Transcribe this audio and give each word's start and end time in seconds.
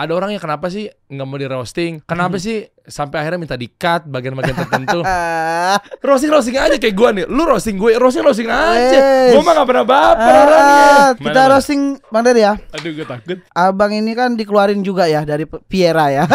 ada 0.00 0.12
orang 0.12 0.32
yang 0.32 0.40
kenapa 0.40 0.66
sih 0.66 0.88
nggak 0.88 1.26
mau 1.26 1.36
di 1.36 1.44
roasting? 1.44 2.00
Kenapa 2.02 2.36
sih 2.36 2.64
sampai 2.82 3.20
akhirnya 3.20 3.36
minta 3.38 3.52
di 3.54 3.68
cut 3.68 4.08
bagian-bagian 4.08 4.56
tertentu? 4.56 5.04
roasting 6.08 6.32
roasting 6.32 6.56
aja 6.56 6.74
kayak 6.74 6.96
gue 6.96 7.08
nih. 7.12 7.24
Lu 7.28 7.44
roasting 7.44 7.76
gue, 7.76 7.92
roasting 7.94 8.24
roasting 8.24 8.48
aja. 8.48 8.98
Gue 9.30 9.42
mah 9.42 9.52
gak 9.54 9.68
pernah 9.68 9.84
baper 9.84 10.32
Ah, 10.32 10.40
orangnya. 10.40 10.88
kita 11.14 11.28
Mana, 11.28 11.36
mana? 11.38 11.52
roasting 11.52 11.80
Bang 12.08 12.24
Dery 12.24 12.40
ya. 12.40 12.52
Aduh 12.72 12.90
gue 12.90 13.04
takut. 13.04 13.38
Abang 13.52 13.92
ini 13.92 14.16
kan 14.16 14.32
dikeluarin 14.32 14.80
juga 14.80 15.04
ya 15.04 15.20
dari 15.22 15.44
Piera 15.44 16.08
ya. 16.08 16.24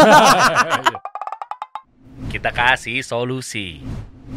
Kita 2.27 2.51
kasih 2.51 3.01
solusi. 3.01 3.79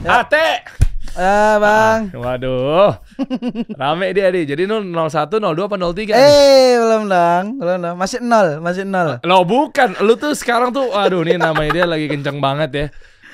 Ate. 0.02 0.87
Ah, 1.18 1.58
Bang. 1.58 2.14
Waduh. 2.14 2.94
Rame 3.80 4.14
dia 4.14 4.30
nih. 4.30 4.46
Jadi 4.46 4.62
lu 4.64 4.78
01, 4.78 5.26
02 5.26 5.34
apa 5.58 5.74
03? 5.74 5.98
nih? 6.06 6.14
Eh, 6.14 6.78
belum 6.78 7.02
dong, 7.04 7.44
belum 7.58 7.78
dong. 7.80 7.96
Masih 7.98 8.22
nol, 8.22 8.62
masih 8.62 8.86
nol. 8.86 9.18
Lo 9.20 9.42
bukan, 9.42 9.98
lu 9.98 10.14
tuh 10.14 10.30
sekarang 10.32 10.70
tuh 10.70 10.94
aduh 10.94 11.20
nih 11.20 11.34
namanya 11.36 11.74
dia 11.74 11.86
lagi 11.86 12.06
kenceng 12.06 12.38
banget 12.38 12.70
ya. 12.70 12.86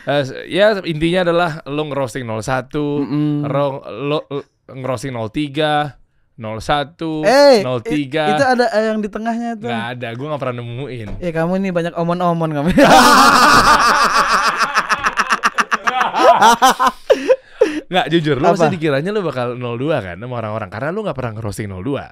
Eh, 0.06 0.22
ya 0.50 0.80
intinya 0.82 1.20
adalah 1.22 1.50
lu 1.66 1.84
ngerosting 1.86 2.24
01, 2.24 2.72
Mm-mm. 2.72 3.44
ro- 3.44 3.84
lo, 3.84 4.18
ngerosting 4.66 5.12
03, 5.12 6.00
01, 6.34 7.20
Eh, 7.22 7.60
03. 7.60 7.84
i- 7.84 8.32
itu 8.32 8.44
ada 8.46 8.64
eh, 8.70 8.84
yang 8.88 8.98
di 8.98 9.08
tengahnya 9.08 9.54
tuh. 9.54 9.68
Nggak 9.68 9.84
ada, 9.92 10.08
gue 10.10 10.26
gak 10.26 10.40
pernah 10.40 10.56
nemuin. 10.58 11.08
Eh, 11.20 11.30
kamu 11.30 11.52
nih 11.58 11.70
banyak 11.70 11.92
omon-omon 11.94 12.48
kamu. 12.50 12.68
Nggak 17.94 18.06
jujur, 18.10 18.36
lu 18.36 18.46
pasti 18.50 18.74
dikiranya 18.74 19.10
lu 19.14 19.22
bakal 19.22 19.54
02 19.54 19.78
kan 20.02 20.16
sama 20.18 20.34
orang-orang 20.42 20.66
karena 20.66 20.88
lu 20.90 21.06
gak 21.06 21.14
pernah 21.14 21.32
ngerosting 21.38 21.70
02. 21.70 22.10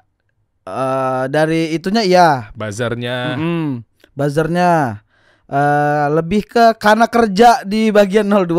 Eh, 0.63 1.23
dari 1.27 1.75
itunya 1.75 2.01
iya. 2.07 2.29
Bazarnya, 2.55 3.35
Mm-mm. 3.35 3.83
Buzzernya 4.15 5.03
eh 5.43 6.05
lebih 6.07 6.47
ke 6.47 6.65
karena 6.79 7.03
kerja 7.11 7.67
di 7.67 7.91
bagian 7.91 8.31
02. 8.31 8.55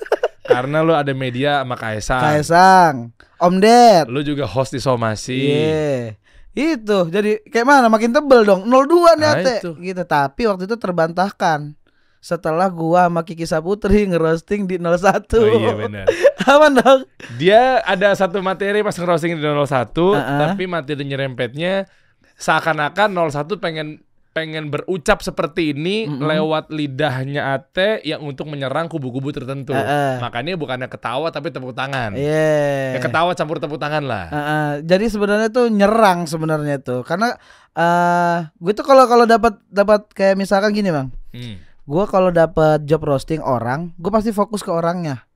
karena 0.50 0.78
lu 0.82 0.94
ada 0.94 1.10
media 1.10 1.66
sama 1.66 1.74
Kaisang. 1.74 2.22
Kaisang, 2.22 2.94
Om 3.36 3.54
Ded. 3.58 4.06
Lu 4.06 4.22
juga 4.22 4.46
host 4.46 4.70
di 4.70 4.78
Somasi. 4.78 5.42
Iya. 5.42 6.14
Itu 6.50 7.06
jadi 7.06 7.42
kayak 7.46 7.66
mana 7.66 7.86
makin 7.90 8.10
tebel 8.10 8.42
dong 8.42 8.66
02 8.66 9.18
nih 9.18 9.22
Nah, 9.22 9.34
Ate. 9.38 9.54
itu. 9.62 9.70
gitu 9.78 10.02
tapi 10.02 10.46
waktu 10.46 10.66
itu 10.66 10.74
terbantahkan 10.74 11.74
setelah 12.20 12.68
gua 12.68 13.08
sama 13.08 13.24
Kiki 13.24 13.44
Saputri 13.44 14.04
ngerosting 14.04 14.64
di 14.64 14.76
01 14.76 15.24
Oh 15.34 15.48
iya 15.50 15.72
benar. 15.72 16.04
apa 16.52 16.66
dong 16.70 17.00
Dia 17.34 17.80
ada 17.80 18.12
satu 18.12 18.38
materi 18.38 18.80
pas 18.80 18.92
ngerosting 18.92 19.34
di 19.34 19.42
01, 19.42 19.56
Uh-uh. 19.56 20.20
tapi 20.20 20.64
materi 20.64 21.00
nyerempetnya 21.02 21.88
seakan-akan 22.36 23.08
01 23.12 23.32
pengen 23.56 23.88
pengen 24.30 24.70
berucap 24.70 25.20
seperti 25.20 25.74
ini 25.74 26.06
Mm-mm. 26.06 26.22
lewat 26.22 26.70
lidahnya 26.70 27.50
Ate 27.50 27.98
yang 28.04 28.22
untuk 28.22 28.46
menyerang 28.46 28.86
kubu-kubu 28.86 29.34
tertentu. 29.34 29.74
Uh-uh. 29.74 30.22
Makanya 30.22 30.54
bukannya 30.54 30.86
ketawa 30.86 31.28
tapi 31.28 31.50
tepuk 31.50 31.74
tangan. 31.74 32.14
iya 32.14 32.94
Ya 32.94 33.00
ketawa 33.02 33.34
campur 33.34 33.58
tepuk 33.58 33.76
tangan 33.76 34.06
lah. 34.06 34.30
Heeh, 34.30 34.68
jadi 34.86 35.10
sebenarnya 35.10 35.50
tuh 35.50 35.66
nyerang 35.66 36.24
sebenarnya 36.24 36.78
tuh 36.78 37.02
karena 37.02 37.34
eh 37.72 38.38
gue 38.54 38.72
tuh 38.72 38.82
kalau 38.82 39.04
kalau 39.06 39.24
dapat 39.24 39.58
dapat 39.66 40.06
kayak 40.10 40.34
misalkan 40.34 40.70
gini 40.70 40.90
bang 40.90 41.08
Hmm. 41.30 41.62
Gue 41.90 42.04
kalau 42.06 42.30
dapat 42.30 42.84
job 42.84 43.02
roasting 43.02 43.42
orang 43.42 43.90
gue 43.96 44.08
pasti 44.08 44.30
fokus 44.30 44.62
ke 44.62 44.70
orangnya. 44.70 45.26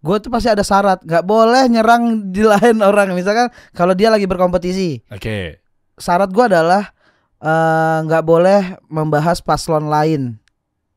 Gue 0.00 0.18
tuh 0.18 0.28
pasti 0.28 0.50
ada 0.50 0.60
syarat 0.60 1.00
nggak 1.00 1.22
boleh 1.22 1.64
nyerang 1.66 2.02
di 2.28 2.42
lain 2.42 2.82
orang. 2.84 3.14
Misalkan 3.14 3.48
kalau 3.70 3.94
dia 3.94 4.10
lagi 4.10 4.26
berkompetisi. 4.26 5.06
Oke. 5.08 5.62
syarat 5.94 6.28
gue 6.28 6.44
adalah 6.44 6.90
eh, 7.38 7.98
nggak 8.02 8.22
boleh 8.22 8.60
membahas 8.84 9.38
paslon 9.38 9.86
lain. 9.86 10.36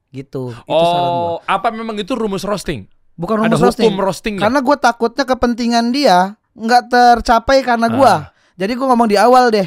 Gitu. 0.09 0.49
Itu 0.51 0.65
syarat 0.65 1.07
gue 1.07 1.29
Oh, 1.29 1.37
apa 1.41 1.69
memang 1.69 1.93
itu 1.95 2.11
rumus 2.11 2.41
roasting? 2.41 2.89
bukan 3.13 3.37
Ada 3.39 3.53
rumus 3.53 3.61
roasting 3.63 3.85
hukum 3.87 3.97
roasting. 3.99 4.35
karena 4.37 4.59
gue 4.59 4.77
takutnya 4.77 5.25
kepentingan 5.25 5.89
dia 5.89 6.17
nggak 6.53 6.83
tercapai 6.85 7.61
karena 7.61 7.85
gue 7.87 8.05
Ah. 8.07 8.29
jadi 8.53 8.73
gue 8.73 8.81
ngomong 8.83 9.05
di 9.05 9.17
awal 9.17 9.49
deh 9.49 9.65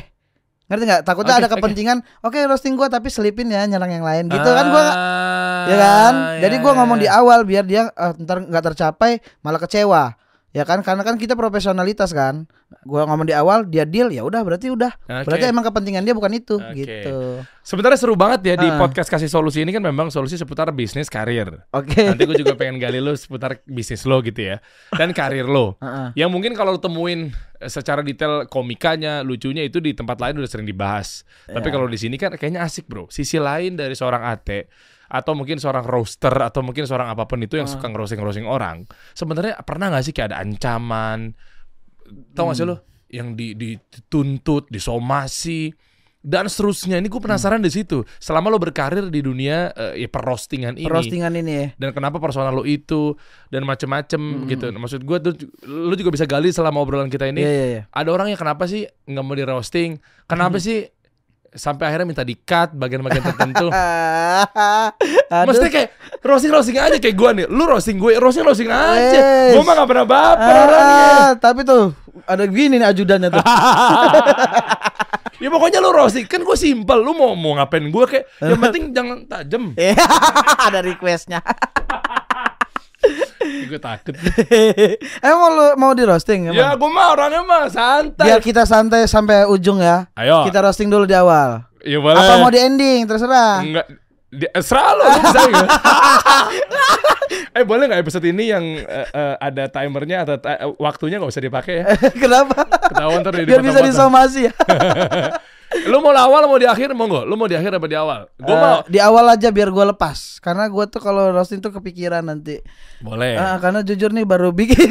ngerti 0.71 0.85
nggak? 0.87 1.03
Takutnya 1.03 1.35
Oke, 1.35 1.41
ada 1.43 1.49
oke. 1.51 1.55
kepentingan 1.59 1.99
oke 2.23 2.39
roasting 2.47 2.79
gue 2.79 2.87
tapi 2.87 3.11
selipin 3.11 3.51
ya 3.51 3.67
nyerang 3.67 3.91
yang 3.91 4.07
lain. 4.07 4.25
Gitu 4.31 4.47
kan 4.47 4.67
gue 4.71 4.87
ya 5.61 5.77
kan? 5.77 6.15
jadi 6.41 6.57
ya, 6.57 6.63
gue 6.63 6.73
ngomong 6.73 6.99
di 7.03 7.09
awal 7.11 7.45
biar 7.45 7.67
dia 7.67 7.91
eh, 7.93 8.13
ntar 8.23 8.47
nggak 8.47 8.65
tercapai 8.73 9.21
malah 9.45 9.61
kecewa 9.61 10.15
ya 10.51 10.63
kan 10.63 10.83
karena 10.83 11.01
kan 11.01 11.15
kita 11.15 11.33
profesionalitas 11.33 12.11
kan 12.11 12.43
gue 12.81 12.99
ngomong 13.01 13.23
di 13.23 13.31
awal 13.31 13.63
dia 13.63 13.83
deal 13.83 14.11
ya 14.11 14.23
udah 14.23 14.43
berarti 14.43 14.67
udah 14.67 14.91
Oke. 14.97 15.23
berarti 15.23 15.45
emang 15.47 15.63
kepentingan 15.63 16.03
dia 16.03 16.11
bukan 16.11 16.33
itu 16.33 16.59
Oke. 16.59 16.75
gitu 16.77 17.19
Sebenarnya 17.61 17.99
seru 17.99 18.19
banget 18.19 18.41
ya 18.45 18.55
di 18.57 18.67
Ah. 18.67 18.75
podcast 18.77 19.07
kasih 19.07 19.31
solusi 19.31 19.63
ini 19.63 19.71
kan 19.71 19.79
memang 19.79 20.11
solusi 20.11 20.35
seputar 20.35 20.67
bisnis 20.71 21.07
karir. 21.07 21.63
oke 21.71 22.03
Nanti 22.03 22.25
gue 22.25 22.35
juga 22.37 22.59
pengen 22.59 22.79
gali 22.79 22.99
lo 22.99 23.15
seputar 23.15 23.63
bisnis 23.63 24.03
lo 24.03 24.19
gitu 24.21 24.43
ya 24.45 24.59
dan 24.91 25.13
karir 25.13 25.47
lo. 25.47 25.79
Heeh. 25.79 26.09
Yang 26.21 26.31
mungkin 26.33 26.53
kalau 26.53 26.75
lo 26.75 26.81
temuin 26.81 27.31
eh, 27.57 27.69
secara 27.69 28.03
detail 28.03 28.43
komikanya, 28.45 29.23
lucunya 29.23 29.63
itu 29.63 29.79
di 29.79 29.93
tempat 29.93 30.19
lain 30.19 30.35
udah 30.37 30.51
sering 30.51 30.65
dibahas. 30.65 31.23
Tapi 31.45 31.63
Iya. 31.63 31.73
kalau 31.73 31.87
di 31.87 31.95
sini 31.97 32.17
kan 32.17 32.35
kayaknya 32.35 32.61
asik 32.61 32.85
bro. 32.85 33.07
Sisi 33.07 33.39
lain 33.39 33.75
dari 33.75 33.95
seorang 33.95 34.25
ate 34.25 34.67
atau 35.11 35.35
mungkin 35.35 35.59
seorang 35.59 35.83
roaster 35.83 36.31
atau 36.33 36.63
mungkin 36.63 36.87
seorang 36.87 37.11
apa 37.11 37.27
pun 37.27 37.39
itu 37.39 37.59
yang 37.59 37.67
Ah. 37.67 37.73
suka 37.75 37.85
ngerosting-ngerosting 37.85 38.47
orang. 38.47 38.87
Sebenarnya 39.13 39.59
pernah 39.61 39.91
nggak 39.91 40.05
sih 40.07 40.15
kayak 40.15 40.31
ada 40.31 40.39
ancaman? 40.41 41.35
Tahu 42.33 42.45
nggak 42.47 42.57
sih 42.57 42.65
Hmm. 42.65 42.73
lo 42.73 42.77
yang 43.09 43.35
di 43.35 43.59
dituntut, 43.59 44.71
disomasi 44.71 45.75
dan 46.21 46.47
seterusnya. 46.47 46.95
Ini 46.95 47.09
gue 47.09 47.19
penasaran 47.19 47.59
di 47.59 47.69
situ. 47.69 48.05
Selama 48.17 48.47
lo 48.47 48.59
berkarir 48.59 49.09
di 49.09 49.19
dunia 49.19 49.73
eh, 49.73 49.99
ya 49.99 50.09
perrostingan 50.09 50.77
ini 50.77 50.87
roastingan 50.87 51.33
ini 51.35 51.51
ya 51.51 51.67
dan 51.75 51.91
kenapa 51.91 52.21
personal 52.21 52.53
lo 52.53 52.63
itu 52.63 53.17
dan 53.49 53.65
macem-macem 53.65 54.21
Hmm. 54.21 54.47
gitu. 54.47 54.71
Maksud 54.71 55.01
gue 55.01 55.19
tuh 55.19 55.33
lo 55.65 55.91
juga 55.93 56.13
bisa 56.13 56.23
gali 56.25 56.51
selama 56.51 56.79
obrolan 56.79 57.09
kita 57.09 57.27
ini. 57.27 57.41
iya 57.41 57.51
iya 57.51 57.67
iya 57.69 57.83
Ada 57.91 58.11
orang 58.11 58.29
yang 58.29 58.39
kenapa 58.39 58.67
sih 58.67 58.87
nggak 59.05 59.25
mau 59.25 59.35
di 59.35 59.43
roasting? 59.43 59.91
Kenapa 60.25 60.59
Hmm. 60.59 60.65
sih 60.65 60.79
sampai 61.51 61.85
akhirnya 61.87 62.07
minta 62.07 62.23
di 62.23 62.35
cut 62.35 62.71
bagian-bagian 62.73 63.25
tertentu? 63.25 63.67
Maksudnya 65.47 65.71
kayak 65.71 65.89
roasting 66.21 66.51
roasting 66.51 66.77
aja 66.77 66.97
kayak 66.97 67.17
gue 67.17 67.31
nih. 67.37 67.47
Lu 67.47 67.65
roasting 67.65 67.97
gue, 67.97 68.17
roasting 68.17 68.43
roasting 68.43 68.71
aja. 68.71 69.19
Wes. 69.19 69.55
Gue 69.55 69.63
mah 69.63 69.75
gak 69.75 69.89
pernah 69.89 70.07
baper 70.07 70.55
Ah, 70.55 70.63
orangnya. 70.63 71.11
tapi 71.39 71.61
tuh 71.63 71.95
ada 72.25 72.45
gini 72.45 72.77
nih 72.77 72.87
ajudannya 72.87 73.29
tuh 73.31 73.43
Ya 75.41 75.49
pokoknya 75.49 75.81
lu 75.81 75.89
roasting 75.89 76.29
kan 76.29 76.45
gue 76.45 76.53
simpel. 76.53 77.01
Lu 77.01 77.17
mau 77.17 77.33
mau 77.33 77.57
ngapain 77.57 77.83
gue 77.83 78.05
kayak 78.07 78.25
yang 78.41 78.61
penting 78.61 78.85
jangan 78.93 79.17
tajam. 79.25 79.63
Iya, 79.73 79.97
ada 80.69 80.79
requestnya 80.81 81.41
gue 83.71 83.79
takut. 83.79 84.15
emang 85.25 85.51
lu 85.53 85.67
mau 85.77 85.95
di 85.95 86.03
roasting 86.03 86.51
ya 86.51 86.53
emang? 86.53 86.75
gue 86.75 86.91
mah 86.91 87.07
orangnya 87.11 87.43
mah 87.43 87.65
santai. 87.67 88.27
biar 88.27 88.41
kita 88.41 88.67
santai 88.67 89.07
sampai 89.07 89.47
ujung 89.47 89.79
ya 89.79 90.11
Ayo. 90.13 90.43
kita 90.43 90.59
roasting 90.61 90.91
dulu 90.91 91.07
di 91.07 91.15
awal 91.15 91.63
Ya 91.81 91.97
boleh. 91.97 92.13
apa 92.13 92.35
mau 92.37 92.51
di 92.51 92.59
ending 92.59 93.07
terserah 93.07 93.63
Enggak 93.63 93.87
di, 94.31 94.47
eh, 94.47 94.63
serah 94.63 94.95
lo, 94.95 95.03
lu 95.03 95.19
bisa 95.21 95.41
nggak? 95.43 95.69
eh 97.59 97.65
boleh 97.65 97.85
nggak 97.87 98.01
episode 98.01 98.23
ini 98.25 98.45
yang 98.47 98.63
eh, 98.79 99.07
eh, 99.09 99.35
ada 99.39 99.67
timernya 99.67 100.23
atau 100.23 100.35
eh, 100.39 100.71
waktunya 100.77 101.19
nggak 101.19 101.31
usah 101.31 101.43
dipakai 101.43 101.75
ya? 101.83 101.87
kenapa 102.23 102.63
Ketahuan 102.63 103.23
ntar 103.23 103.35
biar 103.39 103.59
bisa 103.59 103.81
disomasi 103.83 104.47
ya 104.47 104.55
Lu 105.83 105.99
mau 105.99 106.11
di 106.11 106.19
awal 106.19 106.43
mau 106.45 106.57
di 106.57 106.67
akhir 106.67 106.91
monggo? 106.93 107.23
Lu 107.23 107.35
mau 107.35 107.45
di 107.45 107.55
akhir 107.55 107.71
apa 107.73 107.87
di 107.87 107.95
awal? 107.95 108.27
Gue 108.35 108.49
Eh, 108.49 108.59
mau. 108.59 108.83
di 108.85 108.99
awal 108.99 109.23
aja 109.29 109.49
biar 109.49 109.69
gue 109.69 109.85
lepas 109.87 110.19
karena 110.39 110.67
gue 110.67 110.85
tuh 110.87 110.99
kalau 110.99 111.31
roasting 111.31 111.59
tuh 111.59 111.71
kepikiran 111.71 112.23
nanti 112.23 112.59
Boleh. 112.99 113.35
Ah, 113.35 113.55
karena 113.57 113.81
jujur 113.81 114.09
nih 114.09 114.25
baru 114.25 114.51
bikin 114.51 114.77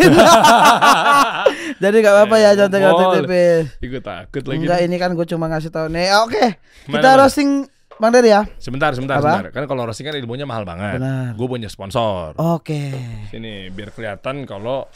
jadi 1.79 1.95
nggak 1.95 2.13
apa-apa 2.15 2.35
ya 2.37 2.49
contek-contek 2.55 3.05
Boleh. 3.05 3.19
tipis 3.19 3.63
Ih, 3.77 3.87
gue 3.89 4.01
takut 4.01 4.43
lagi. 4.45 4.57
enggak 4.57 4.79
ini 4.81 4.95
kan 4.95 5.11
gue 5.11 5.25
cuma 5.25 5.45
ngasih 5.47 5.67
tahu 5.67 5.87
nih 5.89 6.07
oke 6.17 6.45
Mana, 6.85 6.93
kita 6.93 7.09
mana? 7.09 7.19
roasting 7.19 7.49
bang 7.93 8.11
Dery 8.13 8.29
ya 8.29 8.41
Sebentar, 8.55 8.89
sebentar, 8.93 9.15
Apa? 9.17 9.23
sebentar. 9.35 9.51
Kan 9.51 9.63
kalau 9.65 9.83
roasting 9.83 10.05
kan 10.05 10.15
ilmunya 10.15 10.45
mahal 10.45 10.63
banget. 10.63 10.95
Benar. 10.97 11.35
Gue 11.35 11.47
punya 11.49 11.67
sponsor. 11.67 12.31
oke 12.35 12.81
Sini 13.27 13.67
biar 13.67 13.91
kelihatan 13.91 14.45
kalau 14.45 14.87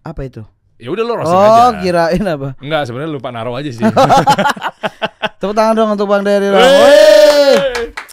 apa 0.00 0.20
itu 0.22 0.44
ya 0.84 0.92
udah 0.92 1.04
lo 1.08 1.12
roasting 1.16 1.40
aja. 1.40 1.62
oh 1.64 1.70
kirain 1.80 2.24
apa 2.28 2.48
Enggak, 2.60 2.82
sebenarnya 2.84 3.10
lupa 3.16 3.32
naruh 3.32 3.56
aja 3.56 3.72
sih. 3.72 3.80
tepuk 5.40 5.56
tangan 5.56 5.72
dong 5.72 5.90
untuk 5.96 6.08
bang 6.08 6.20
Dery. 6.24 6.52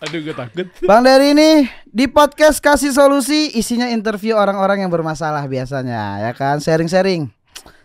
Aduh, 0.01 0.19
gue 0.23 0.35
takut. 0.35 0.67
Bang 0.87 1.03
Dery 1.03 1.35
ini 1.35 1.67
di 1.83 2.07
podcast 2.07 2.63
kasih 2.63 2.95
solusi 2.95 3.51
isinya 3.55 3.91
interview 3.91 4.39
orang-orang 4.39 4.87
yang 4.87 4.91
bermasalah 4.91 5.43
biasanya 5.51 6.23
ya 6.27 6.31
kan 6.31 6.63
sharing-sharing. 6.63 7.27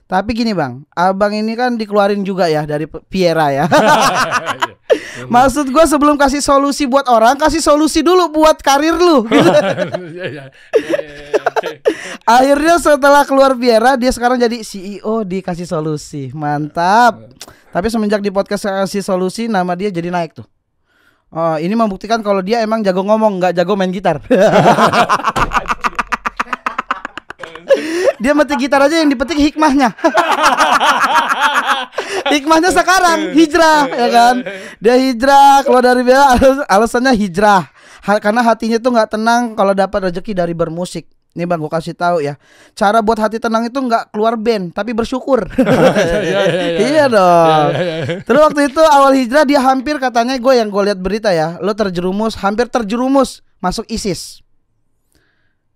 Tapi 0.06 0.38
gini 0.38 0.54
bang, 0.54 0.86
abang 0.94 1.34
ini 1.34 1.58
kan 1.58 1.74
dikeluarin 1.74 2.22
juga 2.22 2.46
ya 2.46 2.62
dari 2.62 2.86
Piera 2.86 3.50
ya. 3.50 3.66
Maksud 5.34 5.74
gua 5.74 5.82
sebelum 5.82 6.14
kasih 6.14 6.38
solusi 6.38 6.86
buat 6.86 7.10
orang, 7.10 7.34
kasih 7.34 7.58
solusi 7.58 8.06
dulu 8.06 8.30
buat 8.30 8.54
karir 8.62 8.94
lu. 8.94 9.26
Ya, 9.26 9.42
ya. 9.42 9.50
Ya, 10.14 10.26
ya, 10.30 10.46
ya. 10.46 11.25
Akhirnya 12.38 12.76
setelah 12.78 13.24
keluar 13.24 13.56
Viera 13.56 13.96
dia 13.96 14.12
sekarang 14.12 14.38
jadi 14.38 14.60
CEO 14.60 15.24
di 15.24 15.40
Kasih 15.40 15.68
Solusi. 15.68 16.30
Mantap. 16.32 17.20
Tapi 17.72 17.86
semenjak 17.92 18.24
di 18.24 18.30
podcast 18.32 18.66
Kasih 18.66 19.04
Solusi 19.04 19.48
nama 19.48 19.76
dia 19.76 19.90
jadi 19.92 20.10
naik 20.12 20.40
tuh. 20.40 20.46
Oh, 21.36 21.58
ini 21.58 21.74
membuktikan 21.74 22.22
kalau 22.22 22.40
dia 22.40 22.62
emang 22.62 22.86
jago 22.86 23.02
ngomong, 23.02 23.42
nggak 23.42 23.52
jago 23.58 23.74
main 23.74 23.90
gitar. 23.90 24.22
dia 28.22 28.32
metik 28.32 28.62
gitar 28.62 28.86
aja 28.86 29.02
yang 29.02 29.10
dipetik 29.10 29.36
hikmahnya. 29.36 29.90
hikmahnya 32.32 32.70
sekarang 32.72 33.34
hijrah 33.34 33.90
ya 33.90 34.08
kan. 34.08 34.34
Dia 34.78 34.94
hijrah 34.96 35.66
keluar 35.66 35.82
dari 35.82 36.06
alus- 36.08 36.64
alasannya 36.70 37.12
hijrah. 37.12 37.68
Karena 38.22 38.40
hatinya 38.46 38.78
tuh 38.78 38.94
nggak 38.94 39.18
tenang 39.18 39.58
kalau 39.58 39.74
dapat 39.74 40.08
rezeki 40.08 40.30
dari 40.30 40.54
bermusik. 40.54 41.10
Nih 41.36 41.44
bang, 41.44 41.60
gue 41.60 41.68
kasih 41.68 41.92
tahu 41.92 42.24
ya. 42.24 42.40
Cara 42.72 43.04
buat 43.04 43.20
hati 43.20 43.36
tenang 43.36 43.68
itu 43.68 43.76
nggak 43.76 44.16
keluar 44.16 44.40
band, 44.40 44.72
tapi 44.72 44.96
bersyukur. 44.96 45.44
iya 46.88 47.12
dong. 47.12 47.68
Terus 48.24 48.40
waktu 48.40 48.72
itu 48.72 48.80
awal 48.80 49.12
hijrah 49.12 49.44
dia 49.44 49.60
hampir 49.60 50.00
katanya 50.00 50.40
gue 50.40 50.52
yang 50.56 50.72
gue 50.72 50.82
lihat 50.88 50.96
berita 50.96 51.28
ya, 51.36 51.60
lo 51.60 51.76
terjerumus, 51.76 52.40
hampir 52.40 52.72
terjerumus 52.72 53.44
masuk 53.60 53.84
ISIS. 53.92 54.45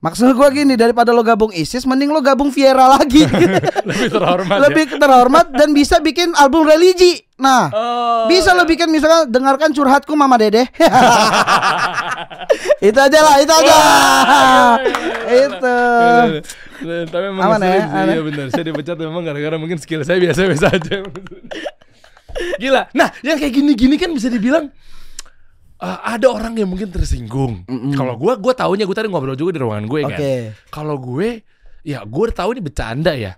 Maksud 0.00 0.32
gue 0.32 0.48
gini 0.56 0.80
daripada 0.80 1.12
lo 1.12 1.20
gabung 1.20 1.52
ISIS, 1.52 1.84
mending 1.84 2.08
lo 2.08 2.24
gabung 2.24 2.48
Viera 2.48 2.88
lagi. 2.88 3.20
Lebih 3.84 4.08
terhormat 4.08 4.56
ya. 4.56 4.60
Lebih 4.64 4.84
terhormat 4.96 5.46
dan 5.52 5.68
bisa 5.76 6.00
bikin 6.00 6.32
album 6.34 6.64
religi. 6.64 7.20
Nah, 7.36 7.68
Oh, 7.68 8.24
bisa 8.24 8.52
lo 8.52 8.64
bikin 8.64 8.88
misalkan 8.88 9.28
dengarkan 9.28 9.72
curhatku 9.72 10.12
Mama 10.16 10.40
Dede. 10.40 10.68
itu 12.88 12.96
aja 12.96 13.20
lah, 13.20 13.36
itu 13.40 13.52
aja. 13.52 13.76
itu. 15.28 15.76
Eh, 16.80 17.04
Tapi 17.04 17.24
emang 17.28 17.44
Aman 17.44 17.60
ya, 17.60 17.84
aman. 17.84 18.06
iya 18.08 18.20
benar. 18.24 18.46
Saya 18.52 18.64
dipecat 18.64 18.96
memang 18.96 19.20
gara-gara 19.20 19.56
mungkin 19.60 19.76
skill 19.76 20.00
saya 20.00 20.16
biasa-biasa 20.16 20.80
aja. 20.80 21.04
Gila. 22.62 22.88
Nah, 22.96 23.12
yang 23.20 23.36
kayak 23.36 23.52
gini-gini 23.52 24.00
kan 24.00 24.16
bisa 24.16 24.32
dibilang 24.32 24.72
eh, 25.80 25.98
ada 26.16 26.26
orang 26.28 26.54
yang 26.56 26.68
mungkin 26.68 26.92
tersinggung. 26.92 27.64
Kalau 27.96 28.14
gua 28.20 28.36
gua 28.36 28.52
taunya 28.52 28.84
gua 28.84 28.96
tadi 28.96 29.08
ngobrol 29.08 29.36
juga 29.36 29.56
di 29.56 29.60
ruangan 29.64 29.86
gue 29.88 30.00
kan. 30.04 30.18
Oke. 30.20 30.32
Kalau 30.68 30.96
gue 31.00 31.28
ya 31.80 32.04
gue 32.04 32.26
tahu 32.30 32.48
ini 32.56 32.60
bercanda 32.60 33.12
ya. 33.16 33.32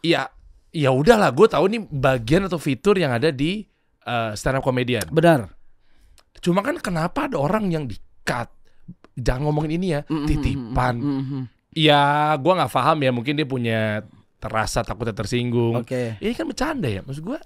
Ya 0.00 0.30
ya 0.70 0.90
udahlah, 0.94 1.34
gue 1.34 1.46
tahu 1.50 1.66
ini 1.66 1.78
bagian 1.82 2.46
atau 2.46 2.56
fitur 2.56 2.94
yang 2.94 3.10
ada 3.10 3.34
di 3.34 3.66
eh, 4.06 4.30
stand 4.38 4.58
up 4.58 4.64
comedian. 4.64 5.04
Benar. 5.10 5.50
Cuma 6.40 6.64
kan 6.64 6.78
kenapa 6.80 7.28
ada 7.28 7.36
orang 7.36 7.68
yang 7.68 7.84
di-cut? 7.84 8.48
Jangan 9.20 9.50
ngomongin 9.50 9.76
ini 9.76 9.86
ya, 9.92 10.00
titipan. 10.06 10.94
Mhm. 10.96 11.40
Ya, 11.76 12.32
gua 12.40 12.64
nggak 12.64 12.72
paham 12.72 12.98
ya. 13.04 13.10
Mungkin 13.12 13.36
dia 13.36 13.44
punya 13.44 13.80
terasa 14.40 14.80
takutnya 14.80 15.12
tersinggung. 15.12 15.84
Oke. 15.84 16.16
Ini 16.16 16.32
kan 16.32 16.48
bercanda 16.48 16.88
ya, 16.88 17.04
maksud 17.04 17.20
gua. 17.20 17.36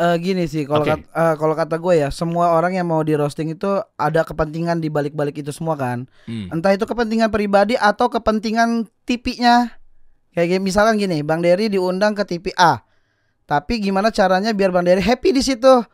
Eh, 0.00 0.16
gini 0.16 0.44
sih 0.44 0.64
kalau 0.64 0.80
Oke. 0.80 0.96
kat- 0.96 1.04
eh, 1.06 1.34
kalau 1.36 1.52
kata 1.52 1.76
gue 1.76 1.94
ya 1.94 2.08
semua 2.08 2.50
orang 2.50 2.72
yang 2.72 2.88
mau 2.88 3.00
di 3.00 3.12
roasting 3.12 3.52
itu 3.52 3.68
ada 3.94 4.24
kepentingan 4.24 4.80
di 4.80 4.88
balik-balik 4.88 5.36
itu 5.36 5.50
semua 5.50 5.76
kan 5.76 6.08
Hmm. 6.24 6.48
entah 6.48 6.72
itu 6.72 6.82
kepentingan 6.82 7.28
pribadi 7.28 7.76
atau 7.76 8.08
kepentingan 8.08 8.88
TV-nya 9.02 9.76
kayak 10.30 10.46
gini, 10.48 10.60
misalkan 10.62 10.96
gini 10.96 11.20
Bang 11.20 11.40
Dery 11.40 11.68
diundang 11.68 12.12
ke 12.12 12.24
TV 12.24 12.48
A 12.54 12.80
tapi 13.44 13.76
gimana 13.78 14.08
caranya 14.08 14.50
biar 14.50 14.70
Bang 14.70 14.82
Dery 14.82 14.98
happy 14.98 15.30
di 15.30 15.42
situ 15.42 15.84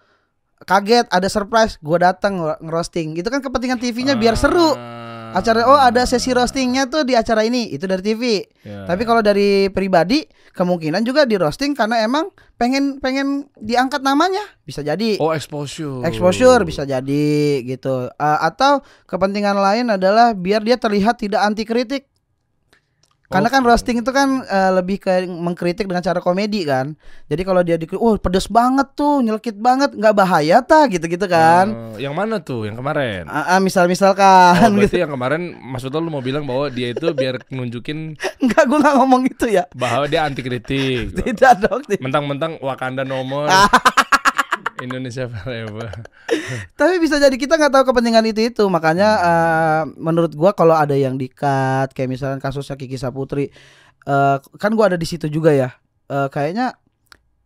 kaget 0.61 1.11
ada 1.11 1.27
surprise 1.27 1.75
gue 1.77 1.99
datang 1.99 2.39
nge- 2.39 2.63
ngerosting 2.63 3.09
itu 3.13 3.27
kan 3.27 3.41
kepentingan 3.41 3.77
TV-nya 3.77 4.15
biar 4.15 4.35
seru 4.35 4.71
Ah. 4.71 5.16
Acara 5.37 5.69
oh 5.69 5.77
ada 5.77 6.09
sesi 6.09 6.33
roastingnya 6.33 6.89
tuh 6.89 7.05
di 7.05 7.13
acara 7.13 7.45
ini. 7.45 7.69
Itu 7.69 7.85
dari 7.85 8.01
TV 8.01 8.23
Ya. 8.67 8.83
tapi 8.83 9.07
kalau 9.07 9.23
dari 9.23 9.71
pribadi 9.71 10.27
kemungkinan 10.51 11.07
juga 11.07 11.23
di 11.23 11.39
roasting 11.39 11.71
karena 11.71 12.03
emang 12.03 12.35
pengen 12.59 12.99
pengen 12.99 13.47
diangkat 13.61 14.03
namanya. 14.03 14.43
Bisa 14.67 14.83
jadi. 14.83 15.21
Oh, 15.23 15.31
exposure. 15.31 16.03
exposure 16.03 16.67
bisa 16.67 16.83
jadi 16.83 17.63
gitu. 17.63 18.11
Uh, 18.19 18.39
atau 18.43 18.83
kepentingan 19.07 19.55
lain 19.55 19.87
adalah 19.93 20.35
biar 20.35 20.67
dia 20.67 20.75
terlihat 20.81 21.23
tidak 21.23 21.47
anti 21.47 21.63
kritik 21.63 22.11
karena 23.33 23.49
kan 23.49 23.63
roasting 23.65 24.05
itu 24.05 24.11
kan 24.13 24.45
uh, 24.45 24.71
lebih 24.77 25.01
ke 25.01 25.25
mengkritik 25.27 25.89
dengan 25.89 26.05
cara 26.05 26.21
komedi 26.21 26.63
kan 26.63 26.95
jadi 27.27 27.43
kalau 27.43 27.65
dia 27.65 27.81
di 27.81 27.89
oh 27.97 28.15
pedes 28.21 28.47
banget 28.47 28.93
tuh 28.93 29.25
nyelkit 29.25 29.57
banget 29.57 29.97
nggak 29.97 30.15
bahaya 30.15 30.61
ta 30.61 30.87
gitu 30.87 31.09
gitu 31.09 31.25
kan 31.27 31.69
Eh, 31.97 32.05
yang 32.05 32.13
mana 32.13 32.39
tuh? 32.39 32.69
Yang 32.69 32.79
kemarin? 32.85 33.23
Ah, 33.27 33.57
ah, 33.57 33.61
misal 33.63 33.87
Oh, 33.87 33.91
misalkan 33.91 34.75
gitu 34.83 34.99
yang 34.99 35.13
kemarin 35.15 35.55
maksudnya 35.63 36.03
lu 36.03 36.11
mau 36.11 36.21
bilang 36.21 36.43
bahwa 36.43 36.67
dia 36.69 36.91
itu 36.91 37.07
biar 37.15 37.39
nunjukin 37.49 38.19
nggak 38.45 38.63
gue 38.67 38.79
nggak 38.83 38.95
ngomong 38.99 39.23
itu 39.31 39.47
ya 39.47 39.65
bahwa 39.73 40.11
dia 40.11 40.27
anti 40.27 40.43
kritik. 40.43 41.15
tidak 41.23 41.63
dong. 41.63 41.83
Mentang-mentang 42.03 42.59
Wakanda 42.59 43.07
nomor. 43.07 43.47
Indonesia 44.83 45.25
forever. 45.31 45.89
Tapi 46.79 46.95
bisa 47.01 47.17
jadi 47.17 47.33
kita 47.33 47.57
nggak 47.57 47.73
tahu 47.73 47.85
kepentingan 47.93 48.25
itu 48.29 48.41
itu. 48.53 48.65
Makanya 48.69 49.09
eh, 49.21 49.83
menurut 49.97 50.33
gua 50.37 50.53
kalau 50.53 50.77
ada 50.77 50.93
yang 50.93 51.17
dikat 51.17 51.93
kayak 51.97 52.11
misalnya 52.11 52.39
kasusnya 52.43 52.77
Kiki 52.77 53.01
Saputri 53.01 53.49
eh, 54.05 54.37
kan 54.61 54.71
gua 54.77 54.93
ada 54.93 54.99
di 54.99 55.07
situ 55.09 55.29
juga 55.33 55.53
ya. 55.53 55.73
Eh, 56.09 56.29
kayaknya 56.29 56.77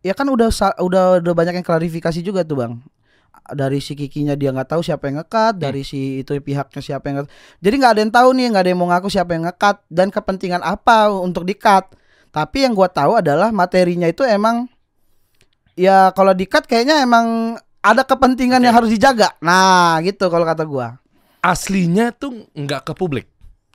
ya 0.01 0.13
kan 0.17 0.27
udah 0.27 0.49
udah 0.81 1.21
udah 1.21 1.33
banyak 1.33 1.61
yang 1.61 1.67
klarifikasi 1.67 2.19
juga 2.25 2.43
tuh 2.43 2.65
bang. 2.65 2.73
Dari 3.51 3.81
si 3.83 3.97
Kikinya 3.97 4.37
dia 4.37 4.53
nggak 4.53 4.75
tahu 4.75 4.81
siapa 4.85 5.09
yang 5.09 5.23
ngekat 5.23 5.57
dari 5.59 5.81
si 5.81 6.21
itu 6.23 6.37
pihaknya 6.39 6.79
siapa 6.79 7.09
yang 7.09 7.15
ngekat 7.23 7.31
jadi 7.59 7.75
nggak 7.79 7.91
ada 7.91 8.01
yang 8.05 8.13
tahu 8.13 8.29
nih 8.37 8.45
nggak 8.53 8.63
ada 8.63 8.69
yang 8.69 8.79
mau 8.79 8.87
ngaku 8.93 9.07
siapa 9.11 9.31
yang 9.33 9.43
ngekat 9.49 9.75
dan 9.89 10.07
kepentingan 10.13 10.61
apa 10.61 11.09
untuk 11.09 11.43
dikat 11.43 11.89
tapi 12.31 12.63
yang 12.63 12.77
gua 12.77 12.87
tahu 12.87 13.17
adalah 13.19 13.49
materinya 13.51 14.07
itu 14.07 14.23
emang 14.23 14.70
ya 15.73 16.11
kalau 16.11 16.31
dikat 16.31 16.63
kayaknya 16.63 16.99
emang 16.99 17.55
ada 17.79 18.01
kepentingan 18.01 18.59
yang 18.59 18.71
harus 18.71 18.89
dijaga 18.89 19.33
nah 19.37 19.97
gitu 19.99 20.27
kalau 20.27 20.43
kata 20.43 20.63
gua 20.63 20.97
Aslinya 21.39 22.11
tuh 22.11 22.45
nggak 22.51 22.81
ke 22.83 22.93
publik. 22.93 23.25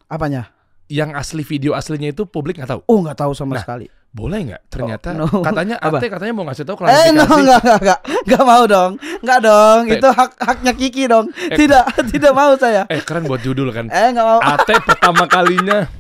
apanya 0.05 0.55
Yang 0.87 1.11
asli 1.17 1.43
video 1.43 1.75
aslinya 1.75 2.09
itu 2.09 2.23
publik 2.23 2.55
nggak 2.57 2.71
tahu. 2.71 2.81
oh 2.85 2.99
nggak 3.01 3.19
tahu 3.19 3.33
sama 3.33 3.55
Nah, 3.55 3.61
sekali 3.61 3.87
Boleh 4.09 4.39
nggak? 4.45 4.63
Ternyata 4.71 5.09
Oh, 5.13 5.29
no. 5.29 5.43
katanya 5.43 5.77
Apa? 5.83 5.99
Ate 5.99 6.07
katanya 6.09 6.33
mau 6.33 6.47
ngasih 6.47 6.63
tahu 6.63 6.77
Eh 6.77 6.81
klarifikasi. 6.81 7.11
no 7.13 7.25
enggak 7.27 7.59
enggak 7.59 7.79
enggak 7.83 7.99
enggak 8.23 8.45
mau 8.45 8.65
dong 8.65 8.93
enggak 9.21 9.39
dong 9.43 9.81
Eh. 9.85 9.93
itu 9.93 10.09
hak 10.09 10.31
haknya 10.39 10.73
Kiki 10.73 11.05
dong 11.05 11.27
Eh. 11.45 11.59
tidak 11.59 11.85
tidak 12.13 12.33
mau 12.33 12.55
saya 12.55 12.87
Eh 12.87 13.03
keren 13.03 13.25
buat 13.25 13.41
judul 13.41 13.69
kan. 13.71 13.91
eh 13.91 14.09
enggak 14.09 14.25
mau 14.25 14.39
Ate 14.39 14.75
pertama 14.79 15.27
kalinya. 15.27 15.91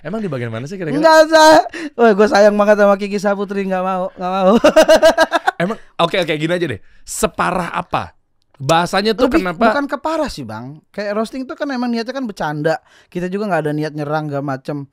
Emang 0.00 0.18
di 0.18 0.26
bagian 0.26 0.50
mana 0.50 0.66
sih 0.66 0.74
kira-kira? 0.74 0.98
enggak 0.98 1.30
saya 1.30 1.62
Wah 1.94 2.10
gue 2.10 2.26
sayang 2.26 2.58
banget 2.58 2.74
sama 2.76 2.98
Kiki 2.98 3.16
Saputri 3.16 3.62
enggak 3.62 3.80
mau 3.80 4.10
enggak 4.12 4.32
mau 4.34 4.52
Emang 5.62 5.78
oke 5.96 6.16
oke 6.16 6.32
gini 6.32 6.50
aja 6.50 6.66
deh. 6.66 6.80
Separah 7.02 7.70
apa? 7.70 8.18
Bahasanya 8.54 9.12
tuh 9.12 9.26
lebih 9.26 9.42
kenapa? 9.42 9.58
bukan 9.64 9.84
keparah 9.88 10.26
sih 10.26 10.42
bang 10.42 10.78
kayak 10.88 11.16
roasting 11.16 11.42
tuh 11.42 11.54
kan 11.54 11.66
emang 11.68 11.88
niatnya 11.88 12.12
kan 12.12 12.22
bercanda 12.22 12.78
kita 13.08 13.26
juga 13.26 13.48
nggak 13.48 13.62
ada 13.64 13.72
niat 13.72 13.90
nyerang 13.90 14.30
gak 14.30 14.38
macem 14.40 14.86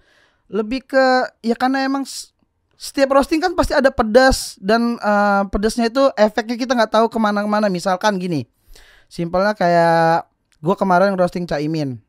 lebih 0.49 0.87
ke 0.87 1.05
ya 1.39 1.53
karena 1.53 1.85
emang 1.85 2.01
setiap 2.73 3.13
roasting 3.13 3.37
kan 3.37 3.53
pasti 3.53 3.75
ada 3.75 3.93
pedas 3.93 4.57
dan 4.57 4.97
eh, 4.97 5.43
pedasnya 5.45 5.85
itu 5.85 6.01
efeknya 6.15 6.55
kita 6.55 6.71
nggak 6.73 6.89
tahu 6.89 7.05
ke 7.07 7.19
mana-mana 7.19 7.69
misalkan 7.69 8.17
gini 8.17 8.49
simpelnya 9.05 9.53
kayak 9.53 10.25
gua 10.57 10.73
kemarin 10.73 11.13
roasting 11.13 11.45
Caimin 11.45 12.01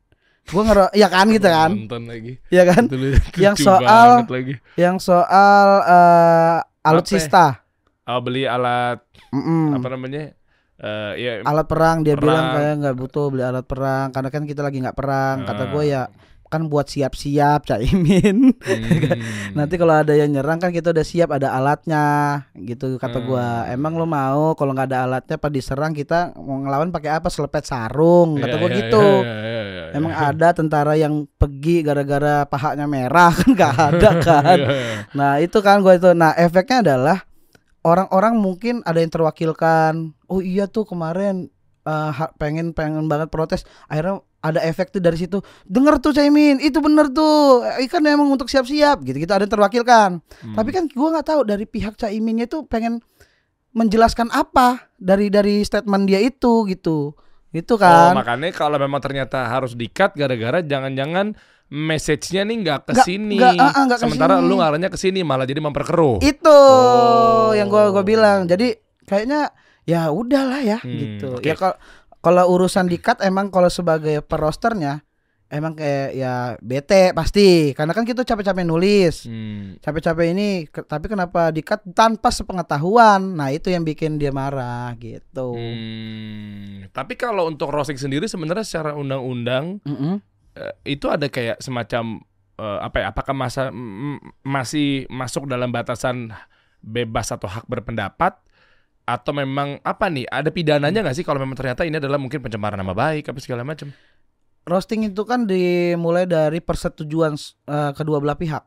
gua 0.49 0.62
ngero 0.64 0.87
ya 0.92 1.12
kan 1.12 1.28
gitu 1.28 1.44
kan 1.44 1.76
Nonton 1.76 2.08
lagi. 2.08 2.40
ya 2.49 2.64
kan 2.64 2.88
Yang 3.37 3.56
soal- 3.61 4.25
lagi. 4.25 4.54
yang 4.75 4.96
soal 4.96 5.68
eh, 5.84 6.56
Apa? 6.62 6.88
alutsista 6.88 7.61
Oh, 8.10 8.20
beli 8.20 8.44
alat 8.44 8.98
Mm-mm. 9.30 9.74
apa 9.74 9.86
namanya? 9.88 10.34
Eh 10.76 11.12
ya 11.16 11.32
alat 11.44 11.66
perang 11.66 12.00
dia 12.00 12.16
Perang. 12.16 12.24
bilang 12.24 12.44
kayak 12.50 12.74
nggak 12.80 12.96
butuh 12.96 13.26
beli 13.28 13.42
alat 13.42 13.64
perang 13.64 14.10
karena 14.10 14.28
kan 14.28 14.42
kita 14.42 14.60
lagi 14.60 14.80
nggak 14.80 14.96
perang 14.96 15.44
kata 15.44 15.68
gue 15.68 15.84
ya 15.86 16.02
kan 16.46 16.66
buat 16.66 16.82
siap-siap 16.84 17.62
caimin 17.62 18.50
hmm. 18.50 19.54
nanti 19.56 19.78
kalau 19.78 19.94
ada 19.94 20.18
yang 20.18 20.34
nyerang 20.34 20.58
kan 20.58 20.74
kita 20.74 20.90
udah 20.90 21.06
siap 21.06 21.30
ada 21.30 21.54
alatnya 21.54 22.02
gitu 22.58 22.98
kata 22.98 23.22
gua 23.22 23.46
Hmm. 23.62 23.76
emang 23.76 23.94
lo 23.94 24.02
mau 24.02 24.58
kalau 24.58 24.74
nggak 24.74 24.90
ada 24.90 25.06
alatnya 25.06 25.36
pas 25.36 25.46
diserang 25.46 25.94
kita 25.94 26.34
mau 26.34 26.58
ngelawan 26.58 26.90
pakai 26.90 27.14
apa 27.14 27.30
selepet 27.30 27.62
sarung 27.62 28.34
kata 28.34 28.50
Iya, 28.50 28.58
gua 28.58 28.66
iya, 28.68 28.78
gitu 28.82 29.06
iya, 29.22 29.30
iya, 29.30 29.38
iya, 29.38 29.62
iya. 29.62 29.84
emang 29.94 30.10
ada 30.10 30.48
tentara 30.50 30.98
yang 30.98 31.22
pergi 31.30 31.86
gara-gara 31.86 32.42
pahanya 32.44 32.90
merah 32.90 33.30
kan 33.38 33.48
nggak 33.48 33.74
ada 33.76 34.10
kan 34.26 34.58
Iya, 34.58 34.68
iya. 34.74 34.96
Nah 35.14 35.32
itu 35.38 35.58
kan 35.60 35.78
gue 35.80 35.94
itu. 35.94 36.10
Nah 36.12 36.34
efeknya 36.34 36.82
adalah 36.82 37.22
orang-orang 37.82 38.37
mungkin 38.37 38.80
ada 38.84 38.99
yang 38.99 39.08
terwakilkan. 39.08 40.12
Oh 40.26 40.40
iya 40.40 40.64
tuh 40.64 40.84
kemarin 40.84 41.49
eh, 41.82 42.10
ha- 42.12 42.32
pengen 42.37 42.72
pengen 42.72 43.06
banget 43.06 43.28
protes. 43.28 43.64
Akhirnya 43.87 44.20
ada 44.40 44.60
efek 44.62 44.88
tuh 44.88 44.99
dari 44.99 45.16
situ. 45.16 45.40
Dengar 45.64 46.00
tuh 46.00 46.12
Caimin, 46.12 46.56
itu 46.58 46.80
bener 46.80 47.08
tuh. 47.10 47.60
Eh, 47.76 47.84
Kan 47.87 48.04
emang 48.04 48.28
untuk 48.28 48.49
siap-siap 48.49 49.04
gitu. 49.04 49.16
Kita 49.18 49.37
ada 49.37 49.44
yang 49.44 49.52
terwakilkan. 49.52 50.10
Hmm. 50.20 50.54
Tapi 50.54 50.70
kan 50.70 50.84
gue 50.87 51.08
nggak 51.10 51.26
tahu 51.26 51.40
dari 51.44 51.64
pihak 51.64 51.96
Caiminnya 51.96 52.44
tuh 52.44 52.64
pengen 52.64 53.04
menjelaskan 53.70 54.32
apa 54.32 54.90
dari 54.96 55.30
dari 55.30 55.62
statement 55.62 56.04
dia 56.04 56.18
itu 56.18 56.66
gitu. 56.66 57.14
Gitu 57.50 57.75
Oh, 57.75 57.78
kan. 57.78 58.14
makanya 58.14 58.54
kalau 58.54 58.78
memang 58.78 59.02
ternyata 59.02 59.42
harus 59.44 59.75
di-cut 59.75 60.14
gara-gara 60.14 60.62
jangan-jangan 60.62 61.34
message-nya 61.70 62.42
nih 62.42 62.56
nggak 62.60 62.80
ke 62.84 62.92
sini. 63.00 63.38
ah, 63.38 63.72
ah, 63.72 63.96
Sementara 63.96 64.36
sini. 64.36 64.44
lu 64.44 64.58
ngarahnya 64.58 64.86
ke 64.86 64.98
sini 64.98 65.22
malah 65.22 65.44
jadi 65.44 65.58
memperkeruh. 65.58 66.18
Itu 66.20 66.50
Oh. 66.50 67.50
yang 67.52 67.66
gua 67.66 67.88
gua 67.88 68.02
bilang. 68.02 68.44
Jadi 68.44 68.74
kayaknya 69.02 69.54
ya 69.82 70.10
udahlah 70.10 70.60
ya 70.60 70.78
Hmm, 70.78 70.90
gitu. 70.92 71.28
oke. 71.32 71.42
Ya 71.42 71.54
kalau 71.54 71.78
kalau 72.20 72.44
urusan 72.52 72.84
di-cut 72.84 73.18
emang 73.20 73.48
kalau 73.48 73.66
sebagai 73.66 74.20
per 74.20 74.38
rosternya 74.38 75.00
emang 75.48 75.74
kayak 75.74 76.10
ya 76.12 76.34
bete 76.58 77.10
pasti 77.10 77.70
karena 77.72 77.90
kan 77.90 78.02
kita 78.02 78.22
capek-capek 78.22 78.62
nulis. 78.62 79.24
Hmm. 79.24 79.78
Capek-capek 79.78 80.26
ini 80.28 80.48
ke- 80.64 80.84
tapi 80.84 81.06
kenapa 81.06 81.48
di-cut 81.48 81.82
tanpa 81.90 82.30
sepengetahuan? 82.30 83.34
Nah, 83.34 83.50
itu 83.50 83.66
yang 83.66 83.82
bikin 83.82 84.14
dia 84.14 84.30
marah 84.30 84.94
gitu. 84.96 85.54
Hmm, 85.54 86.86
Tapi 86.88 87.14
kalau 87.14 87.46
untuk 87.46 87.66
roasting 87.68 87.94
sendiri 87.96 88.26
sebenarnya 88.26 88.62
secara 88.62 88.92
undang-undang 88.92 89.78
Mm-mm. 89.82 90.14
eh, 90.14 90.29
itu 90.84 91.06
ada 91.08 91.26
kayak 91.26 91.60
semacam 91.62 92.20
eh, 92.58 92.78
apa 92.84 92.96
ya? 93.00 93.06
Apakah 93.12 93.34
masa 93.36 93.68
masih 94.44 95.08
masuk 95.08 95.48
dalam 95.48 95.72
batasan 95.72 96.32
bebas 96.80 97.28
atau 97.32 97.48
hak 97.48 97.68
berpendapat 97.68 98.36
atau 99.04 99.32
memang 99.34 99.80
apa 99.82 100.06
nih? 100.08 100.28
Ada 100.28 100.52
pidananya 100.52 101.00
nggak 101.04 101.16
sih 101.16 101.26
kalau 101.26 101.40
memang 101.42 101.56
ternyata 101.56 101.84
ini 101.84 101.98
adalah 101.98 102.20
mungkin 102.20 102.40
pencemaran 102.40 102.78
nama 102.78 102.92
baik 102.92 103.32
apa 103.32 103.38
segala 103.40 103.64
macam? 103.64 103.92
Roasting 104.68 105.08
itu 105.08 105.24
kan 105.24 105.48
dimulai 105.48 106.28
dari 106.28 106.60
persetujuan 106.60 107.34
eh, 107.66 107.90
kedua 107.96 108.20
belah 108.20 108.36
pihak. 108.36 108.62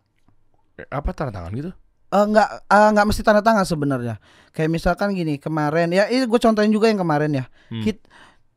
Eh, 0.81 0.87
Apa 0.89 1.13
tanda 1.13 1.29
tangan 1.29 1.53
gitu? 1.53 1.71
Eh, 2.13 2.25
nggak 2.29 2.49
eh, 2.69 2.89
nggak 2.93 3.05
mesti 3.09 3.21
tanda 3.21 3.41
tangan 3.45 3.65
sebenarnya. 3.65 4.17
Kayak 4.53 4.69
misalkan 4.73 5.13
gini 5.13 5.37
kemarin 5.37 5.89
ya 5.93 6.09
ini 6.09 6.25
gue 6.25 6.39
contohin 6.41 6.73
juga 6.73 6.89
yang 6.89 7.01
kemarin 7.01 7.31
ya. 7.41 7.45
Hmm. 7.69 7.81
Kit, 7.85 8.05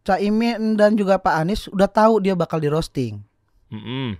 Caimin 0.06 0.78
dan 0.78 0.94
juga 0.94 1.18
Pak 1.18 1.34
Anies 1.42 1.66
udah 1.66 1.90
tahu 1.90 2.22
dia 2.22 2.38
bakal 2.38 2.62
di 2.62 2.70
roasting. 2.70 3.18
Mm-mm. 3.75 4.14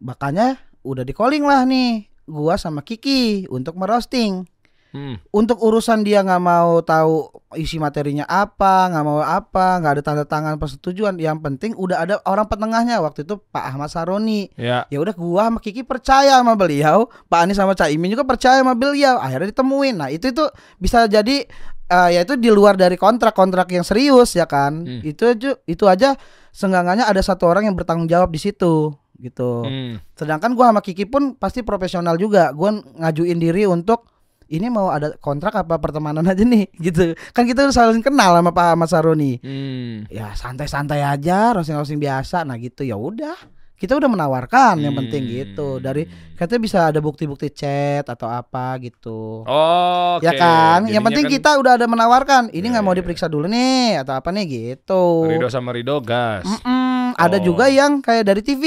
Makanya 0.00 0.56
udah 0.80 1.04
di 1.04 1.12
calling 1.12 1.44
lah 1.44 1.68
nih 1.68 2.08
gua 2.24 2.56
sama 2.56 2.80
Kiki 2.80 3.44
untuk 3.52 3.76
merosting. 3.76 4.48
Hmm. 4.88 5.20
Untuk 5.28 5.60
urusan 5.60 6.00
dia 6.00 6.24
nggak 6.24 6.40
mau 6.40 6.80
tahu 6.80 7.28
isi 7.60 7.76
materinya 7.76 8.24
apa, 8.24 8.88
nggak 8.88 9.04
mau 9.04 9.20
apa, 9.20 9.76
nggak 9.84 9.92
ada 10.00 10.02
tanda 10.02 10.24
tangan 10.24 10.56
persetujuan. 10.56 11.20
Yang 11.20 11.44
penting 11.44 11.72
udah 11.76 12.08
ada 12.08 12.14
orang 12.24 12.48
petengahnya 12.48 12.96
waktu 13.04 13.28
itu 13.28 13.36
Pak 13.52 13.68
Ahmad 13.68 13.92
Saroni. 13.92 14.48
Ya. 14.56 14.88
Ya 14.88 14.98
udah 15.04 15.12
gua 15.12 15.52
sama 15.52 15.60
Kiki 15.60 15.84
percaya 15.84 16.40
sama 16.40 16.56
beliau, 16.56 17.12
Pak 17.28 17.38
Anies 17.44 17.60
sama 17.60 17.76
Caimin 17.76 18.16
juga 18.16 18.24
percaya 18.24 18.64
sama 18.64 18.72
beliau. 18.72 19.20
Akhirnya 19.20 19.52
ditemuin. 19.52 19.94
Nah, 20.00 20.08
itu 20.08 20.32
itu 20.32 20.48
bisa 20.80 21.04
jadi 21.04 21.44
eh, 21.88 22.08
ya 22.16 22.20
itu 22.22 22.36
di 22.36 22.52
luar 22.52 22.76
dari 22.76 22.94
kontrak-kontrak 22.94 23.68
yang 23.72 23.84
serius 23.84 24.36
ya 24.36 24.44
kan. 24.44 24.84
Hmm. 24.84 25.00
Itu 25.02 25.32
aja 25.32 25.56
itu 25.64 25.84
aja 25.88 26.14
senggangannya 26.52 27.04
ada 27.04 27.20
satu 27.24 27.48
orang 27.48 27.68
yang 27.68 27.76
bertanggung 27.76 28.08
jawab 28.08 28.28
di 28.32 28.40
situ 28.40 28.92
gitu. 29.18 29.66
Hmm. 29.66 29.98
Sedangkan 30.14 30.54
gua 30.54 30.70
sama 30.70 30.80
Kiki 30.84 31.08
pun 31.08 31.34
pasti 31.34 31.66
profesional 31.66 32.14
juga. 32.20 32.54
Gua 32.54 32.76
ngajuin 32.76 33.38
diri 33.40 33.66
untuk 33.66 34.06
ini 34.48 34.72
mau 34.72 34.88
ada 34.88 35.12
kontrak 35.20 35.52
apa 35.52 35.76
pertemanan 35.76 36.24
aja 36.24 36.40
nih 36.40 36.70
gitu. 36.86 37.12
Kan 37.36 37.44
kita 37.44 37.68
udah 37.68 37.74
saling 37.74 38.00
kenal 38.00 38.32
sama 38.38 38.50
Pak 38.54 38.66
Ahmad 38.76 38.88
Saroni. 38.88 39.42
Hmm. 39.42 40.08
Ya 40.08 40.32
santai-santai 40.32 41.04
aja, 41.04 41.52
roasting-roasting 41.52 42.00
biasa. 42.00 42.46
Nah 42.46 42.56
gitu 42.56 42.84
ya 42.84 42.96
udah. 42.96 43.57
Kita 43.78 43.94
udah 43.94 44.06
menawarkan 44.06 44.74
yang 44.76 44.92
penting 44.92 45.22
Hmm. 45.22 45.32
gitu. 45.38 45.68
Dari 45.78 46.02
katanya 46.34 46.60
bisa 46.60 46.78
ada 46.84 46.98
bukti-bukti 46.98 47.46
chat 47.48 48.02
atau 48.02 48.26
apa 48.26 48.74
gitu. 48.78 49.46
Oh, 49.46 50.18
Ya 50.18 50.34
kan? 50.34 50.84
yang 50.84 50.98
Jadinya 50.98 51.06
penting 51.06 51.24
kan 51.24 51.32
kita 51.32 51.50
udah 51.56 51.72
ada 51.74 51.86
menawarkan. 51.86 52.50
Ini 52.50 52.58
Iya, 52.58 52.70
nggak 52.74 52.84
mau 52.84 52.92
iya. 52.92 52.98
diperiksa 52.98 53.26
dulu 53.26 53.46
nih 53.46 54.02
atau 54.02 54.12
apa 54.12 54.28
nih 54.28 54.44
gitu. 54.46 55.30
Rido 55.30 55.46
sama 55.46 55.70
Rido 55.70 55.98
gas. 56.00 56.42
Mm-mm, 56.42 57.14
Ada 57.14 57.38
Oh. 57.38 57.44
juga 57.44 57.66
yang 57.66 57.98
kayak 57.98 58.24
dari 58.24 58.42
TV. 58.42 58.64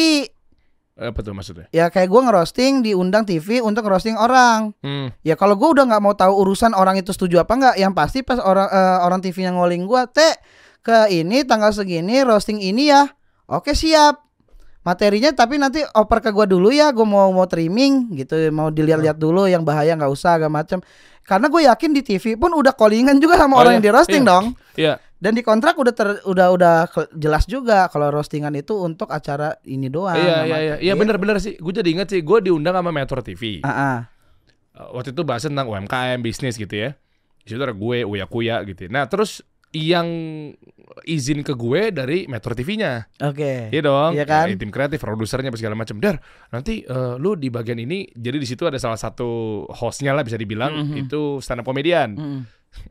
Apa 0.94 1.20
tuh 1.20 1.32
maksudnya? 1.32 1.66
Ya 1.70 1.88
kayak 1.88 2.08
gua 2.08 2.22
ngerosting 2.24 2.80
diundang 2.82 3.24
TV 3.24 3.60
untuk 3.60 3.84
ngerosting 3.84 4.16
orang. 4.16 4.72
Hmm. 4.80 5.10
Ya 5.22 5.34
kalau 5.34 5.56
gua 5.56 5.72
udah 5.72 5.88
nggak 5.88 6.00
mau 6.00 6.14
tahu 6.14 6.32
urusan 6.38 6.72
orang 6.72 6.96
itu 6.96 7.10
setuju 7.10 7.42
apa 7.42 7.52
nggak, 7.52 7.76
yang 7.76 7.92
pasti 7.92 8.22
pas 8.22 8.38
orang 8.38 8.68
eh, 8.68 8.98
orang 9.02 9.20
TV 9.20 9.44
yang 9.44 9.56
ngoling 9.56 9.84
gua, 9.84 10.06
teh 10.06 10.36
ke 10.80 11.10
ini 11.10 11.42
tanggal 11.42 11.72
segini 11.72 12.22
roasting 12.22 12.58
ini 12.58 12.88
ya. 12.88 13.08
Oke 13.46 13.72
siap. 13.74 14.31
Materinya 14.82 15.30
tapi 15.30 15.62
nanti 15.62 15.86
oper 15.94 16.26
ke 16.26 16.30
gua 16.34 16.50
dulu 16.50 16.74
ya, 16.74 16.90
gua 16.90 17.06
mau 17.06 17.30
mau 17.30 17.46
trimming 17.46 18.18
gitu, 18.18 18.34
mau 18.50 18.74
dilihat-lihat 18.74 19.18
dulu 19.18 19.46
yang 19.46 19.62
bahaya 19.62 19.94
nggak 19.94 20.10
usah 20.10 20.42
agak 20.42 20.50
macam. 20.50 20.80
Karena 21.22 21.48
gue 21.48 21.62
yakin 21.70 21.92
di 21.94 22.02
TV 22.02 22.34
pun 22.34 22.50
udah 22.52 22.74
callingan 22.74 23.22
juga 23.22 23.38
sama 23.38 23.56
Oh, 23.56 23.62
orang 23.62 23.72
iya, 23.72 23.78
yang 23.78 23.86
di 23.86 23.92
roasting 23.94 24.24
iya. 24.26 24.32
dong. 24.34 24.46
Iya. 24.74 24.94
Dan 25.22 25.38
di 25.38 25.46
kontrak 25.46 25.78
udah 25.78 25.94
ter, 25.94 26.18
udah 26.26 26.48
udah 26.50 26.76
jelas 27.14 27.46
juga 27.46 27.86
kalau 27.94 28.10
roastingan 28.10 28.58
itu 28.58 28.74
untuk 28.74 29.06
acara 29.14 29.54
ini 29.70 29.86
doang. 29.86 30.18
Iya 30.18 30.50
iya 30.50 30.58
iya. 30.58 30.76
Iya 30.82 30.94
benar-benar 30.98 31.38
sih. 31.38 31.62
Gue 31.62 31.78
jadi 31.78 31.94
inget 31.94 32.10
sih. 32.10 32.26
Gue 32.26 32.42
diundang 32.42 32.74
sama 32.74 32.90
Metro 32.90 33.22
TV. 33.22 33.62
Ah. 33.62 34.10
Uh, 34.74 34.98
Waktu 34.98 35.14
itu 35.14 35.22
bahas 35.22 35.46
tentang 35.46 35.70
UMKM 35.70 36.26
bisnis 36.26 36.58
gitu 36.58 36.74
ya. 36.74 36.98
Di 37.46 37.54
situ 37.54 37.62
ada 37.62 37.78
gue, 37.78 38.02
Uya 38.02 38.26
Kuya 38.26 38.66
gitu. 38.66 38.90
Nah 38.90 39.06
terus 39.06 39.46
yang 39.72 40.10
izin 41.02 41.42
ke 41.42 41.54
gue 41.54 41.90
dari 41.90 42.26
Metro 42.26 42.52
TV-nya. 42.52 43.08
Oke. 43.22 43.70
Iya 43.70 43.82
dong. 43.82 44.12
Iya 44.14 44.26
kan? 44.26 44.52
Tim 44.54 44.70
kreatif, 44.70 45.00
produsernya 45.00 45.50
segala 45.52 45.74
macam. 45.74 45.98
Dar, 45.98 46.20
nanti 46.50 46.82
eh, 46.82 47.14
lu 47.16 47.34
di 47.34 47.48
bagian 47.48 47.78
ini 47.78 48.08
jadi 48.10 48.36
di 48.36 48.46
situ 48.46 48.64
ada 48.64 48.76
salah 48.76 48.96
satu 48.96 49.30
hostnya 49.70 50.12
lah 50.12 50.22
bisa 50.22 50.36
dibilang 50.36 50.72
Mhm. 50.88 50.96
itu 51.02 51.40
stand 51.40 51.62
up 51.62 51.66
komedian. 51.66 52.14
Mm-mm. 52.14 52.42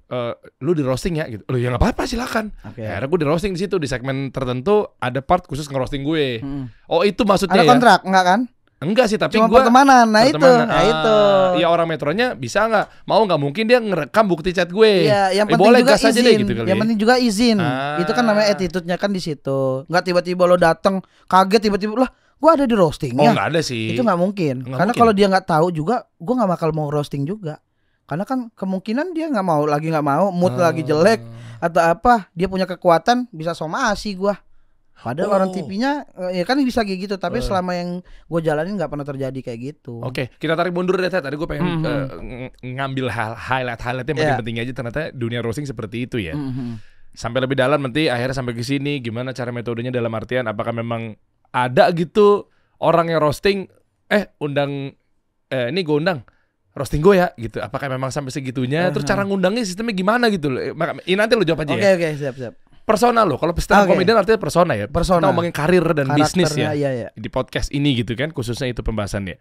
Eh, 0.06 0.34
lu 0.60 0.72
di 0.72 0.84
roasting 0.84 1.16
ya 1.16 1.24
gitu. 1.26 1.40
Lu 1.46 1.56
ya 1.56 1.72
nggak 1.72 1.80
apa-apa 1.80 2.04
silakan. 2.04 2.52
Oke. 2.62 2.80
Ya, 2.80 2.94
akhirnya 2.94 3.08
gue 3.08 3.18
di 3.18 3.26
roasting 3.26 3.52
di 3.52 3.60
situ 3.60 3.76
di 3.76 3.88
segmen 3.88 4.28
tertentu 4.28 4.84
ada 4.96 5.20
part 5.20 5.44
khusus 5.44 5.64
ngerosting 5.66 6.04
gue. 6.04 6.44
Mm-mm. 6.44 6.68
Oh 6.86 7.00
itu 7.00 7.24
maksudnya 7.24 7.56
Ada 7.56 7.64
ya? 7.64 7.70
kontrak 7.70 8.00
enggak 8.04 8.24
kan? 8.24 8.40
Enggak 8.80 9.12
sih 9.12 9.20
tapi 9.20 9.36
Cuma 9.36 9.44
gua 9.44 9.60
pertemanan. 9.60 10.08
Nah 10.08 10.24
itu, 10.24 10.40
nah 10.40 10.64
Ah, 10.66 10.82
itu. 10.82 11.16
Iya 11.60 11.68
orang 11.68 11.84
metronya 11.84 12.32
bisa 12.32 12.64
nggak? 12.64 13.04
Mau 13.04 13.20
nggak 13.22 13.36
mungkin 13.36 13.64
dia 13.64 13.76
ngerekam 13.76 14.24
bukti 14.24 14.50
chat 14.50 14.66
gue. 14.66 15.04
Iya, 15.04 15.36
yang 15.36 15.44
Eh, 15.44 15.52
penting 15.52 15.68
boleh 15.68 15.80
juga 15.80 15.92
gas 15.92 16.00
aja 16.02 16.10
izin. 16.10 16.24
deh 16.24 16.34
gitu 16.38 16.52
kali. 16.54 16.64
yang 16.64 16.78
ya. 16.78 16.82
penting 16.82 16.98
juga 16.98 17.14
izin. 17.14 17.58
Ah. 17.58 18.00
Itu 18.00 18.10
kan 18.10 18.24
namanya 18.24 18.48
attitude-nya 18.48 18.96
kan 18.96 19.12
di 19.12 19.20
situ. 19.20 19.84
Enggak 19.84 20.02
tiba-tiba 20.02 20.42
lo 20.42 20.56
datang 20.56 20.98
kaget 21.26 21.60
tiba-tiba 21.62 21.92
lah 21.98 22.10
gua 22.34 22.56
ada 22.56 22.64
di 22.64 22.72
Oh 22.72 22.80
roastingnya. 22.82 23.30
nggak 23.30 23.48
ada 23.52 23.60
sih. 23.60 23.92
itu 23.92 24.00
nggak 24.00 24.16
mungkin. 24.16 24.64
Nggak 24.64 24.78
Karena 24.80 24.92
kalau 24.96 25.12
dia 25.12 25.26
nggak 25.28 25.44
tahu 25.46 25.66
juga, 25.70 26.08
gua 26.16 26.34
nggak 26.40 26.50
bakal 26.50 26.68
mau 26.72 26.88
roasting 26.88 27.28
juga. 27.28 27.60
Karena 28.08 28.24
kan 28.24 28.48
kemungkinan 28.50 29.12
dia 29.12 29.28
nggak 29.28 29.44
mau 29.44 29.60
lagi 29.62 29.86
nggak 29.86 30.02
mau, 30.02 30.32
mood 30.32 30.56
Ah. 30.56 30.72
lagi 30.72 30.82
jelek 30.82 31.20
atau 31.60 31.84
apa, 31.84 32.32
dia 32.32 32.48
punya 32.48 32.64
kekuatan 32.64 33.28
bisa 33.28 33.52
somasi 33.52 34.16
gua. 34.16 34.40
Padahal 35.00 35.28
Oh. 35.28 35.36
orang 35.36 35.50
TV-nya 35.50 36.04
eh, 36.28 36.38
ya 36.38 36.44
kan 36.44 36.60
bisa 36.60 36.84
kayak 36.84 37.00
gitu, 37.04 37.14
tapi 37.16 37.40
Eh. 37.40 37.44
selama 37.44 37.72
yang 37.72 38.00
gue 38.00 38.40
jalanin 38.40 38.76
nggak 38.76 38.88
pernah 38.88 39.02
terjadi 39.02 39.40
kayak 39.40 39.58
gitu. 39.60 40.00
Oke, 40.00 40.28
kita 40.36 40.52
tarik 40.52 40.70
mundur 40.70 40.94
deh. 40.94 41.08
Tadi 41.08 41.34
gue 41.34 41.48
pengen 41.48 41.64
Mhm. 41.66 41.82
eh, 41.82 42.04
ng- 42.52 42.76
ngambil 42.76 43.06
hal 43.08 43.32
highlight-highlight 43.34 44.04
yang 44.04 44.16
Iya. 44.16 44.22
penting-penting 44.36 44.56
aja. 44.60 44.72
Ternyata 44.72 45.00
dunia 45.10 45.40
roasting 45.40 45.64
seperti 45.64 46.04
itu 46.04 46.20
ya. 46.20 46.36
Mhm. 46.36 46.76
Sampai 47.10 47.40
lebih 47.40 47.56
dalam 47.56 47.80
nanti 47.80 48.06
akhirnya 48.06 48.36
sampai 48.36 48.52
ke 48.52 48.62
sini 48.62 49.00
gimana 49.00 49.32
cara 49.32 49.50
metodenya 49.50 49.90
dalam 49.90 50.12
artian 50.12 50.46
apakah 50.46 50.70
memang 50.70 51.16
ada 51.50 51.90
gitu 51.90 52.46
orang 52.78 53.08
yang 53.08 53.18
roasting 53.18 53.66
eh 54.06 54.30
undang 54.38 54.94
eh 55.46 55.66
ini 55.68 55.82
gue 55.82 55.96
undang 55.96 56.22
roasting 56.70 57.02
gue 57.02 57.18
ya 57.18 57.34
gitu. 57.34 57.58
Apakah 57.58 57.90
memang 57.90 58.14
sampai 58.14 58.30
segitunya? 58.30 58.86
Terus 58.88 59.02
Aha. 59.04 59.10
cara 59.10 59.22
ngundangnya 59.26 59.66
sistemnya 59.66 59.90
gimana 59.90 60.30
gitu 60.30 60.46
loh. 60.46 60.62
Ini 61.02 61.18
nanti 61.18 61.34
lo 61.34 61.42
jawab 61.42 61.66
aja 61.66 61.74
Oke 61.74 61.82
ya. 61.82 61.94
oke 61.98 62.08
siap 62.14 62.34
siap. 62.36 62.54
Persona 62.90 63.20
lo. 63.22 63.38
Kalau 63.38 63.54
stand 63.54 63.78
up 63.78 63.84
Oke. 63.86 63.94
comedian 63.94 64.18
artinya 64.18 64.40
persona 64.40 64.72
ya. 64.74 64.86
Persona. 64.90 65.22
Kita 65.22 65.28
ngomongin 65.30 65.54
karir 65.54 65.84
dan 65.94 66.10
bisnis 66.10 66.50
Karakternya, 66.50 66.70
ya. 66.70 66.78
Iya 66.78 66.90
iya. 66.90 67.08
Di 67.14 67.28
podcast 67.28 67.70
ini 67.70 67.94
gitu 67.94 68.12
kan 68.12 68.30
khususnya 68.30 68.66
itu 68.66 68.82
pembahasannya. 68.82 69.38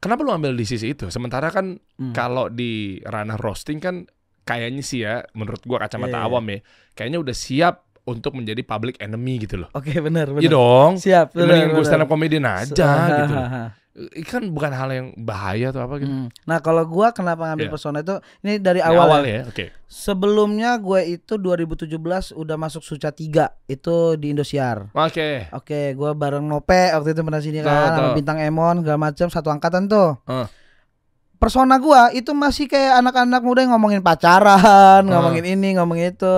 Kenapa 0.00 0.24
lu 0.24 0.32
ambil 0.32 0.56
di 0.56 0.64
sisi 0.64 0.96
itu? 0.96 1.12
Sementara 1.12 1.52
kan 1.52 1.76
Hmm. 2.00 2.16
kalau 2.16 2.48
di 2.48 3.04
ranah 3.04 3.36
roasting 3.36 3.76
kan 3.76 4.08
kayaknya 4.42 4.80
sih 4.80 5.04
ya 5.04 5.20
menurut 5.36 5.60
gua 5.62 5.84
kacamata 5.84 6.16
Iya, 6.16 6.24
iya. 6.24 6.26
awam 6.26 6.44
ya, 6.48 6.58
kayaknya 6.96 7.18
udah 7.20 7.36
siap 7.36 7.74
untuk 8.02 8.32
menjadi 8.32 8.60
public 8.60 8.96
enemy 8.98 9.38
gitu 9.38 9.60
loh. 9.60 9.68
Oke 9.70 9.92
benar 9.96 10.28
benar. 10.28 10.40
Iya 10.40 10.50
dong. 10.50 10.92
Siap. 10.96 11.32
Mending 11.32 11.72
gue 11.72 11.84
stand 11.84 12.02
up 12.02 12.08
comedian 12.08 12.44
aja 12.44 12.66
Se- 12.66 12.74
gitu. 13.20 13.32
loh. 13.32 13.40
hahaha. 13.40 13.64
Ini 13.90 14.22
kan 14.22 14.42
bukan 14.48 14.70
hal 14.70 14.88
yang 14.88 15.06
bahaya 15.14 15.68
atau 15.68 15.82
apa 15.82 15.98
gitu. 15.98 16.08
Hmm. 16.08 16.30
Nah 16.46 16.58
kalau 16.58 16.86
gua 16.86 17.10
kenapa 17.10 17.50
ngambil 17.50 17.66
Iya. 17.66 17.74
persona 17.74 17.98
itu 18.00 18.14
ini 18.40 18.56
dari 18.56 18.78
Ini 18.78 18.86
awal, 18.86 19.06
awal 19.10 19.22
ya. 19.22 19.34
ya, 19.34 19.42
oke. 19.46 19.64
Sebelumnya 19.84 20.70
gue 20.78 21.00
itu 21.10 21.34
2017 21.34 21.90
udah 22.32 22.56
masuk 22.56 22.80
Suca 22.80 23.10
3 23.10 23.50
itu 23.66 23.96
di 24.14 24.30
Indosiar. 24.30 24.88
Oke. 24.90 25.50
Oke, 25.50 25.92
gua 25.92 26.14
bareng 26.14 26.40
Nope 26.40 26.94
waktu 26.94 27.12
itu 27.12 27.20
pernah 27.20 27.42
sini 27.42 27.60
kan, 27.60 27.90
sama 27.92 28.10
bintang 28.12 28.38
Emon 28.38 28.80
segala 28.80 28.98
macam 29.02 29.26
satu 29.26 29.48
angkatan 29.48 29.84
tuh. 29.84 30.16
Heeh. 30.24 30.46
Persona 31.36 31.76
gua 31.76 32.12
itu 32.12 32.30
masih 32.30 32.68
kayak 32.68 33.00
anak-anak 33.00 33.40
muda 33.40 33.64
yang 33.64 33.72
ngomongin 33.72 34.00
pacaran, 34.00 35.02
ngomongin 35.02 35.44
ini, 35.50 35.74
ngomongin 35.74 36.12
itu. 36.12 36.36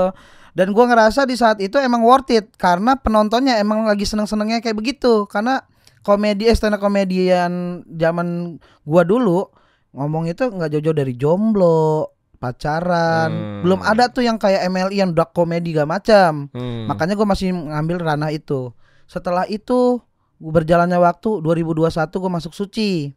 Dan 0.53 0.77
gua 0.77 0.89
ngerasa 0.89 1.25
di 1.25 1.37
saat 1.37 1.59
itu 1.65 1.81
emang 1.81 2.05
worth 2.05 2.29
it 2.33 2.53
karena 2.61 2.97
penontonnya 3.01 3.57
emang 3.57 3.89
lagi 3.89 4.05
seneng-senengnya 4.05 4.61
kayak 4.61 4.77
begitu. 4.77 5.25
Karena 5.29 5.65
komedi 6.05 6.49
eh, 6.49 6.57
stand 6.57 6.77
up 6.77 6.83
komedian 6.85 7.85
zaman 7.89 8.61
gua 8.85 9.03
dulu 9.05 9.49
ngomong 9.93 10.29
itu 10.29 10.49
nggak 10.49 10.73
jauh-jauh 10.73 10.97
dari 10.97 11.15
jomblo, 11.17 12.13
pacaran. 12.43 13.31
Hmm. 13.31 13.61
Belum 13.63 13.81
ada 13.87 14.11
tuh 14.11 14.27
yang 14.27 14.35
kayak 14.43 14.67
MLI 14.67 14.99
yang 14.99 15.15
dark 15.15 15.31
komedi 15.31 15.79
gak 15.79 15.87
macam. 15.87 16.51
Hmm. 16.51 16.91
Makanya 16.91 17.15
gue 17.15 17.23
masih 17.23 17.55
ngambil 17.55 18.03
ranah 18.03 18.35
itu. 18.35 18.75
Setelah 19.07 19.47
itu 19.47 20.03
berjalannya 20.43 20.99
waktu 20.99 21.39
2021 21.39 21.95
gue 22.11 22.31
masuk 22.43 22.53
suci. 22.59 23.15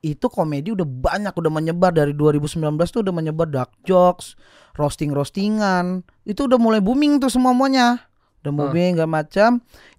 Itu 0.00 0.30
komedi 0.30 0.72
udah 0.72 0.86
banyak 0.86 1.34
udah 1.34 1.52
menyebar 1.52 1.90
dari 1.90 2.14
2019 2.14 2.62
tuh 2.88 3.02
udah 3.02 3.12
menyebar 3.12 3.50
dark 3.50 3.74
jokes, 3.82 4.38
roasting-roastingan. 4.74 6.02
Itu 6.22 6.46
udah 6.46 6.58
mulai 6.60 6.78
booming 6.78 7.18
tuh 7.18 7.30
semuanya. 7.30 8.06
Udah 8.40 8.52
booming 8.52 8.96
gak 8.96 9.10
macam 9.10 9.50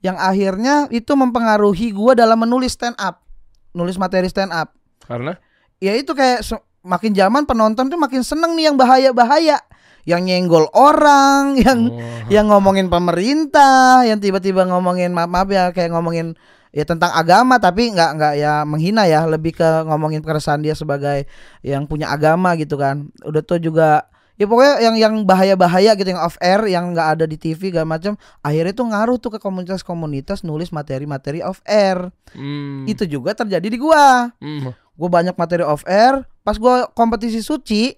yang 0.02 0.18
akhirnya 0.18 0.90
itu 0.90 1.14
mempengaruhi 1.14 1.94
gua 1.94 2.18
dalam 2.18 2.42
menulis 2.42 2.74
stand 2.74 2.98
up. 2.98 3.22
Nulis 3.72 3.96
materi 3.96 4.28
stand 4.28 4.52
up. 4.52 4.74
Karena 5.06 5.36
Ya 5.82 5.98
itu 5.98 6.14
kayak 6.14 6.46
makin 6.86 7.14
zaman 7.18 7.50
penonton 7.50 7.90
tuh 7.90 7.98
makin 7.98 8.22
seneng 8.22 8.54
nih 8.54 8.70
yang 8.70 8.78
bahaya-bahaya. 8.78 9.58
Yang 10.02 10.22
nyenggol 10.26 10.66
orang, 10.74 11.54
yang 11.66 11.80
Oh. 11.90 12.02
yang 12.30 12.50
ngomongin 12.50 12.90
pemerintah, 12.90 14.02
yang 14.06 14.18
tiba-tiba 14.18 14.66
ngomongin 14.66 15.14
maaf 15.14 15.30
maaf 15.30 15.50
ya 15.50 15.70
kayak 15.70 15.94
ngomongin 15.94 16.34
ya 16.72 16.88
tentang 16.88 17.12
agama 17.14 17.60
tapi 17.60 17.92
nggak 17.92 18.12
nggak 18.18 18.34
ya 18.40 18.64
menghina 18.64 19.04
ya 19.06 19.28
lebih 19.28 19.54
ke 19.54 19.70
ngomongin 19.86 20.24
keresahan 20.24 20.64
dia 20.64 20.72
sebagai 20.72 21.28
yang 21.62 21.84
punya 21.86 22.10
agama 22.10 22.56
gitu 22.56 22.80
kan 22.80 23.12
udah 23.28 23.44
tuh 23.44 23.60
juga 23.60 24.08
ya 24.42 24.50
pokoknya 24.50 24.74
yang 24.82 24.96
yang 24.98 25.14
bahaya-bahaya 25.22 25.94
gitu 25.94 26.10
yang 26.10 26.20
off 26.20 26.34
air 26.40 26.58
yang 26.66 26.90
nggak 26.90 27.08
ada 27.14 27.26
di 27.26 27.38
TV 27.38 27.70
gak 27.70 27.86
macam 27.86 28.14
akhirnya 28.42 28.74
tuh 28.74 28.90
ngaruh 28.90 29.16
tuh 29.16 29.30
ke 29.30 29.40
komunitas-komunitas 29.40 30.42
nulis 30.42 30.70
materi-materi 30.70 31.40
off 31.40 31.62
air 31.64 32.10
Hmm. 32.32 32.88
itu 32.88 33.06
juga 33.06 33.32
terjadi 33.32 33.68
di 33.68 33.78
gua 33.78 34.34
Hmm. 34.36 34.74
gue 34.74 35.10
banyak 35.10 35.36
materi 35.36 35.62
off 35.62 35.86
air 35.86 36.26
pas 36.42 36.56
gua 36.56 36.90
kompetisi 36.90 37.40
suci 37.40 37.94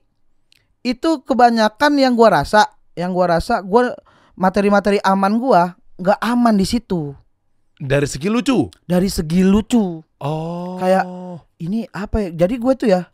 itu 0.81 1.09
kebanyakan 1.21 1.95
yang 1.95 2.12
gua 2.12 2.41
rasa 2.41 2.67
yang 2.93 3.09
gua 3.09 3.38
rasa 3.38 3.62
gua 3.62 3.95
materi-materi 4.33 5.00
aman 5.01 5.38
gua 5.38 5.77
nggak 5.95 6.19
aman 6.19 6.53
di 6.53 6.65
situ 6.65 7.15
Dari 7.75 8.05
segi 8.05 8.27
lucu. 8.27 8.67
dari 8.83 9.07
segi 9.07 9.41
lucu 9.41 10.03
Oh. 10.17 10.75
Kayak- 10.77 11.07
ini 11.59 11.83
apa 11.89 12.19
ya 12.21 12.29
jadi 12.41 12.55
gue 12.55 12.73
tuh 12.73 12.88
ya 12.89 13.12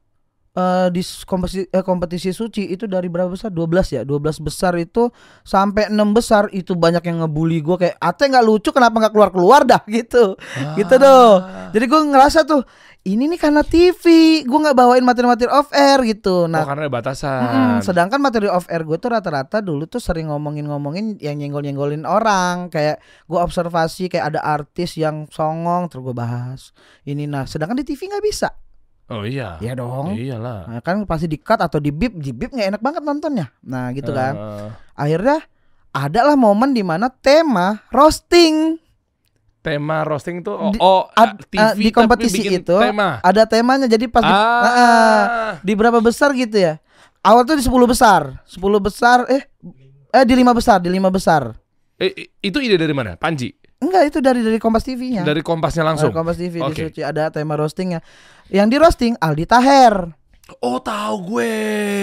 eh, 0.59 0.87
di 0.91 0.99
kompetisi 1.23 1.63
eh, 1.71 1.83
kompetisi 1.87 2.29
suci 2.35 2.75
itu 2.75 2.83
dari 2.83 3.07
berapa 3.07 3.31
besar? 3.31 3.47
12 3.55 3.95
ya? 3.95 4.01
12 4.03 4.43
besar 4.43 4.75
itu 4.75 5.07
sampai 5.47 5.87
6 5.87 5.95
besar 6.11 6.51
itu 6.51 6.75
banyak 6.75 7.01
yang 7.07 7.23
ngebully 7.23 7.63
gue 7.63 7.79
kayak 7.79 7.95
ate 8.03 8.27
nggak 8.27 8.43
lucu 8.43 8.75
kenapa 8.75 9.07
nggak 9.07 9.13
keluar 9.15 9.31
keluar 9.31 9.61
dah? 9.63 9.81
Gitu. 9.99 10.35
Gitu 10.75 10.95
doh 10.99 11.39
jadi 11.69 11.85
gue 11.85 12.01
ngerasa 12.11 12.43
tuh 12.43 12.65
ini 13.07 13.31
nih 13.31 13.39
karena 13.39 13.63
TV 13.63 14.03
gue 14.43 14.59
nggak 14.59 14.75
bawain 14.75 15.05
materi-materi 15.07 15.47
off 15.47 15.71
air 15.71 16.03
gitu. 16.03 16.45
Oh, 16.45 16.51
nah 16.51 16.67
karena 16.67 16.91
ada 16.91 16.91
batasan. 16.91 17.41
Mm-mm, 17.41 17.75
sedangkan 17.79 18.19
materi 18.19 18.51
off 18.51 18.67
air 18.67 18.83
gue 18.83 18.97
tuh 18.99 19.15
rata-rata 19.15 19.63
dulu 19.63 19.87
tuh 19.87 20.03
sering 20.03 20.27
ngomongin-ngomongin 20.27 21.15
yang 21.23 21.39
nyenggol-nyenggolin 21.39 22.03
orang. 22.03 22.67
Kayak 22.67 22.99
gue 23.25 23.39
observasi 23.39 24.11
kayak 24.11 24.35
ada 24.35 24.43
artis 24.43 24.99
yang 24.99 25.31
songong 25.31 25.87
terus 25.87 26.03
gue 26.11 26.15
bahas. 26.15 26.61
Ini 27.07 27.23
nah 27.23 27.47
sedangkan 27.47 27.79
di 27.79 27.87
TV 27.87 28.11
nggak 28.11 28.25
bisa 28.25 28.51
Oh 29.09 29.21
iya. 29.21 29.57
ya 29.57 29.73
dong 29.73 30.13
Iyalah. 30.13 30.65
nah, 30.65 30.79
kan 30.79 31.01
pasti 31.03 31.25
di 31.25 31.35
cut 31.35 31.57
atau 31.57 31.77
di 31.77 31.89
bip 31.89 32.13
di 32.13 32.29
bip 32.29 32.49
nggak 32.49 32.69
enak 32.69 32.81
banget 32.81 33.01
nontonnya 33.01 33.49
nah 33.61 33.89
gitu 33.89 34.09
kan 34.09 34.33
Eh, 34.33 34.67
akhirnya 34.95 35.41
adalah 35.89 36.33
momen 36.33 36.69
di 36.69 36.81
mana 36.81 37.09
tema 37.09 37.81
roasting 37.89 38.77
tema 39.59 40.01
roasting 40.03 40.39
tuh 40.39 40.55
oh, 40.55 40.71
Di- 40.71 40.79
oh, 40.79 41.03
ad- 41.11 41.41
TV 41.43 41.57
eh, 41.57 41.71
di 41.75 41.83
tapi 41.83 41.91
kompetisi 41.91 42.37
bikin 42.39 42.61
itu 42.61 42.75
tema. 42.75 43.19
ada 43.19 43.43
temanya 43.43 43.85
jadi 43.85 44.05
pas 44.05 44.21
di, 44.21 44.29
Ah. 44.29 44.37
Ah, 44.37 44.63
ah. 44.63 45.51
di 45.59 45.73
berapa 45.73 45.99
besar 45.99 46.31
gitu 46.31 46.55
ya 46.55 46.77
awal 47.19 47.43
tuh 47.43 47.53
di 47.53 47.63
10 47.63 47.73
besar 47.83 48.39
10 48.45 48.55
besar 48.79 49.27
eh 49.27 49.43
eh 50.09 50.23
di 50.23 50.33
lima 50.33 50.53
besar 50.53 50.77
di 50.77 50.87
lima 50.87 51.09
besar 51.09 51.57
Eh, 51.97 52.15
itu 52.39 52.63
ide 52.63 52.79
dari 52.79 52.95
mana? 52.95 53.19
Panji. 53.19 53.51
Enggak 53.75 54.07
itu 54.07 54.23
dari 54.23 54.39
dari 54.39 54.55
Kompas 54.55 54.87
TV-nya. 54.87 55.27
Dari 55.27 55.43
Kompasnya 55.43 55.83
langsung. 55.83 56.07
Dari 56.07 56.15
Kompas 56.15 56.39
TV 56.39 56.55
di 56.55 56.63
Oke. 56.63 56.83
Suci 56.87 57.03
ada 57.03 57.27
tema 57.27 57.59
roastingnya. 57.59 57.99
Yang 58.49 58.67
di 58.67 58.77
roasting 58.77 59.13
Aldi 59.15 59.45
Taher. 59.45 59.95
Oh, 60.59 60.81
tahu 60.81 61.15
gue. 61.29 61.53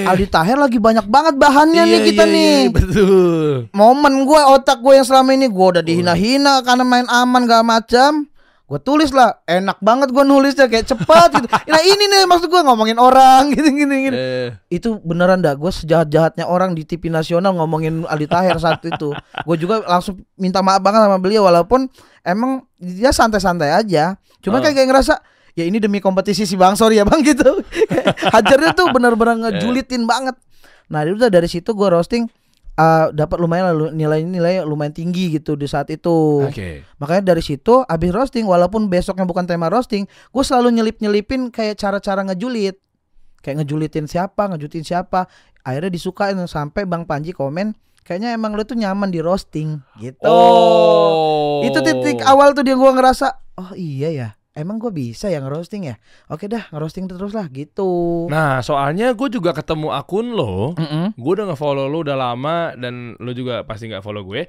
Aldi 0.06 0.30
Taher 0.30 0.54
lagi 0.56 0.78
banyak 0.78 1.10
banget 1.10 1.34
bahannya 1.34 1.82
nih 1.82 1.98
Iya, 1.98 2.06
kita 2.06 2.24
iya, 2.24 2.30
nih. 2.30 2.54
iya, 2.62 2.70
betul. 2.70 3.54
Momen 3.74 4.22
gue 4.22 4.40
otak 4.48 4.78
gue 4.78 4.94
yang 4.94 5.02
selama 5.02 5.34
ini 5.34 5.50
gue 5.50 5.66
udah 5.66 5.82
dihina-hina 5.82 6.62
karena 6.62 6.86
main 6.86 7.06
aman 7.06 7.42
gak 7.44 7.66
macam. 7.66 8.30
Gue 8.62 8.78
tulis 8.78 9.10
lah, 9.10 9.42
enak 9.46 9.78
banget 9.78 10.10
gue 10.10 10.22
nulisnya 10.22 10.66
kayak 10.66 10.86
cepat 10.86 11.30
gitu. 11.36 11.46
Nah 11.70 11.80
ini 11.80 12.02
nih 12.04 12.22
maksud 12.24 12.46
gue 12.46 12.62
ngomongin 12.62 12.98
orang 12.98 13.46
gitu 13.54 13.66
gini 13.66 14.06
gini. 14.06 14.14
Eh, 14.14 14.48
Itu 14.68 14.98
beneran 15.00 15.38
dah 15.38 15.54
gue 15.54 15.70
sejahat 15.70 16.06
jahatnya 16.06 16.46
orang 16.46 16.70
di 16.72 16.82
TV 16.82 17.06
nasional 17.06 17.50
ngomongin 17.52 18.06
Aldi 18.06 18.26
Taher 18.26 18.58
saat 18.58 18.78
itu. 18.80 19.10
Gue 19.42 19.56
juga 19.56 19.82
langsung 19.82 20.22
minta 20.34 20.62
maaf 20.62 20.78
banget 20.78 21.02
sama 21.02 21.18
beliau 21.18 21.42
walaupun 21.42 21.90
emang 22.22 22.62
dia 22.76 23.10
santai-santai 23.10 23.70
aja. 23.72 24.14
Cuma 24.38 24.58
Ah. 24.58 24.62
kayak 24.62 24.74
kayak 24.76 24.88
ngerasa 24.90 25.14
ya 25.56 25.64
ini 25.64 25.80
demi 25.80 26.04
kompetisi 26.04 26.44
sih 26.44 26.54
bang 26.60 26.76
sorry 26.76 27.00
ya 27.00 27.08
bang 27.08 27.24
gitu. 27.24 27.64
Hajarnya 28.36 28.76
tuh 28.76 28.92
bener-bener 28.92 29.48
ngejulitin 29.48 30.04
banget. 30.04 30.36
Nah 30.92 31.02
itu 31.02 31.16
udah 31.16 31.32
dari 31.32 31.48
situ 31.48 31.72
gue 31.72 31.88
roasting 31.88 32.28
eh, 32.76 33.06
dapat 33.10 33.40
lumayan 33.40 33.72
lalu 33.72 33.96
nilai-nilai 33.96 34.62
lumayan 34.68 34.92
tinggi 34.92 35.32
gitu 35.32 35.56
di 35.56 35.64
saat 35.64 35.88
itu. 35.88 36.44
Oke. 36.44 36.84
Makanya 37.00 37.32
dari 37.34 37.42
situ 37.42 37.82
abis 37.88 38.10
roasting 38.12 38.44
walaupun 38.44 38.92
besoknya 38.92 39.24
bukan 39.24 39.48
tema 39.48 39.72
roasting, 39.72 40.04
gue 40.06 40.44
selalu 40.44 40.76
nyelip-nyelipin 40.76 41.48
kayak 41.48 41.80
cara-cara 41.80 42.20
ngejulit. 42.28 42.76
Kayak 43.40 43.64
ngejulitin 43.64 44.04
siapa, 44.04 44.52
ngejulitin 44.52 44.84
siapa. 44.84 45.24
Akhirnya 45.66 45.90
disukain 45.90 46.38
sampai 46.46 46.86
Bang 46.86 47.10
Panji 47.10 47.34
komen, 47.34 47.74
kayaknya 48.06 48.38
emang 48.38 48.54
lu 48.54 48.62
tuh 48.62 48.78
nyaman 48.78 49.10
di 49.10 49.18
roasting 49.18 49.82
gitu. 49.98 50.22
Oh. 50.22 51.66
Itu 51.66 51.82
titik 51.82 52.22
awal 52.22 52.54
tuh 52.54 52.62
dia 52.62 52.78
gua 52.78 52.94
ngerasa, 52.94 53.34
oh 53.58 53.74
iya 53.74 54.14
ya. 54.14 54.28
Emang 54.56 54.80
gue 54.80 54.88
bisa 54.88 55.28
ya 55.28 55.44
ngerosting 55.44 55.92
ya? 55.92 56.00
Oke 56.32 56.48
dah, 56.48 56.64
ngerosting 56.72 57.04
terus 57.04 57.36
lah 57.36 57.44
gitu. 57.52 58.24
Nah, 58.32 58.64
soalnya 58.64 59.12
gue 59.12 59.28
juga 59.28 59.52
ketemu 59.52 59.92
akun 59.92 60.32
lo. 60.32 60.72
Mm-mm. 60.80 61.12
Gue 61.12 61.32
udah 61.36 61.52
nge-follow 61.52 61.84
lo 61.84 62.00
udah 62.00 62.16
lama 62.16 62.72
dan 62.72 63.20
lo 63.20 63.36
juga 63.36 63.68
pasti 63.68 63.92
nggak 63.92 64.00
follow 64.00 64.24
gue. 64.24 64.48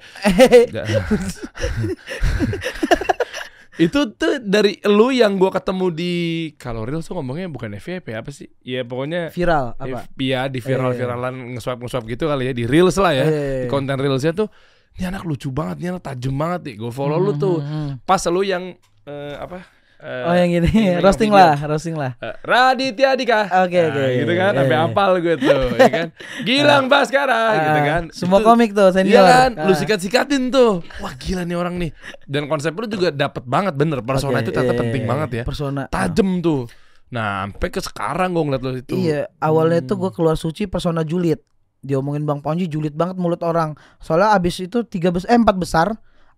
Itu 3.78 4.10
tuh 4.18 4.42
dari 4.42 4.82
lu 4.90 5.14
yang 5.14 5.38
gua 5.38 5.54
ketemu 5.54 5.94
di 5.94 6.14
kalau 6.58 6.82
reels 6.82 7.06
tuh 7.06 7.14
ngomongnya 7.14 7.46
bukan 7.46 7.78
FYP 7.78 8.10
apa 8.10 8.34
sih? 8.34 8.50
Ya 8.66 8.82
pokoknya 8.82 9.30
Viral 9.30 9.78
apa? 9.78 10.10
Iya 10.18 10.50
di 10.50 10.58
viral-viralan 10.58 11.54
nge-swipe 11.54 11.86
nge-swipe 11.86 12.10
gitu 12.10 12.26
kali 12.26 12.50
ya 12.50 12.52
di 12.58 12.66
reels 12.66 12.98
lah 12.98 13.14
ya. 13.14 13.30
Di 13.30 13.70
konten 13.70 13.94
reelsnya 13.94 14.34
tuh 14.34 14.50
ini 14.98 15.06
anak 15.06 15.22
lucu 15.22 15.54
banget, 15.54 15.78
ini 15.78 15.94
anak 15.94 16.02
tajem 16.02 16.34
banget 16.34 16.60
nih. 16.66 16.74
Gue 16.74 16.90
follow 16.90 17.22
lu 17.22 17.38
tuh. 17.38 17.62
Hmm. 17.62 18.02
Pas 18.02 18.18
lu 18.26 18.42
yang 18.42 18.74
eh, 19.06 19.34
apa? 19.38 19.77
Eh, 19.98 20.22
Oh 20.22 20.30
yang 20.30 20.50
yang 20.54 20.62
roasting 21.02 21.34
lah, 21.34 21.58
roasting 21.58 21.98
lah. 21.98 22.14
eh, 22.16 22.30
Raditya 22.40 23.18
Dika. 23.18 23.50
Oke, 23.66 23.74
Nah, 23.76 23.90
oke. 23.90 24.04
gitu 24.14 24.32
kan, 24.32 24.50
Iya, 24.50 24.58
sampai 24.62 24.76
iya. 24.76 24.86
apal 24.86 25.10
gue 25.18 25.34
tuh, 25.36 25.58
ya 25.74 25.88
kan. 25.90 26.08
Gilang 26.46 26.84
Baskara 26.86 27.40
gitu 27.52 27.70
Ah, 27.74 27.84
kan. 27.84 28.02
Semua 28.10 28.38
Itu- 28.38 28.46
komik 28.46 28.70
tuh 28.72 28.86
Iya 28.86 28.94
senior. 28.94 29.26
kan, 29.26 29.50
lu 29.58 29.72
Ah. 29.72 29.76
sikat-sikatin 29.76 30.42
tuh. 30.48 30.86
Wah 30.98 31.12
gila 31.12 31.42
nih 31.42 31.56
orang 31.56 31.74
nih. 31.76 31.90
Dan 32.24 32.46
konsep 32.46 32.70
lu 32.72 32.86
juga 32.86 33.10
dapet 33.10 33.42
banget 33.42 33.74
bener. 33.74 33.98
Persona 34.00 34.38
Oke, 34.38 34.46
itu 34.46 34.50
ternyata 34.52 34.70
iya, 34.72 34.80
penting 34.80 35.02
iya, 35.02 35.10
banget 35.10 35.30
ya. 35.32 35.42
Persona. 35.42 35.82
Tajem 35.88 36.30
tuh. 36.38 36.70
Nah, 37.08 37.48
sampai 37.48 37.68
ke 37.68 37.80
sekarang 37.80 38.28
gue 38.30 38.44
ngeliat 38.44 38.62
lu 38.62 38.70
itu. 38.76 38.94
Iya, 38.94 39.26
awalnya 39.36 39.80
Hmm. 39.80 39.88
tuh 39.88 39.96
gue 39.98 40.10
keluar 40.12 40.36
suci 40.36 40.64
persona 40.64 41.02
julid. 41.02 41.42
Diomongin 41.80 42.22
Bang 42.22 42.38
Ponji 42.38 42.66
julid 42.66 42.94
banget 42.94 43.18
mulut 43.18 43.42
orang. 43.42 43.74
Soalnya 43.98 44.30
abis 44.30 44.58
itu 44.60 44.82
tiga 44.84 45.10
besar, 45.10 45.26
eh 45.28 45.38
empat 45.38 45.56
besar 45.56 45.86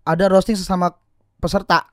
ada 0.01 0.25
roasting 0.25 0.53
sesama 0.53 0.97
peserta. 1.37 1.85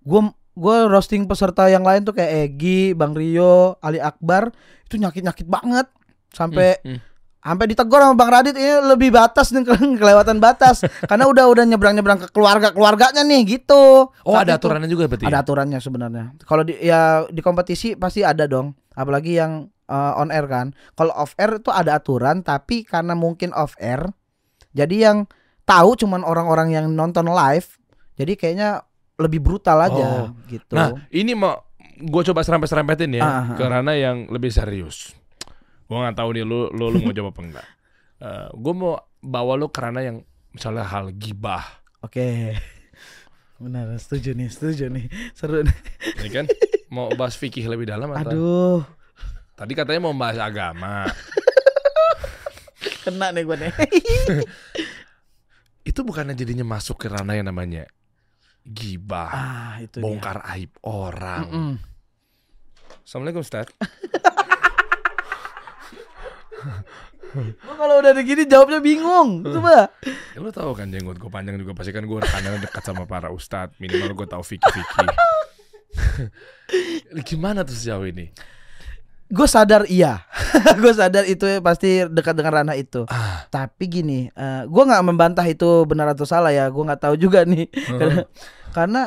Gue 0.00 0.24
gue 0.52 0.76
roasting 0.84 1.24
peserta 1.24 1.66
yang 1.66 1.80
lain 1.80 2.02
tuh 2.02 2.12
kayak 2.12 2.52
Egi, 2.52 2.92
Bang 2.92 3.12
Rio, 3.12 3.76
Ali 3.78 3.96
Akbar 3.96 4.52
itu 4.84 4.96
nyakit 4.96 5.22
nyakit 5.22 5.46
banget 5.46 5.88
sampai 6.28 6.76
Hmm, 6.78 6.92
hmm. 6.92 7.00
sampai 7.42 7.64
ditegur 7.66 7.98
sama 7.98 8.14
Bang 8.14 8.30
Radit 8.30 8.54
ini 8.54 8.68
lebih 8.86 9.10
batas 9.10 9.50
nih 9.50 9.62
ke- 9.62 9.74
kelewatan 10.00 10.38
batas 10.38 10.80
karena 11.02 11.24
udah 11.24 11.48
udah 11.48 11.64
nyebrang 11.64 11.92
nyebrang 11.92 12.18
ke 12.18 12.28
keluarga 12.30 12.70
keluarganya 12.70 13.20
nih 13.22 13.42
gitu. 13.50 14.12
Oh 14.22 14.32
Saat 14.32 14.46
ada 14.46 14.52
itu. 14.54 14.58
aturannya 14.62 14.88
juga 14.88 15.04
berarti. 15.06 15.24
Ada 15.24 15.32
ya? 15.32 15.42
aturannya 15.42 15.78
sebenarnya. 15.78 16.24
Kalau 16.38 16.62
di 16.62 16.74
ya 16.78 17.00
di 17.26 17.40
kompetisi 17.40 17.94
pasti 17.94 18.20
ada 18.20 18.44
dong. 18.44 18.76
Apalagi 18.92 19.34
yang 19.34 19.52
uh, 19.88 20.12
on 20.16 20.28
air 20.28 20.44
kan. 20.46 20.70
Kalau 20.92 21.10
off 21.12 21.32
air 21.34 21.56
itu 21.56 21.68
ada 21.68 21.96
aturan 21.96 22.40
tapi 22.40 22.84
karena 22.84 23.12
mungkin 23.12 23.50
off 23.52 23.72
air 23.76 24.04
jadi 24.70 25.10
yang 25.10 25.18
tahu 25.64 25.96
cuman 25.96 26.22
orang-orang 26.22 26.70
yang 26.70 26.86
nonton 26.88 27.26
live. 27.26 27.80
Jadi 28.14 28.36
kayaknya 28.36 28.84
lebih 29.22 29.38
brutal 29.38 29.78
aja 29.80 30.04
Oh. 30.24 30.26
gitu. 30.46 30.72
Nah, 30.72 30.92
ini 31.08 31.32
mau 31.32 31.62
gue 31.94 32.22
coba 32.24 32.42
serempet-serempetin 32.42 33.14
ya 33.14 33.22
Ah, 33.22 33.28
ah, 33.28 33.42
ah. 33.44 33.56
ke 33.56 33.62
ranah 33.62 33.94
yang 33.94 34.26
lebih 34.26 34.50
serius. 34.50 35.14
Gue 35.84 35.96
nggak 35.96 36.14
tahu 36.14 36.28
nih 36.32 36.42
lu 36.42 36.66
lu, 36.68 36.88
lu 36.88 36.98
mau 37.00 37.12
coba 37.12 37.30
apa 37.30 37.40
enggak. 37.40 37.66
gue 38.62 38.72
mau 38.72 38.92
bawa 39.18 39.54
lu 39.54 39.66
ke 39.66 39.78
ranah 39.78 40.02
yang 40.02 40.16
misalnya 40.50 40.84
hal 40.84 41.10
gibah, 41.10 41.62
Oke. 42.00 42.58
Benar, 43.62 43.94
setuju 43.94 44.34
nih, 44.34 44.48
setuju 44.48 44.90
nih. 44.90 45.06
Seru 45.32 45.62
nih. 45.62 45.76
ya 46.18 46.30
kan? 46.32 46.46
Mau 46.90 47.08
bahas 47.14 47.32
fikih 47.32 47.64
lebih 47.64 47.86
dalam 47.86 48.10
atau? 48.10 48.28
Aduh, 48.28 48.80
Tadi 49.54 49.72
katanya 49.72 50.02
mau 50.02 50.12
bahas 50.12 50.36
agama. 50.36 51.06
kena 53.00 53.30
nih 53.30 53.42
gue 53.42 53.56
nih. 53.56 53.72
itu 55.82 56.00
bukannya 56.00 56.34
jadinya 56.34 56.62
masuk 56.64 56.96
ke 56.96 57.06
ranah 57.06 57.32
yang 57.32 57.46
namanya 57.46 57.86
gibah, 58.64 59.28
Ah, 59.28 59.74
itu 59.78 59.98
dia. 59.98 60.04
bongkar 60.04 60.38
aib 60.50 60.70
orang. 60.82 61.42
Mm-mm. 61.46 61.72
Assalamualaikum 63.02 63.42
Ustaz. 63.42 63.66
Gua 67.32 67.74
kalau 67.74 67.98
udah 67.98 68.12
begini 68.12 68.44
jawabnya 68.44 68.78
bingung. 68.78 69.40
Coba. 69.42 69.88
Ya 70.04 70.38
lu 70.38 70.52
tahu 70.52 70.76
kan 70.76 70.92
jenggot 70.92 71.16
gue 71.16 71.26
panjang 71.26 71.56
juga 71.56 71.72
pasti 71.72 71.90
kan 71.90 72.04
gue 72.04 72.18
rekannya 72.18 72.60
dekat 72.60 72.82
sama 72.82 73.02
para 73.02 73.32
ustadz 73.32 73.72
minimal 73.78 74.12
gue 74.14 74.28
tahu 74.28 74.44
Vicky-Vicky. 74.44 75.06
Gimana 77.28 77.64
tuh 77.64 77.72
sejauh 77.72 78.04
ini? 78.04 78.28
Gue 79.32 79.48
sadar 79.48 79.88
iya. 79.88 80.28
gue 80.82 80.92
sadar 80.92 81.24
itu 81.24 81.48
pasti 81.64 82.04
dekat 82.04 82.36
dengan 82.36 82.60
ranah 82.60 82.76
itu. 82.76 83.08
Ah, 83.08 83.48
Tapi 83.48 83.88
gini, 83.88 84.28
eh 84.28 84.62
gue 84.68 84.82
nggak 84.84 85.00
membantah 85.00 85.48
itu 85.48 85.88
benar 85.88 86.12
atau 86.12 86.28
salah 86.28 86.52
ya. 86.52 86.68
Gue 86.68 86.84
nggak 86.84 87.00
tahu 87.00 87.14
juga 87.16 87.42
nih. 87.48 87.64
karena, 87.72 88.22
karena 88.70 89.02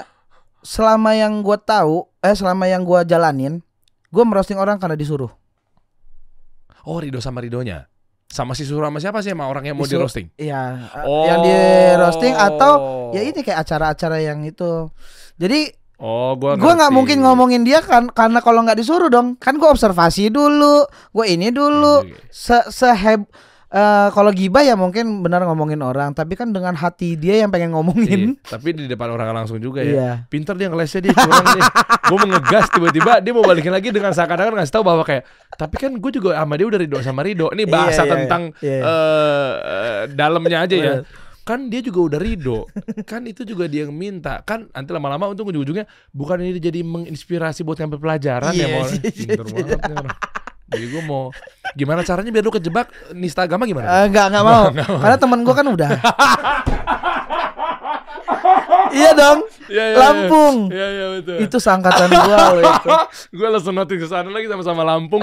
selama 0.66 1.14
yang 1.14 1.46
gue 1.46 1.58
tahu, 1.62 2.10
eh 2.20 2.34
selama 2.34 2.66
yang 2.66 2.82
gue 2.82 3.06
jalanin, 3.06 3.62
gue 4.10 4.24
merosting 4.26 4.58
orang 4.58 4.82
karena 4.82 4.98
disuruh. 4.98 5.30
oh 6.86 6.98
Rido 6.98 7.22
sama 7.22 7.42
Ridonya. 7.42 7.86
Sama 8.26 8.52
si 8.52 8.66
Suruh 8.68 8.84
sama 8.90 9.00
siapa 9.00 9.24
sih 9.24 9.32
sama 9.32 9.48
orang 9.48 9.64
yang 9.64 9.78
mau 9.80 9.88
di 9.88 9.96
roasting? 9.96 10.28
Iya, 10.36 10.92
Oh. 11.08 11.24
yang 11.24 11.40
di 11.40 11.54
roasting 11.96 12.34
atau 12.36 12.74
ya 13.16 13.22
ini 13.24 13.40
kayak 13.40 13.64
acara-acara 13.64 14.20
yang 14.20 14.44
itu. 14.44 14.90
Jadi 15.40 15.72
Oh, 15.96 16.36
gua 16.36 16.60
gue 16.60 16.72
nggak 16.76 16.92
mungkin 16.92 17.24
ngomongin 17.24 17.64
dia 17.64 17.80
kan 17.80 18.12
karena 18.12 18.44
kalau 18.44 18.60
nggak 18.62 18.76
disuruh 18.76 19.08
dong. 19.08 19.40
Kan 19.40 19.56
gue 19.56 19.66
observasi 19.66 20.28
dulu, 20.28 20.84
gue 21.12 21.26
ini 21.26 21.50
dulu. 21.50 22.04
Iya, 22.04 22.12
iya. 22.12 22.20
Se 22.28 22.58
seheb 22.68 23.24
eh, 23.72 24.08
kalau 24.12 24.32
gibah 24.32 24.60
ya 24.60 24.76
mungkin 24.76 25.20
benar 25.20 25.44
ngomongin 25.44 25.80
orang, 25.80 26.12
tapi 26.12 26.36
kan 26.36 26.52
dengan 26.52 26.76
hati 26.76 27.16
dia 27.16 27.40
yang 27.40 27.52
pengen 27.52 27.72
Iya, 27.72 27.76
ngomongin. 27.76 28.22
tapi 28.44 28.72
di 28.72 28.88
depan 28.88 29.08
orang 29.08 29.32
langsung 29.34 29.56
juga 29.58 29.84
ya. 29.84 29.92
Iya. 29.92 30.12
Pinter 30.28 30.56
dia 30.56 30.68
ngelesnya 30.68 31.00
dia 31.02 31.14
curang 31.16 31.48
dia. 31.56 31.64
Gue 32.12 32.18
mau 32.22 32.30
ngegas 32.30 32.66
tiba-tiba 32.70 33.12
dia 33.18 33.32
mau 33.34 33.42
balikin 33.42 33.74
lagi 33.74 33.90
dengan 33.90 34.14
seakan-akan 34.14 34.62
ngasih 34.62 34.74
tahu 34.76 34.84
bahwa 34.86 35.02
kayak 35.02 35.26
tapi 35.58 35.76
kan 35.76 35.90
gue 35.90 36.12
juga 36.14 36.38
sama 36.38 36.54
dia 36.54 36.68
udah 36.70 36.80
Rido 36.80 36.98
sama 37.02 37.24
Rido. 37.24 37.50
Ini 37.50 37.64
bahasa 37.66 38.04
Iya, 38.04 38.06
iya, 38.06 38.14
tentang 38.14 38.42
iya. 38.62 38.80
eh, 38.84 40.00
dalamnya 40.12 40.58
aja 40.64 40.76
ya. 40.76 40.94
Kan 41.46 41.70
dia 41.70 41.78
juga 41.80 42.00
udah 42.02 42.20
Rido. 42.20 42.66
kan 43.06 43.22
itu 43.24 43.46
juga 43.46 43.70
dia 43.70 43.86
yang 43.86 43.94
minta. 43.94 44.42
Kan 44.42 44.66
nanti 44.70 44.90
lama-lama 44.90 45.30
untuk 45.30 45.48
ujung-ujungnya 45.48 45.86
bukan 46.10 46.42
ini 46.42 46.58
jadi 46.58 46.82
menginspirasi 46.82 47.62
buat 47.62 47.78
ngambil 47.78 48.02
pelajaran 48.02 48.52
ya 48.52 48.66
Iya, 48.66 48.68
mau. 48.74 48.84
iya, 48.90 49.10
Pinter 49.14 49.46
banget 49.46 49.80
nih 49.80 49.96
orang. 49.96 50.18
Jadi 50.66 50.86
gue 50.90 51.04
mau 51.06 51.30
gimana 51.78 52.02
caranya 52.02 52.34
biar 52.34 52.42
lu 52.42 52.50
kejebak 52.50 52.88
nista 53.14 53.46
agama 53.46 53.64
gimana? 53.64 53.86
Eh, 53.86 54.10
Enggak, 54.10 54.34
enggak 54.34 54.44
mau. 54.44 54.64
Karena 54.98 55.18
temen 55.22 55.40
gue 55.46 55.54
kan 55.54 55.68
udah. 55.70 55.90
iya 58.96 59.12
dong. 59.12 59.40
Iya, 59.68 59.84
iya, 59.84 59.86
iya. 59.92 59.98
Lampung. 60.00 60.56
Iya 60.72 60.88
iya 60.88 61.06
betul. 61.20 61.38
Itu 61.44 61.58
seangkatan 61.60 62.08
gua 62.10 62.38
loh 62.56 62.64
itu. 62.64 62.90
gue 63.38 63.48
langsung 63.52 63.76
notice 63.76 64.00
ke 64.02 64.08
sana 64.08 64.30
lagi 64.32 64.48
sama-sama 64.48 64.82
Lampung. 64.88 65.22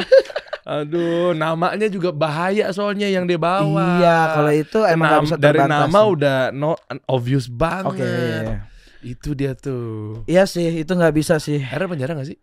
Aduh, 0.63 1.35
namanya 1.35 1.91
juga 1.91 2.15
bahaya 2.15 2.71
soalnya 2.71 3.11
yang 3.11 3.27
dia 3.27 3.41
bawa. 3.41 3.99
Iya, 3.99 4.19
kalau 4.39 4.53
itu 4.55 4.79
emang 4.87 5.11
Nam- 5.11 5.25
bisa 5.27 5.35
dari 5.35 5.59
nama 5.59 5.91
sih. 5.91 6.13
udah 6.15 6.39
no 6.55 6.79
obvious 7.11 7.51
banget. 7.51 7.99
Oke. 7.99 8.07
iya, 8.07 8.39
iya. 8.47 8.59
Itu 9.03 9.35
dia 9.35 9.59
tuh. 9.59 10.23
Iya 10.31 10.47
sih, 10.47 10.87
itu 10.87 10.93
nggak 10.95 11.15
bisa 11.19 11.43
sih. 11.43 11.59
Akhirnya 11.59 11.91
penjara 11.91 12.13
gak 12.15 12.31
sih? 12.31 12.39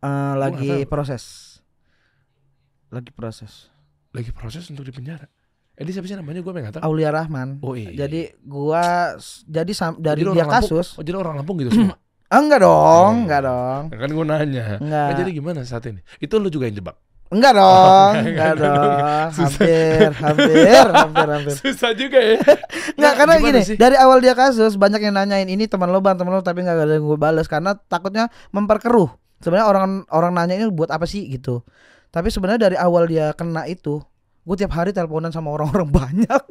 Eh, 0.00 0.34
lagi 0.40 0.88
proses. 0.88 1.56
Lagi 2.88 3.12
proses. 3.12 3.68
Lagi 4.16 4.32
proses 4.32 4.64
untuk 4.72 4.88
dipenjara. 4.88 5.28
Eh 5.76 5.84
dia 5.84 5.92
siapa 5.92 6.04
sih 6.04 6.16
namanya 6.16 6.40
gue 6.40 6.48
nggak 6.50 6.74
tahu. 6.74 6.82
Aulia 6.82 7.10
Rahman. 7.10 7.60
Oh 7.60 7.72
iya. 7.72 7.92
Jadi 7.94 8.32
gua 8.40 8.82
s- 9.14 9.44
jadi 9.44 9.68
sam- 9.70 9.96
dari 9.98 10.20
Jadi 10.20 10.32
dia 10.32 10.42
Lampung- 10.42 10.56
kasus. 10.58 10.96
Oh 10.96 11.02
jadi 11.02 11.16
orang 11.16 11.36
Lampung 11.36 11.60
gitu 11.60 11.70
semua. 11.70 11.96
Ah, 12.26 12.42
enggak 12.42 12.58
dong, 12.58 13.12
Hmm. 13.12 13.22
enggak 13.22 13.40
dong. 13.40 13.82
kan 13.86 14.10
gue 14.10 14.24
nanya. 14.26 14.64
Enggak. 14.82 15.06
Eh, 15.06 15.14
jadi 15.16 15.30
gimana 15.30 15.62
saat 15.62 15.86
ini? 15.86 16.02
Itu 16.18 16.42
lu 16.42 16.50
juga 16.50 16.66
yang 16.66 16.74
jebak. 16.74 16.98
Enggak 17.26 17.54
dong, 17.54 17.70
Oh, 17.70 18.10
enggak, 18.10 18.26
enggak 18.26 18.50
enggak 18.50 18.54
dong. 18.58 18.74
dong. 18.82 19.28
Susah. 19.30 19.46
Hampir, 19.46 20.08
hampir, 20.16 20.86
hampir, 20.98 21.26
hampir. 21.28 21.54
Susah 21.54 21.90
juga 21.92 22.18
ya. 22.18 22.38
Enggak 22.98 22.98
Nah, 22.98 23.12
karena 23.14 23.34
gini, 23.38 23.60
sih? 23.62 23.76
dari 23.76 23.94
awal 23.94 24.18
dia 24.18 24.34
kasus 24.34 24.74
banyak 24.74 24.98
yang 25.00 25.14
nanyain 25.14 25.46
ini 25.46 25.66
teman 25.66 25.86
lo 25.86 25.98
bang, 25.98 26.14
teman 26.14 26.30
lo 26.30 26.40
tapi 26.40 26.62
nggak 26.62 26.74
ada 26.76 26.94
yang 26.94 27.04
gue 27.04 27.14
balas 27.16 27.46
karena 27.46 27.78
takutnya 27.80 28.26
memperkeruh. 28.50 29.06
Sebenarnya 29.38 29.66
orang 29.68 29.86
orang 30.08 30.32
nanya 30.32 30.54
ini 30.56 30.66
buat 30.68 30.88
apa 30.88 31.04
sih 31.04 31.26
gitu. 31.28 31.62
Tapi 32.08 32.26
sebenarnya 32.28 32.58
dari 32.64 32.76
awal 32.76 33.06
dia 33.06 33.30
kena 33.32 33.66
itu, 33.66 34.02
gue 34.46 34.56
tiap 34.56 34.72
hari 34.72 34.94
teleponan 34.94 35.28
sama 35.28 35.50
orang-orang 35.50 35.90
banyak. 36.00 36.42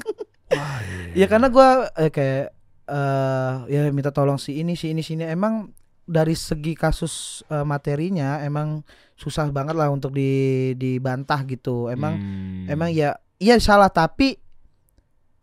Wah, 0.52 0.80
iya. 1.16 1.24
ya 1.24 1.26
karena 1.26 1.48
gue 1.48 1.68
eh, 1.98 2.12
kayak 2.12 2.46
eh 2.86 3.54
ya 3.68 3.90
minta 3.90 4.12
tolong 4.12 4.36
si 4.36 4.60
ini 4.60 4.76
si 4.76 4.92
ini 4.92 5.00
si 5.00 5.16
ini 5.16 5.26
emang 5.26 5.74
dari 6.06 6.38
segi 6.38 6.76
kasus 6.76 7.42
eh, 7.48 7.64
materinya 7.64 8.38
emang 8.40 8.86
susah 9.16 9.50
banget 9.50 9.74
lah 9.74 9.90
untuk 9.90 10.12
di 10.12 10.30
dibantah 10.76 11.42
gitu. 11.46 11.88
Emang 11.88 12.14
Hmm. 12.14 12.68
emang 12.68 12.92
ya 12.92 13.16
iya 13.38 13.58
salah 13.58 13.88
tapi 13.88 14.38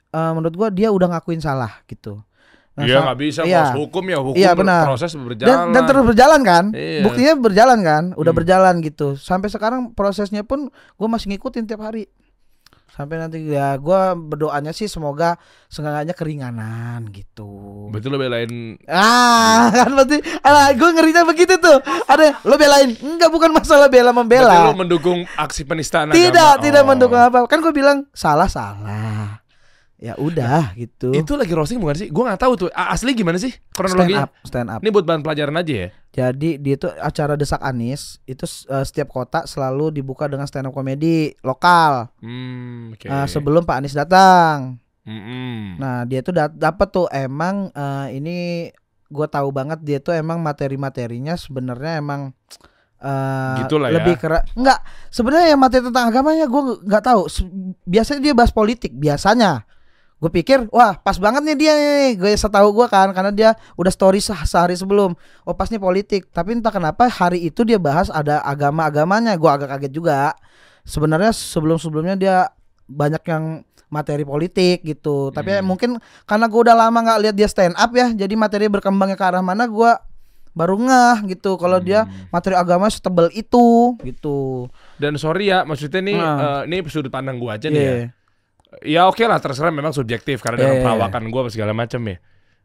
eh, 0.08 0.30
menurut 0.30 0.54
gua 0.54 0.68
dia 0.68 0.88
udah 0.88 1.08
ngakuin 1.10 1.40
salah 1.40 1.82
gitu. 1.84 2.20
Nah, 2.72 2.88
Iya 2.88 3.04
nggak 3.04 3.18
bisa 3.20 3.40
iya. 3.44 3.68
Proses 3.68 3.80
hukum 3.84 4.04
ya 4.08 4.16
hukum 4.16 4.32
Iya, 4.32 4.50
benar. 4.56 4.88
proses 4.88 5.12
dan, 5.12 5.28
berjalan. 5.28 5.66
dan 5.76 5.82
terus 5.84 6.04
berjalan 6.08 6.40
kan? 6.40 6.64
Iya. 6.72 7.04
Buktinya 7.04 7.32
berjalan 7.36 7.78
kan? 7.84 8.04
Udah 8.16 8.32
Hmm. 8.32 8.38
berjalan 8.40 8.74
gitu. 8.80 9.12
Sampai 9.20 9.52
sekarang 9.52 9.92
prosesnya 9.92 10.40
pun 10.40 10.72
gua 10.96 11.08
masih 11.10 11.36
ngikutin 11.36 11.68
tiap 11.68 11.84
hari. 11.84 12.08
Sampai 12.92 13.16
nanti 13.16 13.40
ya 13.42 13.72
gua 13.76 14.12
berdoanya 14.12 14.70
sih 14.70 14.84
semoga 14.84 15.40
seenggaknya 15.66 16.12
keringanan 16.12 17.08
gitu. 17.08 17.88
Betul 17.88 18.12
lo 18.12 18.18
belain 18.20 18.76
Ah, 18.84 19.72
kan 19.72 19.90
berarti 19.90 20.20
alah 20.38 20.70
gua 20.72 20.92
ngerinya 20.92 21.24
begitu 21.24 21.56
tuh. 21.56 21.80
Ada 22.04 22.38
lo 22.42 22.54
belain? 22.54 22.92
Enggak 22.94 23.28
bukan 23.28 23.50
masalah 23.50 23.88
bela 23.88 24.12
Berarti 24.12 24.20
membela. 24.22 24.68
lo 24.68 24.76
mendukung 24.76 25.24
aksi 25.34 25.64
penistaan 25.64 26.12
Tidak, 26.12 26.30
agama. 26.52 26.62
tidak 26.62 26.82
Oh. 26.84 26.88
mendukung 26.88 27.18
apa. 27.18 27.38
Kan 27.46 27.58
gue 27.58 27.72
bilang 27.72 28.04
salah 28.12 28.46
salah. 28.46 29.41
Ya 30.02 30.18
udah 30.18 30.74
gitu. 30.74 31.14
Itu 31.14 31.38
lagi 31.38 31.54
roasting 31.54 31.78
bukan 31.78 31.94
sih? 31.94 32.08
Gue 32.10 32.26
nggak 32.26 32.42
tahu 32.42 32.52
tuh. 32.56 32.68
Asli 32.74 33.14
gimana 33.14 33.38
sih 33.38 33.54
stand 33.54 33.70
kronologinya? 33.70 34.26
up, 34.26 34.30
stand 34.42 34.66
up. 34.66 34.80
Ini 34.82 34.90
buat 34.90 35.06
bahan 35.06 35.22
pelajaran 35.22 35.54
aja 35.54 35.74
ya. 35.78 35.88
Jadi 36.10 36.58
dia 36.58 36.74
itu 36.74 36.90
acara 36.90 37.38
desak 37.38 37.62
Anis 37.62 38.18
itu 38.24 38.42
eh, 38.66 38.82
setiap 38.82 39.08
kota 39.08 39.46
selalu 39.46 39.94
dibuka 39.94 40.26
dengan 40.26 40.44
stand 40.44 40.66
up 40.66 40.74
komedi 40.74 41.38
lokal 41.40 42.10
Hmm, 42.18 42.92
oke. 42.92 43.06
eh, 43.06 43.26
sebelum 43.26 43.62
Pak 43.62 43.78
Anies 43.78 43.94
datang. 43.94 44.82
Mm-mm. 45.02 45.78
Nah 45.78 46.02
dia 46.02 46.18
tuh 46.20 46.34
dapat 46.34 46.88
tuh 46.90 47.06
emang 47.08 47.70
eh, 47.70 48.06
ini 48.12 48.36
gue 49.06 49.26
tahu 49.28 49.54
banget 49.54 49.78
dia 49.80 49.98
tuh 49.98 50.12
emang 50.12 50.42
materi-materinya 50.42 51.36
sebenarnya 51.36 52.00
emang 52.00 52.34
eh 52.98 53.56
Gitulah 53.60 53.90
ya. 53.90 53.98
lebih 53.98 54.14
keras 54.16 54.46
enggak 54.54 54.78
sebenarnya 55.10 55.52
yang 55.52 55.60
materi 55.60 55.82
tentang 55.84 56.08
agamanya 56.08 56.46
gue 56.46 56.62
nggak 56.80 57.04
tahu 57.04 57.26
biasanya 57.84 58.20
dia 58.22 58.32
bahas 58.32 58.50
politik 58.50 58.94
biasanya 58.94 59.66
gue 60.22 60.30
pikir 60.32 60.70
wah 60.70 60.94
pas 60.94 61.18
banget 61.18 61.42
nih 61.42 61.56
dia 61.58 61.72
nih 61.74 62.10
gue 62.14 62.30
setahu 62.32 62.70
gue 62.72 62.86
kan 62.86 63.10
karena 63.10 63.28
dia 63.28 63.50
udah 63.74 63.90
story 63.90 64.22
seh- 64.22 64.46
sehari 64.46 64.72
sebelum 64.72 65.18
oh 65.42 65.50
pas 65.52 65.66
nih 65.66 65.76
politik 65.76 66.30
tapi 66.30 66.54
entah 66.54 66.70
kenapa 66.70 67.10
hari 67.10 67.42
itu 67.42 67.62
dia 67.62 67.74
bahas 67.76 68.06
ada 68.06 68.38
agama-agamanya 68.40 69.34
gue 69.34 69.50
agak 69.50 69.66
kaget 69.68 69.90
juga 69.90 70.30
sebenarnya 70.82 71.30
sebelum-sebelumnya 71.30 72.14
dia 72.14 72.36
banyak 72.84 73.22
yang 73.24 73.44
materi 73.88 74.22
politik 74.22 74.80
gitu 74.82 75.28
tapi 75.28 75.52
Hmm. 75.52 75.66
mungkin 75.66 75.90
karena 76.22 76.46
gue 76.46 76.60
udah 76.62 76.76
lama 76.78 76.98
nggak 77.02 77.20
lihat 77.20 77.34
dia 77.34 77.44
stand 77.44 77.74
up 77.74 77.90
ya 77.90 78.14
jadi 78.14 78.34
materi 78.34 78.64
berkembangnya 78.64 79.14
ke 79.14 79.26
arah 79.26 79.42
mana 79.42 79.66
gue 79.66 79.90
baru 80.52 80.76
ngeh 80.76 81.34
gitu 81.34 81.56
kalau 81.56 81.76
dia 81.76 82.04
Hmm. 82.04 82.28
materi 82.28 82.54
agama 82.54 82.86
setebal 82.86 83.26
itu 83.32 83.96
gitu 84.00 84.70
Dan 84.96 85.18
sorry 85.18 85.50
ya, 85.50 85.66
maksudnya 85.66 85.98
nih, 85.98 86.14
Nah. 86.14 86.62
eh, 86.62 86.70
ini 86.70 86.86
sudut 86.86 87.10
pandang 87.10 87.36
gue 87.36 87.50
aja 87.50 87.66
nih 87.66 87.82
ya. 87.82 87.94
Iya. 88.80 89.02
Ya 89.02 89.02
oke 89.04 89.20
lah, 89.22 89.36
terserah 89.36 89.68
memang 89.68 89.92
subjektif 89.92 90.40
karena 90.40 90.56
Iya, 90.56 90.62
dengan 90.62 90.72
iya, 90.72 90.80
iya. 90.80 90.86
perawakan 90.88 91.22
gue 91.28 91.40
segala 91.48 91.72
macam 91.72 92.00
ya. 92.06 92.16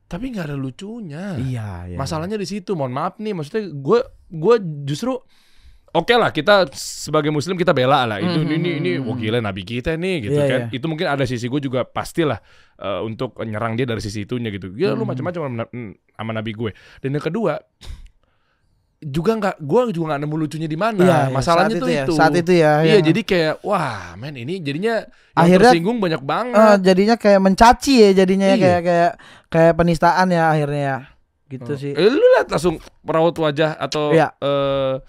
Tapi 0.07 0.25
nggak 0.31 0.45
ada 0.47 0.55
lucunya. 0.55 1.35
iya 1.35 1.83
iya 1.85 1.97
Masalahnya 1.99 2.39
di 2.39 2.47
situ. 2.47 2.71
Mohon 2.73 2.93
maaf 2.93 3.13
nih, 3.17 3.35
maksudnya 3.35 3.67
gue 3.67 3.99
gue 4.29 4.55
justru 4.83 5.19
Oke 5.87 6.13
lah 6.13 6.29
kita 6.29 6.67
sebagai 6.75 7.31
muslim 7.31 7.55
kita 7.55 7.71
bela 7.71 8.03
lah 8.05 8.19
itu 8.19 8.43
Mhm, 8.43 8.53
ini 8.53 8.69
ini 8.77 8.91
mhm. 8.99 9.07
wah 9.07 9.15
gila 9.17 9.39
nabi 9.39 9.63
kita 9.63 9.95
nih 9.95 10.29
gitu 10.29 10.35
Iya, 10.35 10.45
kan 10.45 10.61
iya. 10.67 10.75
itu 10.75 10.85
mungkin 10.85 11.07
ada 11.07 11.23
sisi 11.23 11.47
gue 11.47 11.57
juga 11.57 11.87
pastilah 11.87 12.37
eh, 12.77 13.01
untuk 13.01 13.33
nyerang 13.39 13.73
dia 13.73 13.87
dari 13.87 14.03
sisi 14.03 14.27
itunya 14.27 14.51
gitu 14.51 14.75
ya 14.75 14.91
lu 14.91 15.07
Mhm. 15.07 15.09
macam-macam 15.09 15.41
sama, 15.47 15.63
sama 16.13 16.31
nabi 16.35 16.51
gue 16.53 16.75
dan 16.99 17.09
yang 17.09 17.23
kedua 17.23 17.57
juga 19.07 19.31
nggak 19.33 19.55
gue 19.57 19.81
juga 19.89 20.05
nggak 20.09 20.21
nemu 20.21 20.35
lucunya 20.37 20.67
di 20.67 20.75
mana 20.75 20.99
Iya, 20.99 21.17
iya, 21.23 21.31
masalahnya 21.31 21.75
tuh 21.75 21.87
ya, 21.87 22.03
itu 22.03 22.13
saat 22.13 22.33
itu 22.35 22.51
ya 22.51 22.73
iya 22.81 22.99
yang- 22.99 23.05
jadi 23.05 23.21
kayak 23.23 23.53
wah 23.61 24.13
men 24.13 24.35
ini 24.35 24.59
jadinya 24.59 25.07
Akhirnya- 25.31 25.71
tersinggung 25.71 25.97
banyak 25.97 26.21
banget 26.21 26.57
Eh, 26.59 26.77
jadinya 26.83 27.15
kayak 27.15 27.39
mencaci 27.39 27.93
ya 27.97 28.09
jadinya 28.13 28.47
ya, 28.47 28.53
Iya. 28.53 28.61
kayak 28.61 28.81
kayak 28.83 29.11
kayak 29.47 29.73
penistaan 29.75 30.27
ya 30.29 30.43
akhirnya 30.47 30.81
ya. 30.83 30.97
gitu 31.47 31.71
Oh. 31.71 31.79
sih 31.79 31.91
Eh, 31.91 32.09
lu 32.09 32.19
lihat 32.35 32.47
langsung 32.47 32.75
raut 33.01 33.31
wajah 33.33 33.71
atau 33.77 34.11
Iya. 34.11 34.35
eh, 34.37 34.99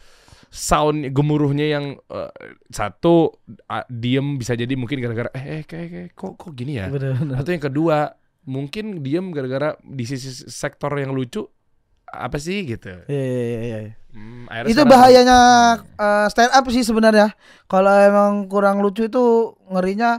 sound 0.49 1.11
gemuruhnya 1.11 1.67
yang 1.69 1.85
eh, 1.99 2.31
satu 2.69 3.35
ah, 3.67 3.83
diem 3.87 4.37
bisa 4.37 4.55
jadi 4.55 4.71
mungkin 4.73 4.97
gara-gara 4.99 5.29
eh, 5.33 5.45
eh 5.53 5.63
kayak, 5.63 5.89
kayak 5.89 6.09
kok 6.15 6.33
kok 6.37 6.53
gini 6.53 6.79
ya 6.79 6.87
Bener-bener. 6.87 7.35
atau 7.37 7.51
yang 7.51 7.65
kedua 7.65 8.15
mungkin 8.45 9.03
diem 9.03 9.29
gara-gara 9.29 9.77
di 9.83 10.05
sisi 10.05 10.31
sektor 10.47 10.95
yang 10.95 11.11
lucu 11.11 11.45
apa 12.13 12.37
sih 12.41 12.65
gitu. 12.65 12.93
Iya 13.07 13.23
iya 13.23 13.43
iya. 13.45 13.79
iya. 13.89 13.93
Hmm, 14.09 14.49
akhirnya 14.49 14.73
Itu 14.73 14.83
bahayanya 14.89 15.39
eh, 15.81 16.27
stand 16.33 16.53
up 16.53 16.65
sih 16.73 16.83
sebenarnya. 16.83 17.33
Kalau 17.69 17.93
emang 17.93 18.49
kurang 18.49 18.81
lucu 18.81 19.07
itu 19.07 19.55
ngerinya 19.69 20.19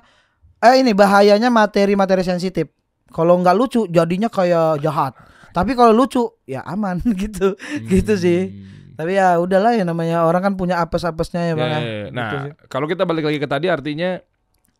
eh 0.59 0.79
ini 0.79 0.93
bahayanya 0.93 1.49
materi-materi 1.49 2.21
sensitif. 2.21 2.69
Kalau 3.09 3.41
nggak 3.41 3.55
lucu 3.57 3.89
jadinya 3.89 4.29
kayak 4.29 4.85
jahat. 4.85 5.17
Tapi 5.49 5.73
kalau 5.73 5.91
lucu 5.91 6.29
ya 6.45 6.61
aman 6.63 7.01
gitu. 7.21 7.57
Gitu 7.85 8.13
sih. 8.15 8.41
Hmm. 8.53 8.95
Tapi 8.99 9.15
ya 9.15 9.39
udahlah 9.39 9.79
ya 9.79 9.87
namanya 9.87 10.27
orang 10.27 10.43
kan 10.43 10.53
punya 10.59 10.83
apes-apesnya 10.83 11.51
ya 11.51 11.53
Bang. 11.55 11.71
ya, 11.71 11.79
ya. 11.79 11.87
ya. 11.87 12.07
Nah, 12.11 12.29
Gitu 12.29 12.37
kalau 12.67 12.85
kita 12.85 13.07
balik 13.07 13.31
lagi 13.31 13.39
ke 13.39 13.47
tadi 13.47 13.71
artinya 13.71 14.19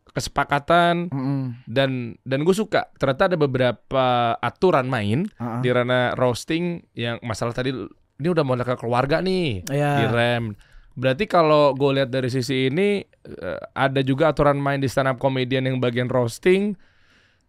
kesepakatan 0.10 1.08
Mm-mm. 1.08 1.42
dan 1.66 1.92
dan 2.22 2.40
gue 2.42 2.52
suka 2.52 2.90
ternyata 2.96 3.28
ada 3.28 3.38
beberapa 3.38 4.06
aturan 4.36 4.86
main 4.86 5.30
Ah, 5.36 5.58
ah. 5.58 5.60
di 5.60 5.70
ranah 5.70 6.14
roasting 6.14 6.64
yang 6.94 7.18
masalah 7.20 7.52
tadi 7.52 7.72
ini 7.72 8.28
udah 8.28 8.44
mulai 8.44 8.64
ke 8.64 8.76
keluarga 8.76 9.20
nih 9.20 9.64
Iya. 9.66 9.92
direm. 10.04 10.54
Berarti 10.92 11.26
kalau 11.26 11.72
gue 11.72 11.96
lihat 11.96 12.10
dari 12.10 12.28
sisi 12.28 12.68
ini 12.68 13.00
eh, 13.24 13.62
ada 13.74 14.02
juga 14.02 14.30
aturan 14.30 14.58
main 14.58 14.78
di 14.78 14.86
stand 14.86 15.08
up 15.08 15.18
comedian 15.18 15.64
yang 15.64 15.78
bagian 15.78 16.08
roasting. 16.08 16.76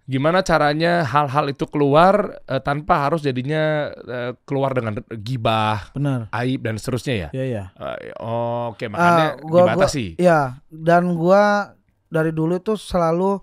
Gimana 0.03 0.43
caranya 0.43 1.03
hal-hal 1.03 1.47
itu 1.49 1.67
keluar 1.67 2.43
eh, 2.45 2.59
tanpa 2.59 3.07
harus 3.07 3.21
jadinya 3.21 3.91
eh, 3.91 4.33
keluar 4.43 4.71
dengan 4.71 4.99
gibah, 5.13 5.91
Benar. 5.93 6.31
aib 6.33 6.61
dan 6.61 6.75
seterusnya 6.77 7.15
ya. 7.17 7.29
Iya 7.33 7.45
iya. 7.45 7.65
Eh, 7.73 8.15
Oke, 8.69 8.87
makanya 8.87 9.27
Ah, 9.29 9.39
gua- 9.41 9.67
dibatasi. 9.69 10.15
Iya, 10.17 10.59
dan 10.69 11.15
gua 11.15 11.75
dari 12.11 12.35
dulu 12.35 12.59
tuh 12.59 12.75
selalu 12.75 13.39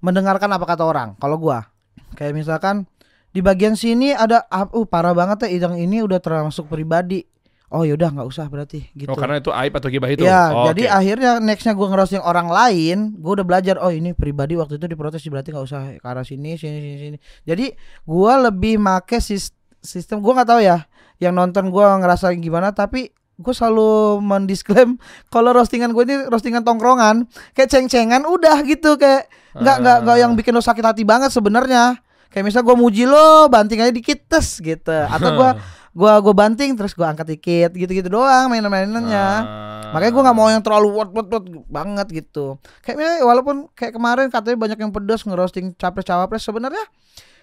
mendengarkan 0.00 0.50
apa 0.50 0.64
kata 0.64 0.86
orang. 0.86 1.18
Kalau 1.18 1.36
gua 1.36 1.66
kayak 2.14 2.32
misalkan 2.32 2.86
di 3.32 3.40
bagian 3.40 3.74
sini 3.74 4.12
ada 4.12 4.44
ah, 4.48 4.68
uh 4.68 4.86
parah 4.86 5.12
banget 5.12 5.48
ya 5.48 5.66
yang 5.68 5.76
ini 5.76 6.00
udah 6.00 6.22
termasuk 6.22 6.70
pribadi. 6.70 7.24
Oh 7.72 7.88
yaudah 7.88 8.12
nggak 8.12 8.28
usah 8.28 8.52
berarti 8.52 8.84
gitu. 8.92 9.08
Oh, 9.08 9.16
karena 9.16 9.40
itu 9.40 9.48
aib 9.48 9.72
atau 9.72 9.88
gibah 9.88 10.12
itu. 10.12 10.28
Ya, 10.28 10.52
Oh, 10.52 10.68
jadi 10.68 10.92
oke. 10.92 10.96
akhirnya 11.00 11.30
nextnya 11.40 11.72
gue 11.72 11.88
ngerosting 11.88 12.20
orang 12.20 12.52
lain, 12.52 13.16
gue 13.16 13.32
udah 13.32 13.48
belajar. 13.48 13.80
Oh 13.80 13.88
ini 13.88 14.12
pribadi 14.12 14.60
waktu 14.60 14.76
itu 14.76 14.84
diprotes 14.84 15.24
berarti 15.24 15.56
nggak 15.56 15.64
usah 15.64 15.80
ke 15.96 16.04
arah 16.04 16.20
sini, 16.20 16.60
sini, 16.60 16.76
sini, 16.84 16.96
sini. 17.00 17.18
Jadi 17.48 17.72
gue 18.04 18.32
lebih 18.44 18.76
make 18.76 19.16
sis- 19.24 19.56
sistem. 19.80 20.20
Gue 20.20 20.36
nggak 20.36 20.52
tahu 20.52 20.60
ya, 20.60 20.84
yang 21.16 21.32
nonton 21.32 21.72
gue 21.72 21.80
ngerasa 21.80 22.36
gimana. 22.36 22.76
Tapi 22.76 23.08
gue 23.38 23.54
selalu 23.56 24.20
mendisklaim 24.20 25.00
kalau 25.32 25.56
roastingan 25.56 25.90
gue 25.96 26.02
ini 26.04 26.16
roastingan 26.28 26.62
tongkrongan, 26.62 27.26
kayak 27.56 27.68
ceng-cengan 27.72 28.22
udah 28.28 28.60
gitu 28.64 29.00
kayak 29.00 29.28
nggak 29.56 29.76
nggak 29.82 29.98
nggak 30.04 30.16
yang 30.20 30.32
bikin 30.36 30.52
lo 30.52 30.62
sakit 30.64 30.84
hati 30.84 31.02
banget 31.04 31.32
sebenarnya. 31.32 32.00
Kayak 32.32 32.48
misal 32.48 32.64
gue 32.64 32.72
muji 32.72 33.04
lo, 33.04 33.52
banting 33.52 33.84
aja 33.84 33.92
dikit 33.92 34.24
tes 34.24 34.56
gitu. 34.60 34.88
Atau 34.88 35.36
gue 35.36 35.50
gua 35.92 36.16
gua 36.24 36.32
banting 36.32 36.72
terus 36.72 36.96
gua 36.96 37.12
angkat 37.12 37.36
dikit 37.36 37.76
gitu-gitu 37.76 38.08
doang 38.08 38.48
mainan-mainannya. 38.48 39.28
Ah. 39.44 39.92
Makanya 39.92 40.12
gue 40.16 40.22
nggak 40.24 40.36
mau 40.36 40.48
yang 40.48 40.64
terlalu 40.64 40.88
wot 40.88 41.12
wot 41.12 41.28
wot 41.28 41.44
banget 41.68 42.24
gitu. 42.24 42.56
Kayaknya 42.80 43.20
walaupun 43.28 43.68
kayak 43.76 43.92
kemarin 43.92 44.32
katanya 44.32 44.56
banyak 44.56 44.78
yang 44.80 44.92
pedes 44.92 45.28
ngerosting 45.28 45.76
capres 45.76 46.08
cawapres 46.08 46.48
sebenarnya 46.48 46.80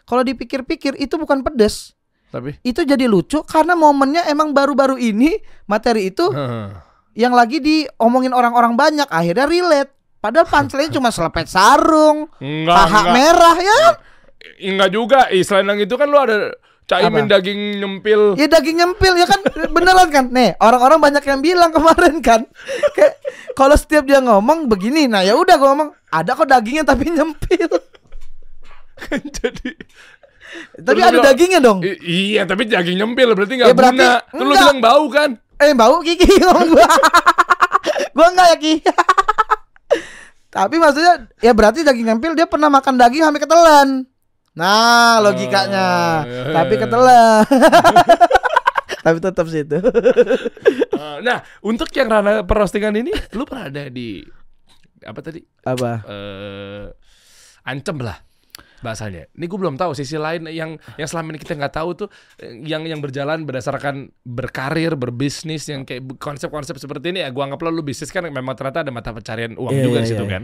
kalau 0.09 0.25
dipikir-pikir 0.25 0.97
itu 0.97 1.13
bukan 1.21 1.45
pedes. 1.45 1.93
Tapi 2.29 2.61
Itu 2.61 2.85
jadi 2.85 3.09
lucu 3.09 3.41
karena 3.43 3.73
momennya 3.73 4.29
emang 4.29 4.53
baru-baru 4.53 5.01
ini 5.01 5.37
materi 5.65 6.13
itu 6.13 6.29
yang 7.17 7.33
lagi 7.33 7.59
diomongin 7.59 8.31
orang-orang 8.31 8.77
banyak 8.77 9.09
akhirnya 9.09 9.49
relate. 9.49 9.91
Padahal 10.19 10.47
punchline 10.51 10.91
cuma 10.91 11.15
selepet 11.15 11.47
sarung, 11.47 12.27
enggak 12.43 12.75
paha 12.75 12.99
enggak. 13.07 13.13
merah 13.15 13.55
ya. 13.55 13.71
kan? 13.71 13.93
Enggak 14.59 14.89
juga. 14.91 15.19
Selain 15.31 15.63
yang 15.63 15.79
itu 15.79 15.95
kan 15.95 16.07
lu 16.11 16.19
ada 16.19 16.51
caimin 16.89 17.23
Apa? 17.23 17.39
daging 17.39 17.79
nyempil. 17.79 18.21
Ya 18.35 18.51
daging 18.51 18.83
nyempil 18.83 19.13
ya 19.15 19.23
kan 19.23 19.39
beneran 19.71 20.09
kan. 20.11 20.25
Nih, 20.27 20.59
orang-orang 20.59 20.99
banyak 20.99 21.23
yang 21.23 21.39
bilang 21.39 21.71
kemarin 21.71 22.19
kan. 22.19 22.43
Kayak 22.99 23.15
kalau 23.55 23.79
setiap 23.79 24.03
dia 24.03 24.19
ngomong 24.19 24.67
begini, 24.67 25.07
nah 25.07 25.23
ya 25.23 25.39
udah 25.39 25.55
gua 25.55 25.71
ngomong 25.71 25.89
ada 26.11 26.35
kok 26.35 26.51
dagingnya 26.51 26.83
tapi 26.83 27.15
nyempil. 27.15 27.71
Jadi 29.39 29.71
Tapi 30.79 30.99
ada 31.03 31.19
dagingnya 31.21 31.59
dong. 31.61 31.79
Iya, 31.85 32.45
tapi 32.49 32.65
daging 32.65 32.97
nyempil 32.97 33.35
berarti 33.37 33.53
nggak 33.59 33.69
Ya, 33.69 33.75
berarti 33.75 34.01
guna. 34.01 34.17
Terus 34.25 34.47
lu 34.47 34.53
bilang 34.55 34.79
bau 34.81 35.05
kan? 35.11 35.29
Eh 35.59 35.75
bau 35.75 35.99
Kiki 35.99 36.39
ngomong 36.45 36.69
gua. 36.71 36.87
gua 38.15 38.27
enggak 38.31 38.47
ya 38.53 38.57
Ki. 38.57 38.73
Tapi 40.55 40.75
maksudnya 40.81 41.29
ya 41.43 41.51
berarti 41.53 41.85
daging 41.85 42.07
nyempil 42.09 42.33
dia 42.33 42.49
pernah 42.49 42.73
makan 42.73 42.97
daging 42.97 43.21
sampai 43.21 43.41
ketelan. 43.43 43.89
Nah, 44.57 45.21
logikanya. 45.21 45.87
Oh, 46.25 46.53
Tapi 46.57 46.73
iya. 46.73 46.81
ketelan. 46.81 47.45
Tapi 49.05 49.17
tetap 49.21 49.45
situ. 49.47 49.77
Eh, 49.79 51.17
nah, 51.23 51.39
untuk 51.63 51.87
yang 51.95 52.11
ranah 52.11 52.43
perostingan 52.43 52.91
ini, 52.99 53.13
lu 53.31 53.47
pernah 53.47 53.71
ada 53.71 53.87
di 53.87 54.19
apa 55.05 55.19
tadi? 55.23 55.39
Apa? 55.63 55.91
Eh 56.03 56.85
ancem 57.69 58.01
lah 58.01 58.17
bahasanya. 58.79 59.27
Ini 59.35 59.45
gue 59.45 59.59
belum 59.59 59.75
tahu 59.75 59.91
sisi 59.95 60.15
lain 60.15 60.47
yang 60.51 60.79
yang 60.95 61.07
selama 61.09 61.35
ini 61.35 61.39
kita 61.39 61.55
nggak 61.55 61.73
tahu 61.75 61.89
tuh 62.05 62.07
yang 62.63 62.83
yang 62.87 62.99
berjalan 62.99 63.43
berdasarkan 63.43 64.11
berkarir, 64.23 64.95
berbisnis 64.95 65.67
yang 65.67 65.83
kayak 65.83 66.19
konsep-konsep 66.19 66.75
seperti 66.79 67.11
ini 67.11 67.23
ya 67.23 67.29
gua 67.31 67.49
anggaplah 67.49 67.71
lu 67.71 67.83
bisnis 67.83 68.09
kan 68.09 68.25
memang 68.27 68.55
ternyata 68.55 68.83
ada 68.87 68.91
mata 68.91 69.11
pencarian 69.11 69.55
uang 69.55 69.71
Iya, 69.73 69.83
juga 69.83 69.97
iya, 69.99 70.03
di 70.03 70.09
situ 70.09 70.25
iya. 70.25 70.33
kan. 70.33 70.43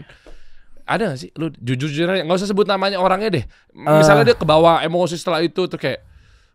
Ada 0.86 1.02
gak 1.10 1.18
sih 1.18 1.30
lu 1.34 1.46
jujur-jujur 1.50 2.06
aja 2.06 2.22
nggak 2.22 2.38
usah 2.38 2.48
sebut 2.50 2.66
namanya 2.68 3.02
orangnya 3.02 3.42
deh. 3.42 3.44
Eh. 3.44 3.96
Misalnya 3.98 4.32
dia 4.32 4.36
kebawa 4.38 4.86
emosi 4.86 5.18
setelah 5.18 5.42
itu 5.42 5.66
tuh 5.66 5.78
kayak 5.80 6.00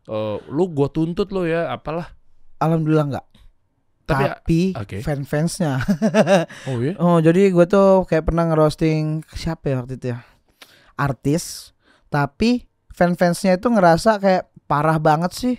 eh, 0.07 0.37
lu 0.47 0.71
gua 0.71 0.87
tuntut 0.87 1.29
lu 1.35 1.43
ya 1.43 1.67
apalah. 1.67 2.13
Alhamdulillah 2.61 3.05
enggak. 3.11 3.25
Tapi, 4.11 4.25
Tapi, 4.27 4.61
oke. 4.75 4.97
fan-fansnya. 5.05 5.73
oh 6.67 6.77
iya. 6.83 6.93
Oh, 7.03 7.17
jadi 7.23 7.47
gue 7.53 7.65
tuh 7.69 8.03
kayak 8.09 8.27
pernah 8.27 8.43
ngerosting 8.49 9.23
siapa 9.31 9.71
ya 9.71 9.75
waktu 9.83 9.95
itu 9.95 10.05
ya? 10.11 10.19
Artis, 10.99 11.70
tapi 12.11 12.67
fan-fansnya 12.91 13.55
itu 13.55 13.71
ngerasa 13.71 14.19
kayak 14.19 14.51
parah 14.67 14.99
banget 14.99 15.31
sih 15.31 15.55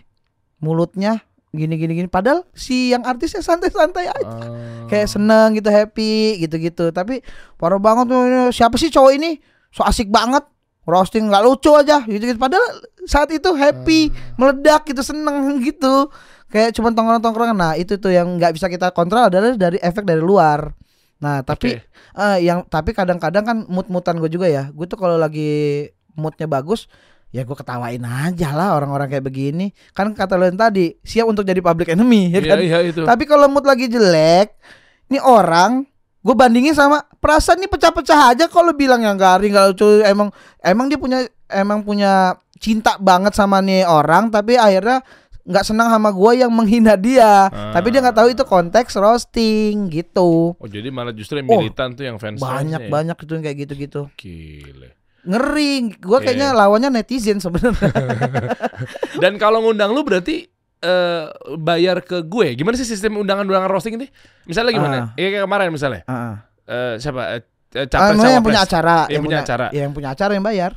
mulutnya 0.63 1.25
gini 1.53 1.77
gini 1.77 1.93
gini. 1.93 2.09
Padahal 2.09 2.49
si 2.57 2.93
yang 2.93 3.05
artisnya 3.05 3.45
santai-santai 3.45 4.09
aja. 4.09 4.25
Ah. 4.25 4.89
kayak 4.89 5.09
seneng 5.09 5.57
gitu 5.57 5.69
happy 5.69 6.41
gitu-gitu. 6.45 6.93
Tapi 6.93 7.21
parah 7.61 7.81
banget 7.81 8.09
tuh 8.13 8.23
siapa 8.53 8.77
sih 8.81 8.89
cowok 8.89 9.13
ini? 9.17 9.41
So 9.73 9.85
asik 9.85 10.09
banget. 10.09 10.45
Roasting 10.83 11.31
nggak 11.31 11.47
lucu 11.47 11.71
aja 11.79 12.03
gitu 12.11 12.27
gitu 12.27 12.43
padahal 12.43 12.83
saat 13.07 13.31
itu 13.31 13.55
happy 13.55 14.11
meledak 14.35 14.83
gitu 14.83 14.99
seneng 15.07 15.55
gitu. 15.69 16.11
Kayak 16.51 16.75
cuma 16.75 16.91
tongkrongan-tongkrongan 16.91 17.57
nah 17.57 17.73
itu 17.79 17.97
tuh 18.03 18.11
yang 18.11 18.27
nggak 18.35 18.59
bisa 18.59 18.67
kita 18.67 18.91
kontrol 18.91 19.31
adalah 19.31 19.55
dari 19.55 19.79
efek 19.79 20.03
dari 20.03 20.19
luar. 20.19 20.75
Nah 21.23 21.47
tapi 21.47 21.79
Oke. 21.79 21.87
eh, 22.19 22.39
yang 22.43 22.67
tapi 22.67 22.91
kadang-kadang 22.99 23.45
kan 23.47 23.57
mood-moodan 23.71 24.19
gue 24.19 24.27
juga 24.27 24.51
ya. 24.51 24.75
Gue 24.75 24.91
tuh 24.91 24.99
kalau 24.99 25.15
lagi 25.23 25.87
moodnya 26.15 26.47
bagus 26.47 26.87
ya 27.29 27.43
gue 27.43 27.57
ketawain 27.57 28.03
aja 28.03 28.53
lah 28.53 28.77
orang-orang 28.77 29.09
kayak 29.09 29.25
begini. 29.25 29.73
Kan 29.91 30.13
kata 30.13 30.37
lo 30.37 30.45
yang 30.45 30.61
tadi 30.61 31.01
siap 31.01 31.25
untuk 31.25 31.43
jadi 31.43 31.59
public 31.59 31.89
enemy 31.89 32.29
ya 32.29 32.39
Iya 32.39 32.51
kan? 32.51 32.59
iya 32.61 32.79
itu. 32.85 33.01
tapi 33.03 33.25
kalau 33.25 33.49
mood 33.49 33.65
lagi 33.65 33.89
jelek, 33.89 34.53
ini 35.09 35.17
orang 35.17 35.89
gue 36.21 36.35
bandingin 36.37 36.71
sama 36.71 37.01
perasaan 37.19 37.57
ini 37.57 37.67
pecah-pecah 37.67 38.31
aja 38.31 38.45
kalau 38.47 38.71
bilang 38.73 39.01
yang 39.01 39.17
garing 39.17 39.51
nggak 39.51 39.75
lucu 39.75 39.85
emang 40.03 40.29
emang 40.61 40.87
dia 40.87 40.95
punya 40.95 41.19
emang 41.49 41.83
punya 41.83 42.37
cinta 42.57 42.95
banget 42.95 43.33
sama 43.33 43.59
nih 43.59 43.83
orang 43.83 44.29
tapi 44.29 44.55
akhirnya 44.55 45.03
nggak 45.43 45.67
senang 45.67 45.91
sama 45.91 46.15
gue 46.15 46.33
yang 46.39 46.53
menghina 46.53 46.95
dia. 46.95 47.49
Tapi 47.49 47.91
dia 47.91 47.99
nggak 47.99 48.15
tahu 48.15 48.29
itu 48.31 48.45
konteks 48.45 48.95
roasting 48.95 49.89
gitu. 49.89 50.55
Oh 50.55 50.69
jadi 50.69 50.93
malah 50.93 51.11
justru 51.11 51.41
yang 51.41 51.49
Oh, 51.49 51.59
militan 51.59 51.97
tuh 51.97 52.05
yang 52.05 52.21
fans 52.21 52.39
banyak 52.39 52.87
banyak 52.87 53.17
itu 53.17 53.33
yang 53.33 53.43
kayak 53.43 53.59
gitu-gitu. 53.59 54.01
Gile. 54.15 54.95
Ngeri 55.23 55.73
gue 55.95 56.09
Iya. 56.13 56.25
kayaknya 56.25 56.49
lawannya 56.53 56.91
netizen 56.91 57.39
sebenarnya 57.39 57.89
Dan 59.23 59.39
kalau 59.39 59.63
ngundang 59.63 59.91
lu 59.91 60.03
berarti 60.03 60.51
eh 60.79 61.25
bayar 61.57 62.03
ke 62.03 62.23
gue. 62.23 62.53
Gimana 62.53 62.75
sih 62.75 62.83
sistem 62.83 63.15
undangan-undangan 63.17 63.71
roasting 63.71 63.95
ini? 63.95 64.11
Misalnya 64.45 64.73
gimana? 64.73 64.97
Ah. 64.97 65.07
Iya 65.15 65.29
kayak 65.31 65.45
kemarin 65.47 65.69
misalnya. 65.71 66.03
Heeh. 66.03 66.35
Eh 66.65 66.93
siapa? 66.99 67.21
Ah, 67.73 67.87
capres 67.87 68.19
emang 68.19 68.29
yang 68.33 68.45
punya 68.45 68.61
acara 68.61 68.97
Yang 69.07 69.23
punya 69.23 69.41
acara. 69.41 69.67
ya, 69.71 69.81
yang 69.81 69.95
punya 69.95 70.11
acara 70.11 70.33
yang 70.33 70.43
bayar 70.43 70.73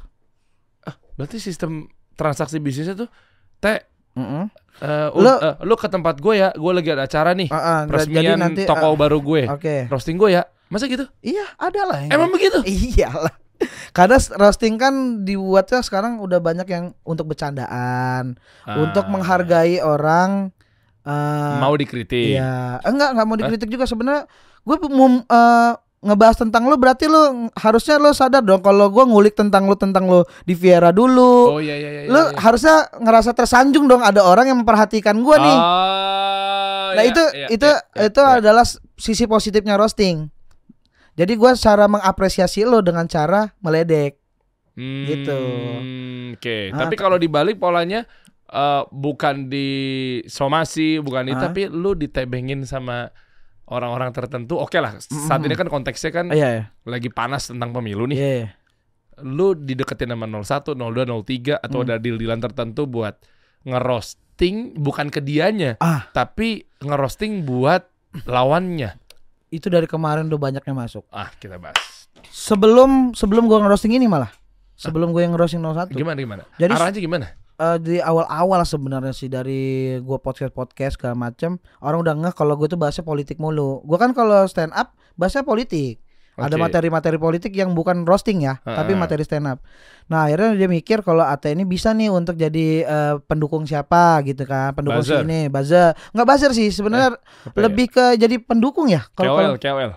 Berarti 1.16 1.38
sistem 1.38 1.88
transaksi 2.14 2.56
bisnisnya 2.58 2.96
tuh 2.96 3.10
teh 3.58 3.82
Heeh. 4.14 4.46
eh, 4.80 5.08
Lu- 5.12 5.42
eh, 5.42 5.56
lu 5.62 5.74
ke 5.74 5.88
tempat 5.88 6.16
gue 6.18 6.38
ya, 6.38 6.50
gue 6.52 6.72
lagi 6.72 6.88
ada 6.88 7.04
acara 7.04 7.32
nih. 7.32 7.48
Heeh, 7.48 7.80
jadi 7.84 7.92
Resmian 7.92 8.38
nanti 8.38 8.64
toko 8.64 8.88
ah, 8.88 8.96
baru 8.96 9.20
gue. 9.20 9.44
oke 9.50 9.76
Roasting 9.88 10.16
gue 10.16 10.30
ya. 10.32 10.44
Masa 10.66 10.86
gitu? 10.86 11.04
Iya, 11.20 11.44
ada 11.56 11.82
lah 11.84 12.00
yang 12.00 12.12
Emang 12.14 12.30
begitu? 12.30 12.60
Iyalah. 12.96 13.36
Karena 13.98 14.18
roasting 14.40 14.76
kan 14.76 15.24
dibuatnya 15.24 15.80
sekarang 15.82 16.20
udah 16.20 16.40
banyak 16.40 16.68
yang 16.68 16.94
untuk 17.06 17.32
bercandaan, 17.32 18.40
untuk 18.66 19.06
Ah, 19.06 19.12
menghargai 19.12 19.80
orang 19.84 20.52
eh 21.06 21.60
mau 21.62 21.78
dikritik. 21.78 22.34
Iya, 22.34 22.82
enggak 22.82 23.10
enggak 23.14 23.28
mau 23.30 23.38
dikritik 23.38 23.70
juga 23.70 23.86
sebenarnya. 23.86 24.26
Gue 24.66 24.78
mau 24.90 25.22
eh, 25.22 25.74
ngebahas 26.06 26.38
tentang 26.38 26.70
lu 26.70 26.78
berarti 26.78 27.10
lu 27.10 27.50
harusnya 27.58 27.98
lu 27.98 28.14
sadar 28.14 28.46
dong 28.46 28.62
kalau 28.62 28.94
gua 28.94 29.10
ngulik 29.10 29.34
tentang 29.34 29.66
lu 29.66 29.74
tentang 29.74 30.06
lu 30.06 30.22
di 30.46 30.54
Viera 30.54 30.94
dulu. 30.94 31.58
Oh 31.58 31.62
iya 31.62 31.74
iya 31.82 31.90
iya. 31.90 32.02
lu 32.06 32.22
iya. 32.22 32.38
harusnya 32.38 32.78
ngerasa 33.02 33.34
tersanjung 33.34 33.90
dong 33.90 34.06
ada 34.06 34.22
orang 34.22 34.54
yang 34.54 34.62
memperhatikan 34.62 35.18
gua 35.26 35.42
nih. 35.42 35.58
Oh, 35.58 36.90
nah, 36.94 37.02
iya, 37.02 37.10
itu 37.10 37.24
iya, 37.34 37.48
itu 37.50 37.70
iya, 37.70 37.78
iya, 37.82 38.06
itu 38.14 38.22
iya. 38.22 38.38
adalah 38.38 38.66
sisi 38.96 39.26
positifnya 39.26 39.76
roasting. 39.82 40.30
Jadi 41.16 41.34
gua 41.34 41.56
cara 41.56 41.88
mengapresiasi 41.88 42.64
lo 42.64 42.80
dengan 42.80 43.08
cara 43.08 43.56
meledek. 43.60 44.20
Hmm, 44.76 45.08
gitu. 45.08 45.40
Oke, 46.34 46.70
Ah, 46.70 46.84
tapi 46.84 46.96
kalau 46.96 47.16
dibalik 47.16 47.56
polanya 47.56 48.04
eh, 48.46 48.84
bukan 48.88 49.48
di 49.48 49.68
somasi, 50.26 51.00
bukan 51.00 51.26
itu, 51.26 51.36
Ah. 51.36 51.50
tapi 51.50 51.66
lu 51.66 51.92
ditebengin 51.92 52.62
sama 52.64 53.10
orang-orang 53.66 54.12
tertentu. 54.12 54.56
Oke 54.56 54.78
lah, 54.78 55.00
saat 55.00 55.42
Mm-mm. 55.42 55.48
ini 55.48 55.56
kan 55.56 55.66
konteksnya 55.66 56.12
kan 56.12 56.26
Iya 56.30 56.50
ya. 56.52 56.64
lagi 56.86 57.10
panas 57.10 57.50
tentang 57.50 57.72
pemilu 57.72 58.06
nih. 58.06 58.16
Iya. 58.16 58.32
iya. 58.38 58.48
Lu 59.18 59.56
dideketin 59.56 60.12
sama 60.12 60.28
01, 60.28 60.76
02, 60.76 61.08
03 61.08 61.58
atau 61.58 61.82
Hmm. 61.82 61.88
ada 61.88 61.96
deal-dealan 61.98 62.38
tertentu 62.38 62.86
buat 62.86 63.18
ngerosting 63.80 64.78
bukan 64.78 65.08
ke 65.10 65.20
dianya, 65.20 65.78
Ah. 65.78 66.08
tapi 66.12 66.64
ngerosting 66.80 67.44
buat 67.44 67.88
lawannya. 68.24 68.96
Itu 69.56 69.72
dari 69.72 69.88
kemarin 69.88 70.28
udah 70.28 70.38
banyaknya 70.38 70.74
masuk. 70.76 71.08
Ah, 71.10 71.32
kita 71.34 71.56
bahas. 71.56 72.12
Sebelum 72.30 73.16
sebelum 73.16 73.48
gua 73.48 73.64
ngerosting 73.64 73.96
ini 73.96 74.06
malah. 74.06 74.30
Sebelum 74.76 75.16
gue 75.16 75.24
yang 75.24 75.32
ngerosting 75.32 75.64
01. 75.64 75.96
Gimana 75.96 76.20
gimana? 76.20 76.44
Jadi- 76.60 76.76
Arahnya 76.76 77.00
gimana? 77.00 77.28
eh, 77.56 77.78
di 77.80 78.04
awal-awal 78.04 78.68
sebenarnya 78.68 79.16
sih 79.16 79.32
dari 79.32 79.96
gua 80.04 80.20
podcast 80.20 80.52
podcast 80.52 81.00
segala 81.00 81.16
macem 81.16 81.56
orang 81.80 82.04
udah 82.04 82.14
ngeh 82.20 82.34
kalau 82.36 82.60
gue 82.60 82.68
tuh 82.68 82.76
bahasnya 82.76 83.08
politik 83.08 83.40
mulu. 83.40 83.80
Gua 83.88 83.96
kan 83.96 84.12
kalau 84.12 84.44
stand 84.46 84.76
up 84.76 84.92
bahasnya 85.16 85.48
politik. 85.48 86.04
Ada 86.36 86.54
Oke. 86.54 86.64
materi-materi 86.64 87.16
politik 87.16 87.52
yang 87.52 87.72
bukan 87.72 88.04
roasting 88.04 88.44
ya, 88.44 88.60
tapi 88.60 88.92
Ha-ha. 88.92 89.00
materi 89.00 89.24
stand 89.24 89.48
up. 89.48 89.64
Nah 90.06 90.28
akhirnya 90.28 90.52
dia 90.54 90.68
mikir 90.68 91.00
kalau 91.00 91.24
Ate 91.24 91.50
ini 91.50 91.64
bisa 91.64 91.90
nih 91.90 92.08
untuk 92.08 92.36
jadi 92.36 92.68
eh, 92.82 93.14
pendukung 93.24 93.64
siapa 93.64 94.20
gitu 94.22 94.44
kan, 94.44 94.76
pendukung 94.76 95.00
si 95.00 95.16
Buzzer. 95.16 95.24
ini, 95.24 95.48
buzzer. 95.48 95.96
Nggak 96.12 96.28
buzzer 96.28 96.52
sih 96.52 96.70
sebenarnya 96.70 97.16
Apa 97.16 97.56
ya? 97.56 97.62
lebih 97.66 97.88
ke 97.88 98.06
jadi 98.16 98.36
pendukung 98.38 98.86
ya. 98.86 99.08
KOL, 99.12 99.56
KOL. 99.56 99.92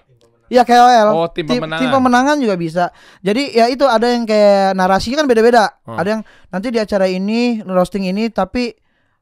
Iya 0.49 0.65
KOL. 0.65 1.09
Oh, 1.13 1.29
tim 1.29 1.45
pemenangan. 1.45 1.77
Tim 1.77 1.89
pemenangan 1.93 2.37
juga 2.39 2.55
bisa. 2.55 2.85
Jadi 3.21 3.53
ya 3.53 3.69
itu 3.69 3.85
ada 3.85 4.09
yang 4.09 4.25
kayak 4.25 4.73
narasinya 4.73 5.21
kan 5.21 5.29
beda-beda. 5.29 5.77
Hmm. 5.85 5.99
Ada 6.01 6.09
yang 6.09 6.23
nanti 6.49 6.67
di 6.71 6.79
acara 6.79 7.05
ini 7.05 7.61
roasting 7.61 8.09
ini 8.09 8.31
tapi 8.31 8.73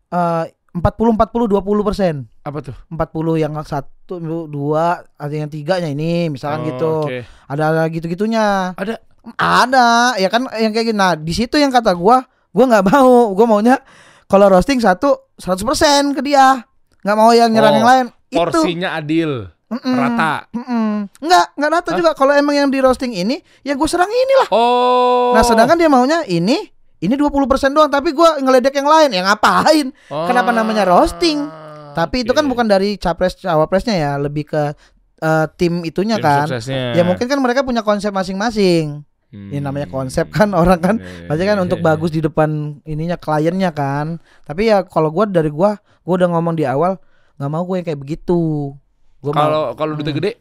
eh 0.07 0.45
40 0.77 1.17
40 1.17 1.49
20 1.49 1.89
persen. 1.89 2.15
Apa 2.45 2.61
tuh? 2.61 2.77
40 2.93 3.41
yang 3.41 3.57
satu 3.65 4.21
dua 4.47 5.01
ada 5.17 5.33
yang 5.33 5.49
tiganya 5.49 5.89
ini 5.89 6.29
misalkan 6.29 6.61
Oh, 6.61 6.67
gitu. 6.69 6.93
oke. 7.09 7.19
Ada 7.49 7.63
ada 7.73 7.83
gitu-gitunya. 7.89 8.77
Ada. 8.77 9.01
Ada 9.35 9.87
ya 10.21 10.29
kan 10.29 10.47
yang 10.55 10.71
kayak 10.71 10.93
gitu. 10.93 10.99
Nah, 10.99 11.17
di 11.17 11.33
situ 11.33 11.57
yang 11.57 11.73
kata 11.73 11.97
gua, 11.97 12.23
gua 12.53 12.65
nggak 12.69 12.85
mau. 12.87 13.33
Gua 13.33 13.47
maunya 13.49 13.81
kalau 14.27 14.47
roasting 14.47 14.79
satu 14.79 15.33
100% 15.37 16.15
ke 16.15 16.23
dia. 16.23 16.63
nggak 17.03 17.17
mau 17.17 17.31
yang 17.31 17.55
nyerang 17.55 17.71
Oh, 17.71 17.79
yang 17.79 17.87
lain. 17.87 18.07
Itu. 18.27 18.39
Porsinya 18.43 18.99
adil, 18.99 19.47
Mm-mm. 19.71 19.95
rata. 19.95 20.51
Mm-mm. 20.51 21.07
Enggak, 21.23 21.47
enggak 21.55 21.71
rata 21.71 21.91
Hah? 21.95 21.97
juga. 21.97 22.11
Kalau 22.19 22.35
emang 22.35 22.55
yang 22.55 22.67
di 22.67 22.83
roasting 22.83 23.15
ini, 23.15 23.39
ya 23.63 23.79
gue 23.79 23.87
serang 23.87 24.11
inilah. 24.11 24.51
Oh. 24.51 25.31
Nah, 25.31 25.47
sedangkan 25.47 25.79
dia 25.79 25.87
maunya 25.87 26.27
ini, 26.27 26.59
ini 27.07 27.15
20% 27.15 27.71
doang, 27.71 27.87
tapi 27.89 28.11
gua 28.11 28.37
ngeledek 28.37 28.75
yang 28.75 28.91
lain. 28.91 29.11
Ya 29.15 29.23
ngapain? 29.25 29.95
kenapa 30.11 30.51
namanya 30.51 30.83
roasting? 30.83 31.47
Tapi 31.95 32.27
itu 32.27 32.37
kan 32.37 32.45
bukan 32.45 32.69
dari 32.69 33.01
capres 33.01 33.39
cawapresnya 33.39 33.95
ya, 33.97 34.13
lebih 34.19 34.45
ke 34.45 34.77
eh, 35.17 35.47
tim 35.57 35.81
itunya 35.81 36.21
Tim 36.21 36.27
kan. 36.27 36.45
suksesnya. 36.45 36.93
Ya 36.93 37.03
mungkin 37.07 37.25
kan 37.25 37.39
mereka 37.41 37.65
punya 37.65 37.81
konsep 37.81 38.13
masing-masing. 38.13 39.01
Hmm. 39.27 39.51
Ini 39.51 39.59
namanya 39.59 39.89
konsep 39.89 40.31
kan 40.31 40.53
orang 40.61 40.79
kan 40.79 40.97
Iya, 41.01 41.09
iya, 41.09 41.27
pasti 41.27 41.43
kan 41.49 41.57
iya, 41.59 41.65
untuk 41.65 41.79
iya. 41.81 41.87
bagus 41.89 42.11
di 42.13 42.21
depan 42.21 42.79
ininya 42.85 43.17
kliennya 43.17 43.71
kan. 43.73 44.21
Tapi 44.45 44.69
ya 44.69 44.85
kalau 44.85 45.09
gua 45.09 45.25
dari 45.25 45.49
gua, 45.49 45.81
gua 46.05 46.15
udah 46.21 46.29
ngomong 46.37 46.55
di 46.55 46.69
awal 46.69 47.01
nggak 47.37 47.51
mau 47.53 47.65
gue 47.65 47.77
yang 47.81 47.87
kayak 47.89 48.01
begitu. 48.01 48.73
Gua 49.21 49.33
Kalau 49.33 49.63
kalau 49.75 49.93
duitnya 49.97 50.13
Hmm. 50.13 50.21
gede, 50.21 50.33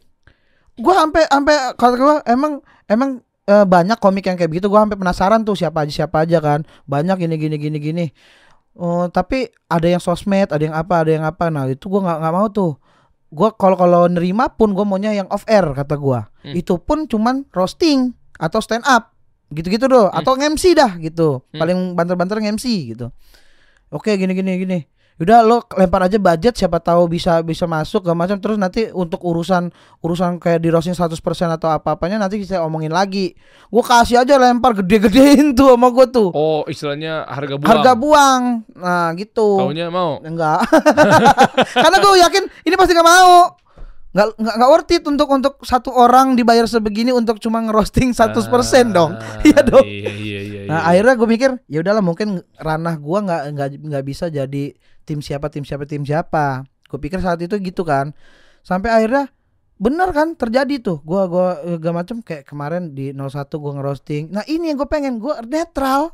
gua 0.76 0.94
sampai 1.02 1.22
sampai 1.26 1.54
kalau 1.76 1.94
gua 1.96 2.14
emang 2.24 2.52
emang 2.86 3.10
eh, 3.46 3.64
banyak 3.64 3.98
komik 4.02 4.26
yang 4.26 4.36
kayak 4.36 4.50
begitu. 4.50 4.66
Gua 4.66 4.82
sampai 4.84 4.98
penasaran 4.98 5.40
tuh 5.46 5.54
siapa 5.54 5.86
aja 5.86 5.92
siapa 6.04 6.26
aja 6.26 6.38
kan. 6.42 6.66
Banyak 6.86 7.16
gini 7.22 7.34
gini 7.38 7.56
gini 7.56 7.78
gini. 7.78 8.06
Oh 8.76 9.08
tapi 9.08 9.48
ada 9.72 9.88
yang 9.88 10.02
sosmed 10.02 10.52
ada 10.52 10.60
yang 10.60 10.76
apa 10.76 11.06
ada 11.06 11.10
yang 11.10 11.24
apa. 11.24 11.48
Nah 11.48 11.70
itu 11.70 11.86
gua 11.88 12.04
nggak 12.04 12.18
nggak 12.20 12.34
mau 12.34 12.46
tuh. 12.50 12.72
Gua 13.32 13.48
kalau 13.54 13.78
kalau 13.78 14.06
nerima 14.10 14.52
pun 14.52 14.76
gua 14.76 14.84
maunya 14.84 15.14
yang 15.16 15.30
off 15.32 15.46
air 15.48 15.64
kata 15.72 15.96
gua. 15.96 16.28
Hmm. 16.46 16.54
itu 16.54 16.78
pun 16.78 17.08
cuman 17.08 17.46
roasting 17.54 18.12
atau 18.36 18.60
stand 18.60 18.84
up. 18.84 19.14
Gitu-gitu 19.54 19.86
doh. 19.86 20.10
Hmm. 20.10 20.18
atau 20.20 20.34
MC 20.36 20.74
dah 20.74 20.98
gitu. 20.98 21.40
Hmm. 21.54 21.58
paling 21.62 21.78
banter-banter 21.94 22.42
MC 22.42 22.94
gitu. 22.94 23.14
Oke 23.94 24.18
gini 24.18 24.34
gini 24.34 24.58
gini 24.58 24.78
Udah 25.16 25.40
lo 25.40 25.64
lempar 25.80 26.04
aja 26.04 26.20
budget 26.20 26.60
siapa 26.60 26.76
tahu 26.76 27.08
bisa 27.08 27.40
bisa 27.40 27.64
masuk 27.64 28.04
gak 28.04 28.12
macam 28.12 28.36
terus 28.36 28.60
nanti 28.60 28.92
untuk 28.92 29.24
urusan 29.24 29.72
urusan 30.04 30.36
kayak 30.36 30.60
di 30.60 30.68
roasting 30.68 30.92
100% 30.92 31.16
atau 31.56 31.72
apa-apanya 31.72 32.20
nanti 32.20 32.36
kita 32.44 32.60
omongin 32.60 32.92
lagi. 32.92 33.32
Gua 33.72 33.80
kasih 33.80 34.20
aja 34.20 34.36
lempar 34.36 34.76
gede-gedein 34.76 35.56
tuh 35.56 35.72
sama 35.72 35.88
gua 35.88 36.04
tuh. 36.04 36.28
oh 36.36 36.68
istilahnya 36.68 37.24
harga 37.24 37.56
buang. 37.56 37.70
Harga 37.72 37.92
buang. 37.96 38.42
Nah, 38.76 39.08
gitu. 39.16 39.56
Taunya 39.56 39.88
mau. 39.88 40.20
Enggak. 40.20 40.68
Karena 41.84 41.96
gue 41.96 42.12
yakin 42.20 42.42
ini 42.68 42.74
pasti 42.76 42.92
gak 42.92 43.08
mau. 43.08 43.56
Nggak, 44.16 44.32
nggak, 44.40 44.54
nggak 44.56 44.70
worth 44.72 44.92
it 44.96 45.04
untuk 45.04 45.28
untuk 45.28 45.54
satu 45.60 45.92
orang 45.92 46.40
dibayar 46.40 46.64
sebegini 46.64 47.12
untuk 47.12 47.36
cuma 47.36 47.60
ngerosting 47.60 48.16
100% 48.16 48.48
dong. 48.96 49.12
Ah, 49.12 49.44
Iya 49.48 49.60
dong. 49.60 49.84
Iya 49.84 50.12
iya 50.12 50.40
iya. 50.40 50.60
Nah, 50.64 50.80
iya. 50.80 50.88
akhirnya 50.92 51.14
gue 51.20 51.28
mikir 51.28 51.50
ya 51.68 51.78
udahlah 51.84 52.00
mungkin 52.00 52.40
ranah 52.56 52.96
gua 52.96 53.20
nggak 53.28 53.42
nggak 53.52 53.68
nggak 53.76 54.04
bisa 54.08 54.32
jadi 54.32 54.72
tim 55.06 55.22
siapa 55.22 55.46
tim 55.48 55.62
siapa 55.62 55.86
tim 55.86 56.02
siapa. 56.02 56.66
Gue 56.90 56.98
pikir 56.98 57.22
saat 57.22 57.38
itu 57.38 57.54
gitu 57.62 57.86
kan. 57.86 58.10
Sampai 58.60 58.90
akhirnya 58.90 59.30
bener 59.78 60.10
kan 60.10 60.34
terjadi 60.34 60.82
tuh. 60.82 60.98
Gua 61.06 61.30
gua 61.30 61.56
gak 61.78 61.94
macem 61.94 62.16
kayak 62.20 62.44
kemarin 62.44 62.92
di 62.92 63.14
01 63.14 63.46
gua 63.62 63.72
ngerosting. 63.78 64.34
Nah, 64.34 64.42
ini 64.44 64.74
yang 64.74 64.78
gue 64.82 64.88
pengen 64.90 65.22
gua 65.22 65.38
netral. 65.40 66.12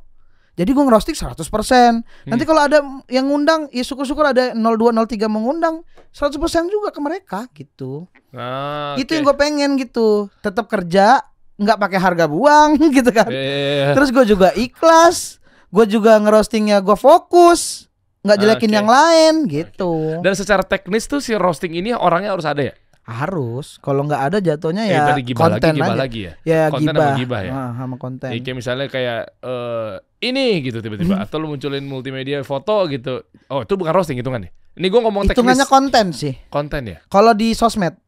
Jadi 0.53 0.69
gue 0.77 0.85
ngerosting 0.85 1.17
100% 1.17 2.29
Nanti 2.29 2.45
kalau 2.45 2.69
ada 2.69 2.85
yang 3.09 3.25
ngundang 3.25 3.73
Ya 3.73 3.81
syukur-syukur 3.81 4.21
ada 4.37 4.53
02, 4.53 4.93
03 4.93 5.25
mengundang 5.25 5.81
100% 6.13 6.37
juga 6.69 6.93
ke 6.93 7.01
mereka 7.01 7.49
gitu 7.57 8.05
Nah, 8.37 8.93
Itu 9.01 9.17
yang 9.17 9.25
gue 9.25 9.33
pengen 9.33 9.81
gitu 9.81 10.29
Tetap 10.45 10.69
kerja 10.69 11.25
nggak 11.57 11.79
pakai 11.81 11.97
harga 11.97 12.29
buang 12.29 12.77
gitu 13.01 13.09
kan 13.17 13.33
Eh, 13.33 13.97
Terus 13.97 14.13
gue 14.13 14.25
juga 14.29 14.53
ikhlas, 14.53 15.41
gue 15.73 15.89
juga 15.89 16.21
ngerostingnya 16.21 16.85
gue 16.85 17.01
fokus, 17.01 17.89
nggak 18.23 18.39
jelekin 18.39 18.71
Oke. 18.71 18.77
yang 18.79 18.89
lain 18.89 19.35
gitu. 19.47 19.93
Dan 20.23 20.33
secara 20.33 20.63
teknis 20.63 21.05
tuh 21.05 21.19
si 21.19 21.35
roasting 21.35 21.75
ini 21.75 21.91
orangnya 21.91 22.33
harus 22.33 22.47
ada 22.47 22.63
ya? 22.63 22.75
Harus, 23.03 23.83
kalau 23.83 24.07
nggak 24.07 24.23
ada 24.31 24.39
jatuhnya 24.39 24.87
Eh, 24.87 24.95
ya 24.95 25.11
tadi 25.11 25.27
gibah 25.27 25.51
lagi, 25.51 25.59
konten 25.59 25.73
gibah 25.75 25.91
aja. 25.91 25.99
lagi 25.99 26.21
ya. 26.23 26.33
Ya 26.47 26.61
Konten 26.71 26.87
gibah, 26.87 27.03
sama 27.05 27.19
gibah 27.19 27.41
ya? 27.43 27.51
Ah, 27.53 27.71
sama 27.75 27.97
konten. 27.99 28.29
Ya, 28.31 28.39
kayak 28.39 28.57
misalnya 28.57 28.87
kayak 28.87 29.21
eh 29.43 29.93
ini 30.23 30.47
gitu 30.63 30.79
tiba-tiba 30.79 31.19
atau 31.19 31.37
lu 31.37 31.51
munculin 31.51 31.83
multimedia 31.83 32.39
foto 32.43 32.87
gitu. 32.87 33.27
Oh, 33.51 33.61
itu 33.61 33.75
bukan 33.75 33.91
roasting 33.91 34.17
hitungan 34.17 34.47
nih. 34.47 34.53
Ini 34.73 34.87
gua 34.87 35.03
ngomong 35.03 35.27
teknis 35.27 35.35
Hitungannya 35.35 35.67
konten 35.67 36.07
sih. 36.15 36.35
konten 36.47 36.83
ya. 36.87 36.99
Kalau 37.07 37.35
di 37.35 37.53
sosmed, 37.53 37.99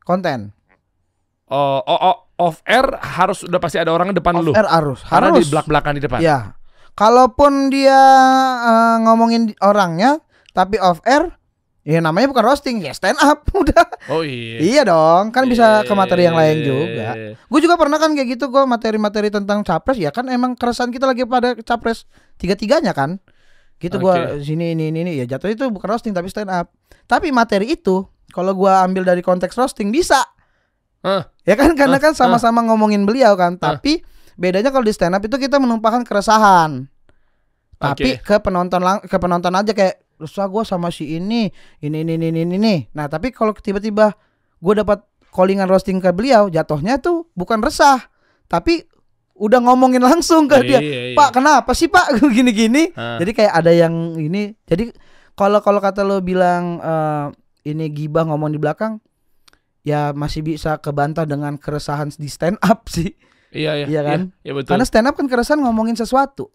konten. 0.00 0.54
Oh, 1.50 1.82
oh, 1.82 1.98
oh, 2.06 2.16
off 2.38 2.62
air 2.62 2.86
harus 3.02 3.42
udah 3.42 3.58
pasti 3.58 3.76
ada 3.76 3.90
orang 3.90 4.14
depan 4.14 4.38
Off 4.38 4.46
lu. 4.46 4.52
air 4.54 4.70
harus, 4.70 5.02
Karena 5.02 5.34
harus. 5.34 5.42
di 5.42 5.50
belak-belakan 5.50 5.92
di 5.98 6.02
depan. 6.06 6.18
Ya, 6.22 6.54
kalaupun 7.00 7.72
dia 7.72 7.96
eh, 8.60 8.96
ngomongin 9.08 9.56
orangnya, 9.64 10.20
tapi 10.52 10.76
off 10.76 11.00
air, 11.08 11.32
ya 11.80 12.04
namanya 12.04 12.28
bukan 12.28 12.44
roasting, 12.44 12.84
ya 12.84 12.92
stand 12.92 13.16
up 13.24 13.48
udah. 13.64 14.12
Oh 14.12 14.20
iya. 14.20 14.60
Iya 14.60 14.82
dong, 14.84 15.32
kan 15.32 15.48
bisa 15.48 15.80
ke 15.88 15.92
materi 15.96 16.28
yang 16.28 16.36
lain 16.36 16.60
juga. 16.60 17.08
Gue 17.48 17.60
juga 17.64 17.80
pernah 17.80 17.96
kan 17.96 18.12
kayak 18.12 18.36
gitu 18.36 18.52
gue 18.52 18.62
materi-materi 18.68 19.32
tentang 19.32 19.64
capres 19.64 19.96
ya 19.96 20.12
kan 20.12 20.28
emang 20.28 20.52
keresahan 20.52 20.92
kita 20.92 21.08
lagi 21.08 21.24
pada 21.24 21.56
capres 21.64 22.04
tiga-tiganya 22.36 22.92
kan. 22.92 23.16
Gitu 23.80 23.96
gua 23.96 24.36
Oke. 24.36 24.44
sini 24.44 24.76
ini 24.76 24.92
ini 24.92 25.00
ini 25.08 25.12
ya 25.16 25.24
jatuh 25.24 25.48
itu 25.48 25.64
bukan 25.72 25.96
roasting 25.96 26.12
tapi 26.12 26.28
stand 26.28 26.52
up. 26.52 26.68
Tapi 27.08 27.32
materi 27.32 27.72
itu 27.72 28.04
kalau 28.28 28.52
gua 28.52 28.84
ambil 28.84 29.08
dari 29.08 29.24
konteks 29.24 29.56
roasting 29.56 29.88
bisa. 29.88 30.20
Hah? 31.00 31.32
Ya 31.48 31.56
kan 31.56 31.72
karena 31.72 31.96
Hah? 31.96 32.04
kan 32.04 32.12
sama-sama 32.12 32.60
ngomongin 32.60 33.08
beliau 33.08 33.32
kan, 33.40 33.56
tapi 33.56 34.04
bedanya 34.40 34.72
kalau 34.72 34.88
di 34.88 34.96
stand 34.96 35.12
up 35.12 35.20
itu 35.20 35.36
kita 35.36 35.60
menumpahkan 35.60 36.08
keresahan. 36.08 36.88
Tapi 37.76 38.20
ke 38.20 38.40
penonton 38.40 38.80
lang 38.80 39.04
ke 39.04 39.16
penonton 39.20 39.52
aja 39.52 39.72
kayak 39.76 40.00
resah 40.16 40.48
gua 40.48 40.64
sama 40.64 40.88
si 40.88 41.16
ini, 41.20 41.52
ini 41.84 41.98
ini 42.00 42.16
ini 42.16 42.28
ini. 42.32 42.56
ini." 42.56 42.74
Nah, 42.96 43.08
tapi 43.08 43.32
kalau 43.32 43.52
tiba-tiba 43.52 44.16
gua 44.60 44.74
dapat 44.80 45.04
callingan 45.32 45.68
roasting 45.68 46.00
ke 46.00 46.12
beliau, 46.12 46.48
jatuhnya 46.48 47.00
tuh 47.00 47.28
bukan 47.36 47.60
resah, 47.60 48.08
tapi 48.48 48.84
udah 49.40 49.60
ngomongin 49.64 50.04
langsung 50.04 50.44
ke 50.44 50.60
dia. 50.60 50.80
Iya, 50.80 51.00
iya. 51.12 51.16
Pak, 51.16 51.40
kenapa 51.40 51.72
sih 51.72 51.88
Pak 51.88 52.20
gini-gini? 52.36 52.92
Ah. 52.92 53.16
Jadi 53.16 53.32
kayak 53.32 53.54
ada 53.56 53.72
yang 53.72 54.20
ini. 54.20 54.52
Jadi 54.68 54.92
kalau 55.32 55.64
kalau 55.64 55.80
kata 55.80 56.04
lo 56.04 56.20
bilang 56.20 56.76
eh, 56.76 57.26
ini 57.72 57.88
gibah 57.88 58.28
ngomong 58.28 58.52
di 58.52 58.60
belakang, 58.60 59.00
ya 59.80 60.12
masih 60.12 60.44
bisa 60.44 60.76
kebantah 60.76 61.24
dengan 61.24 61.56
keresahan 61.56 62.12
di 62.12 62.28
stand 62.28 62.60
up 62.60 62.84
sih. 62.94 63.16
Iya 63.50 63.72
iya. 63.76 63.86
Iya 63.86 64.02
kan? 64.02 64.20
Iya, 64.40 64.52
betul. 64.54 64.70
Karena 64.70 64.86
stand 64.86 65.06
up 65.06 65.14
kan 65.14 65.26
keresahan 65.26 65.60
ngomongin 65.60 65.94
sesuatu. 65.94 66.50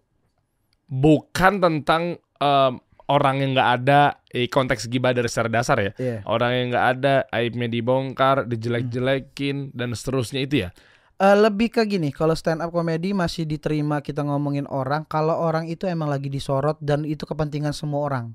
bukan 0.86 1.58
tentang 1.58 2.14
em, 2.38 2.72
orang 3.06 3.36
yang 3.38 3.50
nggak 3.54 3.70
ada 3.76 4.00
eh, 4.28 4.46
konteks 4.46 4.86
gibah 4.86 5.10
dari 5.10 5.26
secara 5.26 5.50
dasar 5.50 5.78
ya. 5.78 5.92
Iya. 5.96 6.18
Orang 6.24 6.50
yang 6.52 6.66
nggak 6.70 6.86
ada 6.94 7.14
aibnya 7.30 7.66
dibongkar, 7.66 8.46
dijelek-jelekin 8.46 9.74
dan 9.74 9.92
seterusnya 9.92 10.40
itu 10.42 10.62
ya. 10.62 10.70
Eh, 11.16 11.32
lebih 11.34 11.72
ke 11.72 11.82
gini, 11.82 12.12
kalau 12.12 12.36
stand 12.36 12.60
up 12.60 12.70
komedi 12.70 13.10
masih 13.10 13.48
diterima 13.48 13.98
kita 13.98 14.20
ngomongin 14.20 14.68
orang 14.68 15.02
kalau 15.02 15.34
orang 15.34 15.64
itu 15.64 15.88
emang 15.88 16.06
lagi 16.06 16.28
disorot 16.28 16.76
dan 16.78 17.02
itu 17.02 17.24
kepentingan 17.24 17.72
semua 17.72 18.04
orang. 18.04 18.26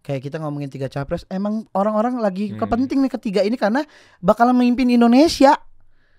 Kayak 0.00 0.30
kita 0.30 0.36
ngomongin 0.38 0.66
tiga 0.66 0.86
capres, 0.86 1.22
emang 1.28 1.66
orang-orang 1.72 2.18
lagi 2.18 2.50
Hmm. 2.50 2.58
kepenting 2.58 3.04
nih 3.04 3.12
ketiga 3.12 3.40
ini 3.42 3.54
karena 3.54 3.84
bakalan 4.18 4.54
memimpin 4.54 4.88
Indonesia 4.88 5.60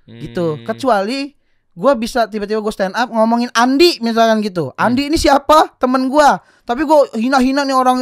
gitu. 0.05 0.55
Hmm. 0.55 0.63
Kecuali 0.63 1.33
gua 1.73 1.97
bisa 1.97 2.29
tiba-tiba 2.29 2.61
gue 2.61 2.73
stand 2.73 2.93
up 2.93 3.09
ngomongin 3.09 3.49
Andi 3.53 3.97
misalkan 3.99 4.45
gitu. 4.45 4.73
Hmm. 4.73 4.93
Andi 4.93 5.09
ini 5.09 5.17
siapa? 5.17 5.77
Temen 5.81 6.07
gua. 6.07 6.37
Tapi 6.63 6.85
gue 6.85 7.19
hina-hina 7.19 7.65
nih 7.67 7.75
orang 7.75 7.97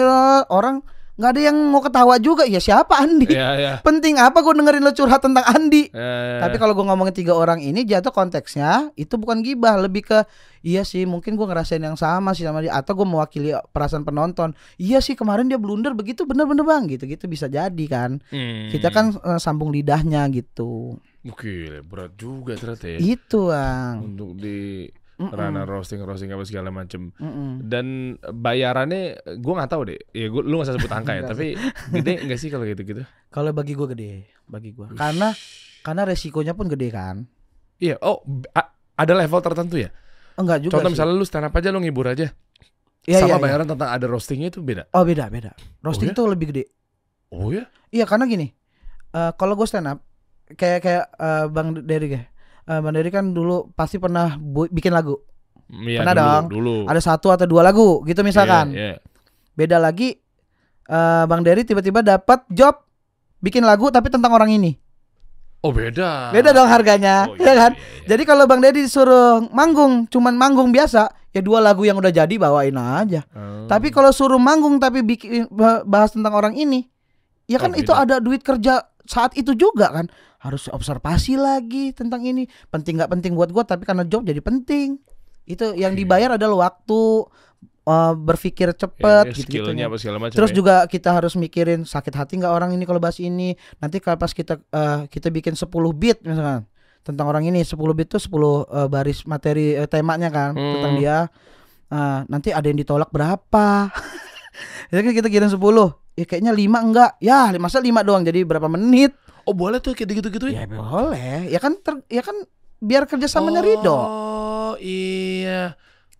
orang 0.51 0.75
nggak 1.21 1.37
ada 1.37 1.41
yang 1.53 1.57
mau 1.69 1.85
ketawa 1.85 2.15
juga. 2.17 2.49
Ya 2.49 2.57
siapa 2.57 2.97
Andi? 2.97 3.29
Iya 3.29 3.49
iya. 3.59 3.73
Penting 3.87 4.17
apa 4.17 4.41
gue 4.41 4.53
dengerin 4.57 4.81
lo 4.81 4.89
curhat 4.89 5.21
tentang 5.21 5.45
Andi? 5.45 5.91
Eh, 5.93 6.39
Tapi 6.41 6.55
kalau 6.57 6.73
gue 6.73 6.81
ngomongin 6.81 7.13
tiga 7.13 7.37
orang 7.37 7.61
ini 7.61 7.85
jatuh 7.85 8.09
konteksnya 8.09 8.89
itu 8.97 9.21
bukan 9.21 9.45
gibah, 9.45 9.77
lebih 9.77 10.07
ke 10.07 10.25
iya 10.65 10.81
sih 10.81 11.05
mungkin 11.05 11.37
gue 11.37 11.45
ngerasain 11.45 11.81
yang 11.81 11.97
sama 11.97 12.33
sih 12.33 12.45
sama 12.45 12.61
dia 12.65 12.73
atau 12.73 12.97
gue 12.97 13.05
mewakili 13.05 13.53
perasaan 13.69 14.01
penonton. 14.01 14.57
Iya 14.81 14.97
sih 14.97 15.13
kemarin 15.13 15.45
dia 15.45 15.61
blunder 15.61 15.93
begitu 15.93 16.25
bener-bener 16.25 16.65
bang 16.65 16.89
gitu-gitu 16.89 17.29
bisa 17.29 17.45
jadi 17.45 17.85
kan. 17.85 18.17
hmm. 18.33 18.73
Kita 18.73 18.89
kan 18.89 19.13
eh, 19.13 19.39
sambung 19.39 19.69
lidahnya 19.69 20.25
gitu. 20.33 20.97
Oke, 21.23 21.53
berat 21.81 22.15
juga 22.15 22.55
ternyata 22.55 22.87
ya. 22.87 22.97
Itu 22.97 23.47
bang. 23.47 24.01
Untuk 24.03 24.33
di 24.35 24.89
Mm-mm. 25.15 25.29
ranah 25.31 25.63
roasting 25.63 26.01
roasting 26.01 26.29
apa 26.29 26.41
segala 26.41 26.73
macem 26.73 27.13
Mm-mm. 27.13 27.61
dan 27.61 28.17
bayarannya 28.17 29.13
gue 29.37 29.53
nggak 29.53 29.69
tahu 29.69 29.81
deh 29.85 30.01
ya 30.09 30.25
gue 30.27 30.41
lu 30.41 30.57
nggak 30.57 30.65
usah 30.65 30.75
sebut 30.75 30.89
angka 30.89 31.13
ya 31.13 31.21
tapi 31.29 31.53
gede 31.91 32.25
nggak 32.25 32.39
sih 32.41 32.49
kalau 32.49 32.65
gitu 32.65 32.81
gitu 32.81 33.05
Kalau 33.29 33.53
bagi 33.53 33.77
gue 33.77 33.85
gede, 33.87 34.11
bagi 34.43 34.73
gue. 34.73 34.89
Karena 34.91 35.29
karena 35.81 36.01
resikonya 36.03 36.53
pun 36.53 36.65
gede 36.65 36.89
kan. 36.89 37.29
iya 37.77 38.01
oh 38.01 38.25
ada 38.95 39.13
level 39.13 39.41
tertentu 39.41 39.77
ya 39.77 39.93
Enggak 40.33 40.57
juga 40.59 40.73
contoh 40.73 40.89
sih. 40.89 40.93
misalnya 40.97 41.13
lu 41.13 41.25
stand 41.25 41.45
up 41.45 41.53
aja 41.53 41.69
lu 41.69 41.79
ngibur 41.79 42.05
aja 42.07 42.33
Iya, 43.01 43.17
sama 43.19 43.37
iya. 43.37 43.41
bayaran 43.41 43.65
tentang 43.67 43.89
ada 43.89 44.05
roastingnya 44.05 44.49
itu 44.49 44.61
beda 44.61 44.89
Oh 44.89 45.01
beda 45.01 45.25
beda. 45.27 45.53
Roasting 45.81 46.13
ya? 46.13 46.17
tuh 46.17 46.29
lebih 46.29 46.49
gede. 46.49 46.65
oh 47.29 47.49
ya 47.49 47.69
Iya 47.89 48.05
karena 48.05 48.25
gini, 48.25 48.49
eh 49.11 49.31
kalau 49.35 49.53
gue 49.53 49.65
stand 49.65 49.85
up 49.85 50.01
kayak 50.53 50.79
kayak 50.79 51.05
eh, 51.11 51.45
Bang 51.47 51.77
Dery 51.77 52.07
ya. 52.09 52.21
Eh, 52.63 52.79
Bang 52.79 52.91
Dery 52.91 53.09
kan 53.09 53.29
dulu 53.29 53.69
pasti 53.71 53.97
pernah 53.97 54.35
bu- 54.35 54.67
bikin 54.67 54.91
lagu. 54.91 55.17
Iya, 55.67 56.03
Pernah 56.03 56.13
dulu, 56.13 56.27
dong. 56.27 56.43
dulu 56.49 56.75
Ada 56.85 57.01
satu 57.01 57.27
atau 57.29 57.45
dua 57.45 57.61
lagu 57.61 58.03
gitu 58.03 58.21
misalkan. 58.21 58.71
Iya, 58.71 58.95
iya. 58.95 58.95
Beda 59.51 59.77
lagi 59.77 60.15
eh, 60.83 61.23
Bang 61.25 61.41
Dery 61.41 61.61
tiba-tiba 61.61 62.01
dapat 62.01 62.43
job 62.47 62.83
bikin 63.37 63.61
lagu 63.61 63.87
tapi 63.87 64.07
tentang 64.07 64.31
orang 64.31 64.51
ini. 64.51 64.75
oh 65.59 65.69
beda 65.69 66.29
Beda 66.31 66.49
dong 66.51 66.65
harganya, 66.65 67.29
Oh, 67.29 67.37
ya 67.37 67.53
kan? 67.53 67.71
iya, 67.71 67.81
iya. 68.01 68.05
Jadi 68.09 68.23
kalau 68.25 68.43
Bang 68.45 68.59
Dery 68.59 68.81
disuruh 68.81 69.45
manggung, 69.47 70.07
cuman 70.07 70.33
manggung 70.33 70.69
biasa, 70.69 71.05
ya 71.29 71.39
dua 71.39 71.61
lagu 71.61 71.81
yang 71.81 71.95
udah 71.95 72.09
jadi 72.09 72.33
bawain 72.35 72.73
aja. 72.73 73.21
Oh. 73.29 73.69
Tapi 73.69 73.89
kalau 73.89 74.09
suruh 74.09 74.37
manggung 74.37 74.75
tapi 74.75 75.01
bikin 75.01 75.45
bah- 75.47 75.85
bahas 75.85 76.11
tentang 76.11 76.33
orang 76.33 76.57
ini, 76.57 76.89
ya 77.45 77.55
kan 77.55 77.69
Oh, 77.69 77.77
itu 77.77 77.87
beda. 77.87 78.01
ada 78.01 78.15
duit 78.17 78.41
kerja 78.41 78.73
saat 79.03 79.31
itu 79.33 79.53
juga 79.53 79.93
kan. 79.93 80.09
Harus 80.41 80.65
observasi 80.67 81.37
lagi 81.37 81.93
tentang 81.93 82.25
ini. 82.25 82.49
Penting 82.67 82.97
nggak 82.97 83.11
penting 83.13 83.31
buat 83.37 83.53
gua 83.53 83.61
tapi 83.61 83.85
karena 83.85 84.01
job 84.03 84.25
jadi 84.25 84.41
penting. 84.41 84.97
Itu 85.45 85.73
yang 85.73 85.93
dibayar 85.93 86.33
adalah 86.35 86.69
waktu 86.69 86.99
eh, 87.81 88.13
berpikir 88.13 88.73
cepet 88.73 89.25
ya, 89.29 89.33
gitu 89.33 89.69
macam 90.17 90.33
Terus 90.33 90.51
ya. 90.53 90.55
juga 90.57 90.75
kita 90.85 91.09
harus 91.13 91.33
mikirin 91.33 91.81
sakit 91.81 92.13
hati 92.13 92.37
nggak 92.37 92.53
orang 92.53 92.73
ini 92.73 92.85
kalau 92.85 92.97
bahas 92.97 93.17
ini. 93.17 93.53
Nanti 93.77 94.01
kalau 94.01 94.17
pas 94.17 94.33
kita 94.33 94.57
eh, 94.57 94.99
kita 95.05 95.29
bikin 95.29 95.53
10 95.53 95.65
beat 95.93 96.21
misalkan 96.21 96.65
tentang 97.01 97.25
orang 97.25 97.49
ini 97.49 97.65
10 97.65 97.73
beat 97.93 98.09
tuh 98.09 98.21
10 98.21 98.29
eh, 98.29 98.87
baris 98.89 99.25
materi 99.25 99.73
eh, 99.73 99.85
temanya 99.85 100.29
kan 100.29 100.53
Hmm. 100.57 100.73
tentang 100.77 100.93
dia. 100.97 101.17
Eh, 101.91 102.19
nanti 102.29 102.49
ada 102.49 102.65
yang 102.65 102.77
ditolak 102.77 103.09
berapa? 103.09 103.89
ya 104.89 104.97
kan 105.01 105.13
kita 105.13 105.29
kirim 105.29 105.49
10. 105.49 105.57
Ya 106.17 106.25
kayaknya 106.25 106.53
5 106.53 106.79
enggak. 106.81 107.11
Ya, 107.17 107.49
masa 107.57 107.79
5 107.79 108.01
doang 108.03 108.21
jadi 108.21 108.43
berapa 108.43 108.67
menit? 108.67 109.15
Oh 109.43 109.53
boleh 109.53 109.77
tuh 109.77 109.91
kayak 109.91 110.11
gitu 110.15 110.29
gitu 110.29 110.45
Ya 110.47 110.65
boleh. 110.65 111.47
Ya 111.47 111.57
kan 111.57 111.75
ter- 111.75 112.05
ya 112.07 112.19
kan 112.19 112.35
biar 112.77 113.05
kerjasamanya 113.05 113.59
oh, 113.59 113.65
ridho. 113.65 113.97
iya 114.77 115.75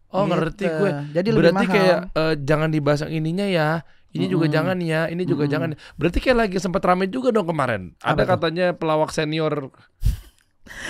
oh 0.08 0.24
ngerti 0.24 0.64
Gitu. 0.64 0.78
gue 0.78 0.90
Jadi 1.12 1.28
lebih 1.28 1.40
berarti 1.42 1.66
mahal. 1.66 1.74
kayak 1.74 2.00
eh, 2.14 2.34
jangan 2.40 2.70
dibahas 2.70 3.00
yang 3.02 3.14
ininya 3.16 3.46
ya 3.46 3.70
ini 4.12 4.28
juga 4.28 4.46
Mm-mm. 4.46 4.54
jangan 4.54 4.78
ya 4.78 5.02
ini 5.08 5.24
juga 5.24 5.44
Mm-mm. 5.44 5.54
jangan 5.54 5.70
berarti 5.96 6.20
kayak 6.20 6.38
lagi 6.38 6.58
sempat 6.58 6.82
rame 6.82 7.08
juga 7.08 7.32
dong 7.32 7.46
kemarin 7.46 7.96
Apa 7.98 8.12
ada 8.12 8.22
tuh? 8.22 8.30
katanya 8.30 8.66
pelawak 8.72 9.10
senior 9.10 9.72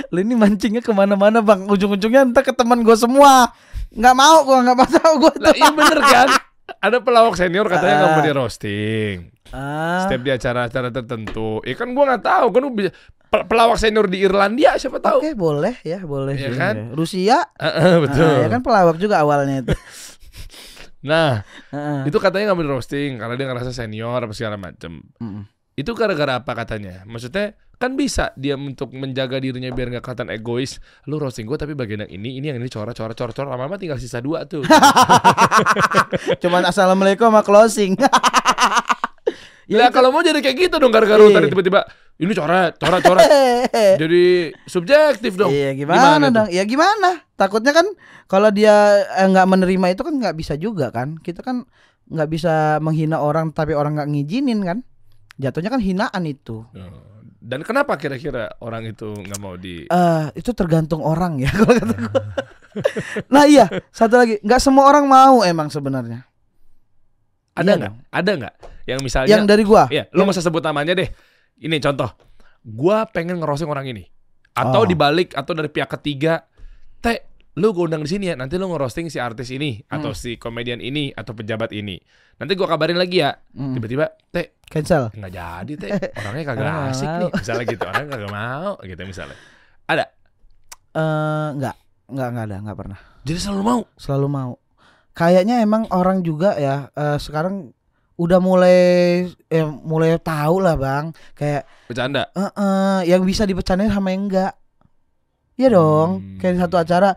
Lu 0.10 0.20
ini 0.20 0.36
mancingnya 0.36 0.78
ke 0.80 0.92
mana-mana 0.92 1.40
bang 1.40 1.64
Ujung-ujungnya 1.64 2.22
entar 2.24 2.42
ke 2.42 2.52
teman 2.52 2.82
gue 2.82 2.94
semua 2.94 3.50
nggak 3.90 4.16
mau 4.16 4.38
gue 4.42 4.58
nggak 4.58 4.78
mau 4.78 5.12
gue 5.18 5.34
lah 5.38 5.52
iya 5.54 5.70
bener 5.70 6.00
kan 6.00 6.28
ada 6.78 6.98
pelawak 6.98 7.34
senior 7.34 7.66
katanya 7.66 7.96
nggak 7.98 8.10
mau 8.10 8.18
Ah. 8.18 8.24
di 8.24 8.34
roasting 8.34 9.16
ah, 9.50 10.00
setiap 10.02 10.22
di 10.22 10.32
acara-acara 10.32 10.90
tertentu 10.90 11.60
ya 11.62 11.74
kan 11.74 11.92
gua 11.92 12.04
nggak 12.08 12.24
tahu 12.24 12.46
kan 12.50 12.62
gua 12.62 12.76
bisa 12.78 12.92
pel- 13.26 13.46
pelawak 13.46 13.76
senior 13.76 14.06
di 14.06 14.20
Irlandia 14.20 14.76
siapa 14.76 14.98
tahu 14.98 15.20
Oke 15.20 15.34
boleh 15.34 15.76
ya 15.82 16.00
boleh 16.02 16.36
sih. 16.36 16.54
kan? 16.54 16.92
Rusia 16.92 17.44
Heeh, 17.56 17.96
betul 18.00 18.24
ah, 18.24 18.38
ya 18.40 18.50
kan 18.50 18.62
pelawak 18.62 18.96
juga 18.96 19.20
awalnya 19.20 19.62
itu 19.62 19.76
nah 21.02 21.42
Heeh. 21.70 22.06
itu 22.06 22.18
katanya 22.18 22.48
nggak 22.48 22.58
mau 22.58 22.64
di 22.64 22.72
roasting 22.72 23.10
karena 23.18 23.34
dia 23.34 23.48
ngerasa 23.48 23.72
senior 23.72 24.20
apa 24.20 24.32
segala 24.32 24.56
macem 24.56 25.02
Mm-mm. 25.18 25.50
itu 25.74 25.92
gara-gara 25.92 26.38
apa 26.38 26.52
katanya 26.54 27.02
maksudnya 27.04 27.58
kan 27.82 27.98
bisa 27.98 28.30
dia 28.36 28.54
untuk 28.54 28.94
menjaga 28.94 29.36
dirinya 29.36 29.68
biar 29.68 29.90
nggak 29.90 30.04
kelihatan 30.04 30.30
egois 30.30 30.78
lu 31.04 31.18
roasting 31.18 31.44
gue 31.44 31.58
tapi 31.58 31.74
bagian 31.74 32.06
yang 32.06 32.12
ini 32.14 32.38
ini 32.38 32.46
yang 32.48 32.58
ini 32.58 32.70
coret 32.70 32.94
coret 32.94 33.14
coret 33.14 33.34
coret 33.34 33.50
lama-lama 33.50 33.76
tinggal 33.76 33.98
sisa 33.98 34.22
dua 34.22 34.46
tuh 34.46 34.62
cuman 36.42 36.62
assalamualaikum 36.64 37.28
sama 37.28 37.42
closing 37.42 37.98
ya 39.72 39.88
kalau 39.90 40.12
mau 40.12 40.20
jadi 40.20 40.38
kayak 40.38 40.58
gitu 40.62 40.76
dong 40.78 40.92
gara-gara 40.92 41.20
Iya. 41.22 41.34
tadi 41.34 41.48
tiba-tiba 41.50 41.82
ini 42.18 42.32
coret 42.32 42.74
coret 42.78 43.02
coret 43.02 43.26
jadi 44.02 44.24
subjektif 44.64 45.34
dong 45.34 45.50
Iya 45.50 45.74
gimana, 45.74 46.22
tuh? 46.22 46.30
dong? 46.32 46.48
Ya 46.50 46.64
gimana? 46.64 47.26
Takutnya 47.34 47.74
kan 47.74 47.88
kalau 48.28 48.54
dia 48.54 48.74
eh, 49.18 49.26
nggak 49.26 49.48
menerima 49.48 49.86
itu 49.90 50.02
kan 50.04 50.14
nggak 50.14 50.36
bisa 50.38 50.54
juga 50.54 50.94
kan? 50.94 51.18
Kita 51.18 51.42
kan 51.42 51.66
nggak 52.06 52.30
bisa 52.30 52.78
menghina 52.78 53.18
orang 53.18 53.50
tapi 53.50 53.74
orang 53.74 53.98
nggak 53.98 54.10
ngizinin 54.12 54.62
kan? 54.62 54.78
Jatuhnya 55.42 55.74
kan 55.74 55.82
hinaan 55.82 56.24
itu. 56.30 56.62
Oh. 56.62 57.11
Dan 57.42 57.66
kenapa 57.66 57.98
kira-kira 57.98 58.54
orang 58.62 58.86
itu 58.86 59.10
nggak 59.10 59.40
mau 59.42 59.58
di 59.58 59.84
Eh 59.84 60.26
itu 60.38 60.54
tergantung 60.54 61.02
orang 61.02 61.42
ya 61.42 61.50
kalau 61.58 61.74
kata 61.74 61.96
gua. 61.98 62.22
nah 63.28 63.44
iya 63.44 63.66
satu 63.90 64.16
lagi 64.16 64.38
nggak 64.40 64.62
semua 64.62 64.86
orang 64.86 65.04
mau 65.04 65.42
emang 65.42 65.68
sebenarnya. 65.68 66.22
ada 67.52 67.66
Iya 67.66 67.74
nggak? 67.76 67.92
dong. 67.92 67.98
Ada 68.08 68.32
nggak? 68.38 68.56
Yang 68.84 69.00
misalnya 69.02 69.30
Yang 69.30 69.44
dari 69.44 69.64
gua. 69.66 69.84
Iya, 69.90 70.04
nggak 70.08 70.32
usah 70.32 70.46
sebut 70.46 70.62
namanya 70.62 70.94
deh. 70.94 71.10
Ini 71.58 71.78
contoh. 71.82 72.10
Gua 72.62 73.04
pengen 73.06 73.42
ngerosting 73.42 73.68
orang 73.68 73.90
ini. 73.90 74.06
Atau 74.52 74.84
Oh. 74.84 74.88
dibalik 74.88 75.34
atau 75.34 75.52
dari 75.52 75.68
pihak 75.68 75.90
ketiga, 75.90 76.46
"Teh, 77.00 77.31
lu 77.54 77.72
gue 77.72 77.84
undang 77.84 78.00
di 78.00 78.10
sini 78.10 78.26
ya. 78.28 78.36
Nanti 78.36 78.56
lu 78.56 78.66
ngerosting 78.66 79.08
si 79.08 79.18
artis 79.18 79.50
ini 79.50 79.84
atau 79.86 80.12
Hmm. 80.12 80.18
si 80.18 80.36
komedian 80.36 80.80
ini 80.80 81.12
atau 81.12 81.32
pejabat 81.32 81.72
ini. 81.72 82.00
Nanti 82.38 82.54
gua 82.54 82.68
kabarin 82.68 82.96
lagi 82.96 83.20
ya." 83.20 83.36
Mm, 83.52 83.76
Tiba-tiba, 83.76 84.06
"Teh, 84.28 84.56
cancel. 84.64 85.12
nggak 85.12 85.32
jadi, 85.32 85.74
Teh. 85.76 85.90
Orangnya 86.22 86.44
kagak 86.46 86.64
Orang 86.64 86.78
asik 86.90 87.06
mau." 87.06 87.20
nih." 87.20 87.30
Misalnya 87.36 87.66
gitu, 87.66 87.84
orangnya 87.84 88.10
kagak 88.16 88.32
mau 88.32 88.72
gitu 88.82 89.02
misalnya. 89.04 89.38
Ada. 89.86 90.06
Eh 90.92 91.48
nggak 91.54 91.76
nggak 92.08 92.28
nggak 92.30 92.46
ada 92.46 92.58
nggak 92.62 92.78
pernah. 92.78 93.00
Jadi 93.22 93.40
selalu 93.40 93.62
mau. 93.62 93.82
Selalu 93.96 94.28
mau. 94.28 94.52
Kayaknya 95.12 95.60
emang 95.60 95.86
orang 95.90 96.20
juga 96.22 96.56
ya 96.56 96.88
eh, 96.90 97.18
sekarang 97.18 97.76
udah 98.16 98.40
mulai 98.40 98.80
eh, 99.28 99.66
mulai 99.66 100.16
tahu 100.18 100.62
lah 100.62 100.76
bang 100.76 101.10
kayak 101.34 101.66
Bercanda. 101.86 102.30
eh 102.30 102.48
eh, 102.48 103.00
yang 103.10 103.22
bisa 103.22 103.44
dipercandain 103.44 103.90
sama 103.90 104.10
yang 104.10 104.26
enggak 104.26 104.54
Iya 105.54 105.68
dong 105.72 106.10
Hmm. 106.18 106.38
kayak 106.38 106.58
satu 106.60 106.76
acara 106.76 107.10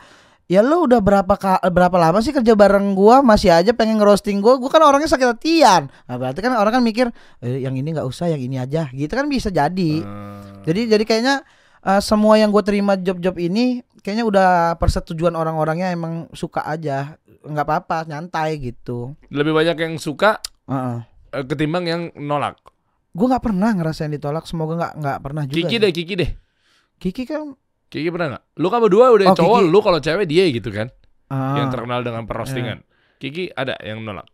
ya 0.44 0.60
lu 0.60 0.84
udah 0.84 1.00
berapa 1.00 1.34
ka- 1.34 1.64
berapa 1.64 1.96
lama 1.96 2.20
sih 2.20 2.30
kerja 2.30 2.52
bareng 2.52 2.92
gua 2.92 3.20
masih 3.20 3.48
aja 3.48 3.72
pengen 3.72 3.96
ngerosting 3.96 4.38
gua 4.38 4.56
gua 4.56 4.68
kan 4.68 4.80
orangnya 4.80 5.08
sakit 5.08 5.28
hatian 5.30 5.88
nah, 6.04 6.16
berarti 6.16 6.38
kan 6.38 6.52
orang 6.52 6.72
kan 6.72 6.82
mikir 6.82 7.08
eh, 7.40 7.60
yang 7.60 7.72
ini 7.72 7.90
nggak 7.90 8.04
usah 8.04 8.28
yang 8.28 8.38
ini 8.38 8.56
aja 8.56 8.88
gitu 8.90 9.08
kan 9.08 9.24
bisa 9.24 9.48
jadi 9.48 9.92
Hmm. 10.00 10.60
jadi 10.62 10.96
jadi 10.96 11.04
kayaknya 11.04 11.34
eh, 11.80 12.00
semua 12.00 12.36
yang 12.36 12.48
gue 12.48 12.60
terima 12.60 12.94
job-job 12.94 13.36
ini 13.36 13.80
kayaknya 14.00 14.24
udah 14.24 14.48
persetujuan 14.76 15.32
orang-orangnya 15.32 15.88
emang 15.88 16.28
suka 16.30 16.60
aja 16.60 17.16
nggak 17.40 17.64
apa-apa 17.64 18.04
nyantai 18.04 18.56
gitu 18.58 19.16
lebih 19.28 19.52
banyak 19.52 19.76
yang 19.76 19.94
suka 19.96 20.40
Heeh. 20.64 20.96
eh, 21.30 21.44
ketimbang 21.44 21.84
yang 21.84 22.02
nolak. 22.14 22.56
gue 23.10 23.26
nggak 23.26 23.44
pernah 23.44 23.70
ngerasain 23.70 24.10
ditolak. 24.10 24.42
Semoga 24.42 24.74
nggak 24.74 24.92
nggak 24.98 25.18
pernah 25.20 25.42
juga. 25.46 25.56
Kiki 25.62 25.76
deh, 25.78 25.92
Kiki 25.92 26.14
deh. 26.16 26.30
Kiki 26.98 27.22
kan. 27.24 27.54
Kiki 27.94 28.10
pernah 28.10 28.26
nggak? 28.34 28.44
Lu 28.58 28.66
kan 28.66 28.82
berdua 28.82 29.14
udah 29.14 29.26
Oh, 29.30 29.36
cowok, 29.36 29.58
Kiki. 29.60 29.70
lu 29.70 29.78
kalau 29.80 29.98
cewek 29.98 30.26
dia 30.26 30.44
gitu 30.50 30.68
kan, 30.68 30.90
ah, 31.28 31.54
yang 31.56 31.70
terkenal 31.70 32.02
dengan 32.02 32.26
perostingan. 32.26 32.82
Kiki 33.16 33.48
ada 33.48 33.78
yang 33.80 34.02
nolak. 34.02 34.26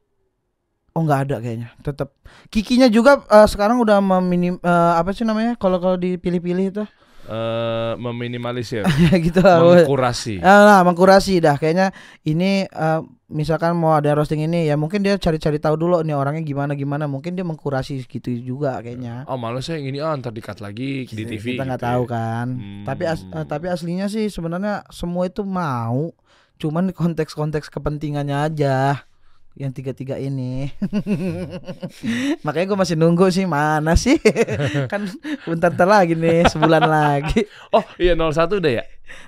oh 0.90 1.04
nggak 1.04 1.20
ada 1.22 1.36
kayaknya. 1.38 1.68
Tetap. 1.78 2.16
Kikinya 2.48 2.88
juga 2.88 3.20
eh, 3.22 3.46
sekarang 3.46 3.78
udah 3.78 4.00
meminim 4.00 4.56
eh, 4.58 4.92
apa 4.96 5.12
sih 5.12 5.22
namanya? 5.22 5.54
Kalau 5.54 5.76
kalau 5.76 5.94
dipilih-pilih 5.94 6.66
itu. 6.66 6.84
Eh 7.22 7.92
meminimalisir, 7.94 8.82
gitu 9.28 9.38
lah. 9.38 9.60
mengkurasi. 9.60 10.40
Ah, 10.40 10.64
nah, 10.66 10.80
mengkurasi 10.82 11.38
dah 11.38 11.54
kayaknya 11.54 11.92
ini 12.24 12.64
eh, 12.64 13.00
misalkan 13.30 13.72
mau 13.72 13.94
ada 13.94 14.10
roasting 14.12 14.42
ini 14.42 14.66
ya 14.66 14.74
mungkin 14.74 15.00
dia 15.00 15.14
cari-cari 15.14 15.56
tahu 15.56 15.78
dulu 15.78 16.02
nih 16.02 16.12
orangnya 16.12 16.42
gimana 16.42 16.74
gimana 16.74 17.06
mungkin 17.06 17.32
dia 17.32 17.42
mengkurasi 17.42 18.02
gitu 18.02 18.26
juga 18.34 18.76
kayaknya 18.76 19.22
Oh 19.24 19.34
malu 19.34 19.58
saya 19.58 19.78
yang 19.78 19.88
ini 19.88 19.98
ah 19.98 20.12
ntar 20.12 20.30
dikat 20.30 20.58
lagi 20.58 21.06
di 21.06 21.22
TV. 21.24 21.54
kita 21.54 21.62
nggak 21.64 21.78
gitu 21.78 21.88
tahu 21.88 22.02
ya. 22.02 22.10
kan 22.10 22.46
Hmm. 22.50 22.82
tapi 22.82 23.02
as- 23.04 23.24
eh, 23.24 23.44
tapi 23.44 23.66
aslinya 23.66 24.06
sih 24.06 24.26
sebenarnya 24.26 24.82
semua 24.88 25.24
itu 25.24 25.40
mau 25.40 26.10
cuman 26.56 26.90
konteks-konteks 26.90 27.70
kepentingannya 27.70 28.36
aja 28.36 29.06
yang 29.52 29.70
tiga-tiga 29.70 30.14
ini 30.14 30.70
makanya 32.44 32.66
gue 32.66 32.78
masih 32.78 32.96
nunggu 32.96 33.30
sih 33.30 33.46
mana 33.46 33.94
sih 33.94 34.18
kan 34.92 35.06
bentar-bentar 35.44 35.86
lagi 35.86 36.14
nih 36.14 36.46
sebulan 36.46 36.82
lagi 36.82 37.46
Oh 37.70 37.82
iya 37.96 38.14
01 38.14 38.30
udah 38.52 38.72
ya? 38.72 38.84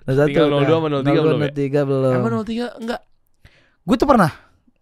Nah, 0.06 0.14
satu 0.16 0.30
Tinggal 0.30 0.46
udah. 0.48 0.62
02 0.62 0.70
sama 0.72 0.88
03 1.02 1.22
belum 1.22 1.38
ya? 1.40 1.50
03 1.50 1.90
belum 1.90 2.12
Emang 2.14 2.32
03 2.40 2.82
enggak? 2.82 3.00
Gue 3.82 3.96
tuh 3.96 4.06
pernah 4.06 4.30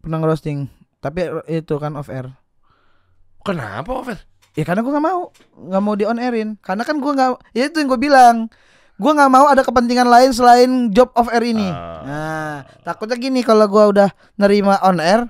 pernah 0.00 0.18
ngerosting, 0.20 0.68
tapi 0.98 1.24
itu 1.46 1.74
kan 1.76 1.96
off 1.96 2.08
air. 2.08 2.28
Kenapa 3.40 3.90
Ovel? 3.96 4.20
Ya 4.52 4.66
karena 4.66 4.82
gue 4.82 4.92
nggak 4.92 5.06
mau, 5.06 5.32
nggak 5.56 5.82
mau 5.82 5.94
di 5.94 6.04
on 6.04 6.20
airin. 6.20 6.60
Karena 6.60 6.84
kan 6.84 6.98
gue 6.98 7.08
nggak, 7.08 7.30
ya 7.54 7.70
itu 7.70 7.76
yang 7.80 7.88
gue 7.88 8.00
bilang, 8.00 8.36
gue 8.96 9.12
nggak 9.14 9.32
mau 9.32 9.48
ada 9.48 9.62
kepentingan 9.62 10.04
lain 10.04 10.30
selain 10.34 10.70
job 10.90 11.08
off 11.14 11.32
air 11.32 11.44
ini. 11.46 11.64
Ah. 11.64 12.00
Nah, 12.04 12.54
takutnya 12.82 13.16
gini 13.16 13.40
kalau 13.40 13.64
gue 13.64 13.84
udah 13.96 14.08
nerima 14.36 14.76
on 14.84 15.00
air, 15.00 15.24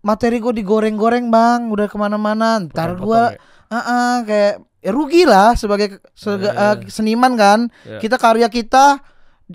materi 0.00 0.40
gue 0.40 0.54
digoreng-goreng 0.54 1.28
bang, 1.28 1.68
udah 1.68 1.84
ke 1.84 1.96
mana-mana. 2.00 2.64
Ntar 2.64 2.96
gue, 2.96 3.22
ah 3.68 3.76
ah, 3.76 4.14
kayak 4.24 4.64
ya 4.78 4.90
rugi 4.94 5.26
lah 5.26 5.52
sebagai 5.52 6.00
sega- 6.14 6.54
Iya. 6.54 6.68
eh, 6.80 6.88
seniman 6.88 7.36
kan. 7.36 7.68
Iya. 7.84 8.00
Kita 8.00 8.16
karya 8.16 8.48
kita 8.48 9.02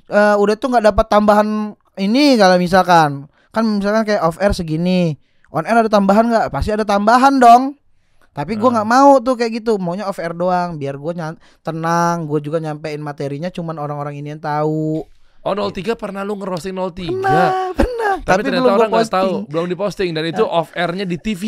eh, 0.05 0.36
udah 0.38 0.55
tuh 0.57 0.69
nggak 0.69 0.86
dapat 0.89 1.05
tambahan 1.07 1.49
ini 1.96 2.36
kalau 2.36 2.56
misalkan 2.56 3.26
kan 3.50 3.64
misalkan 3.64 4.02
kayak 4.04 4.22
off 4.22 4.38
air 4.38 4.50
segini, 4.50 5.14
on 5.48 5.64
air 5.64 5.78
ada 5.78 5.88
tambahan 5.88 6.26
nggak? 6.26 6.48
Pasti 6.50 6.70
ada 6.70 6.82
tambahan 6.82 7.38
dong. 7.38 7.78
Tapi 8.30 8.58
gua 8.58 8.68
Ah. 8.68 8.74
nggak 8.76 8.89
mau 8.89 9.12
tuh 9.20 9.36
kayak 9.36 9.62
gitu, 9.62 9.78
maunya 9.78 10.04
off 10.04 10.18
air 10.18 10.32
doang, 10.32 10.76
biar 10.76 10.98
gua 10.98 11.14
nyan- 11.14 11.38
tenang, 11.62 12.26
gue 12.26 12.41
juga 12.41 12.58
nyampein 12.58 12.98
materinya 12.98 13.48
cuman 13.48 13.78
orang-orang 13.78 14.18
ini 14.18 14.34
yang 14.34 14.41
tahu. 14.41 15.06
Oh 15.39 15.54
03 15.54 15.94
pernah 15.94 16.24
lu 16.24 16.34
ngerosting 16.34 16.74
03 16.74 17.14
Nah, 17.14 17.70
benar. 17.72 18.16
Tapi, 18.24 18.41
ternyata 18.41 18.64
gua 18.64 18.74
orang 18.76 18.89
nggak 18.89 19.12
tahu. 19.12 19.34
Belum 19.46 19.68
diposting 19.68 20.10
Dan 20.10 20.24
itu 20.26 20.41
off 20.41 20.72
airnya 20.72 21.04
di 21.04 21.18
TV 21.18 21.44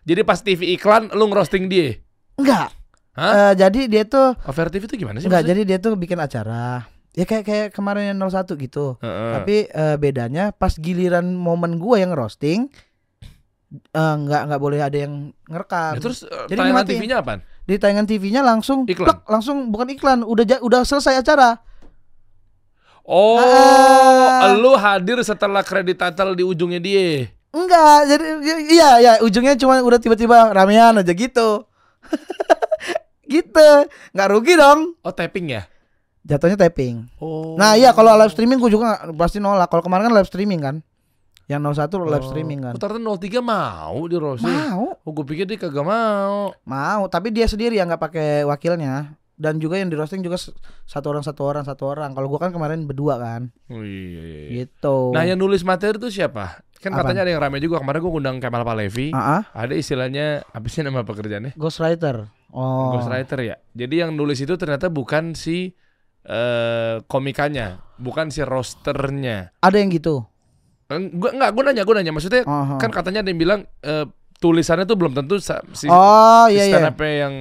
Jadi 0.00 0.20
pas 0.22 0.38
TV 0.38 0.70
iklan 0.70 1.10
Lu 1.10 1.26
ngerosting 1.26 1.66
dia 1.66 1.98
Enggak. 2.36 2.70
Hah? 3.12 3.50
Eh, 3.50 3.52
jadi 3.58 3.80
dia 3.84 4.06
tuh 4.06 4.38
Off 4.38 4.54
air 4.54 4.70
TV 4.70 4.86
itu 4.86 4.94
gimana 4.96 5.18
sih 5.18 5.26
enggak, 5.26 5.42
maksudnya? 5.42 5.50
jadi 5.58 5.60
dia 5.66 5.78
tuh 5.82 5.92
bikin 5.92 6.14
acara. 6.16 6.86
Ya 7.18 7.26
kayak 7.26 7.44
kayak 7.44 7.68
kemarin 7.74 8.14
yang 8.14 8.18
01 8.22 8.46
gitu. 8.56 8.94
Heeh. 8.98 9.32
Tapi 9.34 9.56
eh, 9.66 9.96
bedanya 9.96 10.50
pas 10.50 10.70
giliran 10.72 11.26
momen 11.28 11.76
gua 11.76 11.98
yang 11.98 12.14
roasting 12.14 12.70
eh, 13.90 14.14
nggak 14.16 14.42
nggak 14.46 14.60
boleh 14.62 14.78
ada 14.78 14.94
yang 14.96 15.34
ngerekam. 15.44 15.98
Ya, 15.98 16.00
Terus 16.00 16.22
eh, 16.22 16.46
Jadi 16.46 16.58
tayangan. 16.62 16.86
TV-nya 16.86 17.16
apaan? 17.18 17.40
di 17.68 17.76
tayangan 17.76 18.06
TV-nya 18.06 18.40
langsung 18.40 18.86
Iklan? 18.86 19.04
plek, 19.04 19.20
langsung 19.28 19.68
bukan 19.68 19.92
iklan, 19.92 20.18
udah 20.22 20.56
udah 20.58 20.80
selesai 20.82 21.20
acara. 21.20 21.60
Oh 23.02 23.36
Ah. 23.36 24.52
Lu 24.54 24.72
hadir 24.72 25.20
setelah 25.20 25.60
kredit 25.60 25.96
title 25.96 26.32
di 26.32 26.44
ujungnya 26.44 26.78
dia 26.78 27.28
Enggak, 27.48 28.04
jadi 28.06 28.24
i- 28.38 28.66
iya 28.70 28.90
ya 28.98 29.12
ujungnya 29.18 29.56
cuma 29.56 29.80
udah 29.80 29.96
tiba-tiba 29.96 30.48
ramean 30.48 30.96
aja 30.96 31.10
gitu. 31.10 31.64
gitu. 33.26 33.68
nggak 34.12 34.28
rugi 34.28 34.54
dong. 34.54 34.92
Oh 35.00 35.10
tapping 35.10 35.50
ya? 35.50 35.64
Jatuhnya 36.28 36.54
tapping. 36.54 37.08
Oh 37.18 37.56
Nah, 37.56 37.74
iya 37.74 37.90
kalau 37.90 38.12
live 38.14 38.30
streaming 38.30 38.60
gua 38.60 38.68
juga 38.68 38.86
pasti 39.16 39.40
nolak. 39.40 39.66
Kalau 39.66 39.80
kemarin 39.80 40.06
kan 40.06 40.14
live 40.14 40.28
streaming 40.28 40.60
kan. 40.60 40.76
Yang 41.48 41.80
01 41.80 42.04
live 42.04 42.20
Oh. 42.20 42.28
streaming 42.28 42.60
kan. 42.60 42.72
Oh, 42.72 42.78
ternyata 42.78 43.00
03 43.00 43.40
mau 43.40 44.04
di 44.04 44.14
roasting 44.14 44.52
Mau, 44.68 44.92
Oh 45.00 45.10
gue 45.10 45.24
pikir 45.24 45.48
dia 45.48 45.56
kagak 45.56 45.80
mau 45.80 46.52
mau, 46.62 47.02
tapi 47.08 47.32
dia 47.32 47.48
sendiri 47.48 47.74
yang 47.74 47.88
nggak 47.88 48.02
pakai 48.02 48.28
wakilnya. 48.44 49.16
Dan 49.32 49.56
juga 49.56 49.78
yang 49.78 49.88
di 49.88 49.94
roasting 49.94 50.20
juga 50.20 50.36
satu 50.84 51.06
orang 51.08 51.22
satu 51.22 51.42
orang 51.42 51.64
satu 51.64 51.88
orang. 51.88 52.10
Kalau 52.12 52.28
gua 52.28 52.36
kan 52.38 52.50
kemarin 52.50 52.84
berdua 52.84 53.16
kan. 53.16 53.48
Oh, 53.66 53.80
iya, 53.80 53.88
iya, 54.04 54.22
iya. 54.44 54.48
Gitu. 54.60 54.96
Nah 55.10 55.24
yang 55.24 55.40
nulis 55.40 55.64
materi 55.64 55.96
itu 55.96 56.12
siapa? 56.12 56.60
Kan 56.76 56.92
Apaan? 56.92 57.10
katanya 57.10 57.26
ada 57.26 57.30
yang 57.32 57.42
rame 57.42 57.58
juga 57.58 57.82
Kemarin 57.82 57.98
gue 57.98 58.12
undang 58.14 58.36
Kemal 58.38 58.62
Palevi 58.62 59.10
Ah, 59.10 59.42
ah. 59.42 59.42
Ada 59.50 59.74
istilahnya 59.74 60.46
Apa 60.46 60.70
sih 60.70 60.86
nama 60.86 61.02
pekerjaannya? 61.02 61.58
Ghostwriter. 61.58 62.30
Oh. 62.54 62.94
Ghostwriter 62.94 63.38
ya 63.42 63.56
Jadi 63.74 63.98
yang 63.98 64.14
nulis 64.14 64.38
itu 64.38 64.54
ternyata 64.54 64.86
bukan 64.86 65.34
si 65.34 65.74
eh 66.28 67.00
komikannya 67.02 67.80
Bukan 67.96 68.28
si 68.28 68.40
rosternya 68.40 69.56
Ada 69.58 69.76
yang 69.76 69.90
gitu. 69.90 70.22
Gue 70.86 71.30
enggak, 71.30 71.50
gue 71.50 71.62
nanya, 71.62 71.82
gue 71.82 71.94
nanya 71.94 72.12
Maksudnya 72.12 72.42
Oh, 72.42 72.76
kan 72.76 72.88
katanya 72.88 73.20
ada 73.20 73.28
yang 73.28 73.36
bilang 73.38 73.60
eh, 73.80 74.04
Tulisannya 74.36 74.84
tuh 74.84 74.94
belum 74.94 75.12
tentu 75.12 75.36
si, 75.36 75.50
oh 75.50 75.66
si 75.74 75.90
iya 76.48 76.62
iya. 76.62 76.64
stand 76.70 76.88
up-nya 76.88 77.12
yang 77.18 77.34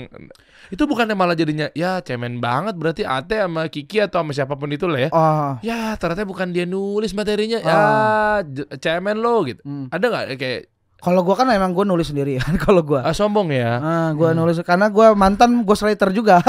Itu 0.67 0.83
bukannya 0.83 1.13
malah 1.13 1.31
jadinya 1.31 1.69
Ya 1.71 1.99
cemen 1.99 2.39
banget 2.39 2.73
Berarti 2.73 3.03
Ate 3.03 3.37
sama 3.37 3.67
Kiki 3.67 4.01
atau 4.01 4.19
sama 4.19 4.31
siapa 4.31 4.55
pun 4.55 4.67
itu 4.67 4.83
lah 4.83 4.99
ya 4.99 5.09
Oh. 5.11 5.51
Ya 5.61 5.93
ternyata 5.93 6.23
bukan 6.23 6.49
dia 6.49 6.63
nulis 6.63 7.13
materinya 7.13 7.59
Ya 7.59 7.71
Oh. 7.71 8.37
j- 8.43 8.71
cemen 8.77 9.15
lo 9.15 9.43
gitu 9.43 9.61
Hmm. 9.61 9.87
Ada 9.87 10.05
nggak 10.05 10.25
kayak 10.35 10.61
Kalau 10.97 11.21
gua 11.21 11.35
kan 11.35 11.45
emang 11.47 11.71
gua 11.71 11.85
nulis 11.85 12.07
sendiri 12.07 12.35
kan 12.37 12.57
kalau 12.65 12.81
gua. 12.81 12.99
ah, 13.01 13.13
sombong 13.13 13.47
ya 13.49 13.77
Ah, 13.77 14.09
gua 14.11 14.33
nulis 14.33 14.57
karena 14.59 14.89
gua 14.89 15.13
mantan 15.13 15.61
ghostwriter 15.61 16.09
juga. 16.09 16.41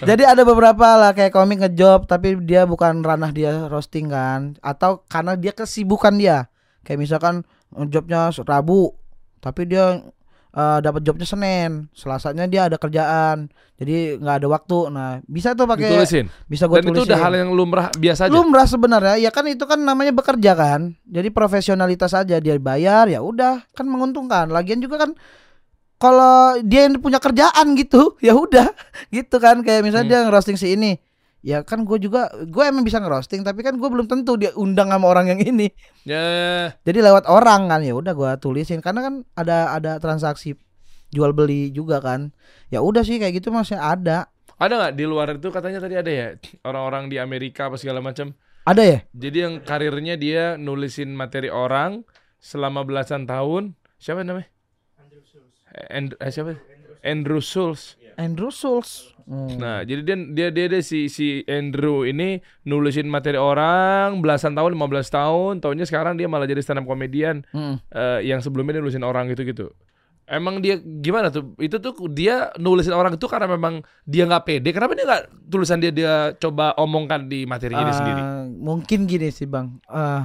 Jadi 0.00 0.22
ada 0.26 0.42
beberapa 0.44 0.86
lah 0.98 1.16
kayak 1.16 1.32
komik 1.32 1.62
ngejob 1.62 2.04
tapi 2.04 2.36
dia 2.44 2.68
bukan 2.68 3.00
ranah 3.00 3.32
dia 3.32 3.70
roasting 3.70 4.12
kan 4.12 4.56
atau 4.60 5.04
karena 5.08 5.38
dia 5.38 5.56
kesibukan 5.56 6.12
dia. 6.16 6.52
Kayak 6.84 7.00
misalkan 7.02 7.34
jobnya 7.88 8.30
Rabu 8.32 8.92
tapi 9.40 9.68
dia 9.68 10.02
eh, 10.52 10.78
dapat 10.82 11.00
jobnya 11.06 11.26
Senin, 11.28 11.88
Selasanya 11.96 12.44
dia 12.50 12.68
ada 12.68 12.76
kerjaan. 12.76 13.48
Jadi 13.76 14.16
nggak 14.20 14.36
ada 14.40 14.48
waktu. 14.48 14.78
Nah, 14.88 15.20
bisa 15.28 15.52
tuh 15.52 15.68
pakai 15.68 15.92
Ditulisin 15.92 16.26
bisa 16.48 16.64
gua 16.64 16.80
Dan 16.80 16.96
itu 16.96 17.04
udah 17.04 17.20
hal 17.20 17.34
yang 17.36 17.50
lumrah 17.52 17.92
biasa 17.92 18.28
aja 18.28 18.32
lumrah 18.32 18.64
sebenarnya 18.64 19.16
ya 19.20 19.30
kan 19.34 19.44
itu 19.44 19.68
kan 19.68 19.76
namanya 19.76 20.16
bekerja 20.16 20.56
kan 20.56 20.96
jadi 21.04 21.28
profesionalitas 21.28 22.16
aja 22.16 22.40
dia 22.40 22.56
bayar 22.56 23.10
ya 23.10 23.20
udah 23.20 23.68
kan 23.76 23.84
menguntungkan 23.84 24.48
lagian 24.48 24.80
juga 24.80 25.04
kan 25.04 25.12
kalau 25.96 26.60
dia 26.60 26.84
yang 26.88 27.00
punya 27.00 27.16
kerjaan 27.16 27.72
gitu 27.74 28.14
ya 28.26 28.36
udah 28.36 28.68
gitu 29.08 29.36
kan. 29.40 29.60
Kayak 29.64 29.82
misalnya 29.84 30.06
Hmm. 30.06 30.12
dia 30.12 30.20
ngerosting 30.28 30.56
si 30.56 30.76
ini. 30.76 30.96
Ya 31.46 31.62
kan 31.62 31.86
gue 31.86 31.98
juga 32.02 32.26
gue 32.42 32.64
emang 32.66 32.82
bisa 32.82 32.98
ngerosting 32.98 33.46
tapi 33.46 33.62
kan 33.62 33.78
gue 33.78 33.86
belum 33.86 34.10
tentu 34.10 34.34
dia 34.34 34.50
undang 34.58 34.90
sama 34.90 35.06
orang 35.06 35.30
yang 35.30 35.40
ini. 35.40 35.70
Ya 36.02 36.74
jadi 36.82 37.06
lewat 37.06 37.30
orang 37.30 37.70
kan 37.70 37.80
ya 37.86 37.94
udah 37.94 38.12
gue 38.12 38.30
tulisin. 38.42 38.82
Karena 38.82 39.00
kan 39.06 39.14
ada 39.38 39.72
ada 39.72 40.02
transaksi 40.02 40.58
jual 41.14 41.30
beli 41.30 41.70
juga 41.70 42.02
kan. 42.02 42.34
Ya 42.66 42.82
udah 42.82 43.06
sih 43.06 43.22
kayak 43.22 43.38
gitu 43.38 43.54
masih 43.54 43.78
ada. 43.78 44.26
Ada 44.56 44.72
nggak? 44.74 44.92
Di 44.96 45.04
luar 45.04 45.36
itu 45.36 45.48
katanya 45.52 45.78
tadi 45.84 45.94
ada 45.94 46.08
ya? 46.10 46.26
Orang-orang 46.64 47.12
di 47.12 47.20
Amerika 47.20 47.68
apa 47.68 47.76
segala 47.78 48.00
macam? 48.00 48.32
Ada 48.66 48.82
ya? 48.82 48.98
Jadi 49.14 49.38
yang 49.38 49.54
karirnya 49.62 50.18
dia 50.18 50.56
nulisin 50.58 51.14
materi 51.14 51.46
orang 51.52 52.02
Selama 52.36 52.82
belasan 52.82 53.24
tahun. 53.26 53.74
Siapa 53.98 54.22
namanya? 54.22 54.46
Andrew, 55.88 56.16
eh, 56.18 56.30
siapa? 56.30 56.52
Andrew 57.02 57.40
Schultz 57.40 57.94
Andrew 58.16 58.50
Schultz 58.50 59.12
Hmm. 59.26 59.58
Nah, 59.58 59.82
jadi 59.82 60.06
dia 60.06 60.16
dia 60.30 60.48
dia, 60.54 60.66
dia 60.70 60.82
si 60.86 61.10
si 61.10 61.42
Andrew 61.50 62.06
ini 62.06 62.38
nulisin 62.62 63.10
materi 63.10 63.34
orang 63.34 64.22
belasan 64.22 64.54
tahun, 64.54 64.78
15 64.78 65.10
tahun, 65.10 65.58
tahunnya 65.58 65.82
sekarang 65.82 66.14
dia 66.14 66.30
malah 66.30 66.46
jadi 66.46 66.62
stand 66.62 66.78
up 66.78 66.86
comedian 66.86 67.42
Hmm. 67.50 67.82
eh, 67.90 68.22
yang 68.22 68.38
sebelumnya 68.38 68.78
dia 68.78 68.86
nulisin 68.86 69.02
orang 69.02 69.26
gitu-gitu. 69.26 69.74
Emang 70.26 70.62
dia 70.62 70.78
gimana 70.78 71.34
tuh? 71.34 71.58
Itu 71.58 71.82
tuh 71.82 72.06
dia 72.06 72.54
nulisin 72.54 72.94
orang 72.94 73.18
itu 73.18 73.26
karena 73.26 73.50
memang 73.50 73.82
dia 74.02 74.30
nggak 74.30 74.42
pede. 74.42 74.70
Kenapa 74.70 74.94
dia 74.94 75.06
nggak 75.06 75.22
tulisan 75.50 75.82
dia 75.82 75.90
dia 75.90 76.14
coba 76.38 76.70
omongkan 76.78 77.26
di 77.26 77.42
materinya 77.44 77.82
dia 77.82 77.90
Eh, 77.90 77.98
sendiri? 77.98 78.22
Mungkin 78.62 79.10
gini 79.10 79.26
sih 79.30 79.50
bang. 79.50 79.74
Eh, 79.86 80.22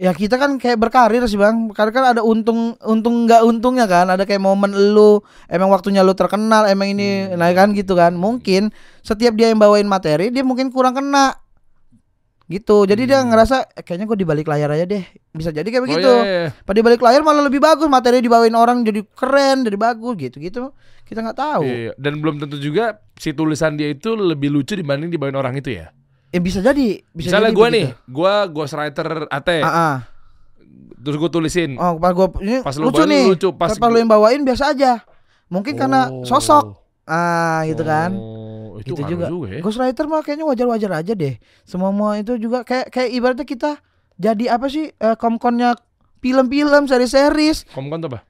ya 0.00 0.16
kita 0.16 0.40
kan 0.40 0.56
kayak 0.56 0.80
berkarir 0.80 1.20
sih 1.28 1.36
bang. 1.36 1.68
Karena 1.76 1.92
kan 1.92 2.04
ada 2.16 2.22
untung 2.24 2.72
untung 2.80 3.28
nggak 3.28 3.44
untungnya 3.44 3.84
kan. 3.84 4.08
Ada 4.08 4.24
kayak 4.24 4.40
momen 4.40 4.72
lu 4.96 5.20
emang 5.52 5.68
waktunya 5.68 6.00
lu 6.00 6.16
terkenal. 6.16 6.64
Emang 6.64 6.96
ini 6.96 7.28
Hmm. 7.28 7.36
nah 7.36 7.52
kan 7.52 7.76
gitu 7.76 7.92
kan. 7.92 8.16
Mungkin 8.16 8.72
setiap 9.04 9.36
dia 9.36 9.52
yang 9.52 9.60
bawain 9.60 9.84
materi 9.84 10.32
dia 10.32 10.40
mungkin 10.40 10.72
kurang 10.72 10.96
kena 10.96 11.36
Gitu. 12.50 12.82
Jadi 12.82 13.06
dia 13.06 13.22
Hmm. 13.22 13.30
ngerasa 13.30 13.78
"Eh, 13.78 13.82
kayaknya 13.86 14.10
gue 14.10 14.18
di 14.18 14.26
balik 14.26 14.50
layar 14.50 14.74
aja 14.74 14.82
deh. 14.82 15.06
Bisa 15.30 15.54
jadi 15.54 15.62
kayak 15.70 15.82
Oh, 15.82 15.86
begitu. 15.86 16.10
iya, 16.10 16.26
iya. 16.26 16.48
Pada 16.66 16.74
di 16.74 16.82
balik 16.82 16.98
layar 16.98 17.22
malah 17.22 17.46
lebih 17.46 17.62
bagus, 17.62 17.86
materi 17.86 18.18
dibawain 18.18 18.58
orang 18.58 18.82
jadi 18.82 19.06
keren, 19.06 19.62
jadi 19.62 19.78
bagus 19.78 20.18
gitu-gitu. 20.18 20.74
Kita 21.06 21.22
nggak 21.22 21.38
tahu. 21.38 21.62
Iya, 21.62 21.76
iya. 21.78 21.92
Dan 21.94 22.18
belum 22.18 22.42
tentu 22.42 22.58
juga 22.58 22.98
si 23.14 23.30
tulisan 23.30 23.78
dia 23.78 23.86
itu 23.94 24.18
lebih 24.18 24.50
lucu 24.50 24.74
dibanding 24.74 25.14
dibawain 25.14 25.38
orang 25.38 25.62
itu 25.62 25.78
ya. 25.78 25.94
Eh 26.30 26.38
bisa 26.38 26.58
jadi, 26.60 27.02
bisa 27.10 27.26
Misalnya 27.28 27.50
jadi 27.50 27.58
gue 27.58 27.68
nih, 27.70 27.86
gue 28.06 28.34
ghostwriter 28.48 29.06
AT, 29.26 29.48
ah. 29.60 30.06
terus 30.96 31.16
gue 31.16 31.26
tulisin. 31.28 31.74
Oh, 31.74 31.98
pas 31.98 32.12
gua 32.12 32.30
ini 32.38 32.60
Pas 32.60 32.74
lu 32.74 32.86
lucu 32.86 33.02
nih. 33.02 33.24
lucu, 33.26 33.48
pas 33.52 33.72
pas, 33.72 33.88
lu 33.88 33.98
yang 33.98 34.06
bawain 34.06 34.38
biasa 34.40 34.70
aja. 34.70 35.02
Mungkin 35.48 35.74
karena 35.74 36.06
Oh. 36.06 36.22
sosok. 36.22 36.78
Ah, 37.02 37.66
gitu 37.66 37.82
kan. 37.82 38.14
Oh, 38.14 38.78
itu 38.78 38.94
Gitu 38.94 39.02
ngaruh 39.02 39.10
juga. 39.10 39.26
ya. 39.48 39.58
Ghostwriter 39.58 40.06
mah 40.06 40.22
kayaknya 40.22 40.46
wajar-wajar 40.46 40.90
aja 40.96 41.12
deh. 41.12 41.34
Semua 41.64 41.90
itu 42.14 42.38
juga 42.38 42.62
kayak 42.62 42.86
kayak 42.88 43.10
ibaratnya 43.10 43.42
kita 43.44 43.70
jadi 44.14 44.44
apa 44.52 44.66
sih 44.66 44.86
eh, 44.88 45.16
komkonnya 45.16 45.74
film-film, 46.20 46.86
seri-series, 46.86 47.66
Komkon 47.68 47.98
tuh 47.98 48.08
apa? 48.08 48.20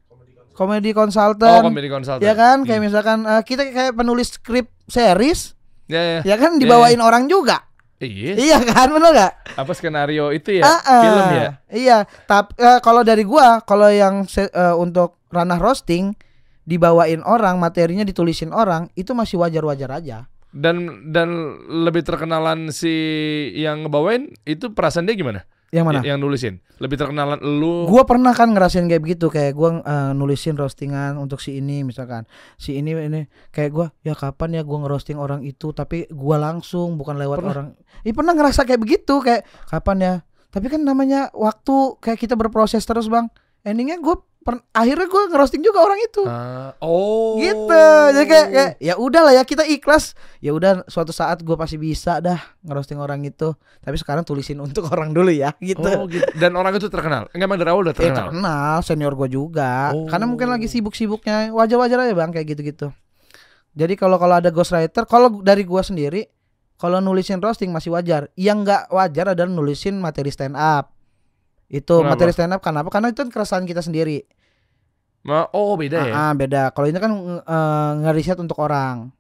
komedi 0.51 0.91
Oh, 0.91 0.97
konsultan. 0.99 1.61
comedy 1.63 1.89
consultant. 1.89 2.21
ya 2.23 2.33
kan 2.33 2.65
kayak 2.65 2.79
Hmm. 2.79 2.87
misalkan 2.87 3.19
eh, 3.23 3.43
kita 3.43 3.63
kayak 3.67 3.93
penulis 3.93 4.29
skrip 4.31 4.69
series 4.87 5.53
Ya, 5.85 6.01
ya. 6.01 6.21
ya 6.23 6.37
kan 6.37 6.57
dibawain 6.57 7.01
orang 7.01 7.27
juga 7.27 7.65
Iya. 8.01 8.33
iya 8.35 8.59
kan 8.65 8.89
bener 8.89 9.13
gak 9.13 9.33
Apa 9.55 9.73
skenario 9.73 10.33
itu 10.33 10.57
ya? 10.57 10.65
Ah, 10.65 10.81
ah. 10.81 11.03
Film 11.03 11.27
ya? 11.31 11.49
iya 11.69 11.99
tapi 12.25 12.57
kalau 12.81 13.05
dari 13.05 13.23
gua 13.23 13.61
kalau 13.61 13.87
yang 13.87 14.25
se- 14.25 14.49
eh, 14.49 14.75
untuk 14.75 15.21
ranah 15.29 15.57
roasting 15.57 16.17
dibawain 16.63 17.21
orang 17.21 17.57
materinya 17.57 18.01
ditulisin 18.01 18.51
orang 18.51 18.89
itu 18.95 19.13
masih 19.13 19.37
wajar-wajar 19.37 19.93
aja 19.93 20.19
Dan 20.49 21.07
dan 21.07 21.29
lebih 21.69 22.01
terkenalan 22.01 22.73
si 22.73 22.91
yang 23.55 23.85
ngebawain 23.85 24.33
itu 24.43 24.73
perasaan 24.73 25.05
dia 25.05 25.15
gimana? 25.15 25.45
Yang 25.71 25.87
mana 25.87 26.03
Y- 26.03 26.11
Yang 26.11 26.19
nulisin. 26.19 26.55
Lebih 26.77 26.97
terkenalan 26.97 27.39
lu. 27.39 27.87
Gua 27.87 28.03
pernah 28.03 28.33
kan 28.33 28.51
ngerasain 28.51 28.85
kayak 28.85 29.01
begitu 29.01 29.27
kayak 29.27 29.53
gua 29.53 29.79
eh, 29.79 30.13
nulisin 30.13 30.55
roastingan 30.55 31.15
untuk 31.15 31.39
si 31.39 31.57
ini 31.57 31.83
misalkan 31.83 32.27
si 32.57 32.75
ini 32.75 32.91
ini 32.93 33.21
kayak 33.51 33.71
gua 33.71 33.87
ya 34.01 34.13
kapan 34.13 34.57
ya 34.57 34.63
gua 34.63 34.83
ngerosting 34.83 35.15
orang 35.15 35.43
itu 35.43 35.71
tapi 35.71 36.09
gua 36.09 36.37
langsung 36.37 36.95
bukan 36.95 37.15
lewat 37.17 37.39
Pernah? 37.39 37.53
orang. 37.53 37.67
Ih 38.03 38.11
pernah 38.11 38.33
ngerasa 38.33 38.65
kayak 38.65 38.81
begitu 38.81 39.19
kayak 39.19 39.43
kapan 39.67 39.99
ya. 40.01 40.15
Tapi 40.49 40.67
kan 40.67 40.81
namanya 40.81 41.31
waktu 41.31 41.75
kayak 41.99 42.19
kita 42.19 42.35
berproses 42.35 42.83
terus 42.83 43.07
bang. 43.07 43.31
Endingnya 43.61 44.01
gua 44.01 44.19
akhirnya 44.73 45.07
gua 45.07 45.29
ngerosting 45.29 45.61
juga 45.61 45.85
orang 45.85 46.01
itu. 46.01 46.23
Ah, 46.25 46.73
oh. 46.81 47.37
Gitu. 47.37 47.85
Jadi 48.17 48.27
kayak, 48.27 48.49
kayak 48.51 48.73
ya 48.81 48.95
udahlah 48.97 49.37
ya 49.37 49.45
kita 49.45 49.69
ikhlas. 49.69 50.17
Ya 50.41 50.57
udah 50.57 50.83
suatu 50.89 51.13
saat 51.13 51.45
gua 51.45 51.55
pasti 51.55 51.77
bisa 51.77 52.19
dah 52.19 52.41
ngerosting 52.65 52.97
orang 52.97 53.21
itu. 53.23 53.53
Tapi 53.79 53.97
sekarang 54.01 54.25
tulisin 54.25 54.59
untuk 54.67 54.89
orang 54.89 55.13
dulu 55.13 55.29
ya 55.29 55.53
gitu. 55.61 55.85
Oh, 55.85 56.09
gitu. 56.09 56.25
Dan 56.35 56.57
orang 56.57 56.73
itu 56.75 56.89
terkenal. 56.89 57.29
Enggak 57.31 57.47
emang 57.47 57.59
dari 57.61 57.71
awal 57.71 57.83
udah 57.85 57.95
Eh 57.95 57.99
terkenal. 58.01 58.27
terkenal 58.33 58.77
senior 58.81 59.13
gue 59.15 59.29
juga 59.29 59.93
Oh. 59.93 60.09
Karena 60.09 60.27
mungkin 60.27 60.49
lagi 60.49 60.67
sibuk-sibuknya 60.67 61.51
Wajar-wajar 61.53 62.07
aja 62.07 62.15
bang 62.15 62.31
kayak 62.31 62.47
gitu-gitu 62.55 62.89
Jadi 63.73 63.95
kalau 63.95 64.19
kalau 64.19 64.39
ada 64.39 64.51
ghostwriter 64.51 65.07
Kalau 65.07 65.43
dari 65.43 65.63
gua 65.63 65.83
sendiri 65.83 66.27
Kalau 66.77 66.99
nulisin 66.99 67.39
roasting 67.39 67.71
masih 67.71 67.93
wajar 67.93 68.29
Yang 68.35 68.59
nggak 68.67 68.83
wajar 68.91 69.35
adalah 69.35 69.51
nulisin 69.51 69.99
materi 69.99 70.31
stand 70.31 70.55
up 70.55 70.91
Itu 71.71 72.03
Kenapa? 72.03 72.19
materi 72.19 72.31
stand 72.35 72.53
up 72.53 72.61
Kenapa? 72.61 72.91
Karena 72.91 73.15
itu 73.15 73.23
kan 73.23 73.31
keresahan 73.31 73.65
kita 73.65 73.81
sendiri 73.81 74.27
Ma- 75.21 75.47
oh, 75.53 75.77
beda 75.77 76.09
ya. 76.09 76.13
Ah, 76.13 76.21
ah, 76.29 76.33
beda 76.35 76.75
Kalau 76.75 76.87
ini 76.89 76.99
kan 76.99 77.13
eh, 77.41 77.93
ngeriset 78.03 78.37
untuk 78.37 78.59
orang 78.59 79.15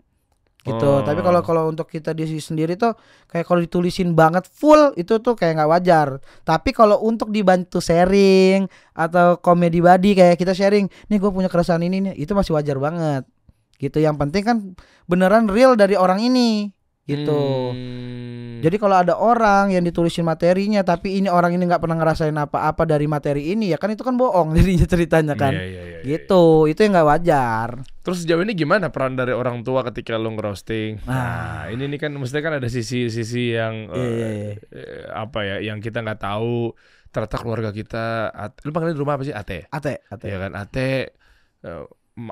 gitu 0.60 0.84
Oh. 0.84 1.00
tapi 1.00 1.24
kalau 1.24 1.40
kalau 1.40 1.72
untuk 1.72 1.88
kita 1.88 2.12
di 2.12 2.28
sendiri 2.36 2.76
tuh 2.76 2.92
kayak 3.32 3.48
kalau 3.48 3.64
ditulisin 3.64 4.12
banget 4.12 4.44
full 4.44 4.92
itu 4.92 5.16
tuh 5.16 5.32
kayak 5.32 5.56
nggak 5.56 5.70
wajar 5.72 6.08
tapi 6.44 6.76
kalau 6.76 7.00
untuk 7.00 7.32
dibantu 7.32 7.80
sharing 7.80 8.68
atau 8.92 9.40
komedi 9.40 9.80
body 9.80 10.12
kayak 10.12 10.36
kita 10.36 10.52
sharing 10.52 10.84
nih 11.08 11.16
gue 11.16 11.32
punya 11.32 11.48
keresahan 11.48 11.80
ini 11.80 12.04
nih 12.04 12.12
itu 12.12 12.36
masih 12.36 12.52
wajar 12.52 12.76
banget 12.76 13.24
gitu 13.80 14.04
yang 14.04 14.20
penting 14.20 14.44
kan 14.44 14.56
beneran 15.08 15.48
real 15.48 15.80
dari 15.80 15.96
orang 15.96 16.20
ini 16.20 16.68
gitu 17.08 17.72
Hmm. 17.72 18.49
Jadi 18.60 18.76
kalau 18.76 18.96
ada 19.00 19.14
orang 19.16 19.72
yang 19.72 19.82
ditulisin 19.82 20.22
materinya 20.22 20.80
tapi 20.80 21.18
ini 21.18 21.26
orang 21.26 21.56
ini 21.56 21.64
nggak 21.64 21.80
pernah 21.80 21.96
ngerasain 21.96 22.36
apa-apa 22.36 22.84
dari 22.84 23.04
materi 23.04 23.52
ini 23.52 23.72
ya 23.72 23.78
kan 23.80 23.90
itu 23.90 24.00
kan 24.00 24.14
bohong 24.14 24.52
jadinya 24.56 24.86
ceritanya 24.86 25.34
kan 25.34 25.52
Iya, 25.52 25.64
iya, 25.64 25.82
iya, 25.82 25.98
iya. 26.00 26.18
gitu 26.20 26.64
itu 26.66 26.78
yang 26.80 26.92
nggak 26.94 27.08
wajar 27.08 27.68
Terus 28.00 28.24
sejauh 28.24 28.40
ini 28.40 28.56
gimana 28.56 28.88
peran 28.88 29.12
dari 29.12 29.36
orang 29.36 29.60
tua 29.60 29.84
ketika 29.84 30.16
lu 30.16 30.32
ngerosting? 30.32 31.04
Ah. 31.04 31.12
Nah, 31.12 31.62
ini 31.68 31.84
nih 31.84 32.00
kan 32.00 32.10
mestinya 32.16 32.48
kan 32.48 32.54
ada 32.56 32.64
sisi-sisi 32.66 33.52
yang 33.52 33.92
Iya, 33.92 34.08
iya, 34.08 34.28
iya. 34.32 34.52
eh, 34.72 35.04
apa 35.12 35.44
ya, 35.44 35.56
yang 35.60 35.84
kita 35.84 36.00
nggak 36.00 36.16
tahu. 36.18 36.72
Ternyata 37.12 37.36
keluarga 37.36 37.70
kita, 37.76 38.32
at, 38.32 38.56
lu 38.64 38.72
panggilnya 38.72 38.96
di 38.96 39.02
rumah 39.04 39.20
apa 39.20 39.28
sih? 39.28 39.36
Ate. 39.36 39.68
ate 39.68 40.00
ate 40.08 40.26
Ya 40.26 40.40
kan, 40.40 40.56
Ate. 40.56 41.12
eh, 41.60 41.84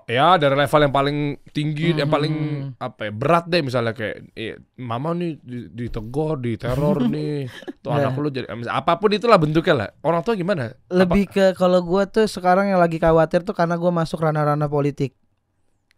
ya 0.05 0.37
dari 0.37 0.53
level 0.55 0.81
yang 0.83 0.93
paling 0.93 1.19
tinggi, 1.49 1.95
yang 1.95 2.07
paling 2.07 2.35
Hmm. 2.35 2.77
apa 2.79 3.09
ya, 3.09 3.13
berat 3.13 3.45
deh 3.47 3.61
misalnya 3.61 3.93
kayak 3.93 4.31
eh, 4.33 4.55
mama 4.77 5.13
nih 5.13 5.39
di- 5.39 5.69
ditegur, 5.71 6.37
diteror 6.37 6.99
nih, 7.09 7.49
tuh 7.79 7.89
Nah. 7.89 8.05
anak 8.05 8.15
lu 8.15 8.29
jadi 8.29 8.47
apa 8.67 8.93
pun 8.95 9.11
itulah 9.11 9.37
bentuknya 9.37 9.75
lah. 9.77 9.91
Orang 10.01 10.21
tua 10.21 10.35
gimana? 10.35 10.71
Apa- 10.71 10.93
lebih 10.95 11.25
ke 11.27 11.45
kalau 11.53 11.81
gua 11.81 12.05
tuh 12.05 12.25
sekarang 12.25 12.69
yang 12.69 12.79
lagi 12.79 12.97
khawatir 12.97 13.43
tuh 13.43 13.53
karena 13.53 13.75
gua 13.75 13.91
masuk 13.91 14.19
ranah-ranah 14.19 14.67
politik 14.67 15.17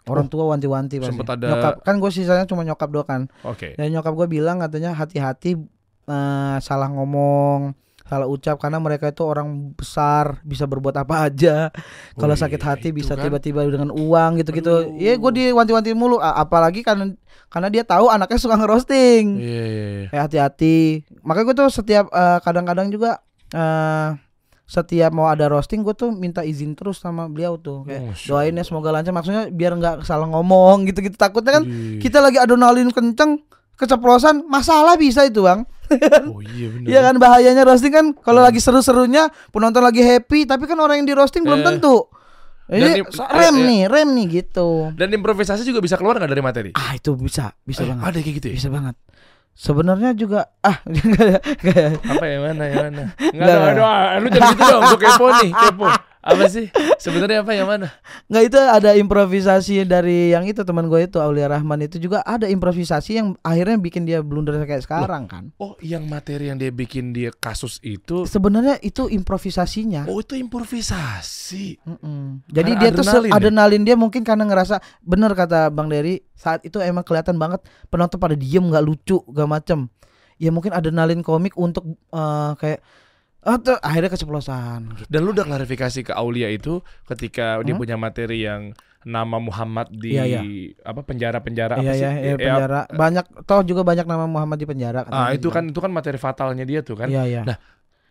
orang 0.03 0.27
tua 0.27 0.49
wanti-wanti 0.49 0.97
pasti. 0.99 1.13
ada- 1.15 1.37
nyokap 1.47 1.75
kan 1.83 1.95
gue 1.95 2.11
sisanya 2.11 2.43
cuma 2.45 2.63
nyokap 2.63 2.89
doang 2.89 3.05
kan 3.05 3.23
Oke. 3.43 3.77
dan 3.77 3.91
nyokap 3.91 4.11
gue 4.13 4.27
bilang 4.33 4.59
katanya 4.59 4.91
hati-hati 4.93 5.55
eh, 6.03 6.57
salah 6.59 6.89
ngomong 6.89 7.77
salah 8.11 8.27
ucap 8.27 8.59
karena 8.59 8.83
mereka 8.83 9.15
itu 9.15 9.23
orang 9.23 9.71
besar 9.79 10.43
bisa 10.43 10.67
berbuat 10.67 10.99
apa 10.99 11.31
aja. 11.31 11.71
Kalau 12.19 12.35
sakit 12.35 12.59
hati 12.59 12.89
bisa 12.91 13.15
kan. 13.15 13.31
tiba-tiba 13.31 13.63
dengan 13.71 13.95
uang 13.95 14.43
gitu-gitu. 14.43 14.99
Ya 14.99 15.15
gue 15.15 15.31
diwanti-wanti 15.31 15.95
mulu. 15.95 16.19
Apalagi 16.19 16.83
karena 16.83 17.15
karena 17.47 17.71
dia 17.71 17.87
tahu 17.87 18.11
anaknya 18.11 18.39
suka 18.43 18.59
ngerosting 18.59 19.39
Iya, 19.39 19.63
iya, 19.63 19.87
iya. 19.95 20.09
Eh 20.11 20.19
hati-hati. 20.19 21.07
Makanya 21.23 21.47
gue 21.47 21.57
tuh 21.63 21.71
setiap 21.71 22.11
eh, 22.11 22.39
kadang-kadang 22.43 22.91
juga 22.91 23.23
eh 23.55 24.19
setiap 24.67 25.11
mau 25.15 25.27
ada 25.27 25.51
roasting 25.51 25.83
gue 25.83 25.95
tuh 25.95 26.11
minta 26.11 26.43
izin 26.43 26.75
terus 26.75 26.99
sama 26.99 27.31
beliau 27.31 27.63
tuh. 27.63 27.87
Kayak 27.87 28.11
Masya 28.11 28.27
doain 28.27 28.59
ya 28.59 28.65
semoga 28.67 28.91
lancar. 28.91 29.15
Maksudnya 29.15 29.55
biar 29.55 29.79
nggak 29.79 30.03
salah 30.03 30.27
ngomong 30.27 30.83
gitu-gitu. 30.91 31.15
Takutnya 31.15 31.63
kan 31.63 31.65
Wih. 31.67 32.03
kita 32.03 32.19
lagi 32.19 32.43
adrenalin 32.43 32.91
kenceng 32.91 33.47
keceplosan 33.79 34.45
masalah 34.51 34.99
bisa 34.99 35.25
itu 35.25 35.41
bang 35.47 35.63
Oh 36.31 36.41
iya 36.41 36.67
benar. 36.69 36.87
Iya 36.87 37.01
kan 37.03 37.15
bahayanya 37.17 37.63
roasting 37.63 37.91
kan 37.91 38.07
kalau 38.17 38.41
lagi 38.41 38.59
seru-serunya 38.59 39.23
penonton 39.49 39.81
lagi 39.81 40.01
happy 40.01 40.45
tapi 40.45 40.65
kan 40.65 40.77
orang 40.77 40.99
yang 40.99 41.09
di 41.09 41.15
roasting 41.15 41.43
belum 41.43 41.61
Eh. 41.61 41.67
tentu 41.67 41.97
ini 42.69 43.03
Dan 43.03 43.03
rem 43.29 43.51
eh, 43.51 43.51
eh. 43.53 43.67
nih 43.67 43.83
rem 43.87 44.09
nih 44.13 44.27
gitu 44.33 44.95
Dan 44.95 45.11
improvisasi 45.11 45.63
juga 45.63 45.79
bisa 45.79 45.95
keluar 45.95 46.17
nggak 46.17 46.29
dari 46.29 46.39
materi? 46.41 46.71
ah 46.73 46.93
itu 46.93 47.15
bisa 47.15 47.51
bisa 47.61 47.83
Eh, 47.83 47.89
banget 47.89 48.05
Ada 48.05 48.19
kayak 48.21 48.35
gitu 48.37 48.47
ya? 48.47 48.55
bisa 48.55 48.69
banget 48.69 48.97
sebenarnya 49.53 50.11
juga 50.15 50.41
ah 50.61 50.79
nggak 50.87 51.21
ada-. 51.21 51.43
Apa 52.07 52.25
yang 52.25 52.41
mana 52.45 52.63
yang 52.65 52.79
mana? 52.87 53.05
Enggak 53.35 53.35
Nggak, 53.35 53.59
ada, 53.75 53.83
ada. 53.83 54.17
Lu 54.17 54.29
jadi 54.31 54.47
gitu 54.49 54.63
dong, 54.65 54.83
gue 54.87 54.99
kepo 55.01 55.27
nih, 55.35 55.51
kepo. 55.53 55.87
Apa 56.31 56.47
sih? 56.47 56.71
Sebenarnya 57.03 57.43
apa 57.43 57.53
yang 57.53 57.67
mana? 57.67 57.91
Nggak 58.31 58.45
itu 58.47 58.59
ada 58.61 58.91
improvisasi 58.95 59.83
dari 59.83 60.31
yang 60.31 60.47
itu 60.47 60.63
teman 60.63 60.87
gue 60.87 61.03
itu 61.03 61.19
Aulia 61.19 61.51
Rahman 61.51 61.83
itu 61.83 61.99
juga 61.99 62.23
ada 62.23 62.47
improvisasi 62.47 63.19
yang 63.19 63.35
akhirnya 63.43 63.77
bikin 63.83 64.07
dia 64.07 64.23
blunder 64.23 64.55
kayak 64.63 64.87
sekarang 64.87 65.27
kan. 65.27 65.51
Oh, 65.59 65.75
yang 65.83 66.07
materi 66.07 66.53
yang 66.53 66.61
dia 66.61 66.71
bikin 66.71 67.11
dia 67.11 67.35
kasus 67.35 67.83
itu. 67.83 68.29
Sebenarnya 68.31 68.79
itu 68.81 69.11
improvisasinya. 69.11 70.07
Oh, 70.07 70.23
itu 70.23 70.39
improvisasi. 70.39 71.83
Mm-mm. 71.83 72.47
Jadi 72.47 72.71
Karena 72.79 72.83
dia 72.87 72.91
tuh 72.95 73.03
adrenalin 73.03 73.27
ya? 73.27 73.33
adrenalin 73.35 73.83
dia 73.83 73.97
mungkin 73.99 74.23
karena 74.23 74.45
ngerasa 74.47 74.79
bener 75.03 75.35
kata 75.35 75.73
Bang 75.75 75.91
Dery 75.91 76.23
saat 76.39 76.63
itu 76.63 76.79
emang 76.79 77.03
kelihatan 77.03 77.37
banget 77.37 77.61
penonton 77.91 78.17
pada 78.17 78.39
diem 78.39 78.63
nggak 78.63 78.85
lucu 78.85 79.19
gak 79.35 79.49
macem. 79.51 79.91
Ya 80.41 80.49
mungkin 80.49 80.73
adrenalin 80.73 81.21
komik 81.21 81.53
untuk 81.59 81.85
eh, 82.13 82.53
kayak 82.57 82.81
ah, 83.43 83.57
tuh, 83.57 83.77
akhirnya 83.79 84.11
keceplosan. 84.11 84.81
Gitu. 84.95 85.09
Dan 85.09 85.21
lu 85.23 85.31
udah 85.31 85.45
klarifikasi 85.45 86.01
ke 86.03 86.13
Aulia 86.13 86.49
itu 86.49 86.79
ketika 87.07 87.61
dia 87.61 87.73
Hmm? 87.73 87.81
punya 87.81 87.97
materi 87.97 88.43
yang 88.43 88.73
nama 89.01 89.37
Muhammad 89.37 89.89
di 89.91 90.13
Iya, 90.13 90.25
iya. 90.27 90.43
apa 90.83 91.01
penjara-penjara 91.01 91.73
apa 91.75 91.83
Iya 91.83 91.93
sih? 91.95 92.03
ya, 92.03 92.11
ya, 92.13 92.21
Ya, 92.23 92.35
penjara 92.37 92.81
banyak 92.87 93.25
toh 93.43 93.65
juga 93.65 93.81
banyak 93.81 94.05
nama 94.05 94.25
Muhammad 94.25 94.57
di 94.57 94.69
penjara. 94.69 95.03
Ah, 95.03 95.05
katanya 95.05 95.29
itu 95.33 95.41
bilang. 95.43 95.55
kan 95.57 95.65
itu 95.73 95.81
kan 95.81 95.91
materi 95.91 96.19
fatalnya 96.19 96.65
dia 96.65 96.81
tuh 96.81 96.95
kan. 96.95 97.09
Iya 97.09 97.25
iya. 97.25 97.43
Nah, 97.43 97.57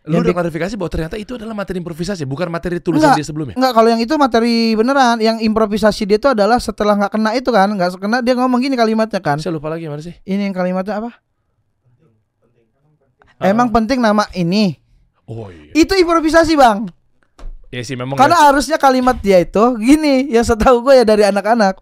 Lu 0.08 0.16
Yang 0.16 0.32
udah 0.32 0.36
klarifikasi 0.42 0.74
bahwa 0.74 0.90
ternyata 0.90 1.16
itu 1.20 1.36
adalah 1.36 1.52
materi 1.54 1.78
improvisasi, 1.78 2.24
bukan 2.24 2.48
materi 2.50 2.80
tulisan 2.80 3.12
Enggak. 3.12 3.20
dia 3.20 3.28
sebelumnya. 3.28 3.54
Enggak, 3.54 3.74
kalau 3.76 3.90
yang 3.92 4.02
itu 4.02 4.14
materi 4.16 4.74
beneran. 4.74 5.20
Yang 5.20 5.44
improvisasi 5.44 6.08
dia 6.08 6.18
itu 6.18 6.26
adalah 6.26 6.58
setelah 6.58 6.96
nggak 6.98 7.12
kena 7.14 7.30
itu 7.36 7.50
kan, 7.52 7.68
nggak 7.70 8.00
kena 8.00 8.18
dia 8.24 8.34
ngomong 8.34 8.58
gini 8.58 8.74
kalimatnya 8.74 9.20
kan. 9.20 9.38
Saya 9.38 9.54
lupa 9.54 9.70
lagi 9.70 9.86
mana 9.86 10.00
sih? 10.02 10.16
Ini 10.24 10.50
yang 10.50 10.56
kalimatnya 10.56 10.98
apa? 10.98 11.20
Ah. 13.38 13.52
Emang 13.52 13.70
penting 13.70 14.00
nama 14.00 14.26
ini. 14.34 14.80
Oh 15.30 15.48
iya. 15.48 15.72
Itu 15.78 15.94
improvisasi 15.94 16.58
bang. 16.58 16.90
Ya 17.70 17.86
sih 17.86 17.94
memang 17.94 18.18
Karena 18.18 18.50
harusnya 18.50 18.76
kalimat 18.76 19.22
dia 19.22 19.38
itu 19.38 19.62
gini, 19.78 20.26
yang 20.26 20.42
setahu 20.42 20.82
gue 20.82 20.98
ya 20.98 21.06
dari 21.06 21.22
anak-anak. 21.24 21.78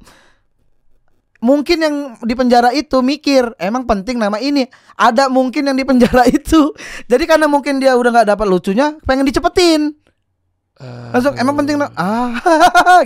mungkin 1.37 1.77
yang 1.77 1.95
di 2.19 2.33
penjara 2.33 2.73
itu 2.73 2.97
mikir 2.99 3.53
emang 3.57 3.85
penting 3.85 4.17
nama 4.17 4.41
ini 4.41 4.65
ada 4.97 5.29
mungkin 5.29 5.69
yang 5.69 5.77
di 5.77 5.85
penjara 5.85 6.25
itu 6.33 6.73
jadi 7.05 7.23
karena 7.23 7.45
mungkin 7.45 7.77
dia 7.77 7.93
udah 7.93 8.09
nggak 8.09 8.29
dapat 8.33 8.49
lucunya 8.49 8.97
pengen 9.05 9.21
dicepetin 9.21 9.93
langsung 11.13 11.37
emang 11.37 11.53
penting 11.55 11.77
na- 11.77 11.93
ah 11.93 12.41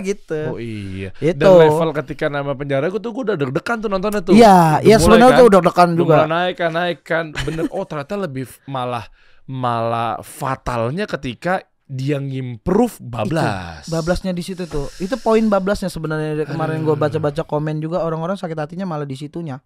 gitu 0.00 0.52
Oh 0.52 0.56
iya. 0.56 1.12
Itu. 1.20 1.44
Dan 1.44 1.60
level 1.60 1.92
ketika 1.94 2.28
nama 2.28 2.52
penjara 2.52 2.88
gue 2.88 2.96
tuh 2.96 3.12
gue 3.12 3.32
udah 3.32 3.36
deg-degan 3.36 3.76
tuh 3.80 3.88
nontonnya 3.88 4.20
tuh. 4.20 4.32
Iya, 4.32 4.80
Udah 4.80 4.80
iya 4.80 4.96
sebenarnya 4.96 5.28
kan, 5.28 5.36
tuh 5.36 5.46
udah 5.48 5.60
udah 5.60 5.72
juga. 5.92 6.16
mulai 6.18 6.28
naik 6.28 6.54
kan 6.56 6.70
naik 6.70 6.98
kan. 7.00 7.24
Bener. 7.38 7.64
Oh 7.68 7.84
ternyata 7.84 8.16
lebih 8.16 8.44
malah 8.64 9.08
malah 9.46 10.22
fatalnya 10.22 11.06
ketika 11.06 11.66
dia 11.92 12.16
ngimprove 12.16 12.96
bablas. 13.04 13.84
Bablasnya 13.92 14.32
di 14.32 14.40
situ 14.40 14.64
tuh. 14.64 14.88
Itu 14.96 15.20
poin 15.20 15.44
bablasnya 15.52 15.92
sebenarnya 15.92 16.48
kemarin 16.48 16.88
gue 16.88 16.96
baca-baca 16.96 17.44
komen 17.44 17.84
juga 17.84 18.00
orang-orang 18.00 18.40
sakit 18.40 18.56
hatinya 18.56 18.88
malah 18.88 19.04
di 19.04 19.18
situnya. 19.18 19.60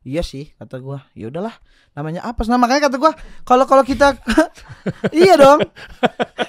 Iya 0.00 0.24
sih 0.24 0.48
kata 0.56 0.80
gua. 0.80 1.04
Ya 1.12 1.28
udahlah, 1.28 1.52
namanya 1.92 2.24
apa? 2.24 2.40
Nah, 2.48 2.56
makanya 2.56 2.88
kata 2.88 2.96
gua 2.96 3.12
kalau 3.44 3.68
kalau 3.68 3.84
kita 3.84 4.16
Iya 5.12 5.36
dong. 5.36 5.60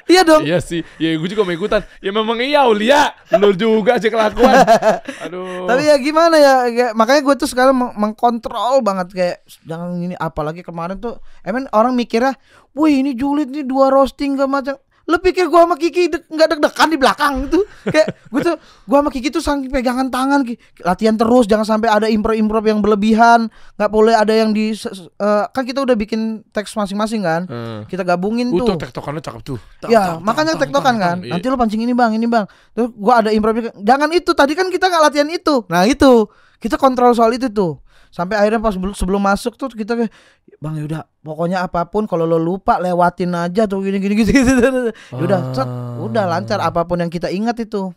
iya 0.08 0.22
dong. 0.24 0.44
Iya 0.44 0.60
sih, 0.60 0.80
ya 0.96 1.12
gue 1.14 1.28
juga 1.28 1.44
mau 1.44 1.52
ikutan. 1.52 1.84
Ya 2.00 2.12
memang 2.12 2.40
iya 2.40 2.64
Ulia, 2.64 3.12
lu 3.36 3.52
juga 3.52 4.00
sih 4.00 4.08
kelakuan. 4.08 4.56
Aduh. 5.28 5.68
Tapi 5.68 5.84
ya 5.84 5.96
gimana 5.98 6.36
ya, 6.36 6.54
kayak- 6.66 6.96
makanya 6.96 7.22
gue 7.22 7.36
tuh 7.38 7.50
sekarang 7.50 7.76
meng- 7.76 7.96
mengkontrol 7.98 8.80
banget 8.80 9.08
kayak 9.12 9.38
jangan 9.64 10.00
ini 10.00 10.16
apalagi 10.16 10.64
kemarin 10.64 10.96
tuh 10.96 11.20
emang 11.44 11.68
orang 11.72 11.92
mikirnya, 11.92 12.40
wih 12.72 13.04
ini 13.04 13.12
julid 13.14 13.52
nih 13.52 13.68
dua 13.68 13.92
roasting 13.92 14.36
gak 14.36 14.48
macam. 14.48 14.76
Lu 15.12 15.20
pikir 15.20 15.52
gua 15.52 15.68
sama 15.68 15.76
Kiki 15.76 16.08
dek- 16.08 16.32
nggak 16.32 16.48
deg-degan 16.56 16.88
di 16.88 16.96
belakang 16.96 17.34
itu? 17.52 17.60
Kayak 17.84 18.16
gue 18.32 18.40
tuh 18.40 18.56
gua 18.88 19.04
sama 19.04 19.10
Kiki 19.12 19.28
tuh 19.28 19.44
saking 19.44 19.68
pegangan 19.68 20.08
tangan 20.08 20.48
latihan 20.88 21.20
terus 21.20 21.52
jangan 21.52 21.68
sampai 21.68 21.92
ada 21.92 22.08
improv-improv 22.08 22.64
yang 22.64 22.80
berlebihan, 22.80 23.52
nggak 23.76 23.92
boleh 23.92 24.16
ada 24.16 24.32
yang 24.32 24.56
di 24.56 24.72
eh, 24.72 25.46
kan 25.52 25.64
kita 25.68 25.84
udah 25.84 26.00
bikin 26.00 26.48
teks 26.56 26.72
masing-masing 26.80 27.28
kan. 27.28 27.44
Hmm. 27.52 27.84
Kita 27.92 28.08
gabungin 28.08 28.56
Uh, 28.56 28.64
tuh. 28.64 28.68
tuh 28.72 28.88
tektokannya 28.88 29.20
cakep 29.20 29.42
tuh. 29.44 29.60
Ya, 29.92 30.16
makanya 30.24 30.56
tektokan 30.56 30.96
kan. 30.96 31.20
Iya. 31.20 31.36
Nanti 31.36 31.46
lu 31.52 31.60
pancing 31.60 31.84
ini 31.84 31.92
bang, 31.92 32.16
ini 32.16 32.32
bang. 32.32 32.48
Terus 32.72 32.88
gua 32.96 33.20
ada 33.20 33.36
improv. 33.36 33.60
Jangan 33.76 34.08
itu. 34.16 34.32
Tadi 34.32 34.56
kan 34.56 34.72
kita 34.72 34.88
nggak 34.88 35.04
latihan 35.12 35.28
itu. 35.28 35.68
Nah 35.68 35.84
itu 35.84 36.32
kita 36.64 36.80
kontrol 36.80 37.12
soal 37.12 37.36
itu 37.36 37.52
tuh. 37.52 37.84
Sampai 38.12 38.36
akhirnya 38.36 38.60
pas 38.60 38.76
sebelum, 38.76 39.24
masuk 39.24 39.56
tuh 39.56 39.72
kita 39.72 39.96
kayak 39.96 40.12
bang 40.60 40.84
yaudah 40.84 41.08
pokoknya 41.24 41.64
apa 41.64 41.88
pun 41.88 42.04
kalau 42.06 42.28
lo 42.28 42.36
lupa 42.36 42.76
lewatin 42.78 43.32
aja 43.34 43.64
tuh 43.66 43.80
gini 43.80 44.04
gini 44.04 44.20
gitu 44.20 44.36
gitu. 44.36 44.92
Yaudah, 45.16 45.56
set, 45.56 45.70
udah 46.04 46.24
lancar 46.28 46.60
apa 46.60 46.84
pun 46.84 47.00
yang 47.00 47.08
kita 47.08 47.32
ingat 47.32 47.64
itu. 47.64 47.96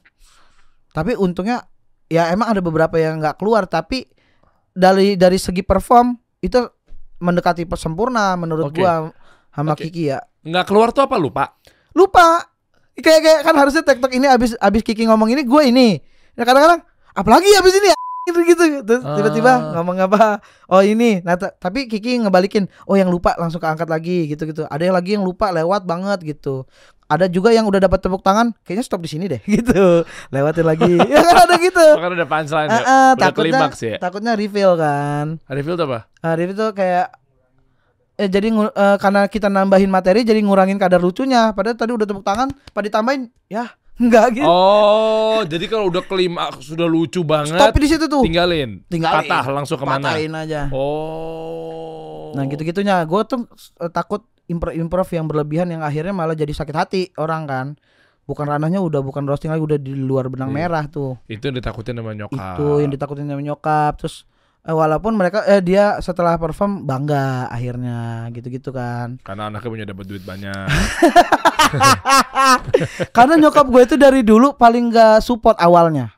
Tapi 0.94 1.18
untungnya 1.18 1.66
ya 2.06 2.30
emang 2.30 2.54
ada 2.54 2.62
beberapa 2.62 2.94
yang 2.94 3.18
nggak 3.18 3.42
keluar 3.42 3.66
tapi 3.66 4.06
dari 4.70 5.18
dari 5.18 5.34
segi 5.34 5.66
perform 5.66 6.14
itu 6.38 6.62
mendekati 7.18 7.66
sempurna 7.74 8.38
menurut 8.38 8.70
Oke. 8.70 8.86
gua 8.86 9.10
sama 9.50 9.74
Oke. 9.74 9.90
Kiki 9.90 10.14
ya 10.14 10.22
Nggak 10.44 10.64
keluar 10.70 10.94
tuh 10.94 11.02
apa 11.08 11.16
lupa? 11.18 11.58
lupa 11.94 12.42
kayak 12.98 13.20
kayak 13.22 13.40
kan 13.46 13.54
harusnya 13.54 13.82
TikTok 13.86 14.12
ini 14.14 14.26
abis 14.26 14.58
abis 14.58 14.82
Kiki 14.82 15.06
ngomong 15.06 15.30
ini 15.30 15.46
gue 15.46 15.62
ini 15.62 15.88
ya 16.34 16.42
kadang-kadang 16.42 16.82
apalagi 17.14 17.46
abis 17.54 17.74
ini 17.78 17.88
ya 17.90 17.98
gitu 18.24 18.40
gitu. 18.40 18.64
Terus 18.82 19.02
Ah. 19.02 19.16
tiba-tiba 19.16 19.52
ngomong 19.74 19.96
apa? 20.00 20.40
Oh 20.66 20.80
ini. 20.80 21.20
Nah 21.20 21.36
ta- 21.36 21.52
tapi 21.52 21.84
Kiki 21.84 22.18
ngebalikin 22.18 22.64
oh 22.84 22.94
yang 22.94 23.08
lupa 23.08 23.36
langsung 23.36 23.58
keangkat 23.58 23.84
lagi 23.84 24.26
gitu 24.26 24.44
gitu 24.44 24.64
ada 24.64 24.80
yang 24.80 24.92
lagi 24.92 25.14
yang 25.14 25.22
lupa 25.22 25.48
lewat 25.48 25.84
banget 25.84 26.24
gitu. 26.24 26.64
Ada 27.04 27.28
juga 27.28 27.52
yang 27.52 27.68
udah 27.68 27.84
dapat 27.84 28.00
tepuk 28.00 28.24
tangan 28.24 28.56
kayaknya 28.64 28.80
stop 28.82 29.04
di 29.04 29.12
sini 29.12 29.28
deh 29.28 29.40
gitu. 29.60 30.08
Lewatin 30.32 30.64
lagi. 30.64 30.96
Ya 31.12 31.20
kan 31.20 31.36
ada 31.44 31.54
gitu. 31.58 31.84
Makanya 32.00 32.16
ada 32.16 32.26
punchline 32.26 32.68
Ah, 32.68 32.74
ah, 32.74 32.82
Udah 33.12 33.24
takutnya 33.28 33.60
ya. 33.76 33.96
takutnya 34.00 34.32
reveal 34.32 34.72
kan. 34.74 35.26
Reveal 35.44 35.76
tuh 35.76 35.84
apa? 35.84 35.98
Nah, 36.24 36.32
reveal 36.32 36.56
tuh 36.56 36.70
kayak 36.72 37.06
eh 38.14 38.30
jadi 38.30 38.46
eh, 38.46 38.96
karena 39.02 39.26
kita 39.26 39.50
nambahin 39.50 39.90
materi 39.90 40.22
jadi 40.22 40.38
ngurangin 40.40 40.80
kadar 40.80 41.02
lucunya. 41.02 41.52
Padahal 41.52 41.76
tadi 41.76 41.92
udah 41.92 42.06
tepuk 42.06 42.24
tangan 42.24 42.48
pada 42.72 42.84
ditambahin? 42.88 43.28
Ya 43.52 43.68
enggak 43.96 44.26
gitu 44.34 44.46
Oh, 44.46 45.40
jadi 45.44 45.64
kalau 45.64 45.86
udah 45.86 46.02
klimaks 46.02 46.66
sudah 46.66 46.84
lucu 46.84 47.22
banget, 47.22 47.54
stop 47.54 47.74
di 47.74 47.86
situ 47.86 48.04
tuh 48.04 48.22
tinggalin. 48.22 48.82
Tinggalin. 48.86 49.22
Patah 49.22 49.44
langsung 49.48 49.76
ke 49.76 49.84
mana? 49.84 50.10
patahin 50.10 50.32
aja 50.32 50.66
Oh. 50.68 52.32
nah 52.32 52.42
gitu-gitunya 52.44 52.98
gue 53.00 53.20
tuh 53.24 53.46
eh, 53.78 53.88
takut 53.88 54.22
improv 54.46 54.72
improv 54.72 55.08
yang 55.08 55.24
berlebihan 55.24 55.68
yang 55.68 55.80
akhirnya 55.80 56.10
malah 56.10 56.34
jadi 56.34 56.50
sakit 56.50 56.74
hati 56.74 57.02
orang 57.16 57.42
kan 57.44 57.66
bukan 58.24 58.46
ranahnya 58.46 58.78
udah 58.78 59.00
bukan 59.00 59.22
roasting 59.22 59.48
lagi 59.48 59.62
udah 59.62 59.78
di 59.78 59.92
luar 59.92 60.26
benang 60.26 60.48
Iya. 60.48 60.56
merah 60.58 60.84
tuh 60.86 61.20
Itu 61.26 61.46
yang 61.46 61.56
ditakutin 61.56 61.94
sama 61.94 62.12
nyokap. 62.12 62.56
itu 62.56 62.66
yang 62.80 62.90
ditakutin 62.90 63.24
sama 63.24 63.42
nyokap 63.42 63.92
terus 63.96 64.24
walaupun 64.66 65.12
mereka 65.12 65.44
eh 65.44 65.60
dia 65.60 65.98
setelah 65.98 66.34
perform 66.34 66.82
bangga 66.82 67.46
akhirnya 67.46 67.98
gitu-gitu 68.30 68.70
kan 68.70 69.20
Karena 69.20 69.48
anaknya 69.48 69.68
punya 69.68 69.86
dapat 69.86 70.04
duit 70.06 70.22
banyak. 70.22 70.56
karena 73.10 73.34
nyokap 73.38 73.66
gue 73.66 73.82
itu 73.84 73.96
dari 73.96 74.20
dulu 74.20 74.54
paling 74.54 74.88
gak 74.88 75.20
support 75.20 75.58
awalnya 75.58 76.12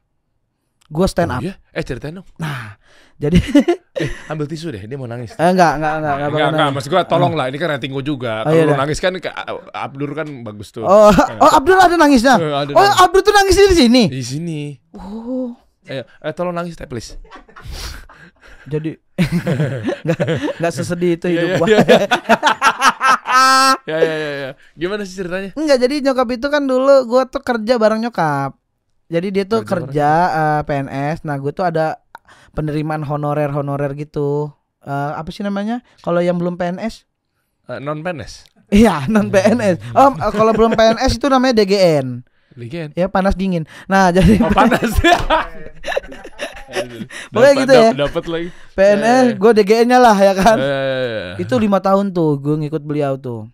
gue 0.87 1.07
stand 1.07 1.29
Oh 1.29 1.37
up 1.37 1.43
iya? 1.43 1.55
Eh 1.73 1.83
ceritain 1.83 2.15
dong. 2.15 2.27
nah 2.37 2.79
jadi 3.23 3.39
Eh 3.97 4.13
ambil 4.29 4.45
tisu 4.45 4.69
deh, 4.69 4.85
dia 4.85 4.93
mau 4.95 5.09
nangis. 5.09 5.33
eh, 5.33 5.49
enggak 5.49 5.81
enggak 5.81 5.93
enggak 5.97 6.15
enggak 6.15 6.29
Enggak, 6.29 6.49
enggak, 6.53 6.69
maksud 6.69 6.91
gua 6.93 7.03
tolong 7.03 7.33
lah, 7.33 7.49
ini 7.49 7.57
kan 7.57 7.73
rating 7.73 7.89
gua 7.89 8.05
juga. 8.05 8.45
Oh, 8.45 8.53
Kalau 8.53 8.53
iya 8.55 8.69
lu 8.69 8.77
nangis 8.77 9.01
kan 9.01 9.17
ke 9.17 9.31
Abdur 9.73 10.11
kan 10.13 10.29
bagus 10.45 10.69
tuh. 10.69 10.85
oh 10.85 11.09
oh 11.41 11.51
Abdul 11.51 11.81
ada 11.81 11.97
nangisnya 11.97 12.37
Eh, 12.37 12.53
ada 12.55 12.71
oh 12.71 12.77
nangis. 12.77 13.01
Abdul 13.01 13.23
tuh 13.25 13.33
nangis 13.33 13.57
di 13.57 13.73
sini 13.75 14.03
Di 14.07 14.21
sini. 14.21 14.61
oh 14.93 15.57
Eh, 15.89 16.05
eh 16.05 16.33
tolong 16.37 16.53
nangis 16.53 16.77
teh 16.77 16.85
please. 16.85 17.17
Jadi 18.67 18.91
nggak 20.05 20.19
nggak 20.61 20.73
sesedih 20.75 21.17
itu 21.17 21.27
Iya, 21.31 21.35
hidup 21.35 21.49
iya, 21.49 21.59
gua 21.59 21.67
iya, 21.69 21.79
Ya 23.87 23.99
ya 24.03 24.15
ya 24.17 24.31
ya. 24.43 24.51
Gimana 24.75 25.07
sih 25.07 25.15
ceritanya? 25.15 25.55
Enggak, 25.55 25.79
jadi 25.79 25.95
nyokap 26.03 26.29
itu 26.35 26.47
kan 26.51 26.67
dulu 26.67 27.07
gua 27.07 27.23
tuh 27.31 27.39
kerja 27.45 27.79
bareng 27.79 28.03
nyokap. 28.03 28.59
Jadi 29.07 29.29
dia 29.31 29.45
tuh 29.47 29.63
Kerja 29.63 29.87
kerja, 29.87 30.11
eh, 30.35 30.61
PNS. 30.67 31.23
Nah, 31.23 31.39
gue 31.39 31.55
tuh 31.55 31.63
ada 31.63 32.03
penerimaan 32.59 33.07
honorer-honorer 33.07 33.95
gitu. 33.95 34.51
Eh, 34.83 35.13
apa 35.15 35.31
sih 35.31 35.47
namanya? 35.47 35.87
Kalau 36.03 36.19
yang 36.19 36.35
belum 36.43 36.59
PNS? 36.59 37.07
Eh, 37.71 37.79
non 37.79 38.03
PNS. 38.03 38.51
Iya, 38.75 39.07
non 39.07 39.31
PNS. 39.31 39.79
Oh, 39.95 40.11
eh, 40.11 40.33
kalau 40.35 40.51
belum 40.51 40.75
PNS 40.75 41.23
itu 41.23 41.27
namanya 41.31 41.63
DGN. 41.63 42.27
Ligen. 42.57 42.89
Ya, 42.93 43.07
panas 43.07 43.37
dingin. 43.37 43.69
Nah, 43.85 44.09
jadi 44.17 44.41
Oh 44.41 44.51
panas 44.51 44.91
ya. 45.05 45.21
Pokoknya 47.31 47.55
gitu 47.61 47.73
ya. 47.73 47.91
Dapat 47.95 48.25
lagi. 48.27 48.49
PNS 48.75 49.27
gue 49.37 49.51
DGN-nya 49.55 49.99
lah 49.99 50.17
ya 50.17 50.33
kan. 50.35 50.57
Itu 51.37 51.57
lima 51.57 51.79
tahun 51.79 52.11
tuh 52.11 52.41
gue 52.41 52.55
ngikut 52.59 52.83
beliau 52.83 53.15
tuh. 53.17 53.49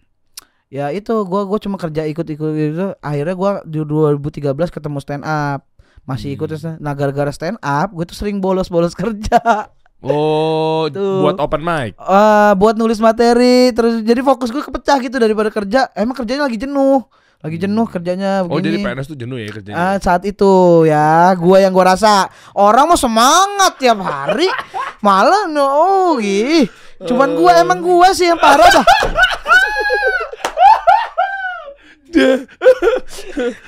Ya 0.72 0.88
itu 0.88 1.12
gua 1.28 1.44
gua 1.44 1.60
cuma 1.60 1.76
kerja 1.76 2.08
ikut-ikut 2.08 2.48
itu 2.48 2.96
akhirnya 2.98 3.36
gua 3.36 3.60
di 3.60 3.84
2013 3.84 4.40
ketemu 4.72 4.98
stand 4.98 5.20
up. 5.20 5.68
Masih 6.02 6.32
ikut 6.32 6.48
stand- 6.50 6.80
Nah, 6.80 6.96
gara-gara 6.96 7.28
stand 7.28 7.60
up 7.60 7.92
gue 7.92 8.08
tuh 8.08 8.16
sering 8.16 8.40
bolos-bolos 8.40 8.96
kerja. 9.04 9.68
Oh, 10.00 10.88
Tuh. 10.88 11.22
buat 11.22 11.36
open 11.38 11.60
mic. 11.60 11.92
Eh 11.94 12.52
buat 12.56 12.74
nulis 12.74 12.98
materi 12.98 13.70
terus 13.70 14.00
jadi 14.00 14.18
fokus 14.18 14.48
gue 14.48 14.64
kepecah 14.64 14.96
gitu 14.98 15.20
daripada 15.20 15.52
kerja. 15.52 15.92
Emang 15.92 16.16
kerjanya 16.16 16.48
lagi 16.48 16.56
jenuh. 16.56 17.04
Lagi 17.42 17.58
jenuh 17.58 17.84
kerjanya 17.84 18.46
Oh, 18.46 18.56
jadi 18.56 18.78
begini. 18.78 18.86
PNS 18.86 19.06
tuh 19.06 19.18
jenuh 19.18 19.34
ya 19.34 19.50
kerjanya. 19.50 19.76
Ah, 19.76 19.96
saat 19.98 20.22
itu 20.22 20.46
ya, 20.84 21.34
gua 21.34 21.58
yang 21.58 21.70
gua 21.70 21.90
rasa 21.90 22.26
orang 22.54 22.86
mau 22.86 22.94
semangat 22.94 23.76
tiap 23.76 23.98
hari, 23.98 24.46
malah 25.06 25.46
no, 25.46 25.66
oh, 25.66 26.12
ih. 26.16 26.70
Cuman 27.02 27.34
gua 27.34 27.58
emang 27.58 27.82
gua 27.82 28.10
sih 28.12 28.24
yang 28.24 28.38
parah 28.38 28.70
dah. 28.70 28.86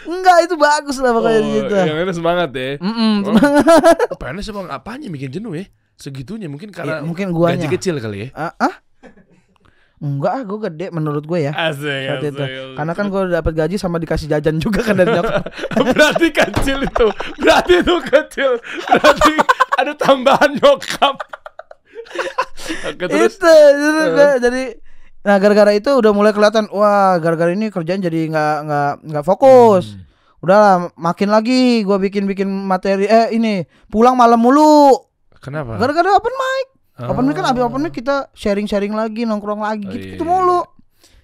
Enggak 0.05 0.37
itu 0.45 0.55
bagus 0.55 0.97
lah 1.01 1.11
pokoknya 1.11 1.41
oh, 1.41 1.49
gitu. 1.51 1.75
yang 1.75 1.99
ini 1.99 2.13
semangat 2.13 2.51
ya. 2.53 2.77
Mm-mm, 2.79 3.13
Oh. 3.21 3.33
semangat. 3.33 3.97
PNS 4.15 4.47
emang 4.51 4.67
apanya 4.69 5.09
bikin 5.09 5.31
jenuh 5.33 5.57
ya? 5.57 5.65
Segitunya 5.95 6.47
mungkin 6.47 6.69
karena 6.69 7.01
Iya, 7.01 7.07
mungkin 7.07 7.31
guanya. 7.31 7.57
gaji 7.57 7.69
kecil 7.73 7.99
kali 7.99 8.29
ya. 8.29 8.29
Ah, 8.37 8.53
ah? 8.61 8.75
Enggak, 10.05 10.33
ah, 10.37 10.43
gua 10.45 10.59
gede 10.69 10.93
menurut 10.93 11.25
gue 11.25 11.49
ya. 11.49 11.53
Asik, 11.57 11.89
Saat 11.89 12.29
itu. 12.29 12.45
Karena 12.77 12.93
kan 12.93 13.09
gua 13.09 13.25
dapat 13.25 13.57
gaji 13.57 13.81
sama 13.81 13.97
dikasih 13.97 14.29
jajan 14.29 14.61
juga 14.61 14.85
kan 14.85 15.01
dari 15.01 15.17
nyokap. 15.17 15.49
berarti 15.97 16.29
kecil 16.29 16.85
itu. 16.85 17.07
Berarti 17.41 17.73
itu 17.81 17.97
kecil. 18.05 18.61
Berarti 18.85 19.33
ada 19.81 19.93
tambahan 19.97 20.61
nyokap. 20.61 21.17
Oke, 22.85 23.05
terus 23.09 23.41
itu 23.41 23.49
itu 23.49 24.03
gua 24.13 24.37
jadi 24.39 24.65
nah 25.25 25.41
gara-gara 25.41 25.73
itu 25.73 25.89
udah 25.89 26.13
mulai 26.13 26.37
kelihatan 26.37 26.69
wah 26.69 27.17
gara-gara 27.17 27.49
ini 27.49 27.73
kerjaan 27.73 28.05
jadi 28.05 28.29
nggak 28.29 28.57
nggak 28.69 28.93
nggak 29.09 29.25
fokus 29.25 29.97
Hmm. 29.97 30.05
udahlah 30.45 30.75
makin 31.01 31.33
lagi 31.33 31.81
gua 31.81 31.97
bikin 31.97 32.29
bikin 32.29 32.45
materi 32.45 33.09
eh 33.09 33.33
ini 33.33 33.65
pulang 33.89 34.21
malam 34.21 34.37
mulu 34.37 34.93
kenapa? 35.41 35.81
gara-gara 35.81 36.13
open 36.13 36.29
mic 36.29 36.74
open 36.97 37.25
mic 37.25 37.35
kan 37.35 37.47
abis 37.49 37.61
Oh. 37.61 37.69
open 37.69 37.83
mic 37.83 37.93
kita 37.93 38.31
sharing 38.33 38.65
sharing 38.65 38.95
lagi 38.95 39.25
nongkrong 39.25 39.59
lagi 39.59 39.87
Oh, 39.87 39.93
gitu, 39.93 40.05
iya, 40.05 40.13
gitu 40.15 40.25
iya, 40.25 40.31
mulu 40.31 40.61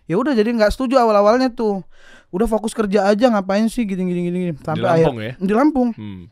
ya 0.05 0.15
udah 0.19 0.33
jadi 0.35 0.51
nggak 0.51 0.71
setuju 0.71 0.99
awal 0.99 1.15
awalnya 1.15 1.47
tuh 1.49 1.87
udah 2.31 2.47
fokus 2.47 2.71
kerja 2.71 3.07
aja 3.07 3.27
ngapain 3.29 3.67
sih 3.67 3.83
gini 3.83 4.07
gini 4.07 4.21
gini 4.25 4.53
sampai 4.57 4.83
Lampung 4.83 5.17
akhir 5.19 5.27
ya? 5.27 5.33
di 5.39 5.53
Lampung 5.55 5.91
Hmm. 5.95 6.25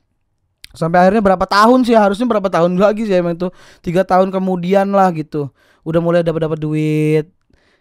Sampai 0.69 1.01
akhirnya 1.01 1.25
berapa 1.25 1.49
tahun 1.49 1.81
sih 1.83 1.97
harusnya 1.97 2.29
berapa 2.29 2.45
tahun 2.45 2.77
lagi 2.77 3.09
sih 3.09 3.17
emang 3.17 3.35
itu 3.35 3.49
tiga 3.81 4.05
tahun 4.05 4.29
kemudian 4.29 4.93
lah 4.93 5.09
gitu. 5.17 5.49
Udah 5.81 5.99
mulai 5.99 6.21
dapat 6.21 6.45
dapat 6.45 6.61
duit. 6.61 7.25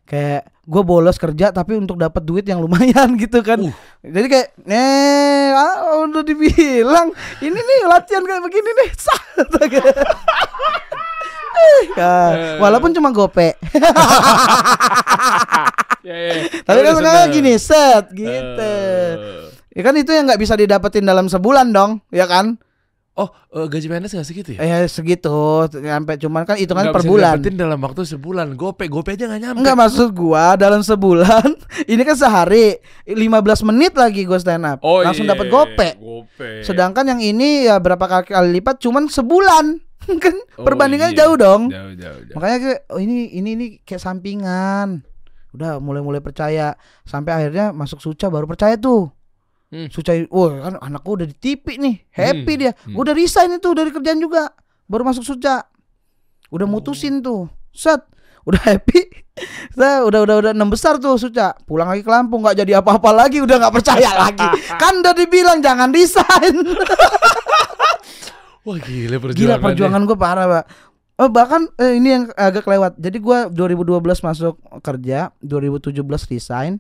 Kayak 0.08 0.48
gue 0.64 0.82
bolos 0.88 1.20
kerja 1.20 1.52
tapi 1.52 1.76
untuk 1.76 2.00
dapat 2.00 2.24
duit 2.24 2.48
yang 2.48 2.64
lumayan 2.64 3.12
gitu 3.22 3.44
kan. 3.44 3.60
Uh. 3.60 3.76
Jadi 4.02 4.28
kayak 4.32 4.48
nih 4.64 5.52
ah, 5.52 6.00
udah 6.00 6.24
dibilang 6.24 7.12
ini 7.44 7.60
nih 7.60 7.80
latihan 7.92 8.24
kayak 8.24 8.42
begini 8.42 8.72
nih. 8.72 8.90
Sah. 11.94 12.30
Eh, 12.34 12.56
walaupun 12.62 12.94
cuma 12.94 13.10
gope. 13.10 13.54
Ya, 16.08 16.16
ya. 16.16 16.34
Tapi 16.64 16.80
kan 16.88 16.94
sekarang 16.96 17.28
seneng. 17.28 17.36
gini 17.36 17.54
set 17.60 18.06
gitu. 18.16 18.64
Eh. 18.64 19.12
Ya 19.76 19.82
kan 19.84 19.92
itu 20.00 20.08
yang 20.16 20.24
nggak 20.24 20.40
bisa 20.40 20.56
didapetin 20.56 21.04
dalam 21.04 21.28
sebulan 21.28 21.68
dong, 21.76 22.00
ya 22.16 22.24
kan? 22.24 22.56
Oh, 23.18 23.28
eh, 23.50 23.66
gaji 23.66 23.90
PNS 23.90 24.14
gak 24.14 24.30
segitu 24.30 24.50
ya? 24.54 24.62
Eh 24.62 24.86
segitu 24.86 25.66
sampai 25.66 26.22
cuman 26.22 26.46
kan 26.46 26.54
hitungan 26.54 26.86
Nggak 26.86 26.96
per 26.96 27.02
bisa 27.02 27.10
bulan. 27.10 27.34
didapetin 27.42 27.56
dalam 27.58 27.80
waktu 27.82 28.02
sebulan. 28.06 28.48
Gope, 28.54 28.86
gope 28.88 29.18
aja 29.18 29.26
gak 29.26 29.42
nyampe. 29.42 29.58
Enggak 29.58 29.74
maksud 29.74 30.14
gua 30.14 30.54
dalam 30.54 30.86
sebulan 30.86 31.50
ini 31.92 32.02
kan 32.06 32.14
sehari 32.14 32.78
15 33.10 33.18
menit 33.74 33.98
lagi 33.98 34.22
gua 34.24 34.38
stand 34.38 34.70
up. 34.70 34.80
Oh, 34.86 35.02
langsung 35.02 35.26
iya. 35.26 35.34
dapat 35.34 35.50
gope. 35.50 35.90
Gope. 35.98 36.62
Sedangkan 36.62 37.10
yang 37.10 37.18
ini 37.20 37.66
ya 37.66 37.82
berapa 37.82 38.06
kali, 38.06 38.32
kali 38.32 38.50
lipat 38.62 38.78
cuman 38.80 39.10
sebulan. 39.10 39.82
kan 40.24 40.36
Oh, 40.58 40.66
perbandingannya 40.66 41.14
iya. 41.14 41.22
jauh 41.22 41.38
dong. 41.38 41.70
Jauh, 41.70 41.94
jauh, 41.94 42.22
jauh. 42.24 42.34
Makanya 42.34 42.58
kayak 42.58 42.80
oh 42.90 42.98
ini 42.98 43.30
ini 43.32 43.50
ini 43.54 43.66
kayak 43.80 44.02
sampingan. 44.02 45.06
Udah 45.54 45.78
mulai-mulai 45.78 46.18
percaya 46.18 46.74
sampai 47.04 47.32
akhirnya 47.34 47.70
masuk 47.72 47.98
suca 47.98 48.28
baru 48.28 48.46
percaya 48.46 48.74
tuh. 48.74 49.14
Hmm. 49.68 49.86
Suca, 49.88 50.16
wah 50.30 50.64
kan 50.64 50.74
anak 50.80 51.02
gua 51.02 51.22
udah 51.22 51.28
di 51.28 51.36
TV 51.36 51.76
nih, 51.76 51.96
happy 52.10 52.54
Hmm, 52.54 52.60
dia. 52.60 52.72
hmm. 52.74 52.94
Gua 52.94 53.04
udah 53.04 53.14
resign 53.14 53.52
itu 53.54 53.70
dari 53.70 53.92
kerjaan 53.92 54.18
juga, 54.18 54.50
baru 54.86 55.04
masuk 55.04 55.22
suca. 55.24 55.68
Udah 56.48 56.64
Oh. 56.64 56.72
mutusin 56.72 57.20
tuh, 57.20 57.52
set, 57.70 58.00
udah 58.44 58.64
happy. 58.64 59.12
Saya 59.76 60.02
udah 60.02 60.24
udah 60.24 60.36
udah 60.40 60.52
enam 60.56 60.72
besar 60.72 60.98
tuh 60.98 61.14
suca, 61.16 61.52
pulang 61.64 61.86
lagi 61.86 62.00
ke 62.00 62.10
Lampung 62.10 62.42
nggak 62.42 62.58
jadi 62.58 62.80
apa-apa 62.80 63.12
lagi, 63.14 63.38
udah 63.38 63.60
nggak 63.60 63.76
percaya 63.76 64.10
lagi. 64.18 64.48
Kan 64.82 65.04
udah 65.04 65.14
dibilang 65.14 65.60
jangan 65.60 65.92
resign. 65.92 66.56
Wah 68.68 68.78
gila 68.78 69.16
perjuangan. 69.18 69.40
Gila 69.40 69.56
perjuangan 69.58 70.02
gue 70.04 70.18
parah, 70.18 70.46
Pak. 70.46 70.66
Oh, 71.18 71.32
bahkan 71.32 71.66
eh, 71.78 71.96
ini 71.96 72.12
yang 72.12 72.24
agak 72.36 72.62
kelewat. 72.62 72.94
Jadi 72.96 73.18
gua 73.18 73.48
2012 73.48 73.98
masuk 74.22 74.54
kerja, 74.84 75.32
2017 75.40 75.98
resign. 76.28 76.78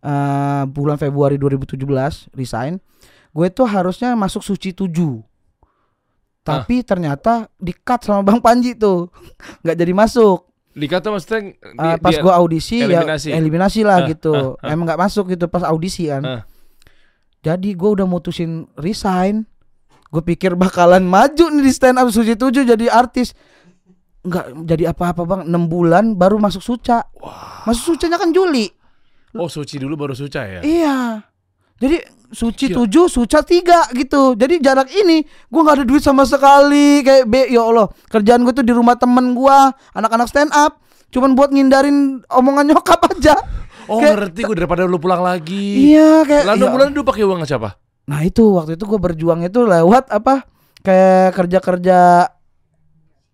Eh 0.00 0.62
bulan 0.68 0.98
Februari 0.98 1.38
2017 1.38 1.80
resign. 2.34 2.76
Gue 3.30 3.48
tuh 3.48 3.64
harusnya 3.64 4.12
masuk 4.12 4.42
suci 4.42 4.74
7. 4.74 4.90
Tapi 6.44 6.84
ternyata 6.84 7.48
di-cut 7.56 8.04
sama 8.04 8.20
Bang 8.20 8.38
Panji 8.38 8.76
tuh. 8.76 9.08
nggak 9.64 9.76
jadi 9.76 9.92
masuk. 9.94 10.44
Dikata 10.74 11.08
maksudnya 11.08 11.54
di- 11.54 12.02
pas 12.02 12.10
dia- 12.10 12.20
gua 12.20 12.34
audisi 12.36 12.82
eliminasi. 12.82 13.30
ya 13.30 13.38
eliminasi 13.38 13.80
lah 13.80 14.02
Ah, 14.02 14.06
gitu. 14.06 14.34
ah, 14.34 14.58
ah. 14.60 14.74
Emang 14.74 14.84
nggak 14.84 15.00
masuk 15.00 15.30
gitu 15.30 15.46
pas 15.46 15.62
audisi 15.62 16.10
kan. 16.10 16.20
Ah. 16.20 16.42
Jadi 17.40 17.72
gua 17.72 17.96
udah 17.96 18.04
mutusin 18.04 18.66
resign. 18.76 19.46
Gue 20.14 20.22
pikir 20.22 20.54
bakalan 20.54 21.02
maju 21.02 21.50
nih 21.50 21.66
di 21.66 21.72
stand 21.74 21.98
up 21.98 22.06
suci 22.06 22.38
7 22.38 22.62
jadi 22.62 22.86
artis. 22.86 23.34
Nggak 24.22 24.46
jadi 24.62 24.84
apa-apa 24.94 25.26
bang. 25.26 25.40
6 25.50 25.66
bulan 25.66 26.14
baru 26.14 26.38
masuk 26.38 26.62
suca. 26.62 27.02
Masuk 27.66 27.98
sucanya 27.98 28.22
kan 28.22 28.30
Juli. 28.30 28.70
Oh 29.34 29.50
suci 29.50 29.82
dulu 29.82 29.98
baru 29.98 30.14
suca 30.14 30.46
ya? 30.46 30.60
Iya. 30.62 31.26
Jadi 31.82 31.98
suci 32.30 32.70
Gila. 32.70 32.86
7, 32.86 33.10
suca 33.10 33.42
3 33.42 33.90
gitu. 33.98 34.38
Jadi 34.38 34.62
jarak 34.62 34.86
ini 34.94 35.26
gua 35.50 35.66
nggak 35.66 35.82
ada 35.82 35.84
duit 35.84 36.06
sama 36.06 36.22
sekali 36.22 37.02
kayak 37.02 37.26
be 37.26 37.50
ya 37.50 37.66
Allah. 37.66 37.90
Kerjaan 38.06 38.46
gue 38.46 38.54
tuh 38.54 38.62
di 38.62 38.70
rumah 38.70 38.94
temen 38.94 39.34
gua, 39.34 39.74
anak-anak 39.90 40.30
stand 40.30 40.54
up. 40.54 40.78
Cuman 41.10 41.34
buat 41.34 41.50
ngindarin 41.50 42.22
omongan 42.30 42.70
nyokap 42.70 43.02
aja. 43.10 43.34
Oh 43.90 43.98
Kayak- 43.98 44.30
ngerti 44.30 44.40
gue 44.46 44.56
daripada 44.62 44.86
lu 44.86 45.02
pulang 45.02 45.26
lagi. 45.26 45.90
Iya 45.90 46.22
kayak 46.22 46.44
Lalu 46.54 46.64
ya 46.64 46.70
bulan 46.70 46.86
lu 46.94 47.02
pakai 47.02 47.22
uang 47.26 47.42
siapa? 47.42 47.74
Nah 48.04 48.20
itu 48.20 48.44
waktu 48.52 48.76
itu 48.76 48.84
gue 48.84 49.00
berjuang 49.00 49.40
itu 49.40 49.64
lewat 49.64 50.08
apa 50.08 50.44
kayak 50.80 51.32
kerja-kerja 51.32 52.28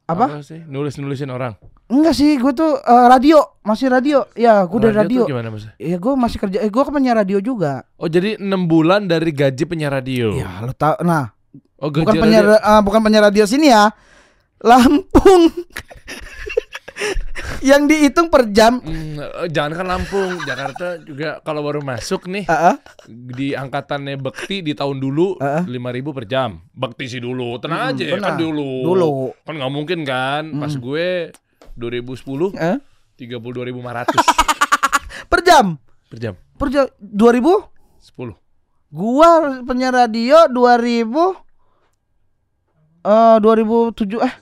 apa? 0.06 0.42
sih? 0.42 0.62
Nulis 0.66 0.94
nulisin 0.96 1.30
orang. 1.30 1.54
Enggak 1.86 2.14
sih 2.14 2.38
gue 2.38 2.52
tuh 2.52 2.78
eh, 2.78 3.06
radio 3.06 3.42
masih 3.62 3.90
radio 3.90 4.22
ya 4.32 4.62
gue 4.62 4.78
dari 4.80 4.94
radio. 4.94 5.22
tuh 5.22 5.30
gimana 5.30 5.50
maksudnya? 5.50 5.74
Ya 5.76 5.96
gue 5.96 6.12
masih 6.14 6.38
kerja 6.38 6.58
eh 6.60 6.70
gue 6.70 6.82
kan 6.82 6.92
penyiar 6.92 7.18
radio 7.18 7.38
juga. 7.38 7.82
Oh 7.96 8.06
jadi 8.06 8.38
6 8.38 8.46
bulan 8.66 9.06
dari 9.06 9.30
gaji 9.30 9.64
penyiar 9.66 9.90
radio. 9.92 10.30
Ya 10.34 10.62
lo 10.62 10.70
tau 10.70 10.98
nah 11.02 11.34
Oh 11.80 11.88
bukan 11.88 12.14
penyiar 12.14 12.44
radio- 12.44 12.62
eh, 12.62 12.80
bukan 12.80 13.00
penyiar 13.00 13.24
radio 13.26 13.44
sini 13.48 13.72
ya 13.72 13.90
Lampung 14.60 15.48
yang 17.62 17.84
dihitung 17.84 18.28
per 18.28 18.48
jam. 18.48 18.80
Eh, 18.80 19.48
jangan 19.48 19.72
kan 19.74 19.86
Lampung, 19.86 20.40
Jakarta 20.42 20.96
juga 20.98 21.40
kalau 21.40 21.60
baru 21.60 21.80
masuk 21.80 22.24
nih 22.26 22.44
Ah, 22.44 22.72
ah. 22.72 22.76
di 23.06 23.52
angkatannya 23.52 24.16
Bekti 24.16 24.60
di 24.60 24.72
tahun 24.72 24.96
dulu 24.96 25.36
Ah, 25.36 25.60
ah. 25.60 25.62
lima 25.64 25.88
ribu 25.88 26.10
per 26.10 26.24
jam. 26.24 26.60
Bekti 26.70 27.08
sih 27.08 27.18
dulu, 27.18 27.56
tenang 27.58 27.80
Hmm, 27.82 27.90
aja 27.92 28.04
benar. 28.06 28.22
kan 28.22 28.34
dulu. 28.36 28.70
Dulu. 28.84 29.10
Kan 29.42 29.54
nggak 29.56 29.72
mungkin 29.72 29.98
kan, 30.02 30.42
pas 30.54 30.70
Hmm. 30.70 30.82
gue 30.82 31.08
2010 31.74 32.52
Eh? 32.54 32.76
32.500 33.16 34.16
per 35.26 35.40
jam 35.40 35.76
per 36.06 36.18
jam. 36.18 36.34
per 36.54 36.68
jam 36.68 36.86
2000 36.98 37.68
10. 38.00 38.32
Gua 38.90 39.28
penyiar 39.62 39.94
radio 39.94 40.48
2000 40.48 41.36
eh 43.02 43.36
2007 43.38 44.18
eh 44.18 44.34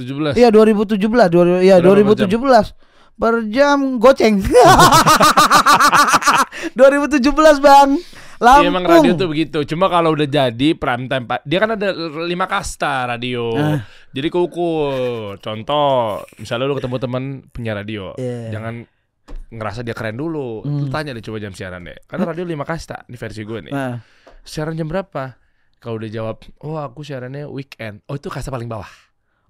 17. 0.00 0.40
iya 0.40 0.48
2017 0.48 0.96
2000 0.96 1.60
iya 1.60 1.76
Berapa 1.78 2.16
per 2.16 2.28
2017 2.28 3.20
per 3.20 3.34
jam 3.52 3.78
goceng 4.00 4.40
2017 6.76 7.60
Bang 7.60 7.90
Lampung 8.40 8.64
Iya, 8.64 8.72
emang 8.72 8.86
radio 8.88 9.12
tuh 9.20 9.28
begitu. 9.28 9.58
Cuma 9.68 9.92
kalau 9.92 10.16
udah 10.16 10.24
jadi 10.24 10.72
prime 10.72 11.12
time 11.12 11.28
Pak, 11.28 11.44
dia 11.44 11.60
kan 11.60 11.76
ada 11.76 11.92
lima 12.24 12.48
kasta 12.48 13.04
radio. 13.04 13.52
Ah. 13.52 13.84
Jadi 14.16 14.32
keukur. 14.32 15.36
Contoh, 15.44 16.24
misalnya 16.40 16.64
lu 16.64 16.72
ketemu 16.72 16.96
teman 16.96 17.22
penyiar 17.52 17.76
radio, 17.84 18.16
Iya. 18.16 18.56
jangan 18.56 18.88
ngerasa 19.52 19.84
dia 19.84 19.92
keren 19.92 20.16
dulu. 20.16 20.64
Lu 20.64 20.88
tanya 20.88 21.12
deh 21.12 21.20
coba 21.20 21.36
jam 21.36 21.52
siaran 21.52 21.84
deh. 21.84 22.00
Karena 22.08 22.32
radio 22.32 22.48
lima 22.48 22.64
kasta 22.64 23.04
di 23.04 23.20
versi 23.20 23.44
gue 23.44 23.68
nih. 23.68 23.72
Nah, 23.76 24.00
Siaran 24.40 24.72
jam 24.72 24.88
berapa? 24.88 25.36
Kalau 25.76 26.00
udah 26.00 26.08
jawab, 26.08 26.40
oh 26.64 26.80
aku 26.80 27.04
siarannya 27.04 27.44
weekend. 27.44 28.00
Oh 28.08 28.16
itu 28.16 28.32
kasta 28.32 28.48
paling 28.48 28.72
bawah. 28.72 28.88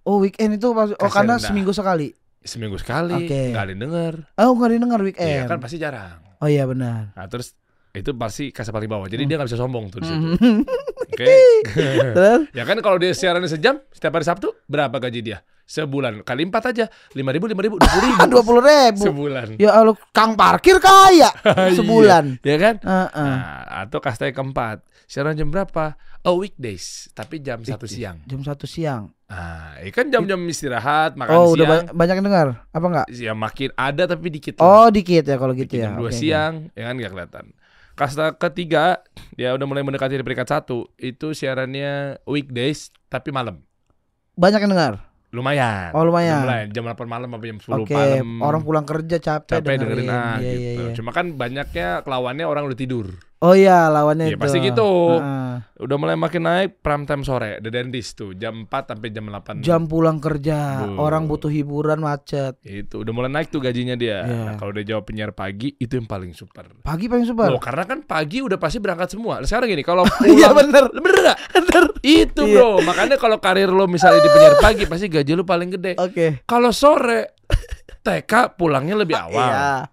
Oh 0.02 0.18
weekend 0.18 0.56
itu 0.56 0.68
pas, 0.70 0.88
oh 0.88 0.96
Kasih 0.96 1.12
karena 1.12 1.34
rendah. 1.36 1.46
seminggu 1.46 1.72
sekali 1.72 2.08
Seminggu 2.40 2.76
sekali, 2.76 3.28
Oke. 3.28 3.52
nggak 3.52 3.62
ada 3.62 3.70
yang 3.70 3.82
denger. 3.84 4.14
Oh 4.36 4.56
nggak 4.56 4.70
didengar 4.72 5.00
weekend 5.00 5.28
Iya 5.28 5.42
kan 5.44 5.60
pasti 5.60 5.76
jarang. 5.76 6.24
Oh 6.40 6.48
iya 6.48 6.64
benar 6.64 7.12
Nah 7.12 7.26
terus 7.26 7.52
itu 7.90 8.14
pasti 8.14 8.48
kasta 8.48 8.70
paling 8.70 8.86
bawah. 8.86 9.04
Jadi 9.04 9.26
dia 9.26 9.34
nggak 9.34 9.50
bisa 9.50 9.58
sombong 9.58 9.90
tuh 9.90 9.98
di 9.98 10.06
situ. 10.06 10.26
Hmm. 10.38 10.62
Oke. 11.10 11.26
Terus 12.14 12.40
Ya 12.54 12.62
kan 12.62 12.78
kalau 12.78 12.96
dia 12.96 13.10
siarannya 13.10 13.50
sejam 13.50 13.82
setiap 13.90 14.14
hari 14.14 14.22
Sabtu 14.22 14.54
berapa 14.64 14.94
gaji 14.94 15.20
dia? 15.20 15.42
Sebulan 15.66 16.22
kali 16.22 16.46
empat 16.46 16.70
aja 16.70 16.86
lima 17.14 17.30
ribu 17.30 17.46
lima 17.46 17.58
ribu 17.60 17.76
dua 17.76 17.90
puluh 17.90 18.02
ribu 18.06 18.22
dua 18.32 18.42
puluh 18.42 18.62
ribu 18.62 19.02
sebulan. 19.04 19.46
Ya 19.58 19.70
Allah 19.74 19.98
Kang 20.10 20.34
parkir 20.34 20.78
kaya 20.78 21.30
Sebulan 21.78 22.38
ya 22.40 22.56
kan? 22.56 22.74
Heeh. 22.78 23.34
Nah, 23.38 23.86
atau 23.86 23.98
kasta 23.98 24.26
yang 24.26 24.38
keempat 24.38 24.86
siaran 25.06 25.34
jam 25.34 25.50
berapa? 25.50 25.98
Oh 26.22 26.38
weekdays 26.38 27.10
tapi 27.10 27.42
jam 27.42 27.58
satu 27.60 27.90
siang. 27.90 28.22
Jam 28.22 28.38
satu 28.40 28.70
siang 28.70 29.10
Ah, 29.30 29.78
ini 29.78 29.94
kan 29.94 30.10
jam-jam 30.10 30.42
istirahat 30.50 31.14
makan 31.14 31.30
Oh 31.30 31.54
udah 31.54 31.62
siang. 31.62 31.86
ba- 31.86 31.94
banyak 31.94 32.14
yang 32.18 32.26
dengar 32.26 32.46
Apa 32.74 32.86
enggak? 32.90 33.06
Ya 33.14 33.30
makin 33.30 33.70
ada 33.78 34.02
tapi 34.04 34.26
dikit 34.26 34.58
lah. 34.58 34.66
Oh 34.66 34.88
dikit 34.90 35.22
ya 35.22 35.38
kalau 35.38 35.54
gitu 35.54 35.70
ya 35.78 35.94
jam 35.94 36.02
oke. 36.02 36.10
siang 36.10 36.54
ya 36.74 36.90
kan 36.90 36.94
nggak 36.98 37.12
kelihatan. 37.14 37.44
Kasta 37.94 38.34
ketiga 38.34 39.06
dia 39.32 39.54
udah 39.54 39.66
mulai 39.70 39.86
mendekati 39.86 40.18
di 40.18 40.26
peringkat 40.26 40.50
satu 40.50 40.90
itu 40.98 41.30
siarannya 41.30 42.18
weekdays 42.26 42.90
tapi 43.06 43.30
malam. 43.30 43.62
Banyak 44.34 44.66
yang 44.66 44.72
dengar 44.74 44.94
Lumayan. 45.30 45.94
Oh, 45.94 46.02
lumayan. 46.02 46.42
Jam, 46.42 46.82
jam 46.82 46.90
8 46.90 47.06
malam 47.06 47.30
sampai 47.30 47.54
jam 47.54 47.58
10 47.62 47.86
Oke 47.86 47.94
malam. 47.94 48.42
Orang 48.42 48.62
pulang 48.66 48.82
kerja 48.82 49.22
capek, 49.22 49.62
capek 49.62 49.74
dengerin 49.78 50.10
ah, 50.10 50.42
Iya, 50.42 50.50
gitu. 50.50 50.58
iya, 50.58 50.70
iya. 50.74 50.90
Cuma 50.98 51.10
kan 51.14 51.38
banyaknya 51.38 52.02
kelawannya 52.02 52.42
orang 52.42 52.66
udah 52.66 52.74
tidur. 52.74 53.14
Oh 53.40 53.56
iya 53.56 53.88
lawannya 53.88 54.28
Ya 54.28 54.36
itu 54.36 54.40
pasti 54.40 54.60
gitu. 54.60 55.16
Heeh. 55.16 55.80
Udah 55.80 55.96
mulai 55.96 56.12
makin 56.12 56.44
naik 56.44 56.84
prime 56.84 57.08
time 57.08 57.24
sore, 57.24 57.56
The 57.64 57.72
Dentist 57.72 58.20
tuh 58.20 58.36
jam 58.36 58.68
4 58.68 58.92
sampai 58.92 59.08
jam 59.08 59.24
8. 59.24 59.64
Jam 59.64 59.88
pulang 59.88 60.20
kerja 60.20 60.84
Bu. 60.84 61.00
Orang 61.00 61.24
butuh 61.24 61.48
hiburan 61.48 62.04
macet 62.04 62.60
Itu 62.60 63.00
udah 63.00 63.12
mulai 63.16 63.32
naik 63.32 63.48
tuh 63.48 63.64
gajinya 63.64 63.96
dia. 63.96 64.28
Iya. 64.28 64.44
Nah, 64.44 64.54
kalau 64.60 64.76
udah 64.76 64.84
jawab 64.84 65.08
penyiar 65.08 65.32
pagi 65.32 65.72
itu 65.72 65.96
yang 65.96 66.04
paling 66.04 66.36
super. 66.36 66.68
Pagi 66.84 67.08
paling 67.08 67.24
super 67.24 67.48
Loh, 67.48 67.56
karena 67.56 67.88
kan 67.88 68.04
pagi 68.04 68.44
udah 68.44 68.60
pasti 68.60 68.76
berangkat 68.76 69.16
semua. 69.16 69.40
Sekarang 69.40 69.72
gini, 69.72 69.80
kalau 69.80 70.04
Iya 70.28 70.52
pulang 70.52 70.68
bener 70.68 70.84
Bener 70.92 71.18
gak? 71.32 71.38
Itu 72.04 72.44
Iya. 72.44 72.60
bro, 72.60 72.84
makanya 72.84 73.16
kalau 73.16 73.40
karir 73.40 73.72
lo 73.72 73.88
misalnya 73.88 74.20
di 74.20 74.28
penyiar 74.28 74.60
pagi 74.60 74.84
pasti 74.84 75.08
gaji 75.08 75.32
lo 75.32 75.48
paling 75.48 75.80
gede. 75.80 75.96
Oke 75.96 76.44
Kalau 76.44 76.76
sore 76.76 77.40
TK 78.04 78.52
pulangnya 78.52 79.00
lebih 79.00 79.16
awal. 79.32 79.32
Iya 79.32 79.88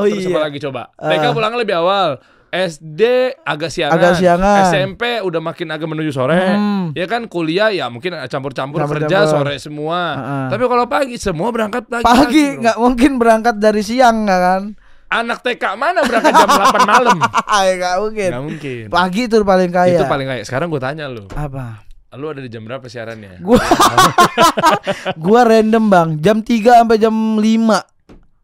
Oh 0.00 0.08
Terus 0.08 0.24
apa 0.24 0.32
iya 0.32 0.44
lagi 0.48 0.56
coba? 0.56 0.88
TK 0.96 1.24
pulangnya 1.36 1.60
lebih 1.60 1.76
awal. 1.76 2.16
SD 2.52 3.02
agak 3.40 3.72
siangan. 3.72 3.96
Agak 3.96 4.12
siangan. 4.20 4.68
SMP 4.68 5.02
udah 5.18 5.40
makin 5.40 5.72
agak 5.72 5.88
menuju 5.88 6.12
sore. 6.12 6.36
Hmm. 6.52 6.92
Ya 6.92 7.08
kan 7.08 7.24
kuliah 7.24 7.72
ya 7.72 7.88
mungkin 7.88 8.12
campur-campur 8.22 8.76
Campur-campur. 8.78 9.08
kerja 9.08 9.24
sore 9.24 9.56
semua. 9.56 9.98
Heeh. 10.12 10.46
Tapi 10.52 10.64
kalau 10.68 10.84
pagi 10.84 11.16
semua 11.16 11.48
berangkat 11.48 11.88
pagi. 11.88 12.04
Pagi 12.04 12.44
nggak 12.60 12.76
mungkin 12.76 13.16
berangkat 13.16 13.56
dari 13.56 13.80
siang 13.80 14.28
kan? 14.28 14.76
Anak 15.08 15.40
TK 15.40 15.64
mana 15.74 16.04
berangkat 16.04 16.28
jam 16.30 16.48
8 16.48 16.88
malam? 16.88 17.16
Nggak 17.76 17.96
mungkin. 18.00 18.30
Nggak 18.32 18.44
mungkin. 18.44 18.82
Pagi 18.88 19.20
itu 19.22 19.36
paling 19.42 19.68
kaya. 19.68 19.92
Itu 19.94 20.04
paling 20.04 20.24
kaya. 20.24 20.40
Sekarang 20.40 20.68
gue 20.68 20.80
tanya 20.80 21.04
lu. 21.04 21.28
apa? 21.32 21.84
Lu 22.12 22.28
ada 22.28 22.40
di 22.40 22.48
jam 22.48 22.60
berapa 22.62 22.84
siarannya? 22.84 23.40
Gua 23.40 23.56
gua 25.24 25.40
random 25.42 25.84
bang, 25.86 26.08
jam 26.18 26.38
3 26.38 26.52
sampai 26.80 26.96
jam 26.96 27.12
5 27.12 27.44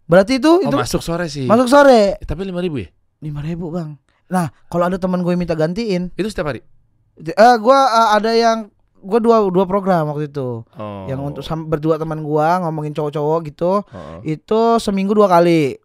Berarti 0.04 0.40
itu 0.40 0.48
Oh 0.50 0.60
itu 0.62 0.72
masuk 0.74 1.00
sore 1.00 1.28
sih. 1.28 1.44
masuk 1.44 1.68
sore 1.68 2.16
Eh, 2.16 2.24
Tapi 2.24 2.40
lima 2.42 2.60
ribu 2.60 2.80
ya? 2.80 2.88
Lima 3.18 3.40
ribu 3.40 3.70
bang. 3.70 3.98
Nah 4.28 4.50
kalau 4.68 4.86
ada 4.86 4.96
teman 4.96 5.22
gue 5.22 5.34
minta 5.34 5.52
gantiin, 5.52 6.12
Itu 6.14 6.28
setiap 6.28 6.52
hari? 6.52 6.60
eh 7.18 7.54
gua 7.58 7.78
eh, 7.88 8.08
ada 8.14 8.30
yang 8.30 8.58
gua 8.98 9.18
dua 9.18 9.36
dua 9.50 9.66
program 9.66 10.10
waktu 10.10 10.30
itu. 10.30 10.62
Oh. 10.64 11.04
Yang 11.10 11.20
untuk 11.20 11.42
berdua 11.66 11.98
teman 11.98 12.22
gua 12.22 12.62
ngomongin 12.62 12.94
cowok-cowok 12.94 13.38
gitu, 13.46 13.82
Oh. 13.82 14.18
itu 14.22 14.60
seminggu 14.78 15.14
dua 15.14 15.26
kali. 15.26 15.78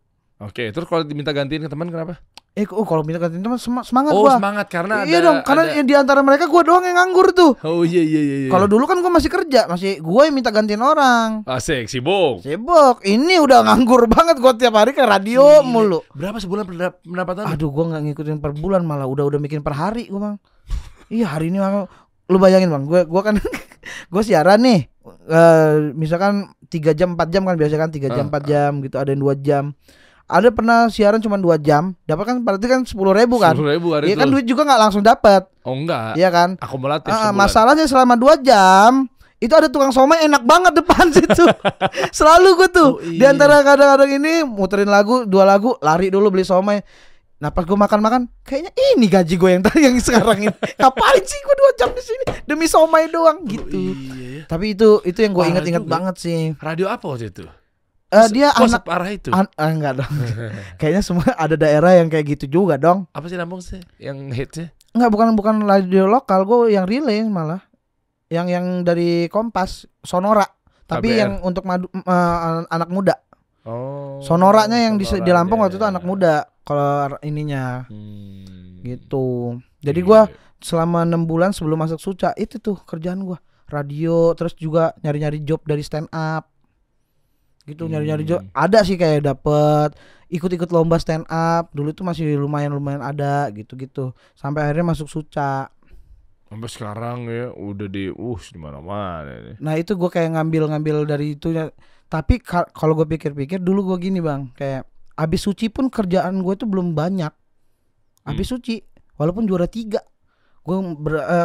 Oke, 0.43 0.69
terus 0.69 0.83
kalau 0.83 1.01
diminta 1.01 1.31
gantiin 1.31 1.63
ke 1.63 1.67
teman 1.67 1.87
kenapa? 1.87 2.19
Eh, 2.53 2.67
oh, 2.67 2.83
kalau 2.83 3.01
minta 3.01 3.17
gantiin 3.17 3.39
teman 3.39 3.55
sema- 3.55 3.81
semangat 3.81 4.11
Oh 4.11 4.21
gua. 4.21 4.37
semangat 4.37 4.67
karena 4.67 5.01
ada. 5.01 5.07
iya 5.07 5.19
dong, 5.19 5.41
karena 5.41 5.63
ada- 5.65 5.81
di 5.81 5.95
antara 5.95 6.19
mereka 6.19 6.45
gua 6.45 6.61
doang 6.61 6.83
yang 6.83 6.93
nganggur 6.95 7.31
tuh. 7.31 7.57
Oh 7.61 7.81
iya 7.81 7.97
iya 7.99 8.21
iya. 8.21 8.35
iya. 8.45 8.49
Kalau 8.51 8.67
dulu 8.67 8.83
kan 8.83 8.99
gua 8.99 9.09
masih 9.09 9.27
kerja, 9.27 9.65
masih 9.65 9.97
gua 9.99 10.27
yang 10.27 10.35
minta 10.35 10.51
gantiin 10.51 10.77
orang. 10.77 11.41
asik 11.43 11.87
sibuk. 11.87 12.43
Sibuk. 12.43 13.01
Ini 13.01 13.39
udah 13.39 13.63
nganggur 13.63 14.05
banget 14.05 14.37
gua 14.37 14.53
tiap 14.53 14.75
hari 14.75 14.91
ke 14.91 15.01
radio 15.01 15.41
Gile. 15.41 15.65
mulu. 15.65 15.99
Berapa 16.11 16.37
sebulan 16.37 16.63
pendap- 16.63 16.99
pendapatan? 17.01 17.43
Aduh, 17.47 17.69
gua 17.69 17.89
nggak 17.89 18.01
ngikutin 18.11 18.37
per 18.37 18.53
bulan 18.53 18.83
malah 18.83 19.07
udah 19.07 19.23
udah 19.23 19.39
bikin 19.39 19.59
per 19.59 19.73
hari 19.73 20.05
gua 20.05 20.19
bang. 20.23 20.35
iya 21.07 21.25
hari 21.27 21.49
ini 21.49 21.57
bang, 21.57 21.85
lu 22.27 22.37
bayangin 22.37 22.69
bang, 22.69 22.83
gua 22.83 23.01
gua 23.03 23.21
kan 23.23 23.35
gua 24.13 24.21
siaran 24.21 24.59
nih, 24.59 24.89
eh, 25.27 25.73
misalkan 25.93 26.53
tiga 26.65 26.89
jam 26.91 27.13
4 27.13 27.29
jam 27.29 27.43
kan 27.43 27.53
biasa 27.53 27.75
kan 27.75 27.89
tiga 27.89 28.09
jam 28.09 28.29
Ah, 28.29 28.33
4 28.33 28.43
jam 28.43 28.71
gitu, 28.79 28.95
ada 28.97 29.09
yang 29.09 29.21
dua 29.21 29.33
jam. 29.35 29.73
Ada 30.25 30.49
pernah 30.49 30.87
siaran 30.87 31.19
cuma 31.19 31.35
dua 31.35 31.55
jam, 31.55 31.93
dapat 32.01 32.25
kan 32.25 32.37
berarti 32.39 32.65
kan 32.65 32.81
sepuluh 32.83 33.11
ribu 33.11 33.37
kan? 33.37 33.53
Sepuluh 33.53 33.71
ribu 33.71 33.91
hari 33.91 34.07
Iya 34.07 34.15
kan 34.15 34.27
itu. 34.27 34.33
duit 34.33 34.45
juga 34.45 34.63
nggak 34.63 34.81
langsung 34.81 35.01
dapat, 35.01 35.45
Oh 35.61 35.73
enggak. 35.73 36.15
iya 36.15 36.29
kan? 36.29 36.55
Akumulatif 36.57 37.11
sebulan. 37.11 37.35
masalahnya 37.35 37.85
selama 37.85 38.15
dua 38.15 38.35
jam 38.37 39.05
itu 39.37 39.51
ada 39.51 39.67
tukang 39.67 39.91
somai 39.91 40.23
enak 40.23 40.41
banget 40.41 40.73
depan 40.73 41.11
situ. 41.13 41.43
Selalu 42.09 42.49
gue 42.55 42.69
tuh 42.71 42.89
Oh, 42.89 43.01
di 43.01 43.19
iya. 43.19 43.29
antara 43.29 43.59
kadang-kadang 43.61 44.11
ini 44.13 44.33
muterin 44.41 44.87
lagu 44.87 45.23
dua 45.23 45.43
lagu 45.43 45.75
lari 45.77 46.07
dulu 46.07 46.29
beli 46.29 46.43
somai. 46.43 46.79
Nah 47.35 47.51
pas 47.51 47.61
gue 47.61 47.75
makan-makan 47.75 48.31
kayaknya 48.39 48.71
ini 48.89 49.05
gaji 49.05 49.35
gue 49.35 49.49
yang 49.51 49.63
tadi 49.67 49.83
yang 49.83 49.99
sekarang 49.99 50.39
ini. 50.41 50.55
Ngapain 50.73 51.21
sih 51.21 51.35
gue 51.37 51.55
dua 51.57 51.71
jam 51.75 51.89
di 51.91 51.99
sini 52.01 52.23
demi 52.41 52.65
somai 52.65 53.07
doang 53.07 53.37
Oh, 53.37 53.45
gitu. 53.45 53.75
iya 53.75 54.39
ya. 54.39 54.43
Tapi 54.45 54.71
itu 54.71 55.03
itu 55.03 55.19
yang 55.19 55.35
gue 55.35 55.45
inget-inget 55.45 55.83
banget 55.83 56.15
sih. 56.17 56.55
Radio 56.57 56.87
apa 56.87 57.03
waktu 57.03 57.27
itu? 57.27 57.43
Eh 58.13 58.27
dia 58.29 58.47
Kok 58.49 58.61
anak 58.63 58.73
separah 58.79 59.09
itu? 59.09 59.29
an- 59.29 59.53
ah, 59.53 59.67
enggak 59.67 59.93
dong. 59.97 60.13
Kayaknya 60.79 61.01
semua 61.01 61.25
ada 61.43 61.55
daerah 61.55 61.91
yang 61.93 62.07
kayak 62.07 62.25
gitu 62.31 62.45
juga 62.53 62.77
dong. 62.77 63.09
apa 63.09 63.25
sih 63.25 63.35
Lampung 63.35 63.59
sih 63.59 63.81
yang 63.97 64.29
hitsnya? 64.29 64.69
Enggak 64.91 65.09
bukan 65.09 65.33
bukan 65.33 65.55
radio 65.61 66.05
lokal, 66.05 66.43
gue 66.43 66.71
yang 66.71 66.85
relay 66.85 67.25
malah. 67.25 67.65
Yang 68.29 68.47
yang 68.51 68.65
dari 68.81 69.25
Kompas, 69.27 69.89
Sonora. 69.99 70.45
Tapi 70.83 71.09
KBR. 71.09 71.17
yang 71.17 71.31
untuk 71.41 71.63
madu, 71.63 71.89
eh, 71.89 72.01
anak 72.67 72.87
muda. 72.87 73.17
Oh. 73.63 74.19
Sonoranya 74.19 74.75
yang 74.77 74.95
di, 74.95 75.01
di 75.01 75.09
sonoranya. 75.09 75.33
Lampung 75.39 75.59
waktu 75.59 75.75
itu 75.75 75.87
anak 75.87 76.03
muda. 76.03 76.45
Kalau 76.61 76.85
ininya 77.19 77.87
Hmm. 77.87 78.79
gitu. 78.79 79.57
Jadi 79.79 79.99
Iya, 79.99 80.05
gua 80.05 80.21
iya. 80.23 80.35
selama 80.59 81.01
enam 81.01 81.23
bulan 81.23 81.51
sebelum 81.51 81.75
masuk 81.77 81.97
Suca 81.97 82.31
itu 82.35 82.55
tuh 82.55 82.77
kerjaan 82.79 83.19
gua 83.19 83.39
radio 83.65 84.31
terus 84.31 84.53
juga 84.53 84.93
nyari-nyari 84.99 85.41
job 85.41 85.59
dari 85.63 85.81
stand 85.81 86.05
up 86.07 86.52
gitu 87.63 87.87
nyari-nyari 87.87 88.27
Hmm. 88.27 88.51
ada 88.51 88.83
sih 88.83 88.99
kayak 88.99 89.23
dapet 89.23 89.95
ikut-ikut 90.27 90.67
lomba 90.73 90.99
stand 90.99 91.23
up 91.29 91.71
dulu 91.71 91.93
tuh 91.93 92.03
masih 92.03 92.35
lumayan 92.35 92.73
lumayan 92.73 92.99
ada 92.99 93.47
gitu-gitu. 93.53 94.11
Sampai 94.33 94.65
akhirnya 94.67 94.91
masuk 94.91 95.07
Suca. 95.07 95.69
Sampai 96.49 96.69
sekarang 96.69 97.29
ya 97.29 97.49
udah 97.53 97.87
di 97.89 98.09
uh 98.13 98.41
di 98.53 98.59
mana-mana 98.61 99.57
nah 99.57 99.73
itu 99.73 99.97
gua 99.97 100.09
kayak 100.13 100.37
ngambil-ngambil 100.37 101.05
dari 101.09 101.33
itu 101.33 101.49
ya 101.49 101.69
tapi 102.11 102.37
ka- 102.37 102.69
kalau 102.77 102.93
gue 102.93 103.09
pikir-pikir 103.09 103.57
dulu 103.57 103.93
gua 103.93 103.97
gini 103.97 104.21
bang. 104.21 104.53
Kayak 104.53 104.85
abis 105.17 105.49
suci 105.49 105.69
pun 105.73 105.89
kerjaan 105.89 106.41
gue 106.45 106.53
tuh 106.53 106.69
belum 106.69 106.93
banyak. 106.93 107.33
Abis 108.27 108.53
suci 108.53 108.81
walaupun 109.17 109.49
juara 109.49 109.65
tiga. 109.65 110.01
Gue 110.61 110.77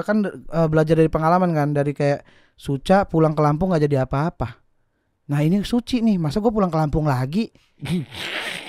kan 0.05 0.17
eh, 0.29 0.69
belajar 0.69 0.95
dari 0.99 1.09
pengalaman 1.09 1.51
kan 1.57 1.69
dari 1.73 1.93
kayak 1.97 2.25
suca 2.59 3.07
pulang 3.07 3.33
ke 3.33 3.41
Lampung 3.41 3.71
nggak 3.71 3.85
jadi 3.87 4.05
apa-apa 4.05 4.68
nah 5.29 5.39
ini 5.39 5.61
suci 5.61 6.01
nih 6.01 6.17
masa 6.17 6.39
gue 6.39 6.49
pulang 6.49 6.67
ke 6.67 6.77
Lampung 6.77 7.05
lagi 7.05 7.53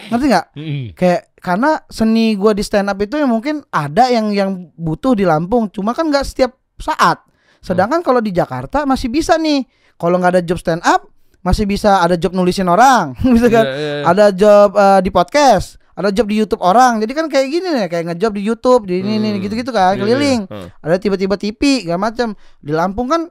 ngerti 0.09 0.25
nggak 0.27 0.45
Mm. 0.53 0.85
kayak 0.93 1.21
karena 1.37 1.79
seni 1.87 2.33
gua 2.33 2.51
di 2.51 2.59
stand 2.59 2.87
up 2.87 2.97
itu 2.97 3.15
ya 3.15 3.23
mungkin 3.23 3.61
ada 3.69 4.09
yang 4.09 4.29
yang 4.29 4.49
butuh 4.73 5.13
di 5.13 5.23
Lampung 5.23 5.69
cuma 5.69 5.93
kan 5.93 6.07
nggak 6.07 6.25
setiap 6.25 6.51
saat 6.75 7.21
sedangkan 7.59 8.01
kalau 8.01 8.17
di 8.17 8.29
Jakarta 8.29 8.83
masih 8.83 9.07
bisa 9.07 9.35
nih 9.35 9.63
kalau 9.95 10.17
nggak 10.17 10.33
ada 10.33 10.43
job 10.43 10.57
stand 10.57 10.81
up 10.81 11.07
masih 11.39 11.63
bisa 11.63 12.01
ada 12.01 12.15
job 12.15 12.33
nulisin 12.33 12.67
orang 12.67 13.13
bisa 13.25 13.47
kan 13.53 13.63
Iya, 13.63 13.71
iya, 13.71 13.93
iya. 13.95 14.03
ada 14.03 14.25
job 14.29 14.69
eh, 14.73 14.99
di 14.99 15.09
podcast 15.09 15.67
ada 15.93 16.09
job 16.09 16.25
di 16.25 16.35
YouTube 16.35 16.59
orang 16.59 16.97
jadi 16.97 17.11
kan 17.13 17.25
kayak 17.27 17.47
gini 17.49 17.67
nih 17.69 17.87
kayak 17.87 18.03
ngejob 18.09 18.31
di 18.33 18.41
YouTube 18.41 18.81
di 18.83 18.99
ini 18.99 19.15
ini 19.15 19.29
Hmm. 19.29 19.41
gitu-gitu 19.41 19.69
kan 19.69 19.93
Iya, 19.93 20.01
keliling 20.01 20.39
iya. 20.41 20.51
Heeh. 20.51 20.67
ada 20.81 20.95
tiba-tiba 20.97 21.35
TV 21.35 21.61
gak 21.85 21.95
macam 21.97 22.27
di 22.57 22.71
Lampung 22.71 23.07
kan 23.07 23.21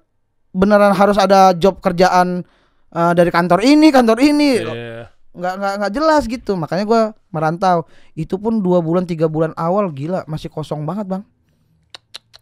beneran 0.50 0.92
harus 0.92 1.16
ada 1.16 1.52
job 1.52 1.78
kerjaan 1.78 2.44
eh, 2.90 3.12
dari 3.12 3.30
kantor 3.30 3.60
ini 3.62 3.88
kantor 3.88 4.18
ini. 4.20 4.50
Iya. 4.60 5.12
nggak 5.28 5.54
nggak 5.54 5.74
nggak 5.78 5.92
jelas 5.94 6.22
gitu. 6.26 6.58
Makanya 6.58 6.82
gua 6.82 7.02
merantau. 7.30 7.86
Itu 8.12 8.36
pun 8.36 8.58
dua 8.58 8.82
bulan 8.82 9.06
tiga 9.06 9.30
bulan 9.30 9.54
awal 9.54 9.92
gila. 9.92 10.26
Masih 10.26 10.50
kosong 10.50 10.82
banget 10.82 11.06
bang. 11.06 11.22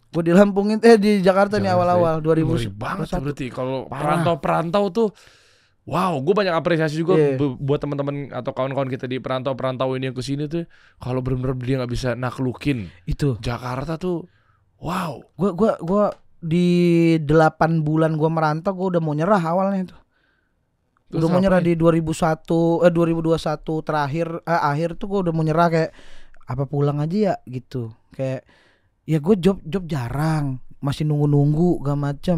Gue 0.07 0.23
di 0.23 0.33
Lampung 0.33 0.71
itu- 0.71 0.87
eh 0.87 0.97
di 0.97 1.19
Jakarta 1.21 1.59
nih 1.61 1.67
Jakarta 1.69 1.93
awal-awal 1.93 2.13
Ngeri 2.23 2.71
banget 2.73 3.05
tuh 3.11 3.19
2021 3.21 3.23
berarti. 3.27 3.45
Kalau 3.51 3.77
perantau-perantau 3.85 4.85
tuh 4.89 5.09
Wow, 5.87 6.19
gue 6.19 6.35
banyak 6.35 6.51
apresiasi 6.51 6.99
juga 6.99 7.15
Iya. 7.15 7.39
bu- 7.39 7.55
buat 7.55 7.79
teman-teman 7.79 8.27
atau 8.35 8.51
kawan-kawan 8.51 8.91
kita 8.91 9.07
di 9.07 9.23
perantau-perantau 9.23 9.95
ini 9.95 10.11
yang 10.11 10.17
ke 10.17 10.19
sini 10.19 10.43
tuh. 10.43 10.67
Kalau 10.99 11.23
benar-benar 11.23 11.55
dia 11.63 11.79
nggak 11.79 11.91
bisa 11.95 12.11
naklukin. 12.11 12.91
Itu. 13.07 13.39
Jakarta 13.39 13.95
tuh, 13.95 14.27
wow. 14.83 15.23
gua 15.39 15.51
gua 15.55 15.71
gua 15.79 16.05
di 16.43 16.67
delapan 17.23 17.87
bulan 17.87 18.19
gua 18.19 18.27
merantau 18.27 18.75
gua 18.75 18.99
udah 18.99 19.01
mau 19.01 19.15
nyerah 19.15 19.39
awalnya 19.39 19.87
itu 19.87 19.95
Terus 21.07 21.23
udah 21.23 21.29
mau 21.31 21.39
nyerah 21.39 21.63
di 21.63 21.73
2001 21.79 22.83
eh 22.83 22.91
2021 22.91 23.87
terakhir 23.87 24.27
eh, 24.43 24.61
akhir 24.67 24.89
tuh 24.99 25.07
gua 25.07 25.19
udah 25.23 25.33
mau 25.33 25.43
nyerah 25.47 25.67
kayak 25.71 25.91
apa 26.47 26.63
pulang 26.67 26.99
aja 26.99 27.17
ya? 27.17 27.35
Gitu. 27.47 27.91
Kayak 28.11 28.43
ya 29.07 29.17
gue 29.23 29.35
job 29.39 29.63
job 29.63 29.87
jarang 29.87 30.59
masih 30.83 31.07
nunggu 31.07 31.27
nunggu 31.31 31.69
gak 31.83 31.99
macem. 31.99 32.37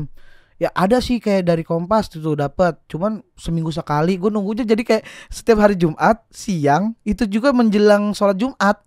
Ya 0.59 0.69
ada 0.75 0.99
sih 0.99 1.23
kayak 1.23 1.47
dari 1.47 1.63
Kompas 1.63 2.11
tuh, 2.11 2.19
tuh 2.19 2.35
dapat 2.35 2.77
cuman 2.91 3.23
seminggu 3.39 3.71
sekali 3.71 4.19
gue 4.19 4.27
nunggunya 4.27 4.67
jadi 4.67 4.83
kayak 4.83 5.03
setiap 5.31 5.63
hari 5.63 5.79
Jumat 5.79 6.19
siang 6.29 6.93
itu 7.07 7.25
juga 7.25 7.55
menjelang 7.55 8.13
sholat 8.13 8.37
Jumat. 8.37 8.77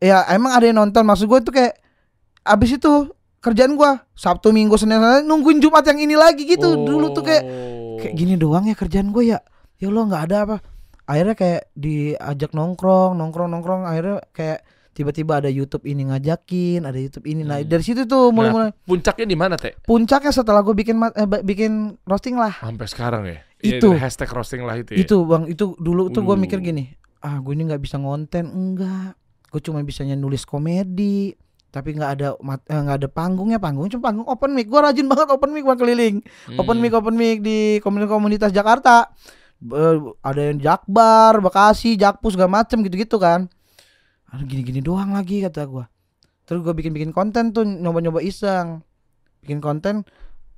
Ya 0.00 0.24
emang 0.32 0.56
ada 0.56 0.64
yang 0.64 0.78
nonton 0.80 1.02
maksud 1.04 1.26
gue 1.26 1.40
tuh 1.42 1.52
kayak 1.52 1.74
abis 2.46 2.78
itu 2.78 3.10
kerjaan 3.42 3.78
gua 3.78 4.02
Sabtu 4.18 4.50
Minggu 4.50 4.74
Senin 4.74 4.98
Selasa, 4.98 5.22
nungguin 5.22 5.62
Jumat 5.62 5.86
yang 5.86 5.98
ini 6.02 6.14
lagi 6.18 6.42
gitu. 6.46 6.86
Dulu 6.86 7.12
tuh 7.14 7.22
kayak 7.22 7.44
Oh. 7.46 7.75
Kayak 8.06 8.16
gini 8.16 8.34
doang 8.34 8.64
ya 8.64 8.74
kerjaan 8.74 9.10
gue 9.10 9.24
ya 9.26 9.38
ya 9.76 9.86
Allah 9.86 10.04
nggak 10.06 10.22
ada 10.24 10.36
apa 10.42 10.56
akhirnya 11.04 11.34
kayak 11.34 11.62
diajak 11.72 12.50
nongkrong 12.50 13.14
nongkrong 13.14 13.48
nongkrong 13.48 13.82
akhirnya 13.84 14.22
kayak 14.30 14.62
tiba-tiba 14.90 15.38
ada 15.38 15.46
YouTube 15.46 15.84
ini 15.84 16.08
ngajakin 16.08 16.82
ada 16.82 16.96
YouTube 16.96 17.26
ini 17.26 17.42
nah 17.42 17.56
Hmm. 17.56 17.68
dari 17.68 17.84
situ 17.84 18.02
tuh 18.04 18.30
mulai-mulai 18.30 18.72
Puncaknya 18.82 19.26
di 19.26 19.36
mana 19.36 19.54
teh? 19.54 19.76
puncaknya 19.78 20.32
setelah 20.32 20.60
gue 20.60 20.72
bikin 20.72 20.96
eh, 20.96 21.28
bikin 21.42 21.72
roasting 22.02 22.34
lah 22.34 22.56
Sampai 22.56 22.88
sekarang 22.88 23.22
ya. 23.24 23.44
Iya, 23.56 23.76
Itu. 23.76 23.88
dari 23.90 24.00
hashtag 24.00 24.30
roasting 24.30 24.62
lah 24.62 24.76
itu. 24.76 24.92
Ya? 24.92 25.04
itu 25.04 25.16
bang 25.22 25.44
itu 25.46 25.76
dulu 25.76 26.08
tuh 26.08 26.22
gue 26.22 26.36
mikir 26.36 26.60
gini 26.60 26.96
ah 27.18 27.38
gue 27.38 27.52
ini 27.52 27.66
nggak 27.66 27.78
bisa 27.78 27.96
ngonten 27.96 28.46
enggak 28.46 29.16
gue 29.46 29.60
cuma 29.60 29.80
bisanya 29.80 30.12
nulis 30.12 30.42
komedi 30.42 31.32
tapi 31.76 31.92
nggak 31.92 32.10
ada 32.16 32.28
eh, 32.40 32.80
nggak 32.80 32.96
ada 33.04 33.08
panggungnya 33.12 33.60
panggung 33.60 33.92
cuma 33.92 34.08
panggung 34.08 34.24
open 34.24 34.56
mic 34.56 34.64
gue 34.64 34.80
rajin 34.80 35.04
banget 35.04 35.28
open 35.28 35.52
mic 35.52 35.60
bang 35.62 35.76
keliling 35.76 36.16
Hmm. 36.48 36.56
open 36.56 36.80
mic 36.80 36.96
open 36.96 37.12
mic 37.12 37.44
di 37.44 37.76
komunitas-komunitas 37.84 38.48
Jakarta 38.50 39.12
Eh, 39.56 39.96
ada 40.20 40.52
yang 40.52 40.60
Jakbar, 40.60 41.40
Bekasi, 41.40 41.96
Jakpus 41.96 42.36
segala 42.36 42.60
macem 42.60 42.84
gitu-gitu 42.84 43.16
kan. 43.16 43.48
Gini-gini 44.44 44.84
doang 44.84 45.16
lagi 45.16 45.40
kata 45.40 45.64
gua. 45.64 45.88
Terus 46.44 46.60
gua 46.60 46.76
bikin-bikin 46.76 47.08
konten 47.08 47.56
tuh 47.56 47.64
nyoba-nyoba 47.64 48.20
iseng. 48.20 48.84
Bikin 49.40 49.64
konten 49.64 50.04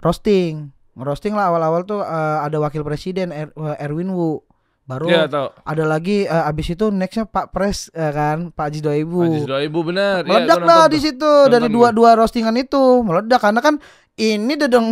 roasting. 0.03 0.75
Ngerosting 0.99 1.39
lah 1.39 1.47
awal-awal 1.47 1.87
tuh 1.87 2.03
eh, 2.03 2.39
ada 2.43 2.59
wakil 2.59 2.83
presiden 2.83 3.31
Er- 3.31 3.55
Erwin 3.79 4.11
Wu. 4.11 4.43
Baru 4.89 5.05
Iya 5.05 5.28
tahu. 5.28 5.49
ada 5.53 5.84
lagi 5.84 6.24
eh, 6.24 6.49
abis 6.49 6.72
itu 6.72 6.89
nextnya 6.89 7.28
Pak 7.28 7.53
Pres 7.53 7.93
ya 7.93 8.09
kan? 8.09 8.49
Pak 8.49 8.72
Haji 8.72 8.80
Doibu 8.80 9.20
Ajis 9.28 9.45
dua 9.45 9.61
ibu 9.61 9.84
benar. 9.84 10.24
Iya, 10.24 10.49
meledak 10.49 10.59
dah 10.64 10.89
nonton 10.89 10.93
di 10.97 10.99
situ. 11.05 11.32
Dari 11.53 11.68
dua 11.68 11.93
dua 11.93 12.16
roastingan 12.16 12.57
itu 12.57 13.05
meledak. 13.05 13.45
Karena 13.45 13.61
kan 13.61 13.76
ini 14.16 14.57
deh 14.57 14.66
dong. 14.66 14.89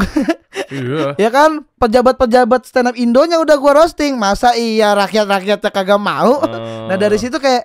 Iya. 0.68 1.16
ya 1.24 1.30
kan? 1.32 1.64
Pejabat-pejabat 1.80 2.68
stand 2.68 2.92
up 2.92 2.96
Indonya 3.00 3.40
udah 3.40 3.56
gua 3.56 3.72
roasting. 3.80 4.20
Masa 4.20 4.52
iya 4.52 4.92
rakyat-rakyatnya 4.92 5.72
kagak 5.72 5.96
mau? 5.96 6.44
Oh. 6.44 6.86
nah 6.92 6.96
dari 7.00 7.16
situ 7.16 7.40
kayak 7.40 7.64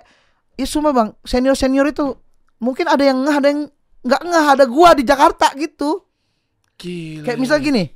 Ih 0.56 0.68
sumpah 0.68 0.92
bang. 0.96 1.08
Senior 1.28 1.56
senior 1.56 1.84
itu 1.84 2.16
mungkin 2.64 2.88
ada 2.88 3.04
yang 3.04 3.20
ngeh 3.20 3.36
ada 3.36 3.48
yang 3.52 3.60
nggak 4.08 4.22
ngeh. 4.24 4.46
Ada 4.56 4.64
gua 4.64 4.96
di 4.96 5.04
Jakarta 5.04 5.52
gitu. 5.60 6.00
Gila. 6.80 7.28
kayak 7.28 7.38
misal 7.38 7.60
gini. 7.60 7.92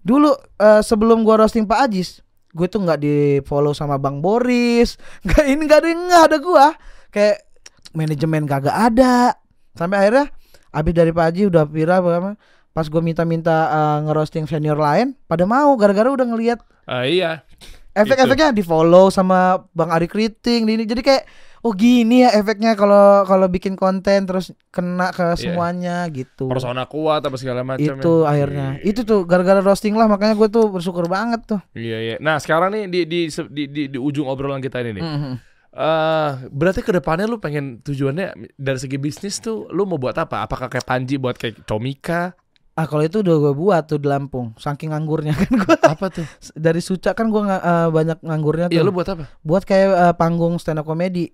Dulu 0.00 0.32
eh, 0.56 0.80
sebelum 0.80 1.20
gua 1.28 1.44
roasting 1.44 1.68
Pak 1.68 1.84
Ajis 1.84 2.24
gue 2.50 2.66
tuh 2.66 2.82
nggak 2.82 2.98
di 2.98 3.14
follow 3.42 3.70
sama 3.70 3.94
Bang 3.96 4.18
Boris. 4.18 4.98
Nggak 5.26 5.44
ini 5.46 5.62
nggak 5.64 5.80
ada 5.80 5.88
nggak 5.88 6.22
ada 6.26 6.36
gua. 6.38 6.66
Kayak 7.08 7.46
manajemen 7.92 8.46
kagak 8.46 8.74
ada. 8.74 9.34
Sampai 9.74 10.02
akhirnya 10.02 10.26
abis 10.70 10.92
dari 10.94 11.10
Pak 11.10 11.24
Haji 11.26 11.42
udah 11.46 11.64
viral 11.66 11.98
apa 12.06 12.32
pas 12.70 12.86
gue 12.86 13.02
minta-minta 13.02 13.66
eh, 13.66 13.98
ngerosting 14.06 14.46
senior 14.46 14.78
lain 14.78 15.18
pada 15.26 15.42
mau 15.42 15.74
gara-gara 15.74 16.06
udah 16.06 16.22
ngelihat 16.22 16.62
Ah, 16.86 17.02
iya. 17.02 17.42
efek-efeknya 17.90 18.54
di 18.54 18.62
follow 18.62 19.10
sama 19.10 19.66
Bang 19.74 19.90
Ari 19.90 20.06
Kriting 20.06 20.66
ini. 20.66 20.86
Jadi 20.86 21.02
kayak 21.02 21.26
oh 21.60 21.72
gini 21.72 22.20
ya 22.20 22.32
efeknya 22.32 22.72
kalau 22.72 23.22
kalau 23.22 23.46
bikin 23.46 23.74
konten 23.74 24.24
terus 24.24 24.50
kena 24.68 25.10
ke 25.10 25.36
semuanya 25.36 26.04
gitu 26.08 26.46
Persona 26.46 26.84
kuat 26.84 27.20
apa 27.20 27.34
segala 27.34 27.60
macam. 27.60 27.80
itu 27.80 28.12
ya. 28.16 28.26
akhirnya 28.26 28.68
Iya. 28.76 28.86
itu 28.86 29.00
tuh 29.02 29.22
gara-gara 29.22 29.58
roasting 29.58 29.92
lah 29.92 30.06
makanya 30.06 30.34
gue 30.34 30.48
tuh 30.48 30.68
bersyukur 30.68 31.04
banget 31.06 31.44
tuh 31.46 31.60
Iya 31.72 31.98
iya. 31.98 32.14
Nah 32.16 32.36
sekarang 32.36 32.70
nih 32.70 32.84
di 32.86 33.00
di 33.04 33.20
di 33.28 33.64
di, 33.66 33.82
di 33.88 33.98
ujung 33.98 34.24
obrolan 34.24 34.58
kita 34.58 34.80
ini 34.80 34.96
nih. 34.96 35.02
Mhm. 35.02 35.32
Eh 35.70 36.30
berarti 36.48 36.80
ke 36.80 36.90
depannya 36.90 37.24
lu 37.24 37.36
pengen 37.36 37.78
tujuannya 37.78 38.26
dari 38.52 38.74
segi 38.76 38.96
bisnis 38.96 39.38
tuh 39.38 39.68
lu 39.68 39.84
mau 39.84 39.96
buat 39.96 40.14
apa? 40.14 40.42
Apakah 40.42 40.66
kayak 40.66 40.82
Panji 40.82 41.14
buat 41.14 41.34
kayak 41.34 41.62
Comika? 41.62 42.34
ah 42.72 42.86
kalau 42.86 43.02
itu 43.02 43.20
udah 43.20 43.36
gue 43.36 43.52
buat 43.52 43.82
tuh 43.84 43.98
di 43.98 44.08
Lampung 44.08 44.56
saking 44.56 44.88
nganggurnya 44.88 45.36
kan 45.36 45.52
gue 45.52 45.76
Apa 45.84 46.06
tuh? 46.08 46.24
dari 46.56 46.80
Suca 46.80 47.12
kan 47.12 47.28
gue 47.28 47.42
banyak 47.90 48.18
nganggurnya 48.18 48.66
tuh 48.66 48.72
Iya 48.72 48.80
lu 48.80 48.90
buat 48.90 49.04
apa? 49.06 49.28
buat 49.42 49.62
kayak 49.62 49.88
eh, 49.90 50.14
panggung 50.16 50.56
stand 50.56 50.80
up 50.80 50.86
comedy 50.86 51.28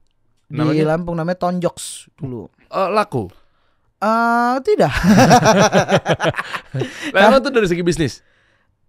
di 0.46 0.56
Namanya? 0.56 0.84
Lampung 0.88 1.14
namanya 1.14 1.38
Tonjoks 1.38 2.10
dulu 2.14 2.46
Eh, 2.66 2.88
laku. 2.90 3.26
ah 3.96 4.60
tidak 4.60 4.92
emang 7.12 7.40
tuh 7.40 7.50
dari 7.50 7.64
segi 7.64 7.80
bisnis. 7.80 8.20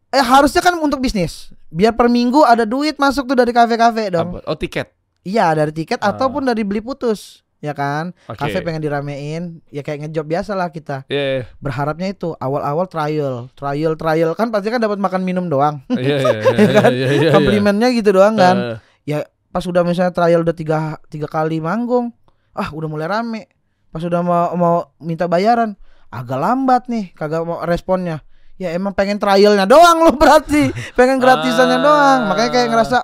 eh 0.08 0.20
harusnya 0.20 0.60
kan 0.60 0.76
untuk 0.76 1.00
bisnis 1.00 1.52
biar 1.68 1.92
per 1.92 2.08
minggu 2.08 2.40
ada 2.42 2.64
duit 2.64 2.96
masuk 2.96 3.26
tuh 3.26 3.36
dari 3.36 3.52
kafe-kafe 3.52 4.08
dong 4.10 4.36
Apa? 4.36 4.40
Oh 4.46 4.56
tiket. 4.56 4.88
Iya 5.22 5.52
dari 5.54 5.72
tiket 5.74 6.00
Ah. 6.00 6.12
ataupun 6.12 6.44
dari 6.44 6.62
beli 6.62 6.80
putus 6.80 7.44
ya 7.58 7.74
kan 7.74 8.14
Oke. 8.26 8.38
kafe 8.38 8.62
pengen 8.62 8.80
diramein 8.80 9.60
ya 9.68 9.82
kayak 9.82 10.06
ngejob 10.06 10.24
biasa 10.26 10.54
lah 10.54 10.70
kita 10.70 11.04
Iya 11.08 11.24
iya 11.24 11.44
berharapnya 11.58 12.08
itu 12.08 12.32
awal-awal 12.36 12.86
trial 12.86 13.50
trial 13.52 13.96
trial 13.96 14.32
kan 14.32 14.48
pasti 14.48 14.70
kan 14.70 14.78
dapat 14.78 14.96
makan 14.98 15.22
minum 15.22 15.48
doang 15.48 15.82
iya 15.90 16.22
iya. 16.22 16.32
iya, 16.32 16.54
Ya 16.54 16.72
kan? 16.78 16.90
iya, 16.90 17.06
iya, 17.06 17.08
iya. 17.20 17.32
komplimennya 17.32 17.88
gitu 17.92 18.14
doang 18.14 18.36
kan 18.36 18.56
Eh, 18.56 18.78
ya 19.10 19.18
pas 19.58 19.66
udah 19.66 19.82
misalnya 19.82 20.14
trial 20.14 20.46
udah 20.46 20.54
tiga 20.54 21.02
tiga 21.10 21.26
kali 21.26 21.58
manggung 21.58 22.14
ah 22.54 22.70
udah 22.70 22.86
mulai 22.86 23.10
rame. 23.10 23.50
Pas 23.90 24.06
udah 24.06 24.22
mau 24.22 24.54
mau 24.54 24.76
minta 25.02 25.26
bayaran 25.26 25.74
agak 26.14 26.38
lambat 26.38 26.86
nih 26.86 27.10
kagak 27.18 27.42
mau 27.42 27.66
responnya. 27.66 28.22
Ya 28.62 28.70
emang 28.78 28.94
pengen 28.94 29.18
trialnya 29.18 29.66
doang 29.66 30.06
lo 30.06 30.14
berarti. 30.14 30.70
Pengen 30.94 31.18
gratisannya 31.18 31.78
Ah. 31.78 31.82
doang. 31.82 32.20
Makanya 32.30 32.52
kayak 32.54 32.70
ngerasa 32.70 32.98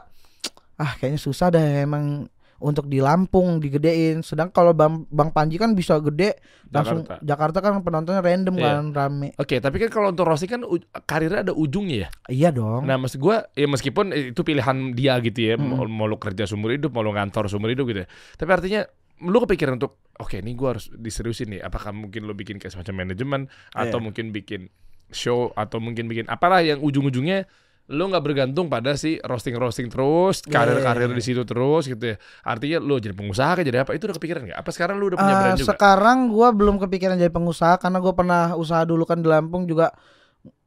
ah 0.78 0.92
kayaknya 1.02 1.18
susah 1.18 1.50
deh 1.50 1.90
emang 1.90 2.30
untuk 2.64 2.88
di 2.88 2.98
Lampung 2.98 3.60
digedein 3.60 4.24
sedang 4.24 4.48
kalau 4.48 4.72
bang, 4.72 5.04
bang 5.06 5.30
Panji 5.30 5.60
kan 5.60 5.76
bisa 5.76 6.00
gede 6.00 6.40
langsung 6.72 7.04
Jakarta. 7.04 7.20
Jakarta 7.22 7.58
kan 7.60 7.74
penontonnya 7.82 8.24
random 8.24 8.56
Iya. 8.56 8.64
kan 8.66 8.84
rame 8.90 9.28
Oke, 9.36 9.60
tapi 9.60 9.78
kan 9.78 9.92
kalau 9.92 10.10
untuk 10.10 10.24
Rossi 10.24 10.48
kan 10.48 10.64
karirnya 11.04 11.44
ada 11.44 11.54
ujungnya 11.54 12.08
ya. 12.08 12.10
iya 12.28 12.50
dong 12.50 12.88
Nah, 12.88 12.96
maksud 12.96 13.20
gua 13.20 13.44
ya 13.52 13.68
meskipun 13.68 14.10
itu 14.32 14.42
pilihan 14.42 14.78
dia 14.92 15.20
gitu 15.20 15.40
ya, 15.44 15.56
Hmm. 15.60 15.76
mau, 15.76 15.84
mau 15.86 16.08
lu 16.08 16.16
kerja 16.16 16.48
seumur 16.48 16.72
hidup, 16.72 16.90
mau 16.90 17.04
lu 17.04 17.12
ngantor 17.12 17.46
seumur 17.46 17.68
hidup 17.68 17.84
gitu 17.86 18.02
ya. 18.02 18.10
Tapi 18.34 18.50
artinya 18.50 18.82
lu 19.20 19.38
kepikiran 19.40 19.76
untuk 19.76 20.00
oke, 20.16 20.40
ini 20.40 20.56
gua 20.56 20.80
harus 20.80 20.88
diseriusin 20.90 21.52
nih. 21.52 21.62
Apakah 21.62 21.92
mungkin 21.92 22.24
lu 22.24 22.32
bikin 22.32 22.58
kayak 22.58 22.74
semacam 22.74 23.04
manajemen 23.04 23.42
atau 23.72 24.00
Iya. 24.00 24.04
mungkin 24.04 24.26
bikin 24.32 24.72
show 25.12 25.52
atau 25.54 25.78
mungkin 25.78 26.08
bikin 26.08 26.26
apalah 26.26 26.60
yang 26.60 26.80
ujung-ujungnya 26.80 27.46
lu 27.92 28.08
nggak 28.08 28.24
bergantung 28.24 28.72
pada 28.72 28.96
si 28.96 29.20
roasting 29.24 29.56
roasting 29.60 29.88
terus 29.92 30.40
Iya, 30.48 30.52
karir-karir 30.56 31.12
iya, 31.12 31.18
di 31.20 31.24
situ 31.24 31.44
terus 31.44 31.84
gitu 31.88 32.16
ya. 32.16 32.16
Artinya 32.48 32.80
lu 32.80 32.96
jadi 32.98 33.12
pengusaha 33.12 33.60
kayak 33.60 33.68
jadi 33.68 33.80
apa? 33.84 33.92
Itu 33.96 34.08
udah 34.08 34.16
kepikiran 34.16 34.42
nggak? 34.48 34.60
Apa 34.60 34.70
sekarang 34.72 34.96
lu 35.00 35.12
udah 35.12 35.20
punya 35.20 35.36
Eh, 35.36 35.40
brand 35.40 35.58
juga? 35.60 35.76
sekarang 35.76 36.18
gua 36.32 36.56
belum 36.56 36.80
kepikiran 36.80 37.20
jadi 37.20 37.32
pengusaha 37.34 37.76
karena 37.78 38.00
gua 38.00 38.14
pernah 38.16 38.56
usaha 38.56 38.84
dulu 38.88 39.04
kan 39.04 39.20
di 39.20 39.28
Lampung 39.28 39.68
juga 39.68 39.92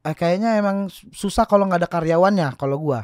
eh, 0.05 0.15
kayaknya 0.17 0.61
emang 0.61 0.89
susah 0.93 1.45
kalau 1.49 1.65
nggak 1.69 1.85
ada 1.87 1.91
karyawannya 1.91 2.49
kalau 2.61 2.77
gua. 2.79 3.01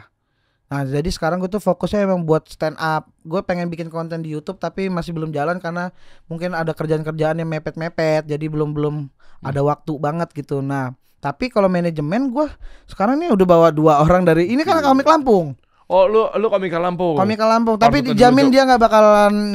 Nah 0.72 0.88
jadi 0.88 1.04
sekarang 1.04 1.36
gue 1.36 1.52
tuh 1.52 1.60
fokusnya 1.60 2.08
emang 2.08 2.24
buat 2.24 2.48
stand 2.48 2.80
up. 2.80 3.04
Gue 3.20 3.44
pengen 3.44 3.68
bikin 3.68 3.92
konten 3.92 4.24
di 4.24 4.32
YouTube 4.32 4.56
tapi 4.56 4.88
masih 4.88 5.12
belum 5.12 5.28
jalan 5.28 5.60
karena 5.60 5.92
mungkin 6.26 6.56
ada 6.56 6.72
kerjaan-kerjaan 6.72 7.36
yang 7.36 7.48
mepet-mepet 7.52 8.24
jadi 8.24 8.48
belum 8.48 8.72
belum 8.72 9.12
ada 9.44 9.60
waktu 9.60 9.92
banget 10.00 10.32
gitu. 10.32 10.64
Nah 10.64 10.96
tapi 11.20 11.52
kalau 11.52 11.70
manajemen 11.70 12.32
gua 12.32 12.50
sekarang 12.88 13.20
nih 13.20 13.30
udah 13.30 13.46
bawa 13.46 13.68
dua 13.68 14.00
orang 14.04 14.24
dari 14.24 14.48
ini 14.48 14.64
kan 14.64 14.82
komik 14.82 15.06
Lampung, 15.06 15.54
oh 15.86 16.04
lu 16.10 16.26
lu 16.34 16.50
komika 16.50 16.82
Lampung 16.82 17.14
komik 17.14 17.38
Lampung. 17.38 17.78
Tapi 17.78 18.02
dijamin 18.02 18.50
dia 18.50 18.66
nggak 18.66 18.80
bakalan 18.80 19.54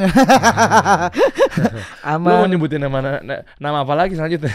lu 2.08 2.24
mau 2.24 2.40
aman. 2.40 2.48
nyebutin 2.48 2.80
nama 2.80 3.20
na- 3.20 3.44
nama 3.60 3.84
apa 3.84 3.92
lagi 3.92 4.16
selanjutnya 4.16 4.48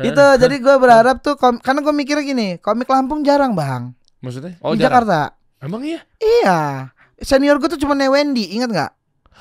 itu 0.00 0.24
jadi 0.40 0.56
gue 0.56 0.76
berharap 0.80 1.20
tuh 1.20 1.36
kom- 1.36 1.60
karena 1.60 1.84
gue 1.84 1.92
mikirnya 1.92 2.24
gini 2.24 2.48
komik 2.56 2.88
Lampung 2.88 3.20
jarang 3.20 3.52
bang 3.52 3.92
maksudnya? 4.20 4.54
Oh 4.60 4.72
di 4.72 4.78
jarang. 4.78 5.04
Jakarta. 5.04 5.20
Emang 5.58 5.82
iya? 5.82 6.00
Iya. 6.16 6.88
Senior 7.18 7.56
gue 7.56 7.68
tuh 7.68 7.76
cuma 7.76 7.92
Wendy 7.94 8.48
ingat 8.50 8.70
nggak? 8.70 8.92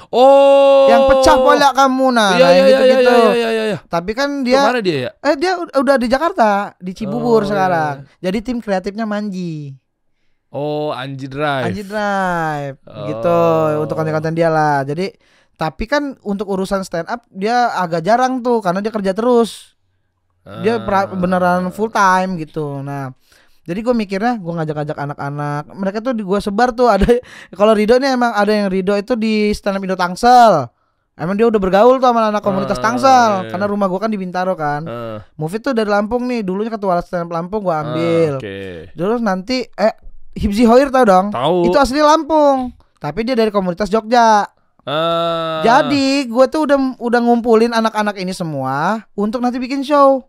Oh. 0.09 0.87
Yang 0.87 1.01
pecah 1.05 1.35
pola 1.35 1.69
kamu 1.71 2.07
nah, 2.09 2.31
iya 2.33 2.39
nah, 2.39 2.49
iya 2.49 2.55
yang 2.55 2.65
iya 2.65 2.71
gitu-gitu. 2.71 3.11
iya 3.11 3.27
iya 3.29 3.49
iya 3.49 3.63
iya 3.67 3.77
tapi 3.85 4.11
kan 4.13 4.29
dia 4.41 4.55
dia 4.55 4.63
mana 4.65 4.79
dia 4.79 4.97
ya? 4.97 5.11
Eh 5.21 5.35
dia 5.35 5.51
ud- 5.55 5.73
udah 5.73 5.95
di 5.95 6.07
Jakarta 6.07 6.49
di 6.77 6.91
Cibubur 6.91 7.43
Oh, 7.43 7.45
sekarang. 7.45 8.07
jadi 8.17 8.37
tim 8.39 8.57
kreatifnya 8.57 9.03
Manji. 9.03 9.75
Oh 10.49 10.89
Anji 10.89 11.27
Drive. 11.27 11.67
Anji 11.67 11.83
Drive 11.83 12.79
Oh. 12.81 13.05
gitu 13.05 13.39
untuk 13.81 13.93
konten-konten 13.93 14.33
dia 14.33 14.47
lah. 14.47 14.81
Jadi 14.81 15.11
tapi 15.53 15.83
kan 15.83 16.15
untuk 16.21 16.47
urusan 16.47 16.81
stand 16.81 17.05
up 17.05 17.27
dia 17.27 17.75
agak 17.75 17.99
jarang 17.99 18.39
tuh 18.39 18.59
karena 18.59 18.79
dia 18.79 18.89
kerja 18.89 19.11
terus. 19.11 19.75
Dia 20.63 20.79
pra- 20.79 21.05
Ah. 21.05 21.13
beneran 21.13 21.69
full 21.69 21.91
time 21.91 22.39
gitu. 22.39 22.79
Nah 22.79 23.11
jadi 23.69 23.85
gue 23.85 23.93
mikirnya 23.93 24.41
gue 24.41 24.49
ngajak-ngajak 24.49 24.97
anak-anak. 24.97 25.63
Mereka 25.69 25.97
tuh 26.01 26.17
di 26.17 26.25
gue 26.25 26.39
sebar 26.41 26.73
tuh 26.73 26.89
ada 26.89 27.05
kalau 27.59 27.77
Rido 27.77 28.01
ini 28.01 28.09
emang 28.09 28.33
ada 28.33 28.49
yang 28.49 28.73
Rido 28.73 28.97
itu 28.97 29.13
di 29.13 29.53
stand 29.53 29.77
up 29.77 29.85
Indo 29.85 29.93
Tangsel. 29.93 30.65
Emang 31.13 31.35
dia 31.37 31.45
udah 31.45 31.59
bergaul 31.61 32.01
tuh 32.01 32.09
sama 32.09 32.31
anak 32.33 32.41
komunitas 32.41 32.79
Ah, 32.79 32.83
Tangsel 32.89 33.31
iya. 33.45 33.49
karena 33.53 33.69
rumah 33.69 33.85
gue 33.85 33.99
kan 34.01 34.09
di 34.09 34.17
Bintaro 34.17 34.57
kan. 34.57 34.81
Eh, 34.89 35.17
Mufid 35.37 35.61
tuh 35.61 35.77
dari 35.77 35.85
Lampung 35.85 36.25
nih 36.25 36.41
dulunya 36.41 36.73
ketua 36.73 36.97
stand 37.05 37.29
up 37.29 37.37
Lampung 37.37 37.61
gue 37.61 37.75
ambil. 37.75 38.33
ah, 38.35 38.41
oke. 38.41 38.59
Terus 38.97 39.19
nanti 39.21 39.67
eh 39.69 39.93
Hibzi 40.33 40.65
Hoir 40.65 40.89
tau 40.89 41.05
dong? 41.05 41.29
Tahu 41.29 41.69
itu 41.69 41.77
asli 41.77 42.01
Lampung 42.01 42.73
tapi 42.99 43.23
dia 43.23 43.37
dari 43.37 43.53
komunitas 43.53 43.87
Jogja. 43.87 44.43
Ah. 44.89 45.61
jadi 45.61 46.25
gue 46.25 46.45
tuh 46.49 46.65
udah 46.65 46.97
udah 46.97 47.19
ngumpulin 47.21 47.75
anak-anak 47.75 48.15
ini 48.17 48.33
semua 48.33 49.05
untuk 49.13 49.43
nanti 49.43 49.61
bikin 49.61 49.85
show 49.85 50.23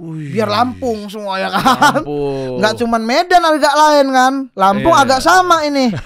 Biar 0.00 0.48
Lampung 0.48 1.12
semua 1.12 1.36
ya 1.36 1.52
kan? 1.52 1.60
Lampung. 2.00 2.56
Nggak 2.56 2.74
cuman 2.80 3.02
Medan 3.04 3.42
agak 3.44 3.74
lain 3.76 4.06
kan? 4.08 4.32
Lampung 4.56 4.94
Iya. 4.96 5.04
agak 5.04 5.20
sama 5.20 5.60
ini. 5.68 5.92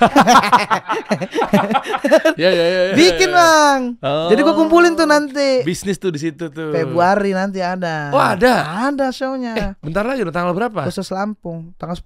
Ya, 2.34 2.50
ya, 2.50 2.64
ya, 2.66 2.80
ya, 2.90 2.94
bikin 2.98 3.30
ya. 3.30 3.36
bang. 3.38 3.80
Oh. 4.02 4.26
jadi 4.28 4.40
gue 4.42 4.54
kumpulin 4.54 4.98
tuh 4.98 5.06
nanti. 5.06 5.62
Bisnis 5.62 5.96
tuh 5.96 6.10
di 6.10 6.18
situ 6.18 6.50
tuh. 6.50 6.74
Februari 6.74 7.30
nanti 7.30 7.62
ada. 7.62 8.10
Oh, 8.10 8.18
ada? 8.18 8.90
ada 8.90 9.14
shownya. 9.14 9.78
Bentar 9.78 10.02
lagi 10.02 10.26
udah 10.26 10.34
tanggal 10.34 10.52
berapa? 10.52 10.84
Khusus 10.90 11.08
Lampung 11.14 11.72
tanggal 11.78 11.94
10 11.94 12.04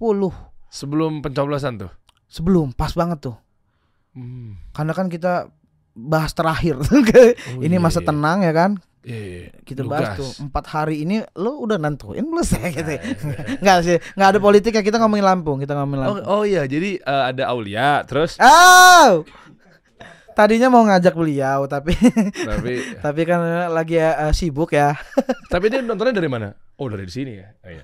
sebelum 0.69 1.25
pencoblosan 1.25 1.81
tuh? 1.81 1.91
Sebelum 2.29 2.71
pas 2.77 2.93
banget 2.93 3.31
tuh. 3.31 3.37
Hmm. 4.09 4.57
karena 4.73 4.91
kan 4.97 5.05
kita 5.05 5.53
bahas 5.93 6.33
terakhir. 6.33 6.77
Oh, 6.89 7.61
ini 7.61 7.77
iya, 7.77 7.81
masa 7.81 8.01
iya. 8.01 8.07
tenang 8.09 8.41
ya 8.41 8.53
kan 8.53 8.71
Iya, 8.99 9.15
iya, 9.15 9.39
iya. 9.47 9.49
kita 9.63 9.87
bahas 9.87 10.19
tuh 10.19 10.27
empat 10.43 10.65
hari 10.75 11.07
ini 11.07 11.23
lo 11.39 11.63
udah 11.63 11.79
nentuin 11.79 12.19
belum 12.19 12.43
sih 12.43 12.59
gitu 12.59 12.99
Iya, 12.99 12.99
nggak 13.63 13.77
sih 13.87 13.97
nggak 14.19 14.29
ada 14.35 14.39
politik 14.43 14.75
ya 14.75 14.83
kita 14.83 14.99
ngomongin 14.99 15.23
Lampung 15.23 15.57
kita 15.63 15.71
ngomongin 15.71 16.03
oh, 16.03 16.05
Lampung 16.19 16.27
oh 16.27 16.43
iya 16.43 16.67
jadi 16.67 16.99
eh, 16.99 17.23
ada 17.31 17.47
Aulia 17.47 18.03
terus 18.03 18.35
oh 18.43 19.23
tadinya 20.35 20.67
mau 20.67 20.83
ngajak 20.83 21.15
beliau 21.15 21.63
tapi 21.71 21.95
tapi 22.43 22.73
tapi 23.07 23.21
kan 23.23 23.39
lagi 23.71 24.03
eh, 24.03 24.35
sibuk 24.35 24.75
ya 24.75 24.91
tapi 25.53 25.71
dia 25.71 25.79
nontonnya 25.79 26.19
dari 26.19 26.27
mana 26.27 26.51
oh 26.75 26.87
dari 26.91 27.07
sini 27.07 27.39
ya 27.39 27.47
oh, 27.55 27.71
iya. 27.71 27.83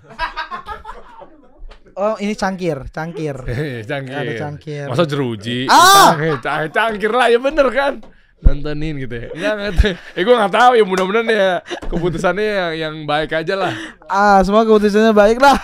Oh, 1.96 2.20
ini 2.20 2.36
cangkir, 2.36 2.92
cangkir. 2.92 3.40
Cangkir. 3.90 4.20
Ada 4.20 4.34
cangkir. 4.36 4.86
Masa 4.92 5.08
jeruji? 5.08 5.64
Ah! 5.72 6.12
Cang- 6.20 6.44
cang- 6.44 6.72
cangkir 6.76 7.08
lah 7.08 7.32
ya 7.32 7.40
bener 7.40 7.72
kan? 7.72 8.04
Nontonin 8.36 9.00
gitu 9.00 9.16
ya. 9.16 9.28
Enggak 9.32 9.54
enggak. 9.56 9.96
Eh 10.14 10.22
gue 10.22 10.36
nggak 10.36 10.54
tahu 10.54 10.72
ya 10.76 10.84
mudah-mudahan 10.84 11.28
ya 11.28 11.52
keputusannya 11.88 12.46
yang 12.46 12.72
yang 12.76 12.94
baik 13.04 13.32
aja 13.32 13.56
lah. 13.56 13.74
Ah, 14.06 14.44
semua 14.44 14.64
keputusannya 14.64 15.12
baik 15.12 15.40
lah. 15.40 15.56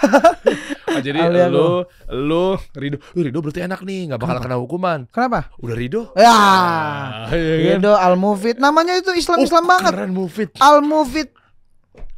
Ah, 0.88 1.00
jadi 1.06 1.20
Alia 1.24 1.48
lu 1.48 1.84
lu 2.10 2.56
Rido, 2.74 2.98
Wih, 3.14 3.30
Rido 3.30 3.40
berarti 3.40 3.62
enak 3.62 3.84
nih, 3.84 4.10
nggak 4.10 4.20
bakal 4.20 4.38
kena 4.40 4.58
hukuman. 4.58 5.06
Kenapa? 5.08 5.52
Udah 5.60 5.76
Rido? 5.76 6.02
Ya. 6.16 6.32
Ah, 6.32 7.30
iya 7.32 7.76
kan? 7.76 7.86
Rido 7.86 7.94
Al 7.94 8.16
Mufid. 8.16 8.56
Namanya 8.58 8.98
itu 8.98 9.12
Islam-Islam 9.14 9.64
Oh, 9.64 9.70
banget. 9.70 9.92
Keren 9.94 10.14
Mufid. 10.16 10.50
Al 10.58 10.80
Mufid 10.82 11.30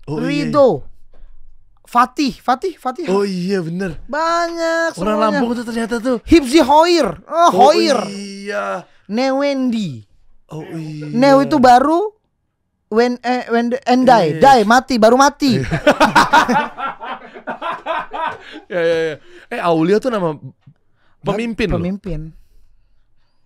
Oh, 0.04 0.20
iya. 0.20 0.48
Rido. 0.48 0.84
Fatih, 1.84 2.34
Fatih, 2.34 2.74
Fatih. 2.80 3.06
Oh 3.06 3.22
iya 3.22 3.62
bener. 3.62 4.02
Banyak 4.10 4.98
Orang 4.98 5.14
semuanya. 5.14 5.38
Lampung 5.38 5.52
tuh 5.54 5.66
ternyata 5.68 5.96
tuh. 6.02 6.18
Hipzi 6.26 6.58
Hoir. 6.64 7.22
Oh, 7.28 7.50
Hoir. 7.70 8.00
iya. 8.10 8.88
Newendi. 9.06 10.02
Oh 10.54 10.62
iya. 10.70 11.10
Neo 11.10 11.42
itu 11.42 11.58
baru 11.58 12.14
when 12.88 13.18
eh, 13.20 13.50
when 13.50 13.70
the, 13.70 13.82
and 13.84 14.06
die, 14.06 14.38
Iya. 14.38 14.42
die 14.54 14.64
mati 14.64 14.96
baru 14.96 15.18
mati. 15.18 15.58
ya, 18.70 18.80
ya, 18.80 18.98
ya. 19.10 19.16
Eh 19.50 19.60
Aulia 19.60 19.98
tuh 19.98 20.10
nama 20.10 20.38
pemimpin 21.20 21.68
loh. 21.68 21.80
Pemimpin. 21.80 22.22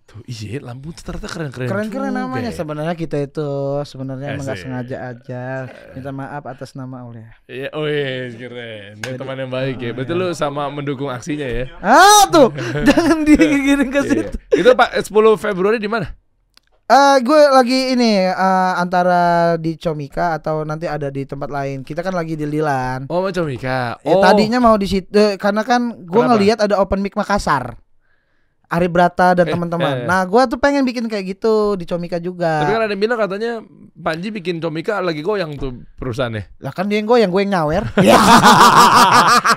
Tuh, 0.03 0.23
iya, 0.23 0.63
Lampung 0.63 0.95
tuh 0.95 1.03
ternyata 1.03 1.27
keren-keren. 1.27 1.67
Keren-keren 1.67 2.15
namanya 2.15 2.47
ya. 2.47 2.55
sebenarnya 2.55 2.95
kita 2.95 3.19
itu 3.19 3.43
sebenarnya 3.84 4.35
emang 4.35 4.47
Asik. 4.47 4.63
sengaja 4.63 4.97
aja. 5.05 5.67
Minta 5.91 6.11
maaf 6.11 6.43
atas 6.43 6.71
nama 6.73 7.03
Aulia. 7.03 7.35
Iya, 7.43 7.75
oh 7.75 7.84
iya, 7.84 8.31
keren. 8.31 9.03
Dia 9.03 9.15
teman 9.15 9.35
yang 9.38 9.51
baik 9.51 9.75
ya. 9.77 9.91
Berarti 9.91 10.11
lu 10.11 10.31
sama 10.31 10.71
mendukung 10.71 11.11
aksinya 11.11 11.43
ya. 11.43 11.67
Ah 11.77 12.23
tuh, 12.27 12.55
jangan 12.88 13.23
digiring 13.23 13.91
ke 13.91 13.99
Iya. 14.01 14.09
situ. 14.23 14.38
Itu 14.53 14.69
Pak 14.73 14.95
10 14.97 15.11
Februari 15.38 15.75
di 15.75 15.91
mana? 15.91 16.07
Eh, 16.88 17.19
gue 17.19 17.41
lagi 17.51 17.91
ini 17.91 18.31
eh, 18.31 18.73
antara 18.80 19.59
di 19.59 19.76
Comika 19.76 20.39
atau 20.39 20.64
nanti 20.64 20.88
ada 20.88 21.11
di 21.11 21.27
tempat 21.27 21.51
lain. 21.51 21.84
Kita 21.84 21.99
kan 21.99 22.15
lagi 22.15 22.39
di 22.39 22.47
Lilan. 22.47 23.11
Oh, 23.11 23.19
macam 23.27 23.43
Mika. 23.43 23.99
Ya, 23.99 24.15
Oh. 24.15 24.23
tadinya 24.23 24.64
mau 24.64 24.80
di 24.80 24.88
situ 24.88 25.11
eh, 25.11 25.35
karena 25.35 25.68
kan 25.68 26.07
gue 26.07 26.23
ngelihat 26.23 26.64
ada 26.64 26.80
open 26.80 27.03
mic 27.03 27.11
Makassar. 27.19 27.76
Ari 28.68 28.88
Brata 28.88 29.31
dan 29.31 29.48
Eh, 29.48 29.52
teman-teman. 29.52 29.95
eh. 29.98 30.06
Nah, 30.06 30.22
gue 30.22 30.41
tuh 30.45 30.57
pengen 30.57 30.84
bikin 30.84 31.07
kayak 31.07 31.23
gitu 31.30 31.73
di 31.73 31.84
Comika 31.84 32.18
juga. 32.18 32.61
Tapi 32.61 32.72
kan 32.72 32.84
ada 32.84 32.91
yang 32.91 32.99
bilang 32.99 33.15
katanya 33.18 33.52
Panji 33.94 34.27
bikin 34.30 34.60
Comika 34.60 34.99
lagi 34.99 35.19
goyang 35.19 35.56
tuh 35.56 35.72
perusahaannya. 35.95 36.60
Lah 36.60 36.69
kan 36.69 36.85
dia 36.85 36.99
yang 36.99 37.07
goyang, 37.07 37.27
gue 37.27 37.41
yang 37.41 37.53
nyawer. 37.53 37.84
Ya. 38.03 38.19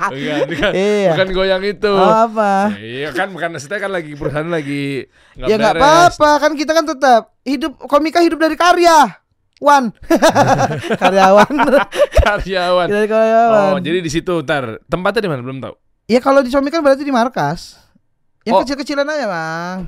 Bukan, 0.07 0.39
bukan, 0.49 0.70
Iya. 0.73 1.11
bukan 1.12 1.28
goyang 1.32 1.62
itu. 1.62 1.91
Oh, 1.91 2.15
apa? 2.24 2.74
Iya 2.74 3.11
kan 3.11 3.31
bukan 3.31 3.49
maksudnya 3.53 3.78
kan 3.78 3.91
lagi 3.91 4.12
perusahaan 4.15 4.47
lagi 4.47 5.07
ya 5.37 5.55
nggak 5.55 5.77
apa-apa, 5.77 6.31
kan 6.39 6.53
kita 6.55 6.73
kan 6.73 6.85
tetap 6.85 7.23
hidup 7.43 7.77
komika 7.85 8.19
hidup 8.20 8.39
dari 8.39 8.55
karya. 8.55 9.19
Wan. 9.61 9.93
Karyawan. 11.03 11.53
Karyawan. 12.24 12.87
dari 12.89 13.05
karyawan. 13.07 13.70
Oh, 13.70 13.78
jadi 13.78 14.01
di 14.01 14.09
situ 14.09 14.41
ntar 14.41 14.81
tempatnya 14.87 15.20
di 15.20 15.31
mana 15.31 15.41
belum 15.43 15.61
tahu. 15.61 15.74
Ya 16.09 16.19
kalau 16.19 16.41
di 16.41 16.49
Comika 16.49 16.81
berarti 16.81 17.05
di 17.05 17.12
markas. 17.12 17.77
Yang 18.43 18.55
Oh. 18.55 18.61
kecil-kecilan 18.62 19.05
aja, 19.05 19.27
Bang. 19.27 19.79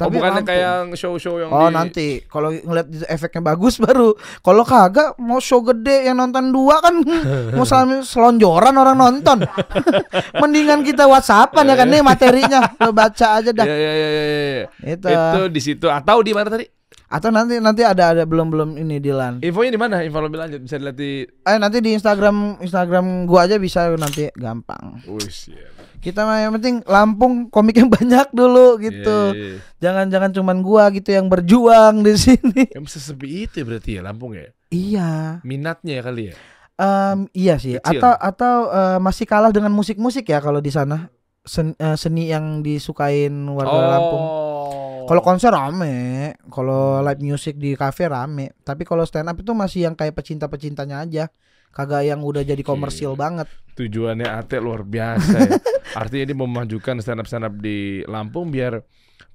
oh, 0.00 0.10
bukannya 0.10 0.42
Lampung. 0.42 0.50
kayak 0.50 0.62
yang 0.64 0.86
show-show 0.92 1.38
yang 1.38 1.46
Oh 1.48 1.70
di 1.70 1.74
nanti 1.76 2.06
kalau 2.26 2.50
ngeliat 2.50 2.90
itu 2.90 3.06
efeknya 3.06 3.38
bagus 3.44 3.78
baru 3.84 4.10
kalau 4.40 4.66
kagak 4.66 5.14
mau 5.16 5.38
show 5.38 5.62
gede 5.62 6.10
yang 6.10 6.18
nonton 6.18 6.50
dua 6.50 6.82
kan 6.82 7.06
mau 7.54 7.62
selama 7.62 8.02
selonjoran 8.02 8.74
orang 8.74 8.98
nonton 8.98 9.46
mendingan 10.42 10.82
kita 10.82 11.06
whatsappan 11.06 11.64
ya 11.64 11.76
kan 11.76 11.86
nih 11.86 12.02
materinya 12.02 12.74
lo 12.76 12.90
baca 12.90 13.38
aja 13.38 13.50
dah 13.52 13.62
Iya 13.62 13.76
iya 13.76 13.92
iya 13.92 14.08
iya. 14.10 14.24
iya. 14.58 14.66
itu 14.90 15.06
Itu 15.06 15.40
di 15.48 15.60
situ 15.62 15.86
atau 15.86 16.18
di 16.18 16.34
mana 16.34 16.50
tadi? 16.50 16.66
atau 17.06 17.28
nanti 17.28 17.60
nanti 17.60 17.84
ada 17.84 18.10
ada 18.10 18.24
belum 18.24 18.48
belum 18.48 18.68
ini 18.74 18.96
Dilan 18.96 19.38
Infonya 19.38 19.68
di 19.68 19.76
mana? 19.76 20.00
Info 20.00 20.16
lebih 20.18 20.40
lanjut 20.40 20.64
bisa 20.64 20.80
dilihat 20.80 20.96
di 20.96 21.22
eh 21.22 21.56
nanti 21.60 21.78
di 21.78 21.92
Instagram 21.92 22.58
Instagram 22.58 23.28
gua 23.28 23.44
aja 23.44 23.54
bisa 23.54 23.92
nanti 23.92 24.32
gampang 24.32 24.96
ya. 25.04 25.68
Kita 26.02 26.20
mah 26.22 26.38
yang 26.40 26.52
penting 26.52 26.82
Lampung 26.84 27.46
komik 27.46 27.78
yang 27.78 27.86
banyak 27.94 28.28
dulu 28.30 28.76
gitu 28.76 29.20
Iya, 29.30 29.38
iya. 29.38 29.56
jangan 29.78 30.06
jangan 30.08 30.30
cuman 30.32 30.58
gua 30.60 30.90
gitu 30.90 31.08
yang 31.08 31.26
berjuang 31.26 32.02
di 32.02 32.12
sini 32.12 32.68
Yang 32.68 32.84
bisa 32.84 32.98
sepi 33.00 33.46
itu 33.46 33.54
ya 33.56 33.64
berarti 33.64 33.90
ya 33.94 34.02
Lampung 34.02 34.34
ya. 34.34 34.50
iya 34.68 35.10
Minatnya 35.42 35.98
ya 35.98 36.02
kali 36.02 36.22
ya. 36.28 36.34
Em, 36.74 37.30
iya 37.30 37.54
sih. 37.56 37.76
Kecil. 37.76 38.00
Atau 38.00 38.12
atau 38.12 38.54
eh, 38.66 38.98
masih 38.98 39.22
kalah 39.22 39.48
dengan 39.48 39.70
musik-musik 39.70 40.24
ya 40.24 40.38
kalau 40.38 40.58
di 40.58 40.68
sana 40.68 41.06
Sen- 41.42 41.74
eh, 41.74 41.94
seni 41.94 42.26
yang 42.26 42.60
disukain 42.60 43.30
warga 43.48 43.78
Lampung. 43.92 44.24
Oh. 44.24 45.04
Kalau 45.04 45.18
konser 45.20 45.50
rame, 45.50 46.30
kalau 46.46 47.02
live 47.02 47.18
music 47.20 47.54
di 47.56 47.74
cafe 47.74 48.06
rame. 48.06 48.54
Tapi 48.58 48.82
kalau 48.82 49.02
stand 49.02 49.26
up 49.26 49.36
itu 49.36 49.50
masih 49.50 49.84
yang 49.84 49.94
kayak 49.94 50.14
pecinta-pecintanya 50.14 51.02
aja. 51.02 51.24
Kagak 51.68 52.04
yang 52.04 52.20
udah 52.20 52.42
jadi 52.42 52.60
komersil 52.60 53.14
banget. 53.14 53.46
tujuannya 53.72 54.28
Ate 54.28 54.56
luar 54.56 54.84
biasa 54.84 55.32
ya. 55.34 55.48
Artinya 55.92 56.24
dia 56.32 56.36
memajukan 56.36 57.00
stand 57.00 57.20
up 57.20 57.28
stand 57.28 57.44
up 57.46 57.54
di 57.60 58.02
Lampung 58.08 58.48
biar 58.48 58.80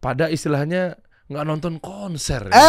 pada 0.01 0.29
istilahnya 0.29 0.97
nggak 1.27 1.45
nonton 1.45 1.73
konser. 1.81 2.49
Ya. 2.51 2.55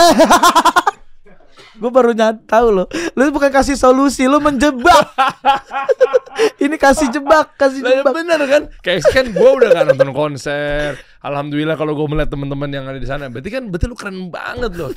Eh, 1.79 1.85
gue 1.85 1.91
baru 1.95 2.11
tahu 2.47 2.69
loh. 2.75 2.87
Lu 3.15 3.31
bukan 3.31 3.55
kasih 3.55 3.79
solusi, 3.79 4.27
lu 4.27 4.43
menjebak. 4.43 5.15
Ini 6.65 6.75
kasih 6.75 7.11
jebak, 7.11 7.55
kasih 7.55 7.83
jebak. 7.83 8.15
bener 8.15 8.41
kan? 8.47 8.63
Kayak 8.83 9.07
kan 9.11 9.27
gue 9.31 9.51
udah 9.63 9.69
gak 9.75 9.87
nonton 9.95 10.11
konser. 10.11 10.99
Alhamdulillah 11.23 11.79
kalau 11.79 11.95
gue 11.95 12.07
melihat 12.11 12.35
teman-teman 12.35 12.71
yang 12.71 12.87
ada 12.87 12.99
di 12.99 13.07
sana, 13.07 13.31
berarti 13.31 13.51
kan 13.51 13.71
berarti 13.71 13.87
lu 13.87 13.95
keren 13.95 14.27
banget 14.31 14.75
loh. 14.75 14.91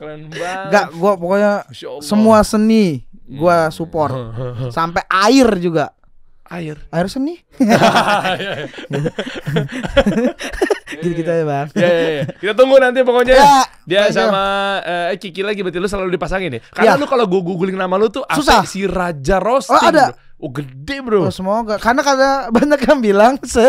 Keren 0.00 0.32
banget. 0.32 0.66
Enggak, 0.72 0.86
gua 0.96 1.12
pokoknya 1.20 1.52
semua 2.00 2.40
seni 2.40 3.04
gua 3.28 3.68
support. 3.68 4.16
Sampai 4.72 5.04
air 5.06 5.60
juga. 5.60 5.92
Air. 6.50 6.76
Air 6.90 7.06
seni. 7.06 7.38
gitu 11.00 11.14
kita 11.16 11.32
ya, 11.32 11.44
Bang. 11.46 11.68
Ya, 11.72 11.88
ya, 11.88 12.08
ya. 12.10 12.24
Kita 12.36 12.52
tunggu 12.54 12.76
nanti 12.76 13.00
pokoknya. 13.06 13.34
Ya, 13.38 13.62
Dia 13.86 14.02
sama 14.10 14.42
eh, 14.82 15.14
Kiki 15.16 15.46
lagi 15.46 15.62
berarti 15.62 15.78
lu 15.78 15.86
selalu 15.86 16.10
dipasangin 16.14 16.58
ya. 16.58 16.60
Karena 16.74 16.94
Ya. 16.94 17.00
lu 17.00 17.06
kalau 17.06 17.24
gue 17.26 17.40
googling 17.40 17.78
nama 17.78 17.94
lu 17.94 18.10
tuh 18.10 18.26
Susah. 18.26 18.62
apa 18.62 18.68
si 18.68 18.84
Raja 18.84 19.38
Roasting. 19.38 19.78
Oh, 19.78 19.82
ada. 19.86 20.04
bro. 20.12 20.28
Oh, 20.40 20.48
gede, 20.48 21.04
Bro. 21.04 21.28
Oh, 21.28 21.32
semoga 21.32 21.76
karena 21.76 22.00
karena 22.00 22.48
banyak 22.48 22.80
yang 22.88 22.98
bilang 23.04 23.36
se 23.44 23.60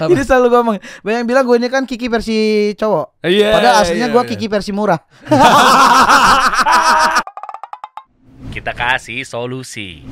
Apa? 0.00 0.16
Selalu 0.16 0.48
gue 0.48 0.58
ngomong 0.64 0.76
Banyak 1.04 1.18
yang 1.20 1.28
bilang 1.28 1.44
gue 1.44 1.60
ini 1.60 1.68
kan 1.68 1.84
Kiki 1.84 2.08
versi 2.08 2.72
cowok 2.72 3.20
Iya. 3.20 3.52
Padahal 3.52 3.84
aslinya 3.84 4.08
iya, 4.08 4.14
gue 4.16 4.22
iya. 4.24 4.30
Kiki 4.32 4.48
versi 4.48 4.72
murah 4.72 4.96
Kita 8.48 8.72
kasih 8.72 9.28
solusi. 9.28 10.06